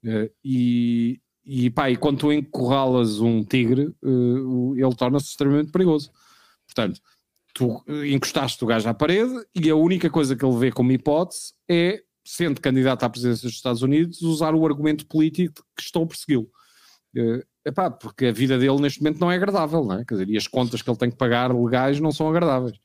Uh, 0.03 0.31
e, 0.43 1.21
e 1.45 1.71
pá, 1.71 1.91
e 1.91 1.97
quando 1.97 2.19
tu 2.19 2.33
encurralas 2.33 3.21
um 3.21 3.43
tigre, 3.43 3.95
uh, 4.03 4.75
ele 4.77 4.95
torna-se 4.95 5.27
extremamente 5.27 5.73
perigoso. 5.73 6.11
Portanto, 6.67 7.01
tu 7.55 7.83
encostaste 8.07 8.63
o 8.63 8.67
gajo 8.67 8.89
à 8.89 8.95
parede 8.95 9.35
e 9.55 9.69
a 9.71 9.77
única 9.77 10.09
coisa 10.09 10.37
que 10.37 10.45
ele 10.45 10.57
vê 10.57 10.71
como 10.71 10.93
hipótese 10.93 11.53
é, 11.69 12.03
sendo 12.25 12.61
candidato 12.61 13.03
à 13.03 13.11
presidência 13.11 13.49
dos 13.49 13.57
Estados 13.57 13.83
Unidos, 13.83 14.23
usar 14.23 14.55
o 14.55 14.65
argumento 14.65 15.07
político 15.07 15.65
que 15.77 15.83
estão 15.83 16.03
a 16.03 16.07
persegui-lo. 16.07 16.49
Uh, 17.17 17.43
epá, 17.65 17.91
porque 17.91 18.27
a 18.27 18.33
vida 18.33 18.59
dele 18.59 18.81
neste 18.81 19.03
momento 19.03 19.21
não 19.21 19.31
é 19.31 19.35
agradável, 19.35 19.85
não 19.85 19.99
é? 19.99 20.05
Quer 20.05 20.15
dizer, 20.15 20.29
e 20.29 20.37
as 20.37 20.47
contas 20.47 20.83
que 20.83 20.89
ele 20.89 20.99
tem 20.99 21.11
que 21.11 21.17
pagar 21.17 21.53
legais 21.53 21.99
não 21.99 22.13
são 22.13 22.29
agradáveis. 22.29 22.79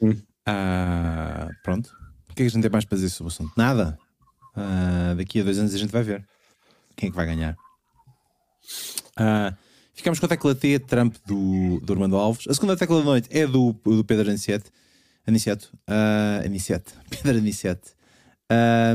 Hum. 0.00 0.14
Ah, 0.46 1.48
pronto. 1.62 1.90
O 2.30 2.34
que 2.34 2.42
é 2.42 2.44
que 2.44 2.50
a 2.50 2.50
gente 2.50 2.62
tem 2.62 2.70
mais 2.70 2.84
para 2.84 2.96
dizer 2.96 3.08
sobre 3.08 3.32
o 3.32 3.34
assunto? 3.34 3.52
Nada. 3.56 3.98
Ah, 4.54 5.14
daqui 5.16 5.40
a 5.40 5.44
dois 5.44 5.58
anos 5.58 5.74
a 5.74 5.78
gente 5.78 5.90
vai 5.90 6.02
ver 6.02 6.24
quem 6.96 7.08
é 7.08 7.10
que 7.10 7.16
vai 7.16 7.26
ganhar. 7.26 7.56
Uh, 9.18 9.56
ficamos 9.92 10.18
com 10.18 10.26
a 10.26 10.28
tecla 10.28 10.54
T, 10.54 10.78
Trump 10.78 11.16
do, 11.26 11.80
do 11.80 11.92
Armando 11.92 12.16
Alves. 12.16 12.46
A 12.48 12.54
segunda 12.54 12.76
tecla 12.76 12.98
da 12.98 13.04
noite 13.04 13.28
é 13.30 13.46
do, 13.46 13.72
do 13.84 14.04
Pedro 14.04 14.28
Aniceto. 14.28 14.70
Aniceto. 15.26 15.70
Uh, 15.88 16.44
Aniceto. 16.44 16.92
Pedro 17.10 17.38
Aniceto. 17.38 17.92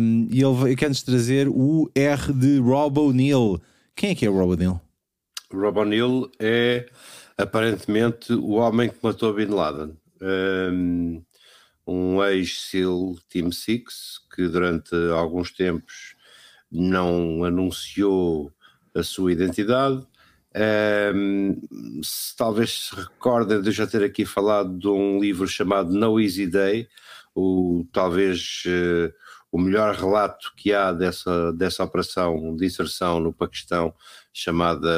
Um, 0.01 0.27
e 0.29 0.43
ele 0.43 0.75
quer-nos 0.75 1.01
trazer 1.01 1.47
o 1.47 1.89
R 1.95 2.33
de 2.33 2.59
Rob 2.59 2.99
O'Neill. 2.99 3.59
Quem 3.95 4.11
é 4.11 4.15
que 4.15 4.25
é 4.25 4.29
o 4.29 4.33
Rob 4.33 4.53
O'Neill? 4.53 4.79
Rob 5.51 5.79
O'Neill 5.79 6.31
é 6.39 6.87
aparentemente 7.37 8.33
o 8.33 8.51
homem 8.51 8.89
que 8.89 8.97
matou 9.01 9.33
Bin 9.33 9.47
Laden. 9.47 9.97
Um, 10.21 11.23
um 11.87 12.23
ex-SEAL 12.23 13.15
Team 13.29 13.51
Six 13.51 14.19
que 14.35 14.47
durante 14.47 14.93
alguns 15.13 15.51
tempos 15.51 16.15
não 16.71 17.43
anunciou 17.43 18.51
a 18.95 19.03
sua 19.03 19.31
identidade. 19.31 20.05
Um, 21.15 21.61
se, 22.03 22.35
talvez 22.35 22.89
se 22.89 22.95
recordem 22.95 23.61
de 23.61 23.71
já 23.71 23.85
ter 23.85 24.03
aqui 24.03 24.25
falado 24.25 24.77
de 24.77 24.87
um 24.87 25.19
livro 25.19 25.47
chamado 25.47 25.91
No 25.91 26.19
Easy 26.19 26.47
Day, 26.47 26.87
o, 27.35 27.85
talvez 27.93 28.63
uh, 28.65 29.13
o 29.51 29.59
melhor 29.59 29.95
relato 29.95 30.51
que 30.57 30.73
há 30.73 30.91
dessa, 30.91 31.53
dessa 31.53 31.83
operação 31.83 32.55
de 32.55 32.65
inserção 32.65 33.19
no 33.19 33.33
Paquistão, 33.33 33.93
chamada 34.33 34.89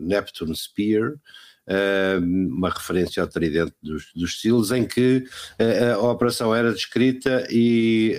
Neptune 0.00 0.54
Spear, 0.56 1.14
uma 2.20 2.70
referência 2.70 3.22
ao 3.22 3.28
tridente 3.28 3.72
dos, 3.80 4.12
dos 4.14 4.40
SEALs, 4.40 4.72
em 4.72 4.86
que 4.86 5.24
uh, 5.60 6.00
a 6.00 6.10
operação 6.10 6.54
era 6.54 6.72
descrita 6.72 7.46
e 7.50 8.16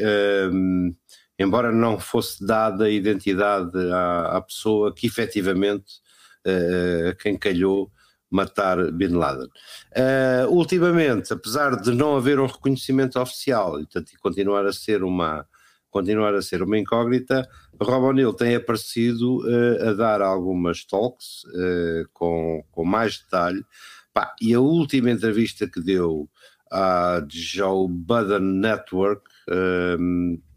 embora 1.37 1.71
não 1.71 1.99
fosse 1.99 2.45
dada 2.45 2.89
identidade 2.89 3.77
à, 3.91 4.37
à 4.37 4.41
pessoa 4.41 4.93
que 4.93 5.07
efetivamente 5.07 6.01
uh, 6.45 7.15
quem 7.21 7.37
calhou 7.37 7.91
matar 8.33 8.91
Bin 8.91 9.09
Laden. 9.09 9.47
Uh, 9.95 10.49
ultimamente, 10.49 11.31
apesar 11.31 11.79
de 11.79 11.91
não 11.91 12.17
haver 12.17 12.39
um 12.39 12.47
reconhecimento 12.47 13.19
oficial 13.19 13.79
e, 13.79 13.83
portanto, 13.83 14.11
continuar 14.19 14.65
a 14.65 14.73
ser 14.73 15.03
uma 15.03 15.47
continuar 15.91 16.33
a 16.33 16.41
ser 16.41 16.63
uma 16.63 16.75
incógnita, 16.75 17.47
Rob 17.79 18.05
O'Neill 18.05 18.33
tem 18.33 18.55
aparecido 18.55 19.41
uh, 19.45 19.89
a 19.89 19.93
dar 19.93 20.23
algumas 20.23 20.83
talks 20.83 21.43
uh, 21.43 22.09
com, 22.11 22.63
com 22.71 22.83
mais 22.83 23.19
detalhe, 23.19 23.63
Pá, 24.11 24.33
e 24.41 24.55
a 24.55 24.59
última 24.59 25.11
entrevista 25.11 25.67
que 25.67 25.79
deu 25.79 26.27
à 26.71 27.23
Joe 27.29 27.87
Budden 27.87 28.59
Network 28.59 29.23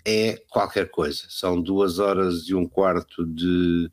é 0.07 0.41
qualquer 0.49 0.89
coisa. 0.89 1.25
São 1.29 1.61
duas 1.61 1.99
horas 1.99 2.49
e 2.49 2.55
um 2.55 2.67
quarto 2.67 3.27
de, 3.27 3.91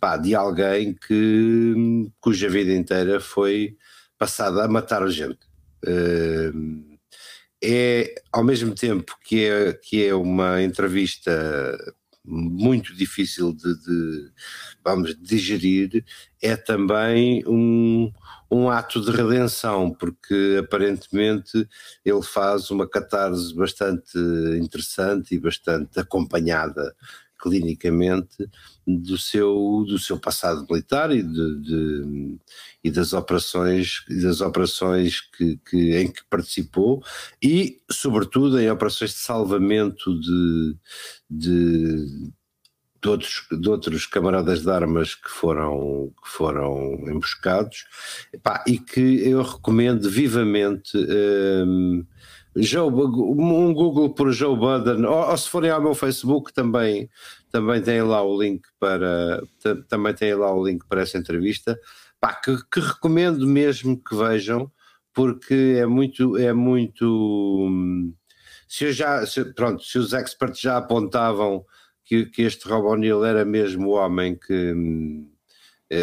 pá, 0.00 0.16
de 0.16 0.34
alguém 0.34 0.94
que, 0.94 2.10
cuja 2.18 2.48
vida 2.48 2.72
inteira 2.72 3.20
foi 3.20 3.76
passada 4.18 4.64
a 4.64 4.68
matar 4.68 5.06
gente. 5.08 5.46
Uh, 5.84 6.98
é 7.62 8.14
ao 8.32 8.42
mesmo 8.42 8.74
tempo 8.74 9.16
que 9.24 9.44
é, 9.44 9.72
que 9.72 10.06
é 10.06 10.14
uma 10.14 10.62
entrevista 10.62 11.30
muito 12.24 12.94
difícil 12.94 13.52
de, 13.52 13.74
de 13.82 14.32
vamos 14.84 15.16
digerir, 15.20 16.04
é 16.40 16.56
também 16.56 17.44
um, 17.46 18.12
um 18.50 18.68
ato 18.68 19.00
de 19.00 19.10
redenção, 19.10 19.90
porque 19.92 20.58
aparentemente 20.60 21.68
ele 22.04 22.22
faz 22.22 22.70
uma 22.70 22.88
catarse 22.88 23.54
bastante 23.54 24.18
interessante 24.60 25.34
e 25.34 25.38
bastante 25.38 25.98
acompanhada 25.98 26.94
clinicamente 27.42 28.48
do 28.86 29.18
seu, 29.18 29.84
do 29.86 29.98
seu 29.98 30.18
passado 30.18 30.64
militar 30.70 31.10
e, 31.10 31.22
de, 31.22 31.60
de, 31.60 32.38
e 32.84 32.90
das 32.90 33.12
operações, 33.12 34.04
das 34.08 34.40
operações 34.40 35.20
que, 35.20 35.58
que, 35.68 35.96
em 35.96 36.10
que 36.10 36.24
participou 36.30 37.02
e, 37.42 37.82
sobretudo, 37.90 38.60
em 38.60 38.70
operações 38.70 39.10
de 39.10 39.18
salvamento 39.18 40.18
de, 40.20 40.76
de, 41.28 42.32
de, 43.02 43.08
outros, 43.08 43.46
de 43.50 43.68
outros 43.68 44.06
camaradas 44.06 44.62
de 44.62 44.70
armas 44.70 45.14
que 45.14 45.28
foram, 45.28 46.12
que 46.22 46.30
foram 46.30 46.94
emboscados 47.08 47.84
e 48.66 48.78
que 48.78 49.28
eu 49.28 49.42
recomendo 49.42 50.08
vivamente. 50.08 50.96
Um, 50.96 52.06
Joe, 52.54 52.92
um 52.92 53.72
Google 53.72 54.14
por 54.14 54.30
Joe 54.30 54.54
Budden, 54.54 55.06
ou, 55.06 55.30
ou, 55.30 55.36
se 55.38 55.48
forem 55.48 55.70
ao 55.70 55.80
meu 55.80 55.94
Facebook 55.94 56.52
também, 56.52 57.08
também 57.50 57.80
tem 57.80 58.02
lá 58.02 58.22
o 58.22 58.40
link 58.40 58.62
para 58.78 59.42
também 59.88 60.12
tem 60.12 60.34
lá 60.34 60.52
o 60.54 60.62
link 60.62 60.84
para 60.86 61.00
essa 61.00 61.16
entrevista, 61.16 61.78
pá, 62.20 62.34
que, 62.34 62.54
que, 62.70 62.78
recomendo 62.78 63.46
mesmo 63.46 63.98
que 63.98 64.14
vejam, 64.14 64.70
porque 65.14 65.78
é 65.78 65.86
muito, 65.86 66.36
é 66.36 66.52
muito 66.52 67.66
se 68.68 68.84
eu 68.84 68.92
já, 68.92 69.24
se, 69.26 69.44
pronto, 69.54 69.82
se 69.82 69.98
os 69.98 70.12
experts 70.12 70.60
já 70.60 70.76
apontavam 70.76 71.64
que, 72.12 72.26
que 72.26 72.42
este 72.42 72.68
Rob 72.68 72.86
O'Neill 72.86 73.24
era 73.24 73.42
mesmo 73.42 73.88
o 73.88 73.92
homem 73.92 74.34
que 74.34 74.74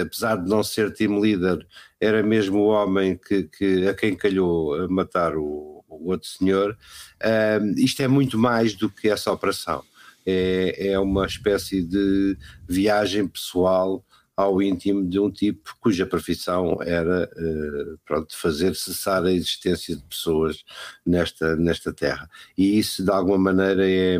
apesar 0.01 0.37
de 0.37 0.49
não 0.49 0.63
ser 0.63 0.93
team 0.93 1.19
leader, 1.19 1.65
era 1.99 2.23
mesmo 2.23 2.59
o 2.59 2.67
homem 2.67 3.15
que, 3.15 3.43
que 3.43 3.87
a 3.87 3.93
quem 3.93 4.15
calhou 4.15 4.87
matar 4.89 5.35
o, 5.35 5.83
o 5.87 6.09
outro 6.09 6.27
senhor, 6.27 6.77
uh, 7.21 7.79
isto 7.79 8.01
é 8.01 8.07
muito 8.07 8.37
mais 8.37 8.75
do 8.75 8.89
que 8.89 9.09
essa 9.09 9.31
operação. 9.31 9.83
É, 10.25 10.91
é 10.91 10.99
uma 10.99 11.25
espécie 11.25 11.81
de 11.81 12.37
viagem 12.67 13.27
pessoal 13.27 14.03
ao 14.35 14.61
íntimo 14.61 15.07
de 15.07 15.19
um 15.19 15.31
tipo 15.31 15.75
cuja 15.79 16.05
profissão 16.05 16.77
era 16.81 17.29
uh, 17.35 17.99
pronto, 18.05 18.37
fazer 18.37 18.75
cessar 18.75 19.25
a 19.25 19.31
existência 19.31 19.95
de 19.95 20.03
pessoas 20.03 20.63
nesta, 21.05 21.55
nesta 21.55 21.91
terra. 21.93 22.29
E 22.55 22.77
isso, 22.77 23.03
de 23.03 23.11
alguma 23.11 23.37
maneira, 23.37 23.89
é, 23.89 24.19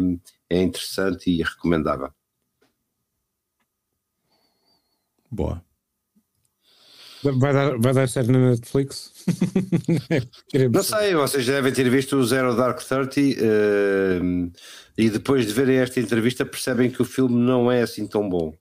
é 0.49 0.61
interessante 0.61 1.29
e 1.29 1.43
recomendável. 1.43 2.11
Boa. 5.29 5.63
Vai 7.21 7.53
dar, 7.53 7.77
vai 7.77 7.93
dar 7.93 8.07
série 8.07 8.31
na 8.31 8.51
Netflix? 8.51 9.11
não 10.71 10.81
sei, 10.81 11.13
vocês 11.13 11.45
devem 11.45 11.73
ter 11.73 11.89
visto 11.89 12.15
o 12.15 12.25
Zero 12.25 12.55
Dark 12.55 12.79
Thirty 12.79 13.37
uh, 13.41 14.51
e 14.97 15.09
depois 15.09 15.45
de 15.45 15.51
verem 15.51 15.77
esta 15.77 15.99
entrevista 15.99 16.45
percebem 16.45 16.89
que 16.89 17.01
o 17.01 17.05
filme 17.05 17.35
não 17.35 17.69
é 17.69 17.81
assim 17.81 18.07
tão 18.07 18.27
bom. 18.29 18.53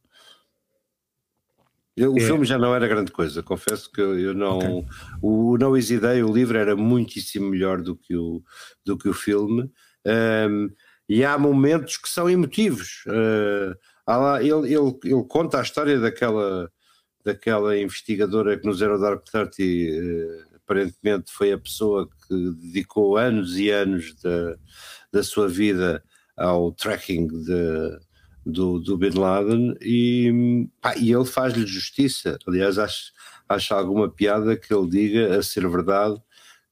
Eu, 1.97 2.15
o 2.15 2.19
é. 2.19 2.21
filme 2.21 2.45
já 2.45 2.59
não 2.59 2.75
era 2.75 2.87
grande 2.87 3.13
coisa, 3.13 3.43
confesso 3.43 3.91
que 3.91 4.01
eu, 4.01 4.35
não. 4.35 4.59
Okay. 4.59 4.85
O 5.23 5.57
No 5.57 5.77
Easy 5.77 5.99
Day, 5.99 6.23
o 6.23 6.33
livro, 6.33 6.59
era 6.59 6.77
muitíssimo 6.77 7.51
melhor 7.51 7.81
do 7.81 7.97
que 7.97 8.17
o, 8.17 8.43
do 8.85 8.97
que 8.97 9.09
o 9.09 9.15
filme. 9.15 9.63
Um, 10.05 10.11
ehm, 10.11 10.69
e 11.09 11.25
há 11.25 11.39
momentos 11.39 11.97
que 11.97 12.09
são 12.09 12.29
emotivos. 12.29 13.05
Uh, 13.07 13.75
ele, 14.41 14.75
ele, 14.75 14.99
ele 15.05 15.25
conta 15.29 15.59
a 15.59 15.63
história 15.63 15.99
daquela 15.99 16.71
daquela 17.25 17.79
investigadora 17.79 18.59
que 18.59 18.67
no 18.67 18.73
Zero 18.73 18.99
Dark 18.99 19.23
Thirty 19.31 19.91
eh, 19.91 20.57
aparentemente 20.57 21.31
foi 21.31 21.53
a 21.53 21.59
pessoa 21.59 22.09
que 22.09 22.51
dedicou 22.63 23.19
anos 23.19 23.59
e 23.59 23.69
anos 23.71 24.15
da, 24.23 24.57
da 25.13 25.23
sua 25.23 25.47
vida 25.47 26.03
ao 26.37 26.73
tracking 26.73 27.27
de, 27.27 27.99
do, 28.47 28.79
do 28.79 28.97
Bin 28.97 29.11
Laden 29.11 29.77
e, 29.83 30.69
pá, 30.81 30.97
e 30.97 31.13
ele 31.13 31.25
faz-lhe 31.25 31.67
justiça. 31.67 32.39
Aliás, 32.47 32.79
acho, 32.79 33.13
acho 33.49 33.75
alguma 33.75 34.09
piada 34.09 34.57
que 34.57 34.73
ele 34.73 34.89
diga, 34.89 35.39
a 35.39 35.43
ser 35.43 35.69
verdade, 35.69 36.19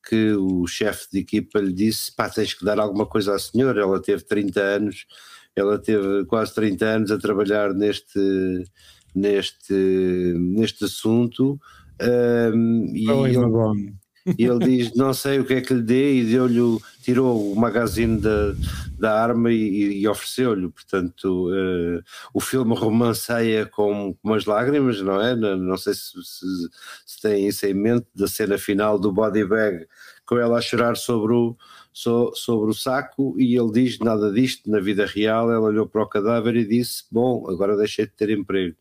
que 0.09 0.33
o 0.35 0.67
chefe 0.67 1.07
de 1.13 1.19
equipa 1.21 1.59
lhe 1.61 1.73
disse: 1.73 2.15
pá, 2.15 2.29
tens 2.29 2.55
que 2.55 2.65
dar 2.65 2.79
alguma 2.79 3.07
coisa 3.07 3.35
à 3.35 3.39
senhora. 3.39 3.83
Ela 3.83 4.01
teve 4.01 4.23
30 4.25 4.61
anos, 4.61 5.07
ela 5.55 5.79
teve 5.79 6.25
quase 6.27 6.55
30 6.55 6.85
anos 6.85 7.11
a 7.11 7.19
trabalhar 7.19 7.75
neste 7.75 8.65
neste, 9.15 9.73
neste 10.37 10.85
assunto. 10.85 11.59
Um, 12.01 12.95
e 12.95 13.11
oh, 13.11 13.27
ele, 14.27 14.51
ele 14.51 14.59
diz: 14.59 14.95
Não 14.95 15.15
sei 15.15 15.39
o 15.39 15.45
que 15.45 15.55
é 15.55 15.61
que 15.61 15.73
lhe 15.73 15.83
dê, 15.83 16.15
e 16.15 16.25
deu-lhe, 16.25 16.79
tirou 17.03 17.53
o 17.53 17.57
magazine 17.57 18.21
da, 18.21 18.55
da 18.99 19.23
arma 19.23 19.53
e, 19.53 20.01
e 20.01 20.09
ofereceu-lhe. 20.09 20.69
Portanto, 20.69 21.49
uh, 21.51 22.03
o 22.35 22.41
filme 22.41 22.75
romanceia 22.75 23.67
com 23.67 24.17
umas 24.23 24.45
lágrimas, 24.45 25.01
não 25.01 25.21
é? 25.21 25.37
Não, 25.37 25.57
não 25.57 25.77
sei 25.77 25.95
se, 25.95 26.13
se, 26.23 26.47
se 27.07 27.23
tem 27.23 27.47
isso 27.47 27.65
em 27.67 27.75
mente, 27.75 28.07
da 28.15 28.27
cena 28.27 28.59
final 28.59 28.99
do 28.99 29.13
body 29.13 29.45
bag, 29.45 29.87
com 30.27 30.39
ela 30.39 30.59
a 30.59 30.63
chorar 30.63 30.97
sobre 30.97 31.33
o, 31.33 31.57
so, 31.93 32.33
sobre 32.35 32.71
o 32.71 32.75
saco. 32.75 33.37
E 33.39 33.57
ele 33.57 33.73
diz: 33.73 33.99
Nada 34.01 34.33
disto, 34.33 34.71
na 34.71 34.81
vida 34.81 35.07
real. 35.07 35.51
Ela 35.53 35.69
olhou 35.69 35.87
para 35.87 36.03
o 36.03 36.09
cadáver 36.09 36.57
e 36.57 36.67
disse: 36.67 37.05
Bom, 37.11 37.49
agora 37.49 37.77
deixei 37.77 38.07
de 38.07 38.13
ter 38.13 38.31
emprego. 38.31 38.77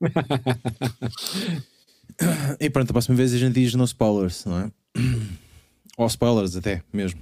e 2.60 2.70
pronto, 2.70 2.90
a 2.90 2.92
próxima 2.92 3.16
vez 3.16 3.32
a 3.34 3.38
gente 3.38 3.54
diz 3.54 3.74
no 3.74 3.84
spoilers, 3.84 4.44
não 4.44 4.58
é? 4.58 4.70
Ou 5.98 6.06
spoilers 6.06 6.56
até 6.56 6.82
mesmo. 6.92 7.20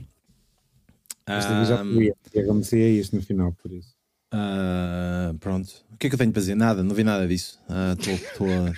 Esta 1.26 1.52
um, 1.52 1.64
já 1.64 1.78
podia, 1.78 2.14
acontecia 2.42 2.88
isto 2.88 3.16
no 3.16 3.22
final, 3.22 3.52
por 3.62 3.72
isso. 3.72 3.94
Uh, 4.32 5.34
pronto. 5.38 5.68
O 5.92 5.96
que 5.96 6.06
é 6.06 6.10
que 6.10 6.14
eu 6.14 6.18
tenho 6.18 6.32
para 6.32 6.40
dizer? 6.40 6.54
Nada, 6.54 6.82
não 6.82 6.94
vi 6.94 7.04
nada 7.04 7.26
disso. 7.26 7.58
Estou 7.98 8.46
uh, 8.46 8.72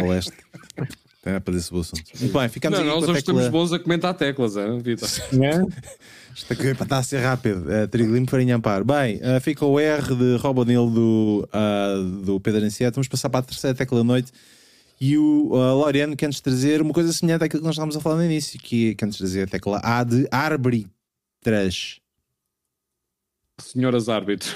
a 0.00 0.06
leste. 0.06 0.32
É 1.22 1.38
para 1.38 1.54
esse 1.54 1.68
assunto. 1.76 2.02
Muito 2.18 2.32
bem, 2.32 2.48
ficamos 2.48 2.78
não, 2.78 2.86
nós 2.86 3.04
hoje 3.04 3.20
tecla... 3.20 3.42
estamos 3.42 3.48
bons 3.48 3.72
a 3.74 3.78
comentar 3.78 4.14
teclas, 4.14 4.56
é, 4.56 4.78
Vitor? 4.78 5.08
É? 5.42 5.90
Isto 6.34 6.52
aqui 6.52 6.68
é 6.68 6.74
para 6.74 6.84
estar 6.84 6.98
a 6.98 7.02
ser 7.02 7.18
rápido. 7.18 7.66
Uh, 7.68 7.86
Trigo 7.88 8.14
limpo, 8.14 8.30
farinha 8.30 8.56
amparo. 8.56 8.84
Bem, 8.86 9.16
uh, 9.16 9.38
fica 9.40 9.66
o 9.66 9.78
R 9.78 10.14
de 10.14 10.36
Robonil 10.36 10.88
do, 10.88 11.48
uh, 11.52 12.24
do 12.24 12.40
Pedro 12.40 12.64
Anceto. 12.64 12.94
Vamos 12.94 13.08
passar 13.08 13.28
para 13.28 13.40
a 13.40 13.42
terceira 13.42 13.76
tecla 13.76 13.98
da 13.98 14.04
noite. 14.04 14.32
E 15.00 15.16
o 15.16 15.48
uh, 15.52 15.78
Laureano 15.80 16.14
quer-nos 16.14 16.40
trazer 16.40 16.82
uma 16.82 16.92
coisa 16.92 17.10
semelhante 17.10 17.44
àquilo 17.44 17.62
que 17.62 17.64
nós 17.64 17.74
estávamos 17.74 17.96
a 17.96 18.00
falar 18.00 18.16
no 18.16 18.24
início, 18.24 18.60
que 18.60 18.94
quer-nos 18.94 19.16
trazer 19.16 19.44
a 19.44 19.46
tecla 19.46 19.80
A 19.82 20.04
de 20.04 20.28
árbitras. 20.30 22.00
Senhoras 23.58 24.10
árbitros. 24.10 24.54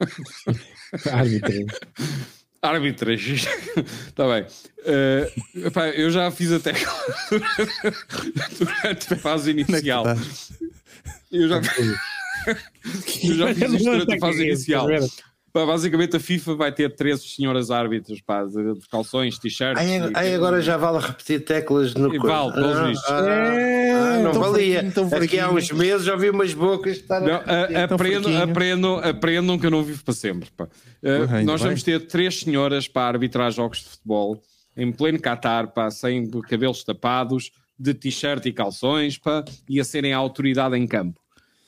árbitras. 1.10 1.66
Árbitras. 2.62 3.20
Está 4.06 4.28
bem. 4.28 4.46
Uh, 4.84 5.66
epá, 5.66 5.88
eu 5.88 6.08
já 6.12 6.30
fiz 6.30 6.52
a 6.52 6.60
tecla 6.60 6.92
durante 8.58 9.14
a 9.14 9.16
fase 9.16 9.50
inicial. 9.50 10.04
Eu 11.32 11.48
já, 11.48 11.60
eu 13.24 13.34
já 13.34 13.54
fiz 13.54 13.72
isto 13.72 13.84
durante 13.84 14.14
a 14.14 14.18
fase 14.18 14.44
inicial. 14.44 14.86
Pá, 15.52 15.66
basicamente 15.66 16.16
a 16.16 16.20
FIFA 16.20 16.54
vai 16.54 16.72
ter 16.72 16.94
três 16.94 17.20
senhoras 17.22 17.70
árbitros 17.70 18.20
pá, 18.20 18.44
de, 18.44 18.74
de 18.74 18.88
calções, 18.88 19.36
t-shirts. 19.38 19.82
Aí, 19.82 20.00
aí, 20.14 20.34
agora 20.34 20.60
já 20.60 20.76
vale 20.76 20.98
repetir 20.98 21.44
teclas 21.44 21.92
no 21.94 22.08
corpo. 22.10 22.26
Vale, 22.28 22.52
pelos 22.52 22.76
ah, 22.76 22.86
vistos. 22.86 23.10
Ah, 23.10 23.18
ah, 23.18 24.18
não 24.22 24.32
valia. 24.32 24.92
Aqui 25.22 25.40
há 25.40 25.50
uns 25.50 25.72
meses 25.72 26.04
já 26.04 26.14
vi 26.14 26.30
umas 26.30 26.54
bocas 26.54 26.98
estar 26.98 27.20
não, 27.20 27.34
a, 27.34 27.84
aprendam, 27.84 28.42
aprendam, 28.42 28.96
aprendam 28.98 29.58
que 29.58 29.66
eu 29.66 29.70
não 29.70 29.82
vivo 29.82 30.04
para 30.04 30.14
sempre. 30.14 30.48
Pá. 30.56 30.68
Uh, 31.02 31.44
nós 31.44 31.60
vamos 31.60 31.82
ter 31.82 32.06
três 32.06 32.40
senhoras 32.40 32.86
para 32.86 33.08
arbitrar 33.08 33.50
jogos 33.50 33.78
de 33.78 33.88
futebol 33.88 34.40
em 34.76 34.92
pleno 34.92 35.18
Qatar, 35.18 35.72
pá, 35.72 35.90
sem 35.90 36.30
cabelos 36.48 36.84
tapados, 36.84 37.50
de 37.76 37.92
t-shirt 37.92 38.46
e 38.46 38.52
calções, 38.52 39.18
pá, 39.18 39.44
e 39.68 39.80
a 39.80 39.84
serem 39.84 40.12
a 40.12 40.18
autoridade 40.18 40.76
em 40.76 40.86
campo 40.86 41.20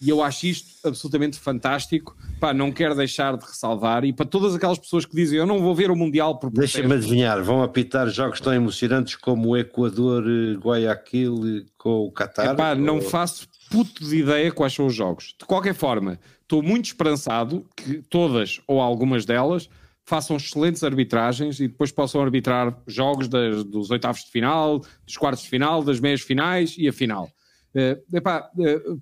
e 0.02 0.08
eu 0.08 0.20
acho 0.20 0.46
isto 0.46 0.68
absolutamente 0.84 1.38
fantástico. 1.38 2.16
Pá, 2.40 2.52
não 2.52 2.72
quero 2.72 2.92
deixar 2.96 3.36
de 3.36 3.44
ressalvar. 3.44 4.04
E 4.04 4.12
para 4.12 4.26
todas 4.26 4.52
aquelas 4.52 4.76
pessoas 4.76 5.06
que 5.06 5.14
dizem 5.14 5.38
eu 5.38 5.46
não 5.46 5.60
vou 5.60 5.76
ver 5.76 5.92
o 5.92 5.96
Mundial 5.96 6.40
por 6.40 6.50
Deixa-me 6.50 6.94
adivinhar, 6.94 7.40
vão 7.40 7.62
apitar 7.62 8.08
jogos 8.08 8.40
tão 8.40 8.52
emocionantes 8.52 9.14
como 9.14 9.50
o 9.50 9.56
Equador, 9.56 10.24
eh, 10.26 10.54
Guayaquil 10.54 11.58
eh, 11.60 11.64
com 11.78 12.06
o 12.06 12.12
Qatar? 12.12 12.52
Epá, 12.52 12.74
não 12.74 13.00
faço 13.00 13.46
puto 13.70 14.04
de 14.04 14.16
ideia 14.16 14.50
quais 14.50 14.72
são 14.72 14.86
os 14.86 14.94
jogos. 14.94 15.36
De 15.38 15.46
qualquer 15.46 15.74
forma, 15.74 16.18
estou 16.42 16.64
muito 16.64 16.86
esperançado 16.86 17.64
que 17.76 18.02
todas 18.10 18.60
ou 18.66 18.80
algumas 18.80 19.24
delas 19.24 19.70
façam 20.04 20.36
excelentes 20.36 20.82
arbitragens 20.82 21.60
e 21.60 21.68
depois 21.68 21.92
possam 21.92 22.20
arbitrar 22.20 22.76
jogos 22.88 23.28
das, 23.28 23.62
dos 23.62 23.88
oitavos 23.92 24.24
de 24.24 24.30
final, 24.32 24.80
dos 25.06 25.16
quartos 25.16 25.44
de 25.44 25.48
final, 25.48 25.80
das 25.84 26.00
meias 26.00 26.22
finais 26.22 26.74
e 26.76 26.88
a 26.88 26.92
final. 26.92 27.30
Uh, 27.72 28.16
epá, 28.16 28.50
uh, 28.58 29.00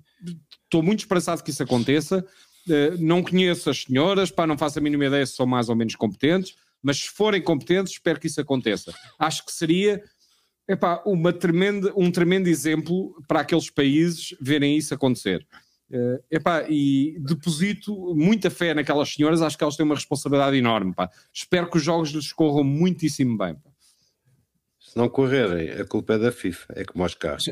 estou 0.71 0.81
muito 0.81 0.99
esperançado 0.99 1.43
que 1.43 1.51
isso 1.51 1.61
aconteça. 1.61 2.25
Uh, 2.67 2.97
não 2.99 3.21
conheço 3.21 3.69
as 3.69 3.83
senhoras, 3.83 4.31
pá, 4.31 4.47
não 4.47 4.57
faço 4.57 4.79
a 4.79 4.81
mínima 4.81 5.05
ideia 5.05 5.25
se 5.25 5.35
são 5.35 5.45
mais 5.45 5.67
ou 5.67 5.75
menos 5.75 5.95
competentes, 5.95 6.55
mas 6.81 6.97
se 6.97 7.09
forem 7.09 7.41
competentes, 7.41 7.93
espero 7.93 8.19
que 8.19 8.27
isso 8.27 8.39
aconteça. 8.39 8.93
Acho 9.19 9.45
que 9.45 9.51
seria 9.51 10.01
epá, 10.67 11.01
uma 11.05 11.33
tremenda, 11.33 11.91
um 11.95 12.09
tremendo 12.09 12.47
exemplo 12.47 13.13
para 13.27 13.41
aqueles 13.41 13.69
países 13.69 14.35
verem 14.39 14.77
isso 14.77 14.93
acontecer. 14.93 15.45
Uh, 15.89 16.23
epá, 16.31 16.65
e 16.69 17.17
deposito 17.19 18.15
muita 18.15 18.49
fé 18.49 18.73
naquelas 18.73 19.09
senhoras, 19.09 19.41
acho 19.41 19.57
que 19.57 19.63
elas 19.63 19.75
têm 19.75 19.85
uma 19.85 19.95
responsabilidade 19.95 20.55
enorme. 20.55 20.93
Pá. 20.93 21.09
Espero 21.33 21.69
que 21.69 21.77
os 21.77 21.83
jogos 21.83 22.11
lhes 22.11 22.31
corram 22.31 22.63
muitíssimo 22.63 23.37
bem. 23.37 23.55
Pá. 23.55 23.70
Se 24.91 24.97
não 24.97 25.07
correrem, 25.07 25.69
a 25.69 25.85
culpa 25.85 26.15
é 26.15 26.19
da 26.19 26.33
FIFA, 26.33 26.73
é 26.75 26.83
como 26.83 27.05
aos 27.05 27.13
carros. 27.13 27.49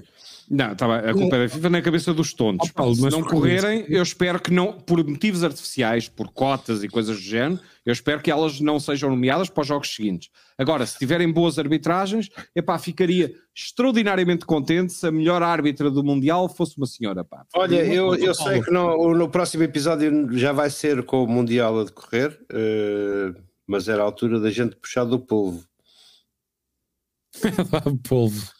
Não, 0.51 0.75
tá 0.75 0.85
bem, 0.85 1.09
a 1.09 1.13
culpa 1.13 1.37
é 1.37 1.43
da 1.43 1.47
FIFA 1.47 1.69
na 1.69 1.81
cabeça 1.81 2.13
dos 2.13 2.33
tontos. 2.33 2.69
Oh, 2.77 2.93
Se 2.93 3.09
não 3.09 3.23
correrem, 3.23 3.85
eu 3.87 4.03
espero 4.03 4.41
que 4.41 4.51
não, 4.51 4.73
por 4.73 5.01
motivos 5.07 5.41
artificiais, 5.41 6.09
por 6.09 6.33
cotas 6.33 6.83
e 6.83 6.89
coisas 6.89 7.15
do 7.15 7.21
género, 7.21 7.61
eu 7.85 7.93
espero 7.93 8.19
que 8.19 8.29
elas 8.29 8.59
não 8.59 8.77
sejam 8.77 9.09
nomeadas 9.09 9.49
para 9.49 9.61
os 9.61 9.67
jogos 9.67 9.95
seguintes. 9.95 10.29
Agora, 10.57 10.85
se 10.85 10.99
tiverem 10.99 11.31
boas 11.31 11.57
arbitragens, 11.57 12.29
epá, 12.53 12.77
ficaria 12.77 13.33
extraordinariamente 13.55 14.45
contente 14.45 14.91
se 14.91 15.07
a 15.07 15.11
melhor 15.11 15.41
árbitra 15.41 15.89
do 15.89 16.03
Mundial 16.03 16.49
fosse 16.49 16.75
uma 16.75 16.87
senhora. 16.87 17.23
Pá. 17.23 17.45
Olha, 17.55 17.85
eu, 17.85 18.15
eu 18.15 18.35
sei 18.35 18.61
que 18.61 18.69
no, 18.69 19.15
no 19.15 19.29
próximo 19.29 19.63
episódio 19.63 20.37
já 20.37 20.51
vai 20.51 20.69
ser 20.69 21.03
com 21.03 21.23
o 21.23 21.27
Mundial 21.27 21.79
a 21.79 21.83
decorrer, 21.85 22.37
uh, 22.51 23.33
mas 23.65 23.87
era 23.87 24.01
a 24.01 24.05
altura 24.05 24.41
da 24.41 24.51
gente 24.51 24.75
puxar 24.75 25.05
do 25.05 25.17
polvo. 25.17 25.68
polvo. 28.07 28.51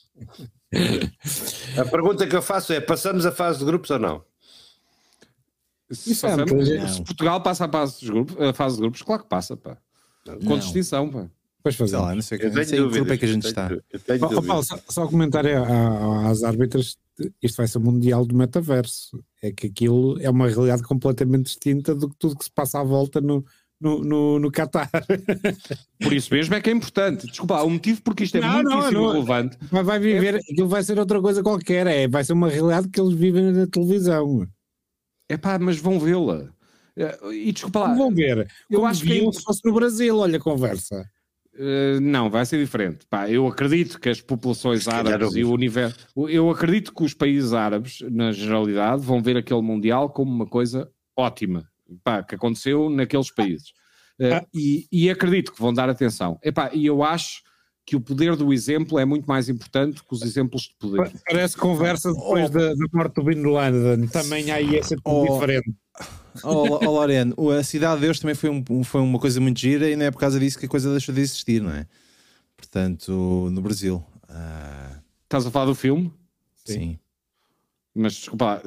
A 1.78 1.86
pergunta 1.86 2.28
que 2.28 2.36
eu 2.36 2.42
faço 2.42 2.74
é: 2.74 2.80
passamos 2.80 3.26
a 3.26 3.32
fase 3.32 3.60
de 3.60 3.66
grupos 3.66 3.90
ou 3.90 4.00
não? 4.00 4.24
Se, 5.92 6.16
passamos, 6.16 6.68
se 6.68 7.04
Portugal 7.04 7.42
passa 7.42 7.66
a 7.66 7.72
fase, 7.72 8.00
de 8.00 8.06
grupos, 8.08 8.40
a 8.40 8.54
fase 8.54 8.76
de 8.76 8.82
grupos, 8.82 9.02
claro 9.02 9.24
que 9.24 9.30
passa, 9.30 9.58
pá. 9.58 9.78
Com 10.46 10.60
distinção, 10.60 11.10
pá. 11.10 11.30
Pois 11.64 11.76
fazer. 11.76 11.98
Lá, 11.98 12.16
não 12.16 12.22
sei, 12.22 12.38
que, 12.38 12.50
não 12.50 12.64
sei 12.64 12.80
grupo 12.80 13.12
é 13.12 13.18
que 13.18 13.26
a 13.26 13.28
gente 13.28 13.48
está. 13.48 13.70
Oh, 14.22 14.42
Paulo, 14.42 14.64
só, 14.64 14.80
só 14.88 15.08
comentar 15.08 15.44
às 15.46 16.44
árbitras: 16.44 16.98
isto 17.42 17.58
vai 17.58 17.68
ser 17.68 17.80
o 17.80 17.82
Mundial 17.82 18.26
do 18.26 18.36
Metaverso. 18.36 19.22
É 19.42 19.52
que 19.52 19.68
aquilo 19.68 20.20
é 20.22 20.30
uma 20.30 20.48
realidade 20.48 20.84
completamente 20.84 21.46
distinta 21.46 21.94
do 21.96 22.10
que 22.10 22.16
tudo 22.18 22.38
que 22.38 22.46
se 22.46 22.52
passa 22.52 22.80
à 22.80 22.84
volta 22.84 23.20
no, 23.20 23.44
no, 23.80 24.04
no, 24.04 24.40
no 24.40 24.52
Qatar. 24.52 24.90
Por 26.02 26.14
isso 26.14 26.34
mesmo 26.34 26.54
é 26.56 26.62
que 26.62 26.70
é 26.70 26.74
importante. 26.74 27.28
Desculpa, 27.28 27.56
há 27.56 27.64
um 27.64 27.72
motivo 27.72 28.02
porque 28.02 28.24
isto 28.24 28.38
é 28.38 28.42
não, 28.42 28.54
muitíssimo 28.54 28.92
não, 28.92 29.04
não. 29.04 29.12
relevante. 29.14 29.58
Mas 29.72 29.86
vai 29.86 30.00
viver, 30.00 30.36
é... 30.36 30.38
aquilo 30.38 30.68
vai 30.68 30.84
ser 30.84 31.00
outra 31.00 31.22
coisa 31.22 31.42
qualquer, 31.42 31.88
é, 31.88 32.08
vai 32.08 32.24
ser 32.24 32.34
uma 32.34 32.50
realidade 32.50 32.90
que 32.90 33.00
eles 33.00 33.14
vivem 33.14 33.52
na 33.52 33.68
televisão. 33.68 34.46
É 35.30 35.38
pá, 35.38 35.58
mas 35.58 35.78
vão 35.78 36.00
vê-la. 36.00 36.50
É, 36.98 37.18
e 37.32 37.52
desculpa 37.52 37.80
lá. 37.80 37.94
Vão 37.94 38.14
ver. 38.14 38.48
Eu 38.70 38.86
acho 38.86 39.04
que 39.04 39.26
é... 39.26 39.32
se 39.32 39.42
fosse 39.42 39.62
no 39.64 39.74
Brasil, 39.74 40.18
olha 40.18 40.38
a 40.38 40.42
conversa. 40.42 41.10
Uh, 41.56 42.00
não, 42.02 42.30
vai 42.30 42.46
ser 42.46 42.58
diferente. 42.58 43.06
Pá, 43.10 43.30
eu 43.30 43.46
acredito 43.48 44.00
que 44.00 44.10
as 44.10 44.22
populações 44.22 44.88
árabes 44.88 45.36
e 45.36 45.44
o 45.44 45.52
universo. 45.52 46.08
Eu 46.30 46.50
acredito 46.50 46.94
que 46.94 47.04
os 47.04 47.14
países 47.14 47.54
árabes, 47.54 48.00
na 48.10 48.32
generalidade, 48.32 49.02
vão 49.06 49.22
ver 49.22 49.38
aquele 49.38 49.62
Mundial 49.62 50.10
como 50.10 50.32
uma 50.32 50.48
coisa 50.48 50.90
ótima 51.18 51.69
pá, 52.04 52.24
que 52.24 52.36
aconteceu 52.36 52.90
naqueles 52.90 53.32
países. 53.32 53.70
Uh, 54.20 54.46
e, 54.54 54.88
e, 54.92 55.10
acredito 55.10 55.54
que 55.54 55.62
vão 55.62 55.74
dar 55.74 55.90
atenção. 55.90 56.38
Epá, 56.44 56.70
e 56.74 56.86
eu 56.86 57.04
acho 57.04 57.42
que 57.86 57.96
o 57.96 58.02
poder 58.02 58.36
do 58.36 58.54
exemplo 58.54 59.00
é 59.00 59.06
muito 59.06 59.26
mais 59.26 59.48
importante 59.50 60.04
que 60.04 60.14
os 60.14 60.22
exemplos 60.22 60.64
de 60.64 60.76
poder. 60.78 61.12
Parece 61.28 61.58
conversa 61.58 62.14
depois 62.14 62.50
oh. 62.50 62.54
da, 62.54 62.74
da 62.74 62.86
morte 62.94 63.16
do 63.16 63.24
Bin 63.24 63.42
Laden. 63.42 64.08
Também 64.08 64.52
há 64.52 64.62
esse 64.62 64.96
oh. 65.06 65.34
diferente. 65.34 65.74
Oh, 66.44 66.80
oh 66.86 66.92
Lorena, 66.92 67.34
a 67.58 67.64
Cidade 67.64 67.96
de 67.96 68.06
Deus 68.06 68.20
também 68.20 68.36
foi, 68.36 68.50
um, 68.50 68.84
foi 68.84 69.02
uma 69.02 69.20
coisa 69.20 69.40
muito 69.42 69.60
gira 69.60 69.90
e 69.90 69.96
não 69.96 70.06
é 70.06 70.12
por 70.12 70.20
causa 70.20 70.40
disso 70.40 70.60
que 70.60 70.66
a 70.66 70.70
coisa 70.70 70.92
deixou 70.92 71.16
de 71.16 71.22
existir, 71.22 71.62
não 71.62 71.72
é? 71.72 71.88
Portanto, 72.56 73.50
no 73.52 73.62
Brasil. 73.62 74.04
Uh... 74.30 75.00
Estás 75.24 75.46
a 75.46 75.52
falar 75.52 75.66
do 75.66 75.76
filme? 75.76 76.14
Sim. 76.66 76.74
Sim. 76.74 77.00
Mas 78.00 78.14
desculpa, 78.14 78.62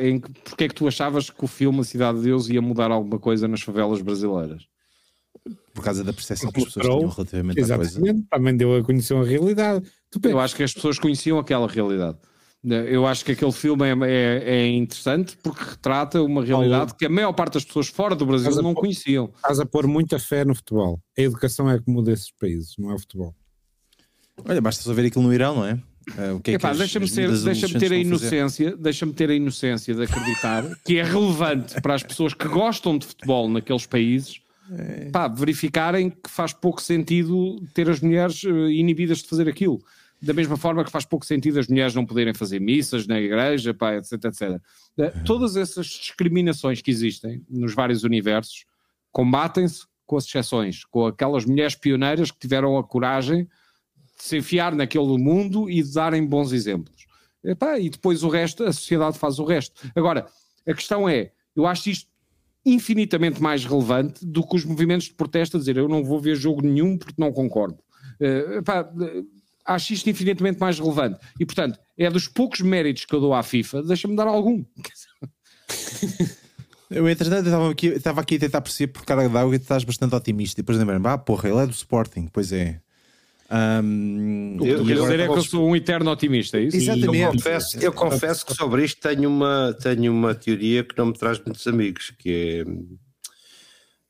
em, 0.00 0.20
porque 0.20 0.64
é 0.64 0.68
que 0.68 0.74
tu 0.74 0.86
achavas 0.86 1.30
que 1.30 1.44
o 1.44 1.48
filme 1.48 1.80
A 1.80 1.84
Cidade 1.84 2.18
de 2.18 2.24
Deus 2.24 2.48
ia 2.48 2.62
mudar 2.62 2.92
alguma 2.92 3.18
coisa 3.18 3.48
nas 3.48 3.60
favelas 3.60 4.00
brasileiras? 4.00 4.68
Por 5.74 5.82
causa 5.82 6.04
da 6.04 6.12
percepção 6.12 6.52
que 6.52 6.60
as 6.60 6.66
pessoas 6.66 6.86
tinham 6.86 7.08
relativamente 7.08 7.58
Exatamente, 7.58 7.96
à 7.96 8.00
coisa. 8.00 8.26
Também 8.30 8.56
deu 8.56 8.76
a 8.76 8.84
conhecer 8.84 9.16
a 9.16 9.24
realidade. 9.24 9.84
Eu 10.22 10.38
acho 10.38 10.54
que 10.54 10.62
as 10.62 10.72
pessoas 10.72 10.96
conheciam 10.96 11.40
aquela 11.40 11.66
realidade. 11.66 12.18
Eu 12.62 13.04
acho 13.04 13.24
que 13.24 13.32
aquele 13.32 13.52
filme 13.52 13.84
é, 13.84 13.96
é, 14.08 14.50
é 14.58 14.68
interessante 14.68 15.36
porque 15.42 15.64
retrata 15.64 16.22
uma 16.22 16.44
realidade 16.44 16.94
que 16.94 17.06
a 17.06 17.08
maior 17.08 17.32
parte 17.32 17.54
das 17.54 17.64
pessoas 17.64 17.88
fora 17.88 18.14
do 18.14 18.26
Brasil 18.26 18.50
não 18.62 18.74
pôr, 18.74 18.82
conheciam. 18.82 19.32
Estás 19.36 19.58
a 19.58 19.66
pôr 19.66 19.88
muita 19.88 20.20
fé 20.20 20.44
no 20.44 20.54
futebol. 20.54 21.00
A 21.16 21.20
educação 21.20 21.68
é 21.68 21.80
que 21.80 21.90
muda 21.90 22.12
esses 22.12 22.30
países, 22.30 22.74
não 22.78 22.92
é 22.92 22.94
o 22.94 22.98
futebol. 22.98 23.34
Olha, 24.44 24.60
basta 24.60 24.84
só 24.84 24.92
ver 24.92 25.06
aquilo 25.06 25.24
no 25.24 25.34
Irão, 25.34 25.56
não 25.56 25.64
é? 25.64 25.80
Uh, 26.16 26.36
o 26.36 26.40
que 26.40 26.52
é 26.52 26.58
que 26.58 26.66
deixa-me 26.74 27.06
deixa 27.44 27.78
ter 27.78 27.92
a 27.92 27.96
inocência, 27.96 28.76
deixa-me 28.76 29.12
ter 29.12 29.30
a 29.30 29.34
inocência 29.34 29.94
de 29.94 30.02
acreditar 30.02 30.64
que 30.84 30.98
é 30.98 31.02
relevante 31.02 31.80
para 31.80 31.94
as 31.94 32.02
pessoas 32.02 32.32
que 32.32 32.48
gostam 32.48 32.96
de 32.96 33.06
futebol 33.06 33.48
naqueles 33.48 33.86
países 33.86 34.40
é. 34.70 35.10
pá, 35.10 35.28
verificarem 35.28 36.10
que 36.10 36.28
faz 36.28 36.52
pouco 36.52 36.82
sentido 36.82 37.60
ter 37.74 37.88
as 37.88 38.00
mulheres 38.00 38.42
eh, 38.44 38.70
inibidas 38.72 39.18
de 39.18 39.28
fazer 39.28 39.48
aquilo. 39.48 39.82
Da 40.20 40.34
mesma 40.34 40.56
forma 40.56 40.84
que 40.84 40.90
faz 40.90 41.04
pouco 41.04 41.24
sentido 41.24 41.58
as 41.58 41.68
mulheres 41.68 41.94
não 41.94 42.04
poderem 42.04 42.34
fazer 42.34 42.60
missas 42.60 43.06
na 43.06 43.20
igreja, 43.20 43.72
pá, 43.72 43.94
etc, 43.94 44.12
etc. 44.24 44.60
Eh, 44.98 45.10
todas 45.24 45.56
essas 45.56 45.86
discriminações 45.86 46.82
que 46.82 46.90
existem 46.90 47.42
nos 47.48 47.74
vários 47.74 48.04
universos 48.04 48.64
combatem-se 49.10 49.86
com 50.04 50.16
as 50.16 50.24
exceções, 50.24 50.84
com 50.84 51.06
aquelas 51.06 51.44
mulheres 51.44 51.74
pioneiras 51.74 52.30
que 52.30 52.38
tiveram 52.38 52.76
a 52.78 52.84
coragem 52.84 53.48
de 54.18 54.24
se 54.24 54.36
enfiar 54.36 54.74
naquele 54.74 55.16
mundo 55.16 55.70
e 55.70 55.82
de 55.82 55.94
darem 55.94 56.26
bons 56.26 56.52
exemplos. 56.52 57.06
E 57.44 57.88
depois 57.88 58.22
o 58.22 58.28
resto, 58.28 58.64
a 58.64 58.72
sociedade 58.72 59.18
faz 59.18 59.38
o 59.38 59.44
resto. 59.44 59.80
Agora, 59.94 60.26
a 60.66 60.74
questão 60.74 61.08
é, 61.08 61.32
eu 61.54 61.66
acho 61.66 61.88
isto 61.88 62.08
infinitamente 62.66 63.40
mais 63.40 63.64
relevante 63.64 64.26
do 64.26 64.46
que 64.46 64.56
os 64.56 64.64
movimentos 64.64 65.06
de 65.06 65.14
protesto 65.14 65.56
a 65.56 65.60
dizer 65.60 65.76
eu 65.76 65.88
não 65.88 66.04
vou 66.04 66.20
ver 66.20 66.34
jogo 66.34 66.60
nenhum 66.60 66.98
porque 66.98 67.14
não 67.16 67.32
concordo. 67.32 67.78
Uh, 68.20 68.58
epá, 68.58 68.90
acho 69.64 69.92
isto 69.92 70.10
infinitamente 70.10 70.58
mais 70.58 70.78
relevante. 70.78 71.18
E, 71.38 71.46
portanto, 71.46 71.78
é 71.96 72.10
dos 72.10 72.26
poucos 72.26 72.60
méritos 72.60 73.04
que 73.04 73.14
eu 73.14 73.20
dou 73.20 73.32
à 73.32 73.42
FIFA, 73.42 73.82
deixa-me 73.84 74.16
dar 74.16 74.26
algum. 74.26 74.64
Eu, 76.90 77.06
entretanto, 77.06 77.44
estava 77.44 77.70
aqui, 77.70 77.86
estava 77.88 78.20
aqui 78.22 78.36
a 78.36 78.38
tentar 78.38 78.62
perceber 78.62 78.92
por 78.94 79.04
cara 79.04 79.22
e 79.26 79.58
tu 79.58 79.62
estás 79.62 79.84
bastante 79.84 80.14
otimista. 80.14 80.58
E 80.58 80.62
depois 80.62 80.78
lembrei-me, 80.78 81.06
ah, 81.06 81.18
porra, 81.18 81.50
ele 81.50 81.58
é 81.58 81.66
do 81.66 81.72
Sporting. 81.72 82.28
Pois 82.32 82.50
é. 82.50 82.80
Um, 83.50 84.58
eu, 84.60 84.78
eu 84.78 84.84
dizer 84.84 85.20
é 85.20 85.26
que 85.26 85.32
eu 85.32 85.42
sou 85.42 85.66
um 85.66 85.74
eterno 85.74 86.10
otimista, 86.10 86.58
é 86.58 86.64
isso? 86.64 86.76
Exatamente. 86.76 87.24
Eu 87.24 87.32
confesso, 87.32 87.78
eu 87.78 87.92
confesso 87.92 88.46
que 88.46 88.54
sobre 88.54 88.84
isto 88.84 89.00
tenho 89.00 89.28
uma, 89.28 89.74
tenho 89.80 90.12
uma 90.12 90.34
teoria 90.34 90.84
que 90.84 90.96
não 90.98 91.06
me 91.06 91.14
traz 91.14 91.38
muitos 91.42 91.66
amigos, 91.66 92.12
que 92.18 92.30
é 92.30 92.64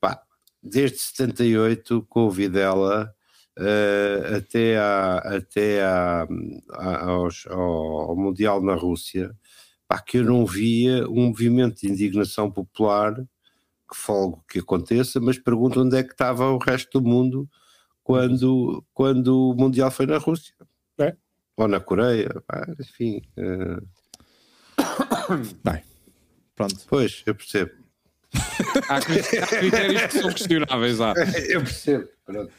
pá, 0.01 0.21
desde 0.61 0.97
78 0.97 2.05
com 2.09 2.25
o 2.25 2.31
Videla 2.31 3.13
uh, 3.57 4.35
até, 4.35 4.77
à, 4.77 5.17
até 5.19 5.83
à, 5.83 6.27
à, 6.73 7.05
aos, 7.05 7.47
ao, 7.47 8.09
ao, 8.09 8.17
Mundial 8.17 8.61
na 8.61 8.75
Rússia, 8.75 9.33
pá, 9.87 9.99
que 10.01 10.17
eu 10.17 10.25
não 10.25 10.45
via 10.45 11.07
um 11.07 11.27
movimento 11.27 11.79
de 11.79 11.89
indignação 11.89 12.51
popular 12.51 13.15
que 13.15 13.95
folgo 13.95 14.43
que 14.49 14.59
aconteça, 14.59 15.19
mas 15.21 15.39
pergunto 15.39 15.81
onde 15.81 15.97
é 15.97 16.03
que 16.03 16.11
estava 16.11 16.51
o 16.51 16.57
resto 16.57 16.99
do 16.99 17.07
mundo 17.07 17.49
quando, 18.09 18.83
quando 18.91 19.51
o 19.51 19.53
Mundial 19.53 19.91
foi 19.91 20.07
na 20.07 20.17
Rússia. 20.17 20.55
É. 20.97 21.15
Ou 21.55 21.67
na 21.67 21.79
Coreia, 21.79 22.41
pá, 22.47 22.65
enfim. 22.79 23.21
Uh... 23.37 23.87
Bem, 25.63 25.83
pronto. 26.55 26.87
Pois, 26.87 27.21
eu 27.27 27.35
percebo. 27.35 27.71
Há, 28.87 28.99
critérios 29.01 30.01
que 30.03 30.19
são 30.19 30.29
questionáveis. 30.31 31.01
Há. 31.01 31.13
Eu 31.47 31.61
percebo. 31.61 32.07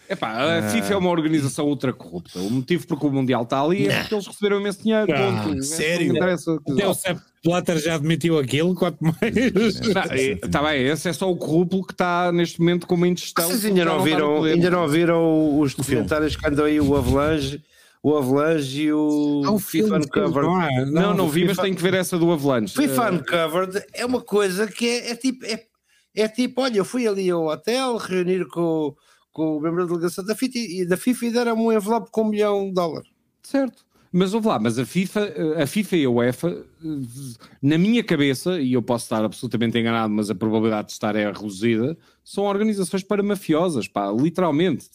Epá, 0.08 0.28
a 0.30 0.58
ah. 0.58 0.62
FIFA 0.70 0.94
é 0.94 0.96
uma 0.96 1.10
organização 1.10 1.66
ultra 1.66 1.92
corrupta. 1.92 2.40
O 2.40 2.50
motivo 2.50 2.86
porque 2.88 3.06
o 3.06 3.10
Mundial 3.10 3.44
está 3.44 3.62
ali 3.62 3.86
é 3.86 4.00
porque 4.00 4.14
eles 4.14 4.26
receberam 4.26 4.60
imenso 4.60 4.82
dinheiro. 4.82 5.12
Ah, 5.14 5.44
ponto. 5.44 5.62
Sério? 5.62 6.14
Até 6.22 6.88
o 6.88 6.94
Sepp 6.94 7.20
Blatter 7.44 7.78
já 7.78 7.94
admitiu 7.94 8.38
aquilo, 8.38 8.74
quanto 8.74 8.98
mais. 9.00 9.36
Está 9.36 10.02
tá 10.50 10.62
bem, 10.62 10.86
esse 10.86 11.08
é 11.08 11.12
só 11.12 11.30
o 11.30 11.36
corrupto 11.36 11.84
que 11.84 11.92
está 11.92 12.32
neste 12.32 12.58
momento 12.58 12.86
com 12.86 12.96
uma 12.96 13.08
ingestão. 13.08 13.46
Vocês 13.46 13.64
ainda 13.64 13.84
não, 13.84 14.02
viram, 14.02 14.44
ainda 14.44 14.70
não 14.70 14.88
viram 14.88 15.58
os 15.58 15.74
documentários 15.74 16.36
que 16.36 16.46
andam 16.46 16.64
aí, 16.64 16.80
o 16.80 16.96
Avalanche? 16.96 17.62
O 18.02 18.16
Avalanche 18.16 18.82
e 18.82 18.92
o 18.92 19.42
ah, 19.44 19.52
o 19.52 19.58
FIFA 19.58 19.96
Uncovered. 19.96 20.48
Não, 20.48 20.62
é? 20.62 20.84
não, 20.84 20.92
não, 20.92 21.14
não 21.14 21.28
vi, 21.28 21.40
FIFA... 21.40 21.54
mas 21.54 21.64
tenho 21.64 21.76
que 21.76 21.82
ver 21.82 21.94
essa 21.94 22.18
do 22.18 22.30
Avalanche. 22.30 22.74
FIFA 22.74 23.10
uh... 23.10 23.14
Uncovered 23.14 23.84
é 23.92 24.06
uma 24.06 24.20
coisa 24.20 24.66
que 24.66 24.86
é, 24.86 25.10
é 25.10 25.16
tipo, 25.16 25.44
é, 25.44 25.66
é, 26.14 26.28
tipo, 26.28 26.62
olha, 26.62 26.78
eu 26.78 26.84
fui 26.84 27.06
ali 27.06 27.30
ao 27.30 27.46
hotel 27.46 27.96
reunir 27.96 28.46
com, 28.48 28.94
com 29.32 29.56
o 29.56 29.60
membro 29.60 29.82
da 29.82 29.88
delegação 29.92 30.24
da 30.24 30.34
FIFA 30.34 30.58
e 30.58 30.86
da 30.86 30.96
FIFA 30.96 31.26
e 31.26 31.30
deram-me 31.30 31.62
um 31.62 31.72
envelope 31.72 32.10
com 32.10 32.22
um 32.22 32.28
milhão 32.28 32.68
de 32.68 32.74
dólares. 32.74 33.08
Certo. 33.42 33.84
Mas 34.12 34.34
ouve 34.34 34.48
lá, 34.48 34.58
mas 34.58 34.76
a 34.76 34.84
FIFA, 34.84 35.34
a 35.62 35.66
FIFA 35.66 35.96
e 35.96 36.04
a 36.04 36.10
UEFA, 36.10 36.66
na 37.62 37.78
minha 37.78 38.02
cabeça, 38.02 38.60
e 38.60 38.72
eu 38.72 38.82
posso 38.82 39.04
estar 39.04 39.24
absolutamente 39.24 39.78
enganado, 39.78 40.12
mas 40.12 40.28
a 40.28 40.34
probabilidade 40.34 40.88
de 40.88 40.94
estar 40.94 41.14
é 41.14 41.26
reduzida, 41.30 41.96
são 42.24 42.44
organizações 42.44 43.04
para 43.04 43.22
mafiosas, 43.22 43.86
pá, 43.86 44.10
literalmente, 44.10 44.88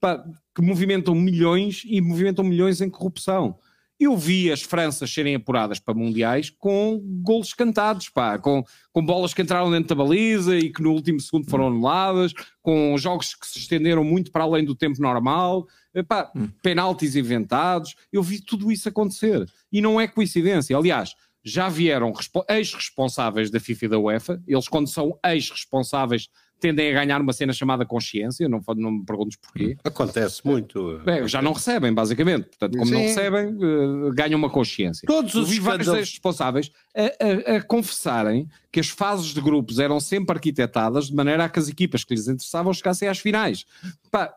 pá, 0.00 0.24
que 0.52 0.60
movimentam 0.60 1.14
milhões 1.14 1.82
e 1.86 2.00
movimentam 2.00 2.44
milhões 2.44 2.80
em 2.80 2.90
corrupção. 2.90 3.56
Eu 3.98 4.16
vi 4.16 4.50
as 4.52 4.62
Franças 4.62 5.12
serem 5.12 5.34
apuradas 5.34 5.80
para 5.80 5.94
mundiais 5.94 6.50
com 6.50 7.00
golos 7.22 7.52
cantados, 7.52 8.08
pá, 8.08 8.38
com, 8.38 8.64
com 8.92 9.04
bolas 9.04 9.34
que 9.34 9.42
entraram 9.42 9.70
dentro 9.70 9.88
da 9.88 10.04
baliza 10.04 10.56
e 10.56 10.70
que 10.70 10.82
no 10.82 10.92
último 10.92 11.20
segundo 11.20 11.50
foram 11.50 11.66
anuladas, 11.66 12.32
com 12.62 12.96
jogos 12.96 13.34
que 13.34 13.46
se 13.46 13.58
estenderam 13.58 14.04
muito 14.04 14.30
para 14.30 14.44
além 14.44 14.64
do 14.64 14.74
tempo 14.74 15.00
normal, 15.02 15.66
pá, 16.06 16.30
hum. 16.36 16.48
penaltis 16.62 17.16
inventados. 17.16 17.96
Eu 18.12 18.22
vi 18.22 18.40
tudo 18.40 18.70
isso 18.70 18.88
acontecer 18.88 19.46
e 19.72 19.80
não 19.80 20.00
é 20.00 20.06
coincidência. 20.06 20.76
Aliás, 20.76 21.14
já 21.42 21.68
vieram 21.68 22.12
ex-responsáveis 22.48 23.50
da 23.50 23.58
FIFA 23.58 23.84
e 23.84 23.88
da 23.88 23.98
UEFA, 23.98 24.42
eles, 24.46 24.68
quando 24.68 24.88
são 24.88 25.18
ex-responsáveis 25.24 26.28
tendem 26.60 26.90
a 26.90 26.92
ganhar 26.92 27.20
uma 27.20 27.32
cena 27.32 27.52
chamada 27.52 27.84
consciência, 27.84 28.48
não, 28.48 28.60
não 28.76 28.90
me 28.90 29.04
perguntes 29.04 29.36
porquê. 29.36 29.76
Acontece 29.84 30.46
muito. 30.46 31.00
Já 31.26 31.40
não 31.40 31.52
recebem, 31.52 31.92
basicamente. 31.92 32.48
Portanto, 32.48 32.78
como 32.78 32.86
Sim. 32.86 32.92
não 32.92 33.00
recebem, 33.00 33.46
uh, 33.54 34.12
ganham 34.12 34.38
uma 34.38 34.50
consciência. 34.50 35.06
Todos 35.06 35.34
os 35.34 35.56
vários 35.58 35.88
responsáveis 35.88 36.70
a, 36.94 37.54
a, 37.54 37.56
a, 37.56 37.62
confessarem 37.62 38.48
que 38.70 38.80
as 38.80 38.88
fases 38.88 39.32
de 39.32 39.40
grupos 39.40 39.78
eram 39.78 40.00
sempre 40.00 40.34
arquitetadas 40.36 41.06
de 41.06 41.14
maneira 41.14 41.44
a 41.44 41.48
que 41.48 41.58
as 41.58 41.68
equipas 41.68 42.04
que 42.04 42.14
lhes 42.14 42.28
interessavam 42.28 42.72
chegassem 42.72 43.08
às 43.08 43.18
finais. 43.18 43.64
Pá, 44.10 44.34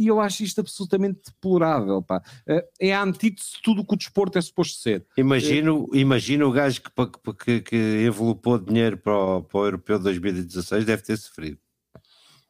e 0.00 0.06
eu 0.06 0.18
acho 0.18 0.42
isto 0.42 0.62
absolutamente 0.62 1.20
deplorável. 1.26 2.00
Pá. 2.00 2.22
Eh, 2.46 2.66
é 2.80 2.94
a 2.94 3.02
antítese 3.02 3.52
de 3.52 3.62
tudo 3.62 3.82
o 3.82 3.86
que 3.86 3.92
o 3.92 3.98
desporto 3.98 4.38
é 4.38 4.40
suposto 4.40 4.80
ser. 4.80 5.04
Imagino, 5.14 5.86
é... 5.92 5.98
imagino 5.98 6.48
o 6.48 6.52
gajo 6.52 6.80
que, 6.80 7.34
que, 7.34 7.60
que 7.60 8.06
envelopou 8.06 8.58
dinheiro 8.58 8.96
para 8.96 9.14
o, 9.14 9.42
para 9.42 9.60
o 9.60 9.64
Europeu 9.66 9.98
de 9.98 10.04
2016 10.04 10.86
deve 10.86 11.02
ter 11.02 11.18
sofrido. 11.18 11.58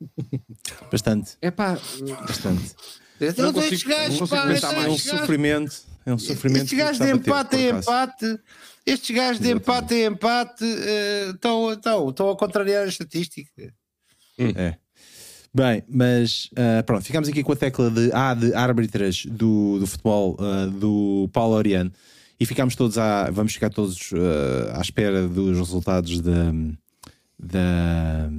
Bastante. 0.92 1.36
É 1.42 1.50
pá, 1.50 1.76
bastante. 2.26 2.74
Não 3.36 3.52
consigo, 3.52 3.90
gajos, 3.90 4.30
pá, 4.30 4.46
É 4.84 4.88
um 4.88 4.96
sofrimento. 4.96 5.82
É 6.06 6.14
um 6.14 6.18
sofrimento. 6.18 6.62
Estes 6.62 6.78
gajos 6.78 6.98
de 6.98 7.10
empate 7.12 7.56
em 7.56 7.68
empate. 7.68 8.40
Estes 8.86 9.16
gajos 9.16 9.42
de 9.42 9.50
empate 9.50 9.94
em 9.94 10.04
empate 10.06 10.64
estão, 11.34 11.64
uh, 11.64 11.72
estão, 11.72 12.08
estão 12.08 12.30
a 12.30 12.36
contrariar 12.36 12.84
a 12.84 12.88
estatística. 12.88 13.74
É. 14.38 14.78
Bem, 15.52 15.82
mas 15.88 16.48
uh, 16.52 16.84
pronto, 16.86 17.04
ficamos 17.04 17.28
aqui 17.28 17.42
com 17.42 17.52
a 17.52 17.56
tecla 17.56 17.90
de 17.90 18.12
A 18.12 18.34
de 18.34 18.54
árbitras 18.54 19.26
do, 19.26 19.80
do 19.80 19.86
futebol 19.86 20.36
uh, 20.38 20.70
do 20.70 21.28
Paulo 21.32 21.56
Oriano 21.56 21.90
e 22.38 22.46
ficamos 22.46 22.76
todos 22.76 22.96
a, 22.96 23.30
vamos 23.30 23.52
ficar 23.52 23.68
todos 23.68 24.12
uh, 24.12 24.70
à 24.74 24.80
espera 24.80 25.26
dos 25.26 25.58
resultados 25.58 26.20
da. 26.20 26.52
da 27.36 28.30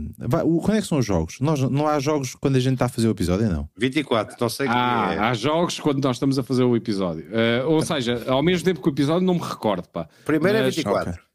quando 0.63 0.77
é 0.77 0.81
que 0.81 0.87
são 0.87 0.99
os 0.99 1.05
jogos? 1.05 1.41
Nós, 1.41 1.59
não 1.59 1.85
há 1.85 1.99
jogos 1.99 2.33
quando 2.33 2.55
a 2.55 2.59
gente 2.61 2.73
está 2.73 2.85
a 2.85 2.89
fazer 2.89 3.09
o 3.09 3.11
episódio, 3.11 3.49
não? 3.49 3.67
24, 3.77 4.37
não 4.39 4.49
sei 4.49 4.67
ah, 4.69 5.13
é. 5.13 5.19
Há 5.19 5.33
jogos 5.33 5.81
quando 5.81 6.01
nós 6.01 6.15
estamos 6.15 6.39
a 6.39 6.43
fazer 6.43 6.63
o 6.63 6.77
episódio. 6.77 7.25
ou 7.67 7.81
seja, 7.81 8.23
ao 8.25 8.41
mesmo 8.41 8.63
tempo 8.63 8.81
que 8.81 8.87
o 8.87 8.91
episódio, 8.91 9.27
não 9.27 9.33
me 9.33 9.41
recordo. 9.41 9.89
Pá. 9.89 10.07
Primeiro 10.23 10.59
é 10.59 10.63
24. 10.63 11.09
Okay. 11.09 11.30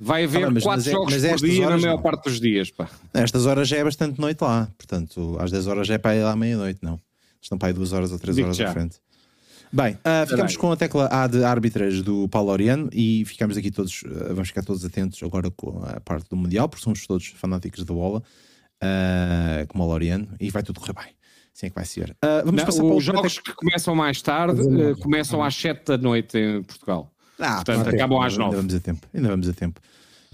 Vai 0.00 0.24
haver 0.24 0.44
ah, 0.44 0.50
mas, 0.50 0.62
quatro 0.62 0.84
mas 0.84 0.86
é, 1.24 1.28
jogos 1.30 1.40
por 1.40 1.48
dia 1.48 1.70
na 1.70 1.78
maior 1.78 1.96
não. 1.96 2.02
parte 2.02 2.24
dos 2.24 2.40
dias. 2.40 2.70
Pá. 2.70 2.88
Estas 3.12 3.46
horas 3.46 3.66
já 3.66 3.78
é 3.78 3.84
bastante 3.84 4.20
noite 4.20 4.40
lá. 4.42 4.68
Portanto, 4.78 5.36
às 5.40 5.50
10 5.50 5.66
horas 5.66 5.86
já 5.88 5.94
é 5.94 5.98
para 5.98 6.14
ir 6.14 6.22
lá 6.22 6.32
à 6.32 6.36
meia-noite, 6.36 6.78
não. 6.82 7.00
Estão 7.42 7.58
para 7.58 7.68
aí 7.68 7.74
2 7.74 7.92
horas 7.92 8.12
ou 8.12 8.18
3 8.18 8.38
horas 8.38 8.60
à 8.60 8.72
frente. 8.72 9.00
Bem, 9.72 9.94
uh, 9.94 10.26
ficamos 10.26 10.56
com 10.56 10.72
a 10.72 10.76
tecla 10.76 11.08
A 11.10 11.26
de 11.26 11.44
árbitras 11.44 12.00
do 12.00 12.26
Paulo 12.28 12.50
Oriano 12.50 12.88
e 12.92 13.24
ficamos 13.26 13.56
aqui 13.56 13.70
todos, 13.70 14.02
uh, 14.02 14.28
vamos 14.28 14.48
ficar 14.48 14.62
todos 14.62 14.82
atentos 14.82 15.22
agora 15.22 15.50
com 15.50 15.82
a 15.84 16.00
parte 16.00 16.28
do 16.30 16.36
Mundial, 16.36 16.68
porque 16.68 16.82
somos 16.82 17.06
todos 17.06 17.26
fanáticos 17.26 17.84
da 17.84 17.92
bola, 17.92 18.22
uh, 18.82 19.66
como 19.68 19.84
o 19.84 19.88
Laureano, 19.88 20.28
e 20.40 20.48
vai 20.48 20.62
tudo 20.62 20.80
correr 20.80 20.94
bem. 20.94 21.12
Sim, 21.52 21.66
é 21.66 21.68
que 21.70 21.74
vai 21.74 21.84
ser. 21.84 22.16
vamos 22.44 22.60
Não, 22.60 22.64
passar 22.64 22.84
os 22.84 23.04
jogos 23.04 23.38
que 23.40 23.52
começam 23.52 23.94
mais 23.94 24.22
tarde 24.22 24.62
começam 25.02 25.42
às 25.42 25.56
7 25.56 25.84
da 25.86 25.98
noite 25.98 26.38
em 26.38 26.62
Portugal. 26.62 27.12
Ah, 27.38 27.56
Portanto, 27.56 27.86
okay. 27.86 27.94
acabam 27.94 28.20
às 28.20 28.36
9. 28.36 28.44
Ainda 28.44 28.56
vamos 28.56 28.74
a 28.74 28.80
tempo. 28.80 29.06
Ainda 29.14 29.28
vamos 29.28 29.48
a 29.48 29.52
tempo. 29.52 29.80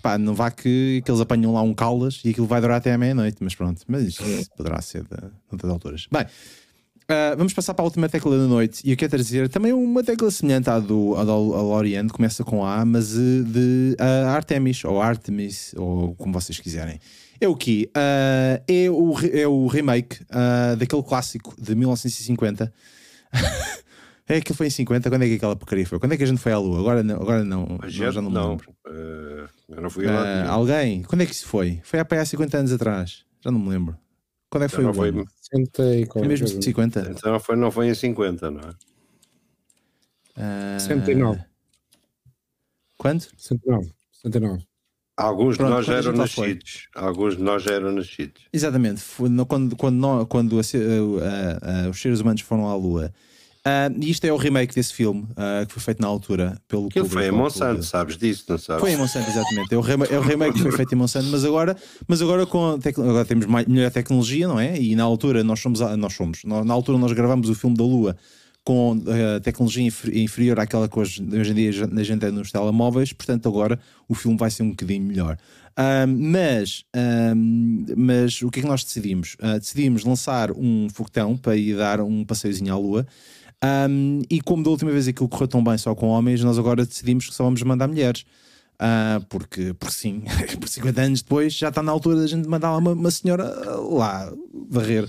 Pá, 0.02 0.18
não 0.18 0.34
vá 0.34 0.50
que, 0.50 1.02
que 1.02 1.10
eles 1.10 1.20
apanham 1.20 1.52
lá 1.52 1.62
um 1.62 1.72
Caldas 1.72 2.20
e 2.24 2.30
aquilo 2.30 2.46
vai 2.46 2.60
durar 2.60 2.76
até 2.76 2.92
à 2.92 2.98
meia-noite, 2.98 3.38
mas 3.40 3.54
pronto, 3.54 3.80
mas 3.88 4.02
isto 4.02 4.22
poderá 4.54 4.80
ser 4.82 5.02
de, 5.02 5.16
de 5.16 5.32
outras 5.50 5.72
alturas. 5.72 6.06
Bem, 6.12 6.24
uh, 6.24 7.36
vamos 7.38 7.54
passar 7.54 7.72
para 7.72 7.84
a 7.84 7.86
última 7.86 8.06
tecla 8.06 8.36
da 8.36 8.46
noite 8.46 8.82
e 8.84 8.90
eu 8.90 8.98
quero 8.98 9.16
dizer 9.16 9.48
também 9.48 9.72
uma 9.72 10.04
tecla 10.04 10.30
semelhante 10.30 10.68
à 10.68 10.78
do, 10.78 11.16
à 11.16 11.24
do 11.24 11.32
Lorient, 11.32 12.08
começa 12.08 12.44
com 12.44 12.66
A, 12.66 12.84
mas 12.84 13.14
de 13.14 13.96
uh, 13.98 14.28
Artemis 14.28 14.84
ou 14.84 15.00
Artemis, 15.00 15.72
ou 15.74 16.14
como 16.16 16.34
vocês 16.34 16.60
quiserem. 16.60 17.00
É 17.40 17.48
o 17.48 17.56
que? 17.56 17.90
Uh, 17.96 18.62
é, 18.68 18.90
o, 18.90 19.14
é 19.32 19.46
o 19.48 19.66
remake 19.66 20.22
uh, 20.24 20.76
daquele 20.76 21.02
clássico 21.02 21.54
de 21.58 21.74
1950. 21.74 22.72
É 24.26 24.40
que 24.40 24.54
foi 24.54 24.68
em 24.68 24.70
50, 24.70 25.10
quando 25.10 25.22
é 25.22 25.26
que 25.26 25.34
aquela 25.34 25.54
porcaria 25.54 25.86
foi? 25.86 25.98
Quando 25.98 26.12
é 26.12 26.16
que 26.16 26.22
a 26.22 26.26
gente 26.26 26.40
foi 26.40 26.52
à 26.52 26.58
Lua? 26.58 26.80
Agora 26.80 27.02
não, 27.02 27.16
agora 27.16 27.44
não, 27.44 27.78
já 27.86 28.10
não 28.12 28.30
me 28.30 28.38
lembro. 28.38 28.74
Uh, 28.86 29.46
eu 29.68 29.82
não 29.82 29.90
fui 29.90 30.06
lá. 30.06 30.22
Uh, 30.22 30.50
alguém? 30.50 31.02
Quando 31.02 31.20
é 31.20 31.26
que 31.26 31.32
isso 31.32 31.46
foi? 31.46 31.80
Foi 31.84 32.00
há 32.00 32.24
50 32.24 32.56
anos 32.56 32.72
atrás. 32.72 33.24
Já 33.42 33.50
não 33.50 33.58
me 33.58 33.68
lembro. 33.68 33.98
Quando 34.48 34.62
é 34.62 34.68
que 34.68 34.74
foi 34.74 34.84
o 34.84 34.94
foi, 34.94 35.08
ano? 35.10 35.26
60 35.52 35.82
foi 36.10 36.26
mesmo 36.26 36.48
50? 36.48 37.00
Então 37.10 37.32
não 37.32 37.40
foi, 37.40 37.56
não 37.56 37.70
foi 37.70 37.88
em 37.88 37.94
50, 37.94 38.50
não 38.50 38.60
é? 38.60 40.76
Uh, 40.76 40.80
69. 40.80 41.44
Quanto? 42.96 43.28
69. 43.36 43.92
69. 44.22 44.64
Alguns 45.16 45.56
Pronto, 45.56 45.68
de 45.68 45.74
nós 45.74 45.86
já 45.86 45.96
eram 45.96 46.12
nascidos. 46.12 46.88
Alguns 46.94 47.36
de 47.36 47.42
nós 47.42 47.62
já 47.62 47.74
eram 47.74 47.92
nascidos. 47.92 48.42
Exatamente. 48.52 49.00
Foi, 49.00 49.28
quando, 49.46 49.76
quando, 49.76 50.26
quando 50.26 50.58
a, 50.58 50.62
a, 50.62 51.86
a, 51.86 51.90
os 51.90 52.00
seres 52.00 52.20
humanos 52.20 52.40
foram 52.40 52.68
à 52.68 52.74
Lua 52.74 53.12
Uh, 53.66 53.96
e 53.98 54.10
isto 54.10 54.26
é 54.26 54.32
o 54.32 54.36
remake 54.36 54.74
desse 54.74 54.92
filme 54.92 55.22
uh, 55.22 55.66
que 55.66 55.72
foi 55.72 55.82
feito 55.82 56.02
na 56.02 56.06
altura 56.06 56.60
pelo 56.68 56.90
Que 56.90 57.02
foi 57.02 57.28
em 57.28 57.30
Monsanto, 57.30 57.82
sabes 57.82 58.18
disso, 58.18 58.44
não 58.46 58.58
sabes? 58.58 58.78
Foi 58.82 58.92
em 58.92 58.96
Monsanto, 58.96 59.26
exatamente. 59.30 59.72
É 59.72 59.78
o, 59.78 59.80
remake, 59.80 60.12
é 60.12 60.18
o 60.18 60.22
remake 60.22 60.52
que 60.56 60.60
foi 60.60 60.72
feito 60.72 60.92
em 60.92 60.98
Monsanto, 60.98 61.28
mas 61.30 61.46
agora, 61.46 61.74
mas 62.06 62.20
agora, 62.20 62.44
com 62.44 62.78
agora 62.98 63.24
temos 63.24 63.46
mais, 63.46 63.66
melhor 63.66 63.90
tecnologia, 63.90 64.46
não 64.46 64.60
é? 64.60 64.78
E 64.78 64.94
na 64.94 65.02
altura 65.02 65.42
nós 65.42 65.60
somos, 65.60 65.80
nós 65.80 66.12
somos, 66.12 66.42
na 66.44 66.74
altura 66.74 66.98
nós 66.98 67.12
gravamos 67.12 67.48
o 67.48 67.54
filme 67.54 67.74
da 67.74 67.84
Lua 67.84 68.14
com 68.62 68.92
uh, 68.92 69.40
tecnologia 69.42 69.90
inferior 70.12 70.60
àquela 70.60 70.86
que 70.86 70.98
hoje, 70.98 71.26
hoje 71.32 71.52
em 71.52 71.54
dia 71.54 71.70
a 71.86 72.02
gente 72.02 72.26
é 72.26 72.30
nos 72.30 72.52
telemóveis, 72.52 73.14
portanto 73.14 73.48
agora 73.48 73.80
o 74.06 74.14
filme 74.14 74.36
vai 74.36 74.50
ser 74.50 74.62
um 74.62 74.70
bocadinho 74.70 75.04
melhor. 75.04 75.38
mas, 76.18 76.84
mas 77.96 78.42
o 78.42 78.50
que 78.50 78.60
é 78.60 78.62
que 78.62 78.68
nós 78.68 78.84
decidimos? 78.84 79.36
Uh, 79.40 79.58
decidimos 79.58 80.04
lançar 80.04 80.52
um 80.52 80.86
foguetão 80.90 81.34
para 81.34 81.56
ir 81.56 81.78
dar 81.78 82.02
um 82.02 82.26
passeiozinho 82.26 82.74
à 82.74 82.76
Lua 82.76 83.06
um, 83.62 84.22
e 84.30 84.40
como 84.40 84.62
da 84.62 84.70
última 84.70 84.90
vez 84.90 85.08
aquilo 85.08 85.28
correu 85.28 85.48
tão 85.48 85.62
bem 85.62 85.78
só 85.78 85.94
com 85.94 86.08
homens, 86.08 86.42
nós 86.42 86.58
agora 86.58 86.84
decidimos 86.84 87.28
que 87.28 87.34
só 87.34 87.44
vamos 87.44 87.62
mandar 87.62 87.88
mulheres. 87.88 88.24
Uh, 88.74 89.24
porque, 89.28 89.72
porque 89.74 89.94
sim, 89.94 90.24
por 90.60 90.68
50 90.68 91.00
anos 91.00 91.22
depois 91.22 91.52
já 91.52 91.68
está 91.68 91.82
na 91.82 91.92
altura 91.92 92.16
da 92.16 92.26
gente 92.26 92.48
mandar 92.48 92.76
uma, 92.76 92.90
uma 92.92 93.10
senhora 93.10 93.44
lá 93.88 94.32
varrer 94.68 95.08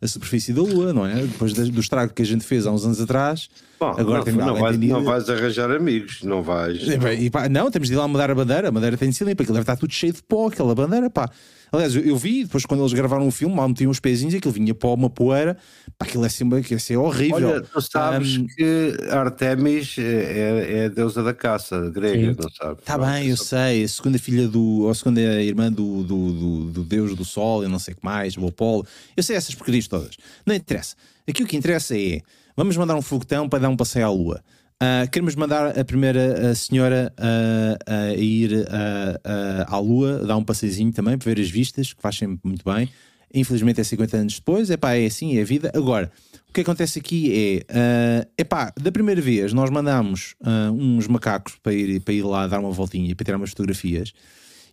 a 0.00 0.06
superfície 0.06 0.52
da 0.52 0.60
Lua, 0.60 0.92
não 0.92 1.06
é? 1.06 1.22
Depois 1.22 1.52
do 1.52 1.80
estrago 1.80 2.12
que 2.12 2.22
a 2.22 2.24
gente 2.24 2.44
fez 2.44 2.66
há 2.66 2.70
uns 2.70 2.84
anos 2.84 3.00
atrás. 3.00 3.48
Bom, 3.80 3.94
agora 3.96 4.30
não, 4.30 4.46
não, 4.46 4.56
vais, 4.56 4.78
não 4.78 5.04
vais 5.04 5.30
arranjar 5.30 5.70
amigos, 5.70 6.22
não 6.22 6.42
vais. 6.42 6.82
E, 7.18 7.30
pá, 7.30 7.48
não, 7.48 7.70
temos 7.70 7.88
de 7.88 7.94
ir 7.94 7.96
lá 7.96 8.06
mudar 8.06 8.30
a 8.30 8.34
bandeira. 8.34 8.68
A 8.68 8.70
bandeira 8.70 8.96
tem 8.96 9.08
de 9.08 9.16
ser 9.16 9.24
limpa, 9.24 9.42
aquilo 9.42 9.54
deve 9.54 9.62
estar 9.62 9.76
tudo 9.76 9.92
cheio 9.92 10.12
de 10.12 10.22
pó, 10.22 10.48
aquela 10.48 10.74
bandeira, 10.74 11.08
pá. 11.08 11.30
Aliás, 11.76 11.94
eu, 11.94 12.02
eu, 12.02 12.16
vi, 12.16 12.44
depois 12.44 12.64
quando 12.64 12.80
eles 12.80 12.92
gravaram 12.92 13.26
o 13.26 13.30
filme, 13.30 13.54
mal 13.54 13.68
metiam 13.68 13.90
os 13.90 14.00
pezinhos 14.00 14.34
e 14.34 14.38
aquilo 14.38 14.52
vinha 14.52 14.74
pó, 14.74 14.94
uma 14.94 15.10
poeira, 15.10 15.56
pá, 15.98 16.06
aquilo 16.06 16.24
é, 16.24 16.26
assim, 16.26 16.44
aquilo 16.54 16.80
é 16.88 16.98
horrível. 16.98 17.48
Olha, 17.48 17.60
tu 17.60 17.80
sabes 17.80 18.38
um, 18.38 18.46
que 18.46 18.96
Artemis 19.10 19.96
é, 19.98 20.82
é, 20.82 20.84
a 20.86 20.88
deusa 20.88 21.22
da 21.22 21.34
caça 21.34 21.90
grega, 21.90 22.32
sim. 22.32 22.38
não 22.40 22.50
sabes? 22.50 22.78
Está 22.78 22.98
bem, 22.98 23.28
eu 23.28 23.36
sei, 23.36 23.84
a 23.84 23.88
segunda 23.88 24.18
filha 24.18 24.48
do, 24.48 24.82
ou 24.82 24.90
a 24.90 24.94
segunda 24.94 25.20
irmã 25.20 25.70
do, 25.70 26.02
do, 26.02 26.32
do, 26.32 26.64
do 26.70 26.84
deus 26.84 27.14
do 27.14 27.24
sol, 27.24 27.62
eu 27.62 27.68
não 27.68 27.78
sei 27.78 27.94
o 27.94 27.96
que 27.96 28.04
mais, 28.04 28.36
o 28.36 28.46
Apolo, 28.46 28.86
eu 29.16 29.22
sei 29.22 29.36
essas 29.36 29.54
porcarias 29.54 29.86
todas. 29.86 30.16
Não 30.44 30.54
interessa. 30.54 30.96
Aqui 31.28 31.42
o 31.42 31.46
que 31.46 31.56
interessa 31.56 31.98
é, 31.98 32.20
vamos 32.56 32.76
mandar 32.76 32.94
um 32.94 33.02
foguetão 33.02 33.48
para 33.48 33.58
dar 33.58 33.68
um 33.68 33.76
passeio 33.76 34.06
à 34.06 34.10
lua. 34.10 34.42
Uh, 34.82 35.08
queremos 35.10 35.34
mandar 35.34 35.78
a 35.78 35.84
primeira 35.86 36.50
a 36.50 36.54
senhora 36.54 37.10
uh, 37.18 37.90
a 37.90 38.14
ir 38.14 38.66
à 39.66 39.78
Lua, 39.78 40.18
dar 40.26 40.36
um 40.36 40.44
passeiozinho 40.44 40.92
também 40.92 41.16
para 41.16 41.32
ver 41.32 41.40
as 41.40 41.48
vistas, 41.48 41.94
que 41.94 42.02
faz 42.02 42.16
sempre 42.16 42.40
muito 42.44 42.62
bem. 42.64 42.90
Infelizmente 43.34 43.80
é 43.80 43.84
50 43.84 44.16
anos 44.16 44.34
depois, 44.34 44.70
é 44.70 44.76
pá, 44.76 44.94
é 44.94 45.06
assim, 45.06 45.38
é 45.38 45.42
a 45.42 45.44
vida. 45.44 45.72
Agora, 45.74 46.12
o 46.48 46.52
que 46.52 46.60
acontece 46.60 46.98
aqui 46.98 47.64
é, 47.68 48.26
é 48.36 48.44
pá, 48.44 48.72
da 48.80 48.92
primeira 48.92 49.20
vez 49.20 49.52
nós 49.52 49.68
mandamos 49.68 50.34
uns 50.72 51.06
macacos 51.08 51.56
para 51.62 51.74
ir, 51.74 52.00
para 52.00 52.14
ir 52.14 52.22
lá 52.22 52.46
dar 52.46 52.60
uma 52.60 52.70
voltinha, 52.70 53.14
para 53.14 53.24
tirar 53.24 53.36
umas 53.36 53.50
fotografias. 53.50 54.12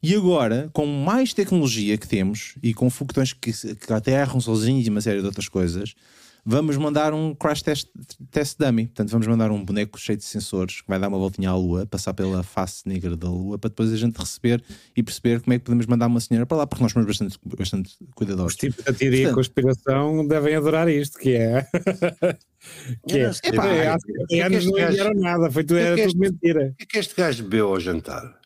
E 0.01 0.13
agora, 0.15 0.69
com 0.71 0.85
mais 0.85 1.33
tecnologia 1.33 1.97
que 1.97 2.07
temos 2.07 2.55
e 2.61 2.73
com 2.73 2.89
foguetões 2.89 3.33
que, 3.33 3.51
que 3.53 3.93
aterram 3.93 4.39
sozinhos 4.39 4.85
e 4.85 4.89
uma 4.89 5.01
série 5.01 5.21
de 5.21 5.25
outras 5.25 5.47
coisas, 5.47 5.95
vamos 6.45 6.75
mandar 6.77 7.13
um 7.13 7.33
crash 7.33 7.61
test, 7.61 7.87
test 8.29 8.57
dummy. 8.59 8.87
Portanto, 8.87 9.09
vamos 9.09 9.27
mandar 9.27 9.51
um 9.51 9.63
boneco 9.63 9.99
cheio 9.99 10.17
de 10.17 10.23
sensores 10.23 10.81
que 10.81 10.87
vai 10.87 10.99
dar 10.99 11.07
uma 11.07 11.17
voltinha 11.17 11.49
à 11.49 11.55
Lua, 11.55 11.85
passar 11.85 12.13
pela 12.13 12.43
face 12.43 12.87
negra 12.87 13.15
da 13.15 13.29
Lua, 13.29 13.57
para 13.57 13.69
depois 13.69 13.91
a 13.91 13.95
gente 13.95 14.17
receber 14.17 14.63
e 14.95 15.01
perceber 15.01 15.41
como 15.41 15.53
é 15.53 15.59
que 15.59 15.65
podemos 15.65 15.85
mandar 15.85 16.07
uma 16.07 16.19
senhora 16.19 16.45
para 16.45 16.57
lá, 16.57 16.67
porque 16.67 16.83
nós 16.83 16.91
somos 16.91 17.07
bastante, 17.07 17.39
bastante 17.57 17.95
cuidadosos. 18.15 18.53
Os 18.53 18.57
tipos 18.57 18.83
da 18.83 18.93
teoria 18.93 19.29
e 19.29 19.33
conspiração 19.33 20.27
devem 20.27 20.55
adorar 20.55 20.89
isto, 20.89 21.17
que 21.17 21.35
é. 21.35 21.63
que 23.07 23.17
é, 23.17 23.31
epá, 23.45 23.67
é, 23.67 23.87
há 23.87 23.97
é 24.31 24.41
anos 24.41 24.65
não 24.65 24.79
enviaram 24.79 25.19
nada, 25.19 25.51
foi 25.51 25.63
tudo, 25.63 25.79
era 25.79 26.07
tudo 26.07 26.19
mentira. 26.19 26.71
O 26.73 26.75
que 26.75 26.83
é 26.83 26.85
que 26.85 26.97
este 26.97 27.15
gajo 27.15 27.43
bebeu 27.43 27.69
ao 27.69 27.79
jantar? 27.79 28.39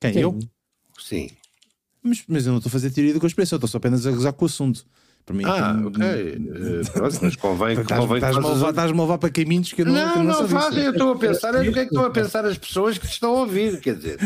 Quem? 0.00 0.12
Quem? 0.12 0.22
Eu? 0.22 0.38
Sim. 0.98 1.30
Mas, 2.02 2.22
mas 2.28 2.46
eu 2.46 2.52
não 2.52 2.58
estou 2.58 2.68
a 2.68 2.72
fazer 2.72 2.90
teoria 2.90 3.14
da 3.14 3.20
conspiração, 3.20 3.56
estou 3.56 3.68
só 3.68 3.78
apenas 3.78 4.06
a 4.06 4.10
gozar 4.10 4.32
com 4.32 4.44
o 4.44 4.46
assunto. 4.46 4.84
Para 5.24 5.36
mim, 5.36 5.44
ah, 5.46 5.80
ok. 5.86 6.04
Uh, 6.04 6.92
pronto, 6.92 7.18
mas 7.22 7.36
convém, 7.36 7.76
convém 7.76 8.16
Estás-me 8.16 8.44
a, 8.44 8.48
levar, 8.48 8.70
estás 8.70 8.90
a 8.90 8.94
levar 8.94 9.18
para 9.18 9.30
caminhos 9.30 9.72
que 9.72 9.80
eu 9.80 9.86
não 9.86 9.94
Não, 9.94 10.16
não, 10.22 10.24
não 10.42 10.48
fazem. 10.48 10.84
Eu 10.84 10.92
estou 10.92 11.12
a 11.12 11.16
pensar, 11.16 11.54
é 11.54 11.66
o 11.66 11.72
que 11.72 11.78
é 11.78 11.84
que 11.84 11.88
estão 11.88 12.04
a 12.04 12.10
pensar 12.12 12.44
as 12.44 12.58
pessoas 12.58 12.98
que 12.98 13.06
te 13.06 13.12
estão 13.12 13.34
a 13.34 13.40
ouvir. 13.40 13.80
Quer 13.80 13.96
dizer, 13.96 14.18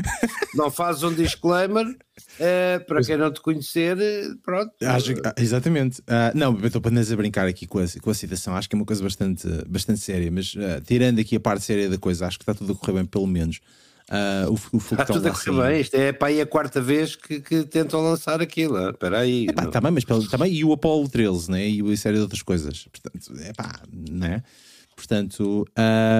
não 0.56 0.72
fazes 0.72 1.04
um 1.04 1.14
disclaimer 1.14 1.86
uh, 1.86 2.84
para 2.86 3.00
quem 3.02 3.16
não 3.16 3.32
te 3.32 3.40
conhecer. 3.40 3.96
Pronto. 4.42 4.72
Acho, 4.82 5.14
ah, 5.24 5.34
exatamente. 5.36 6.00
Uh, 6.00 6.34
não, 6.34 6.58
eu 6.58 6.66
estou 6.66 6.80
apenas 6.80 7.12
a 7.12 7.16
brincar 7.16 7.46
aqui 7.46 7.64
com 7.64 7.78
a, 7.78 7.84
com 8.02 8.10
a 8.10 8.14
citação. 8.14 8.56
Acho 8.56 8.68
que 8.68 8.74
é 8.74 8.78
uma 8.78 8.86
coisa 8.86 9.00
bastante, 9.00 9.46
bastante 9.68 10.00
séria, 10.00 10.32
mas 10.32 10.52
tirando 10.84 11.20
aqui 11.20 11.36
a 11.36 11.40
parte 11.40 11.64
séria 11.64 11.88
da 11.88 11.96
coisa, 11.96 12.26
acho 12.26 12.38
que 12.38 12.42
está 12.42 12.54
tudo 12.54 12.72
a 12.72 12.76
correr 12.76 12.94
bem, 12.94 13.04
pelo 13.04 13.26
menos. 13.28 13.60
Uh, 14.08 14.50
o, 14.72 14.76
o 14.76 14.78
Está 14.78 15.04
tudo 15.04 15.28
a 15.28 15.30
correr 15.30 15.68
bem. 15.70 15.80
Isto 15.82 15.94
é 15.96 16.12
para 16.12 16.28
aí 16.28 16.40
a 16.40 16.46
quarta 16.46 16.80
vez 16.80 17.14
que, 17.14 17.40
que 17.40 17.64
tentam 17.64 18.02
lançar 18.02 18.40
aquilo. 18.40 18.76
Ah, 18.76 18.90
espera 18.90 19.18
aí. 19.20 19.46
Epá, 19.48 19.66
tá 19.66 19.80
bem, 19.80 19.92
mas 19.92 20.04
também 20.28 20.52
e 20.52 20.64
o 20.64 20.72
Apollo 20.72 21.08
13 21.08 21.50
né? 21.50 21.68
e 21.68 21.82
uma 21.82 21.94
série 21.96 22.16
de 22.16 22.22
outras 22.22 22.42
coisas. 22.42 22.88
Portanto, 22.90 23.32
é 23.42 23.52
pá, 23.52 23.82
né? 23.92 24.42
Portanto, 24.96 25.64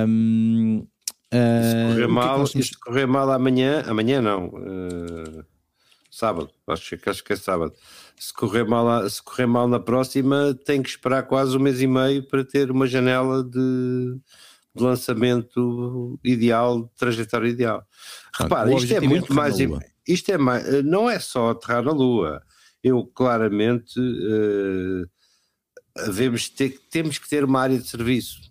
um, 0.06 0.86
uh, 1.32 1.64
se 1.64 1.88
correr 1.88 2.04
ah, 2.04 2.08
mal, 2.08 2.44
que 2.44 2.58
é 2.58 2.62
se 2.62 2.78
correr 2.78 3.06
mal 3.06 3.30
amanhã, 3.32 3.82
amanhã 3.88 4.22
não, 4.22 4.46
uh, 4.46 5.44
sábado, 6.10 6.48
acho 6.68 6.96
que, 6.96 7.10
acho 7.10 7.24
que 7.24 7.32
é 7.32 7.36
sábado. 7.36 7.72
Se 8.16 8.32
correr, 8.32 8.64
mal, 8.64 9.08
se 9.08 9.22
correr 9.22 9.46
mal 9.46 9.66
na 9.66 9.80
próxima, 9.80 10.56
tem 10.64 10.82
que 10.82 10.90
esperar 10.90 11.24
quase 11.24 11.56
um 11.56 11.60
mês 11.60 11.80
e 11.80 11.86
meio 11.86 12.22
para 12.22 12.44
ter 12.44 12.70
uma 12.70 12.86
janela 12.86 13.42
de 13.42 14.16
de 14.78 14.84
lançamento 14.84 16.18
ideal, 16.24 16.90
trajetória 16.96 17.48
ideal. 17.48 17.84
Repara, 18.34 18.72
isto 18.72 18.94
é 18.94 19.00
muito 19.00 19.34
mais. 19.34 19.56
Isto 20.06 20.32
é 20.32 20.38
mais. 20.38 20.84
Não 20.84 21.08
é 21.08 21.18
só 21.18 21.50
aterrar 21.50 21.82
na 21.82 21.92
Lua. 21.92 22.42
Eu 22.82 23.04
claramente 23.04 23.98
uh, 23.98 25.06
devemos 26.06 26.48
ter, 26.48 26.78
temos 26.90 27.18
que 27.18 27.28
ter 27.28 27.44
uma 27.44 27.60
área 27.60 27.78
de 27.78 27.88
serviço. 27.88 28.48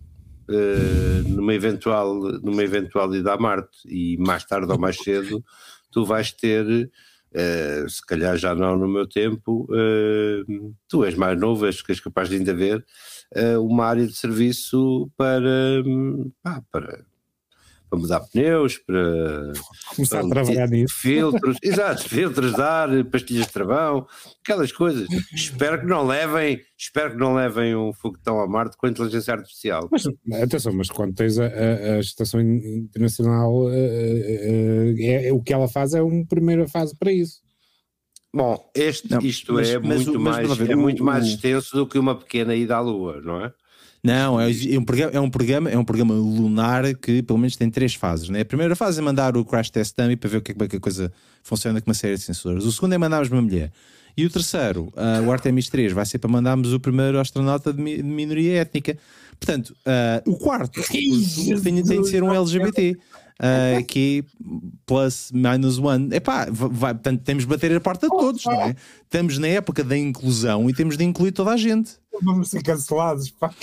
Uh, 0.50 1.28
numa, 1.28 1.52
eventual, 1.52 2.14
numa 2.42 2.62
eventualidade 2.62 3.36
a 3.36 3.40
Marte 3.40 3.78
e 3.86 4.16
mais 4.16 4.44
tarde 4.44 4.72
ou 4.72 4.78
mais 4.78 4.96
cedo 4.96 5.44
tu 5.90 6.04
vais 6.04 6.32
ter 6.32 6.90
uh, 7.34 7.88
se 7.88 8.04
calhar 8.06 8.36
já 8.36 8.54
não 8.54 8.76
no 8.76 8.88
meu 8.88 9.08
tempo 9.08 9.66
uh, 9.70 10.74
tu 10.88 11.04
és 11.04 11.14
mais 11.14 11.38
novo, 11.38 11.66
és, 11.66 11.82
és 11.88 12.00
capaz 12.00 12.28
de 12.28 12.36
ainda 12.36 12.54
ver 12.54 12.84
uh, 13.36 13.60
uma 13.64 13.86
área 13.86 14.06
de 14.06 14.14
serviço 14.14 15.10
para, 15.16 15.82
pá, 16.42 16.62
para, 16.70 17.04
para 17.88 17.98
mudar 17.98 18.20
pneus, 18.20 18.78
para 18.78 19.52
começar 19.94 20.18
para 20.18 20.26
a 20.26 20.30
trabalhar 20.30 20.68
nisso. 20.68 20.94
Filtros, 20.96 21.56
exato, 21.62 22.08
filtros 22.08 22.54
de 22.54 22.60
ar, 22.60 23.04
pastilhas 23.06 23.46
de 23.46 23.52
travão, 23.52 24.06
aquelas 24.42 24.72
coisas. 24.72 25.08
espero 25.32 25.80
que 25.80 25.86
não 25.86 26.06
levem, 26.06 26.60
espero 26.76 27.12
que 27.12 27.16
não 27.16 27.34
levem 27.34 27.74
um 27.74 27.92
foguetão 27.92 28.40
a 28.40 28.46
Marte 28.46 28.76
com 28.76 28.86
a 28.86 28.90
inteligência 28.90 29.34
artificial. 29.34 29.88
Mas 29.90 30.04
atenção, 30.42 30.72
mas 30.72 30.90
quando 30.90 31.14
tens 31.14 31.38
a, 31.38 31.46
a, 31.46 31.94
a 31.96 32.00
estação 32.00 32.40
internacional, 32.40 33.70
é, 33.70 35.28
é, 35.28 35.32
o 35.32 35.42
que 35.42 35.52
ela 35.52 35.68
faz 35.68 35.94
é 35.94 36.02
uma 36.02 36.26
primeira 36.26 36.68
fase 36.68 36.96
para 36.96 37.12
isso. 37.12 37.40
Bom, 38.34 38.70
este, 38.74 39.10
não, 39.10 39.20
isto 39.20 39.54
mas, 39.54 39.70
é, 39.70 39.78
mas, 39.78 40.04
muito, 40.04 40.20
mas, 40.20 40.46
mais, 40.48 40.60
é 40.60 40.76
muito 40.76 41.02
mais 41.02 41.26
extenso 41.26 41.74
do 41.74 41.86
que 41.86 41.98
uma 41.98 42.14
pequena 42.14 42.54
ida 42.54 42.76
à 42.76 42.80
Lua, 42.80 43.20
não 43.22 43.42
é? 43.42 43.52
Não, 44.02 44.40
é, 44.40 44.50
é 44.50 44.78
um, 44.78 44.84
programa, 44.84 45.12
é, 45.12 45.20
um 45.20 45.30
programa, 45.30 45.70
é 45.70 45.78
um 45.78 45.84
programa 45.84 46.14
lunar 46.14 46.94
que 46.94 47.22
pelo 47.22 47.38
menos 47.38 47.56
tem 47.56 47.68
três 47.68 47.94
fases. 47.94 48.28
Né? 48.28 48.40
A 48.40 48.44
primeira 48.44 48.76
fase 48.76 49.00
é 49.00 49.02
mandar 49.02 49.36
o 49.36 49.44
crash 49.44 49.70
test 49.70 49.96
dummy 49.96 50.16
para 50.16 50.30
ver 50.30 50.36
o 50.38 50.42
que 50.42 50.52
é 50.52 50.54
que 50.54 50.76
a 50.76 50.80
coisa 50.80 51.12
funciona 51.42 51.80
com 51.80 51.90
uma 51.90 51.94
série 51.94 52.14
de 52.14 52.22
sensores. 52.22 52.64
O 52.64 52.72
segundo 52.72 52.92
é 52.92 52.98
mandarmos 52.98 53.30
uma 53.30 53.42
mulher. 53.42 53.72
E 54.16 54.24
o 54.24 54.30
terceiro, 54.30 54.92
uh, 54.96 55.24
o 55.26 55.32
Artemis 55.32 55.68
3, 55.68 55.92
vai 55.92 56.04
ser 56.04 56.18
para 56.18 56.28
mandarmos 56.28 56.72
o 56.72 56.80
primeiro 56.80 57.20
astronauta 57.20 57.72
de, 57.72 57.80
mi 57.80 57.96
de 57.96 58.02
minoria 58.02 58.62
étnica. 58.62 58.96
Portanto, 59.38 59.74
uh, 59.86 60.30
o 60.30 60.36
quarto 60.36 60.82
tem, 60.82 61.82
tem 61.82 62.02
de 62.02 62.08
ser 62.08 62.22
um 62.22 62.34
LGBT 62.34 62.98
uh, 63.40 63.84
que 63.84 64.24
plus 64.86 65.30
minus 65.32 65.78
one. 65.78 66.14
Epá, 66.14 66.46
vai, 66.50 66.94
portanto, 66.94 67.22
temos 67.22 67.44
de 67.44 67.48
bater 67.48 67.74
a 67.74 67.80
porta 67.80 68.08
de 68.08 68.16
todos, 68.16 68.44
não 68.44 68.60
é? 68.62 68.74
Estamos 69.02 69.38
na 69.38 69.48
época 69.48 69.82
da 69.84 69.96
inclusão 69.96 70.68
e 70.68 70.74
temos 70.74 70.96
de 70.96 71.04
incluir 71.04 71.32
toda 71.32 71.52
a 71.52 71.56
gente. 71.56 71.96
Vamos 72.22 72.50
ser 72.50 72.62
cancelados, 72.62 73.30
pá. 73.30 73.54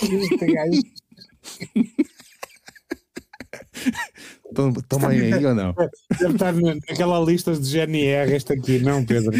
Estão 4.56 4.98
bem 5.00 5.32
aí 5.32 5.44
ou 5.44 5.54
não? 5.54 5.74
Deve 6.18 6.32
estar 6.32 6.52
naquela 6.52 7.20
lista 7.20 7.52
de 7.52 7.68
GNR, 7.68 8.32
este 8.34 8.52
aqui, 8.54 8.78
não, 8.78 9.04
Pedro? 9.04 9.32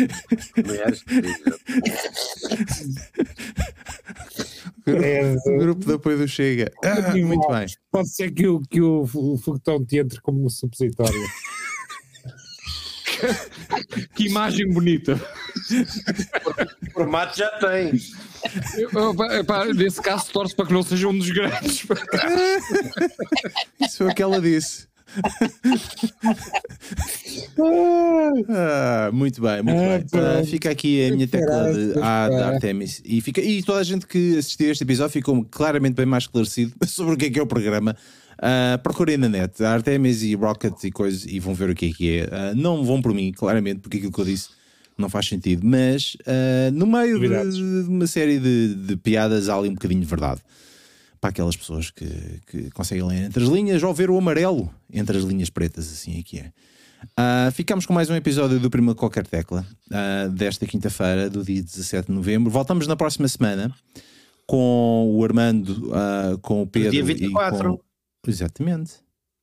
É, 4.87 5.37
o 5.47 5.59
grupo 5.59 5.85
de 5.85 5.95
apoio 5.95 6.19
do 6.19 6.29
Chega. 6.29 6.71
Ah, 6.85 7.13
muito 7.17 7.49
bem. 7.49 7.67
Pode 7.91 8.09
ser 8.09 8.31
que 8.31 8.47
o, 8.47 8.61
que 8.61 8.81
o, 8.81 9.03
o 9.15 9.39
foguetão 9.39 9.85
te 9.85 9.99
entre 9.99 10.21
como 10.21 10.49
supositório. 10.49 11.21
que 14.15 14.27
imagem 14.27 14.69
bonita. 14.69 15.21
O 16.89 16.91
formato 16.93 17.37
já 17.37 17.51
tem. 17.59 17.93
Nesse 19.75 20.01
caso, 20.01 20.31
torce 20.31 20.55
para 20.55 20.67
que 20.67 20.73
não 20.73 20.83
seja 20.83 21.09
um 21.09 21.19
dos 21.19 21.31
grandes. 21.31 21.87
Isso 23.81 23.97
foi 23.99 24.07
o 24.09 24.15
que 24.15 24.23
ela 24.23 24.41
disse. 24.41 24.87
Ah, 28.49 29.11
muito 29.13 29.41
bem, 29.41 29.63
muito 29.63 29.79
ah, 29.79 29.99
bem. 29.99 30.43
Uh, 30.43 30.47
fica 30.47 30.71
aqui 30.71 31.07
a 31.07 31.13
minha 31.15 31.27
tecla 31.29 31.73
de 31.73 31.99
A 32.01 32.29
de 32.29 32.43
Artemis 32.43 33.03
e, 33.05 33.21
fica, 33.21 33.41
e 33.41 33.63
toda 33.63 33.81
a 33.81 33.85
gente 33.85 34.07
que 34.07 34.39
assistiu 34.39 34.69
a 34.69 34.73
este 34.73 34.85
episódio 34.85 35.13
ficou 35.13 35.45
claramente 35.45 35.95
bem 35.95 36.07
mais 36.07 36.25
esclarecido 36.25 36.73
sobre 36.87 37.15
o 37.15 37.17
que 37.17 37.27
é 37.27 37.31
que 37.31 37.39
é 37.39 37.43
o 37.43 37.47
programa. 37.47 37.97
Uh, 38.37 38.79
procurem 38.83 39.17
na 39.17 39.31
net 39.31 39.65
Artemis 39.65 40.23
e 40.23 40.35
Rocket 40.35 40.85
e 40.85 40.91
coisas 40.91 41.25
e 41.25 41.41
vão 41.41 41.55
ver 41.55 41.71
o 41.71 41.75
que 41.75 41.87
é 41.87 41.93
que 41.93 42.19
é. 42.19 42.25
Uh, 42.25 42.55
não 42.55 42.85
vão 42.85 43.01
por 43.01 43.15
mim, 43.15 43.33
claramente, 43.33 43.81
porque 43.81 43.97
aquilo 43.97 44.13
que 44.13 44.21
eu 44.21 44.27
disse 44.27 44.51
não 44.99 45.09
faz 45.09 45.27
sentido, 45.29 45.67
mas 45.67 46.17
uh, 46.23 46.71
no 46.73 46.87
meio 46.87 47.19
de, 47.21 47.29
de, 47.29 47.89
uma 47.89 48.07
série 48.07 48.39
de, 48.39 48.75
de 48.75 48.97
piadas 48.97 49.49
há 49.49 49.57
ali 49.57 49.69
um 49.69 49.75
bocadinho 49.75 50.01
de 50.01 50.07
verdade 50.07 50.41
para 51.27 51.31
aquelas 51.31 51.57
pessoas 51.57 51.91
que, 51.91 52.41
que 52.47 52.71
conseguem 52.71 53.05
ler 53.05 53.25
entre 53.25 53.43
as 53.43 53.49
linhas 53.49 53.83
ou 53.83 53.93
ver 53.93 54.11
o 54.11 54.17
amarelo 54.17 54.73
entre 54.93 55.19
as 55.19 55.25
linhas 55.25 55.51
pretas, 55.51 55.91
assim 55.91 56.21
é 56.21 56.23
que 56.23 56.39
é. 56.39 56.53
Uh, 57.19 57.51
ficamos 57.53 57.85
com 57.85 57.93
mais 57.93 58.09
um 58.09 58.15
episódio 58.15 58.61
do 58.61 58.71
Prima 58.71 58.95
Qualquer 58.95 59.27
Tecla, 59.27 59.67
uh, 59.91 60.31
desta 60.31 60.67
quinta-feira, 60.67 61.29
do 61.29 61.43
dia 61.43 61.61
17 61.61 62.07
de 62.07 62.13
novembro. 62.13 62.51
Voltamos 62.51 62.87
na 62.87 62.95
próxima 62.95 63.27
semana 63.27 63.75
com 64.47 65.17
o 65.17 65.25
Armando, 65.25 65.91
uh, 65.91 66.39
com 66.39 66.63
o 66.63 66.67
Pedro. 66.67 66.89
No 66.89 66.93
dia 66.93 67.05
24. 67.05 67.77
Com... 67.77 68.31
Exatamente. 68.31 68.93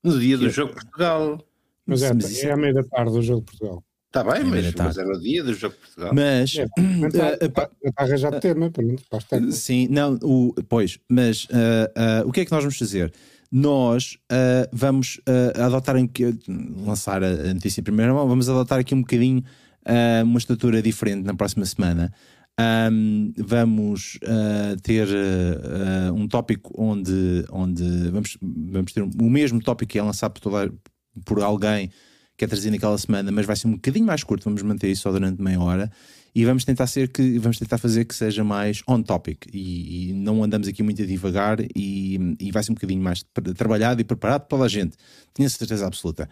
No 0.02 0.18
dia 0.18 0.38
do 0.38 0.50
Jogo 0.50 0.74
Portugal. 0.74 1.46
Mas 1.86 2.02
é, 2.02 2.48
é 2.48 2.52
à 2.52 2.56
meia 2.56 2.74
da 2.74 2.84
tarde 2.84 3.12
do 3.12 3.22
Jogo 3.22 3.42
Portugal. 3.42 3.84
Está 4.16 4.24
bem, 4.24 4.42
é 4.42 4.44
mas, 4.44 4.76
mas 4.76 4.98
é 5.00 5.04
no 5.04 5.20
dia 5.20 5.44
do 5.44 5.56
Jogo 5.56 5.74
de 5.74 5.82
Portugal. 5.82 6.14
Mas. 6.14 6.56
É, 6.56 6.66
está 7.46 7.68
a 7.98 8.04
arranjar 8.04 8.40
tema, 8.40 8.70
pronto, 8.70 9.04
para 9.10 9.52
Sim, 9.52 9.88
não, 9.90 10.20
o, 10.22 10.54
pois, 10.70 11.00
mas 11.10 11.46
uh, 11.46 12.22
uh, 12.24 12.30
o 12.30 12.32
que 12.32 12.42
é 12.42 12.46
que 12.46 12.52
nós 12.52 12.64
vamos 12.64 12.78
fazer? 12.78 13.12
Nós 13.52 14.20
uh, 14.32 14.70
vamos 14.72 15.20
adotar, 15.56 15.96
lançar 16.86 17.24
a 17.24 17.54
notícia 17.56 17.82
em 17.82 17.84
primeira 17.84 18.14
mão, 18.14 18.28
vamos 18.28 18.48
adotar 18.48 18.80
aqui 18.80 18.94
um 18.94 19.02
bocadinho 19.02 19.44
uma 20.24 20.38
estrutura 20.38 20.82
diferente 20.82 21.26
na 21.26 21.34
próxima 21.34 21.66
semana. 21.66 22.14
Um, 22.92 23.34
vamos 23.36 24.20
uh, 24.24 24.80
ter 24.84 25.08
uh, 25.08 26.14
um 26.14 26.28
tópico 26.28 26.72
onde, 26.78 27.44
onde 27.52 27.84
vamos, 28.12 28.38
vamos 28.42 28.94
ter 28.94 29.02
o 29.02 29.30
mesmo 29.30 29.60
tópico 29.60 29.92
que 29.92 29.98
é 29.98 30.04
lançado 30.04 30.34
por, 30.34 30.40
toda, 30.40 30.72
por 31.26 31.42
alguém 31.42 31.90
que 32.38 32.46
é 32.46 32.48
trazido 32.48 32.72
naquela 32.72 32.98
semana, 32.98 33.32
mas 33.32 33.46
vai 33.46 33.56
ser 33.56 33.68
um 33.68 33.74
bocadinho 33.74 34.06
mais 34.06 34.24
curto, 34.24 34.46
vamos 34.46 34.62
manter 34.64 34.90
isso 34.90 35.04
só 35.04 35.12
durante 35.12 35.42
meia 35.42 35.60
hora 35.60 35.92
e 36.36 36.44
vamos 36.46 36.66
tentar 36.66 36.88
ser 36.88 37.10
que 37.10 37.38
vamos 37.38 37.60
tentar 37.60 37.78
fazer 37.78 38.06
que 38.06 38.16
seja 38.16 38.44
mais 38.44 38.82
on 38.88 39.04
topic 39.04 39.46
e, 39.54 40.10
e 40.10 40.14
não 40.14 40.44
andamos 40.44 40.68
aqui 40.68 40.82
muito 40.82 41.02
a 41.02 41.06
divagar 41.06 41.60
e, 41.76 42.36
e, 42.40 42.52
vai 42.52 42.64
ser 42.64 42.72
um 42.72 42.76
bocadinho 42.76 43.04
mais 43.04 43.24
trabalhado 43.56 44.02
e 44.02 44.04
preparado 44.04 44.42
para 44.42 44.50
toda 44.50 44.66
a 44.66 44.68
gente, 44.68 44.98
tenho 45.34 45.50
certeza 45.50 45.86
absoluta. 45.86 46.28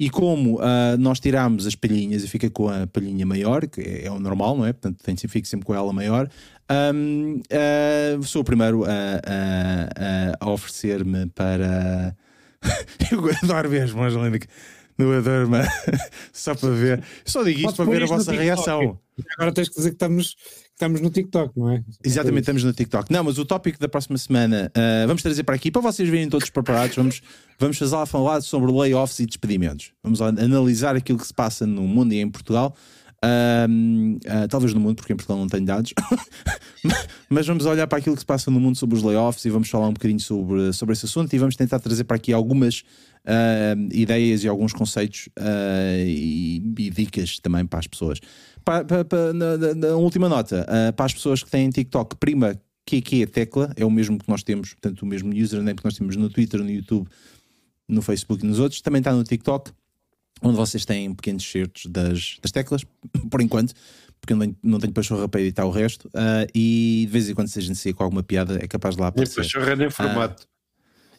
E 0.00 0.08
como 0.08 0.56
uh, 0.56 0.96
nós 0.98 1.20
tiramos 1.20 1.66
as 1.66 1.74
palhinhas 1.74 2.24
e 2.24 2.28
fica 2.28 2.48
com 2.50 2.68
a 2.68 2.86
palhinha 2.86 3.26
maior, 3.26 3.66
que 3.68 3.80
é, 3.80 4.06
é 4.06 4.10
o 4.10 4.18
normal, 4.18 4.56
não 4.56 4.66
é? 4.66 4.72
Portanto, 4.72 5.00
tem, 5.04 5.14
fico 5.16 5.46
sempre 5.46 5.66
com 5.66 5.74
ela 5.74 5.92
maior. 5.92 6.28
Um, 6.94 7.40
uh, 7.40 8.22
sou 8.24 8.40
o 8.40 8.44
primeiro 8.44 8.84
a, 8.84 8.88
a, 8.88 10.36
a 10.40 10.50
oferecer-me 10.50 11.26
para. 11.26 12.16
Eu 13.12 13.20
adoro 13.42 13.70
mesmo, 13.70 14.02
Angelina 14.02 14.38
no 15.02 15.12
Adorma, 15.12 15.62
só 16.32 16.54
para 16.54 16.70
ver. 16.70 17.04
Só 17.24 17.42
digo 17.42 17.58
isto 17.60 17.76
Pode 17.76 17.76
para 17.76 17.98
ver 17.98 18.02
a 18.04 18.06
vossa 18.06 18.32
reação. 18.32 18.98
Agora 19.36 19.52
tens 19.52 19.68
que 19.68 19.76
dizer 19.76 19.90
que 19.90 19.96
estamos, 19.96 20.34
que 20.34 20.70
estamos 20.72 21.00
no 21.00 21.10
TikTok, 21.10 21.58
não 21.58 21.70
é? 21.70 21.84
Exatamente, 22.04 22.42
estamos 22.42 22.64
no 22.64 22.72
TikTok. 22.72 23.12
Não, 23.12 23.24
mas 23.24 23.38
o 23.38 23.44
tópico 23.44 23.78
da 23.78 23.88
próxima 23.88 24.16
semana 24.16 24.72
uh, 24.76 25.06
vamos 25.06 25.22
trazer 25.22 25.42
para 25.44 25.54
aqui 25.54 25.70
para 25.70 25.82
vocês 25.82 26.08
verem 26.08 26.28
todos 26.28 26.48
preparados. 26.50 26.96
Vamos, 26.96 27.22
vamos 27.58 27.78
fazer 27.78 27.94
lá 27.94 28.06
falar 28.06 28.40
sobre 28.40 28.72
layoffs 28.72 29.18
e 29.18 29.26
despedimentos. 29.26 29.92
Vamos 30.02 30.22
analisar 30.22 30.96
aquilo 30.96 31.18
que 31.18 31.26
se 31.26 31.34
passa 31.34 31.66
no 31.66 31.82
mundo 31.82 32.12
e 32.12 32.20
em 32.20 32.30
Portugal. 32.30 32.74
Uh, 33.24 34.16
uh, 34.16 34.48
talvez 34.48 34.74
no 34.74 34.80
mundo, 34.80 34.96
porque 34.96 35.12
em 35.12 35.16
Portugal 35.16 35.38
não 35.38 35.46
tenho 35.46 35.64
dados, 35.64 35.94
mas 37.30 37.46
vamos 37.46 37.64
olhar 37.66 37.86
para 37.86 37.98
aquilo 37.98 38.16
que 38.16 38.20
se 38.20 38.26
passa 38.26 38.50
no 38.50 38.58
mundo 38.58 38.76
sobre 38.76 38.96
os 38.96 39.02
layoffs 39.02 39.44
e 39.44 39.50
vamos 39.50 39.70
falar 39.70 39.86
um 39.86 39.92
bocadinho 39.92 40.18
sobre, 40.18 40.72
sobre 40.72 40.92
esse 40.94 41.06
assunto 41.06 41.32
e 41.32 41.38
vamos 41.38 41.54
tentar 41.54 41.78
trazer 41.78 42.02
para 42.02 42.16
aqui 42.16 42.32
algumas 42.32 42.80
uh, 43.24 43.88
ideias 43.92 44.42
e 44.42 44.48
alguns 44.48 44.72
conceitos 44.72 45.28
e, 46.04 46.60
e, 46.76 46.90
dicas 46.90 47.38
também 47.38 47.64
para 47.64 47.78
as 47.78 47.86
pessoas. 47.86 48.18
Para, 48.64 48.84
para, 48.84 49.04
para 49.04 49.32
na, 49.32 49.56
na, 49.56 49.88
última 49.94 50.28
nota, 50.28 50.66
para 50.96 51.06
as 51.06 51.14
pessoas 51.14 51.44
que 51.44 51.50
têm 51.50 51.70
TikTok, 51.70 52.16
prima 52.16 52.60
QQ 52.88 53.26
tecla, 53.26 53.72
é 53.76 53.84
o 53.84 53.90
mesmo 53.90 54.18
que 54.18 54.28
nós 54.28 54.42
temos, 54.42 54.70
portanto, 54.70 55.02
o 55.02 55.06
mesmo 55.06 55.32
username 55.32 55.78
que 55.78 55.84
nós 55.84 55.96
temos 55.96 56.16
no 56.16 56.28
Twitter, 56.28 56.60
no 56.60 56.70
YouTube, 56.70 57.08
no 57.88 58.02
Facebook 58.02 58.44
e 58.44 58.48
nos 58.48 58.58
outros, 58.58 58.80
também 58.80 58.98
está 58.98 59.12
no 59.12 59.22
TikTok 59.22 59.72
onde 60.42 60.56
vocês 60.56 60.84
têm 60.84 61.14
pequenos 61.14 61.48
certos 61.48 61.86
das, 61.86 62.38
das 62.42 62.50
teclas, 62.50 62.84
por 63.30 63.40
enquanto, 63.40 63.74
porque 64.20 64.32
eu 64.32 64.36
não, 64.36 64.56
não 64.62 64.78
tenho 64.78 64.92
pachorra 64.92 65.28
para 65.28 65.40
editar 65.40 65.64
o 65.64 65.70
resto, 65.70 66.06
uh, 66.08 66.46
e 66.54 67.04
de 67.06 67.12
vez 67.12 67.28
em 67.28 67.34
quando 67.34 67.48
se 67.48 67.58
a 67.58 67.62
gente 67.62 67.78
sair 67.78 67.92
com 67.92 68.04
alguma 68.04 68.22
piada 68.22 68.58
é 68.62 68.66
capaz 68.66 68.94
de 68.94 69.00
lá 69.00 69.08
aparecer. 69.08 69.40
Nem 69.40 69.48
pachorra 69.48 69.76
nem 69.76 69.90
formato. 69.90 70.46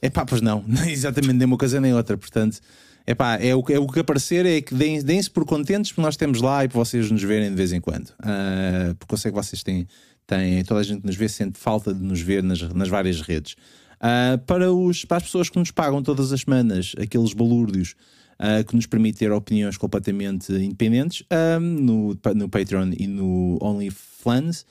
É 0.02 0.08
uh, 0.08 0.12
pá, 0.12 0.26
pois 0.26 0.42
não, 0.42 0.64
exatamente 0.88 1.36
nem 1.36 1.46
uma 1.46 1.58
coisa 1.58 1.80
nem 1.82 1.94
outra, 1.94 2.18
portanto, 2.18 2.60
é 3.06 3.14
pá, 3.14 3.36
é 3.36 3.54
o, 3.56 3.64
é 3.70 3.80
o 3.80 3.88
que 3.88 4.00
aparecer 4.00 4.46
é 4.46 4.62
que 4.62 4.74
deem-se 4.74 5.06
deem 5.06 5.22
por 5.26 5.46
contentes 5.46 5.92
porque 5.92 6.02
nós 6.02 6.16
temos 6.16 6.42
lá 6.42 6.64
e 6.64 6.70
para 6.70 6.78
vocês 6.78 7.12
nos 7.12 7.22
verem 7.22 7.50
de 7.50 7.56
vez 7.56 7.74
em 7.74 7.82
quando, 7.82 8.10
uh, 8.10 8.96
porque 8.98 9.14
eu 9.14 9.18
sei 9.18 9.32
que 9.32 9.36
vocês 9.36 9.64
têm, 9.64 9.88
têm, 10.26 10.64
toda 10.64 10.80
a 10.80 10.84
gente 10.84 11.06
nos 11.06 11.16
vê, 11.16 11.28
sente 11.28 11.60
falta 11.60 11.94
de 11.94 12.02
nos 12.02 12.22
ver 12.22 12.42
nas, 12.42 12.62
nas 12.62 12.88
várias 12.88 13.20
redes. 13.22 13.56
Uh, 14.04 14.38
para, 14.46 14.72
os, 14.72 15.06
para 15.06 15.18
as 15.18 15.24
pessoas 15.24 15.50
que 15.50 15.58
nos 15.58 15.72
pagam 15.72 16.02
todas 16.04 16.32
as 16.32 16.42
semanas, 16.42 16.94
aqueles 16.98 17.34
balúrdios 17.34 17.96
uh, 18.40 18.64
que 18.66 18.76
nos 18.76 18.86
permite 18.86 19.20
ter 19.20 19.32
opiniões 19.32 19.78
completamente 19.78 20.52
independentes 20.54 21.24
um, 21.32 21.60
no, 21.60 22.18
no 22.36 22.50
Patreon 22.50 22.92
e 22.98 23.08
no 23.08 23.58
OnlyFans. 23.62 24.66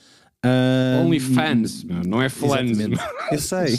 Uh, 0.44 1.06
OnlyFans, 1.06 1.84
não 1.84 2.20
é 2.20 2.28
flans. 2.28 2.76
Eu 3.30 3.38
sei. 3.38 3.78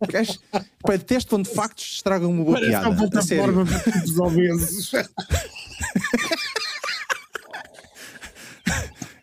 Pai, 0.82 0.96
detesto 0.96 1.28
quando 1.28 1.46
factos 1.46 1.84
estragam 1.96 2.30
uma 2.30 2.42
boa 2.42 2.56
Parece 2.56 2.70
piada. 2.70 2.88
A 2.88 2.96
plataforma 2.96 3.64
dos 3.64 4.18
obesos. 4.18 4.92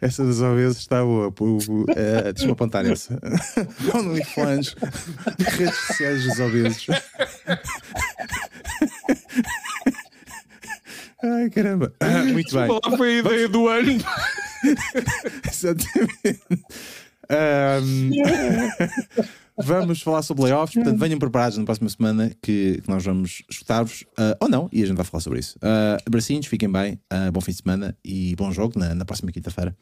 Essa 0.01 0.23
dos 0.23 0.41
obesos 0.41 0.77
está 0.77 1.03
boa. 1.03 1.27
Uh, 1.29 1.85
Deixa-me 2.33 2.51
apontar 2.51 2.85
essa. 2.85 3.19
OnlyFans, 3.93 4.75
redes 5.39 5.75
sociais 5.75 6.23
dos 6.23 6.39
obesos. 6.39 6.87
Ai, 11.23 11.49
caramba. 11.49 11.93
Ah, 11.99 12.23
muito 12.23 12.53
bem. 12.53 12.67
Lá 12.67 12.97
foi 12.97 13.15
a 13.15 13.19
ideia 13.19 13.49
do 13.49 13.67
ano. 13.67 13.97
Exatamente. 15.49 16.41
Um, 17.29 18.11
vamos 19.57 20.01
falar 20.01 20.21
sobre 20.21 20.43
layoffs, 20.43 20.75
portanto 20.75 20.99
venham 20.99 21.19
preparados 21.19 21.57
na 21.57 21.65
próxima 21.65 21.89
semana 21.89 22.31
que, 22.41 22.81
que 22.81 22.89
nós 22.89 23.03
vamos 23.03 23.43
escutar-vos, 23.49 24.01
uh, 24.01 24.37
ou 24.39 24.49
não, 24.49 24.69
e 24.71 24.83
a 24.83 24.85
gente 24.85 24.95
vai 24.95 25.05
falar 25.05 25.21
sobre 25.21 25.39
isso. 25.39 25.57
Uh, 25.57 25.97
abracinhos, 26.05 26.45
fiquem 26.45 26.71
bem, 26.71 26.99
uh, 27.11 27.31
bom 27.31 27.41
fim 27.41 27.51
de 27.51 27.57
semana 27.57 27.97
e 28.03 28.35
bom 28.35 28.51
jogo 28.51 28.77
na, 28.77 28.93
na 28.93 29.05
próxima 29.05 29.31
quinta-feira. 29.31 29.75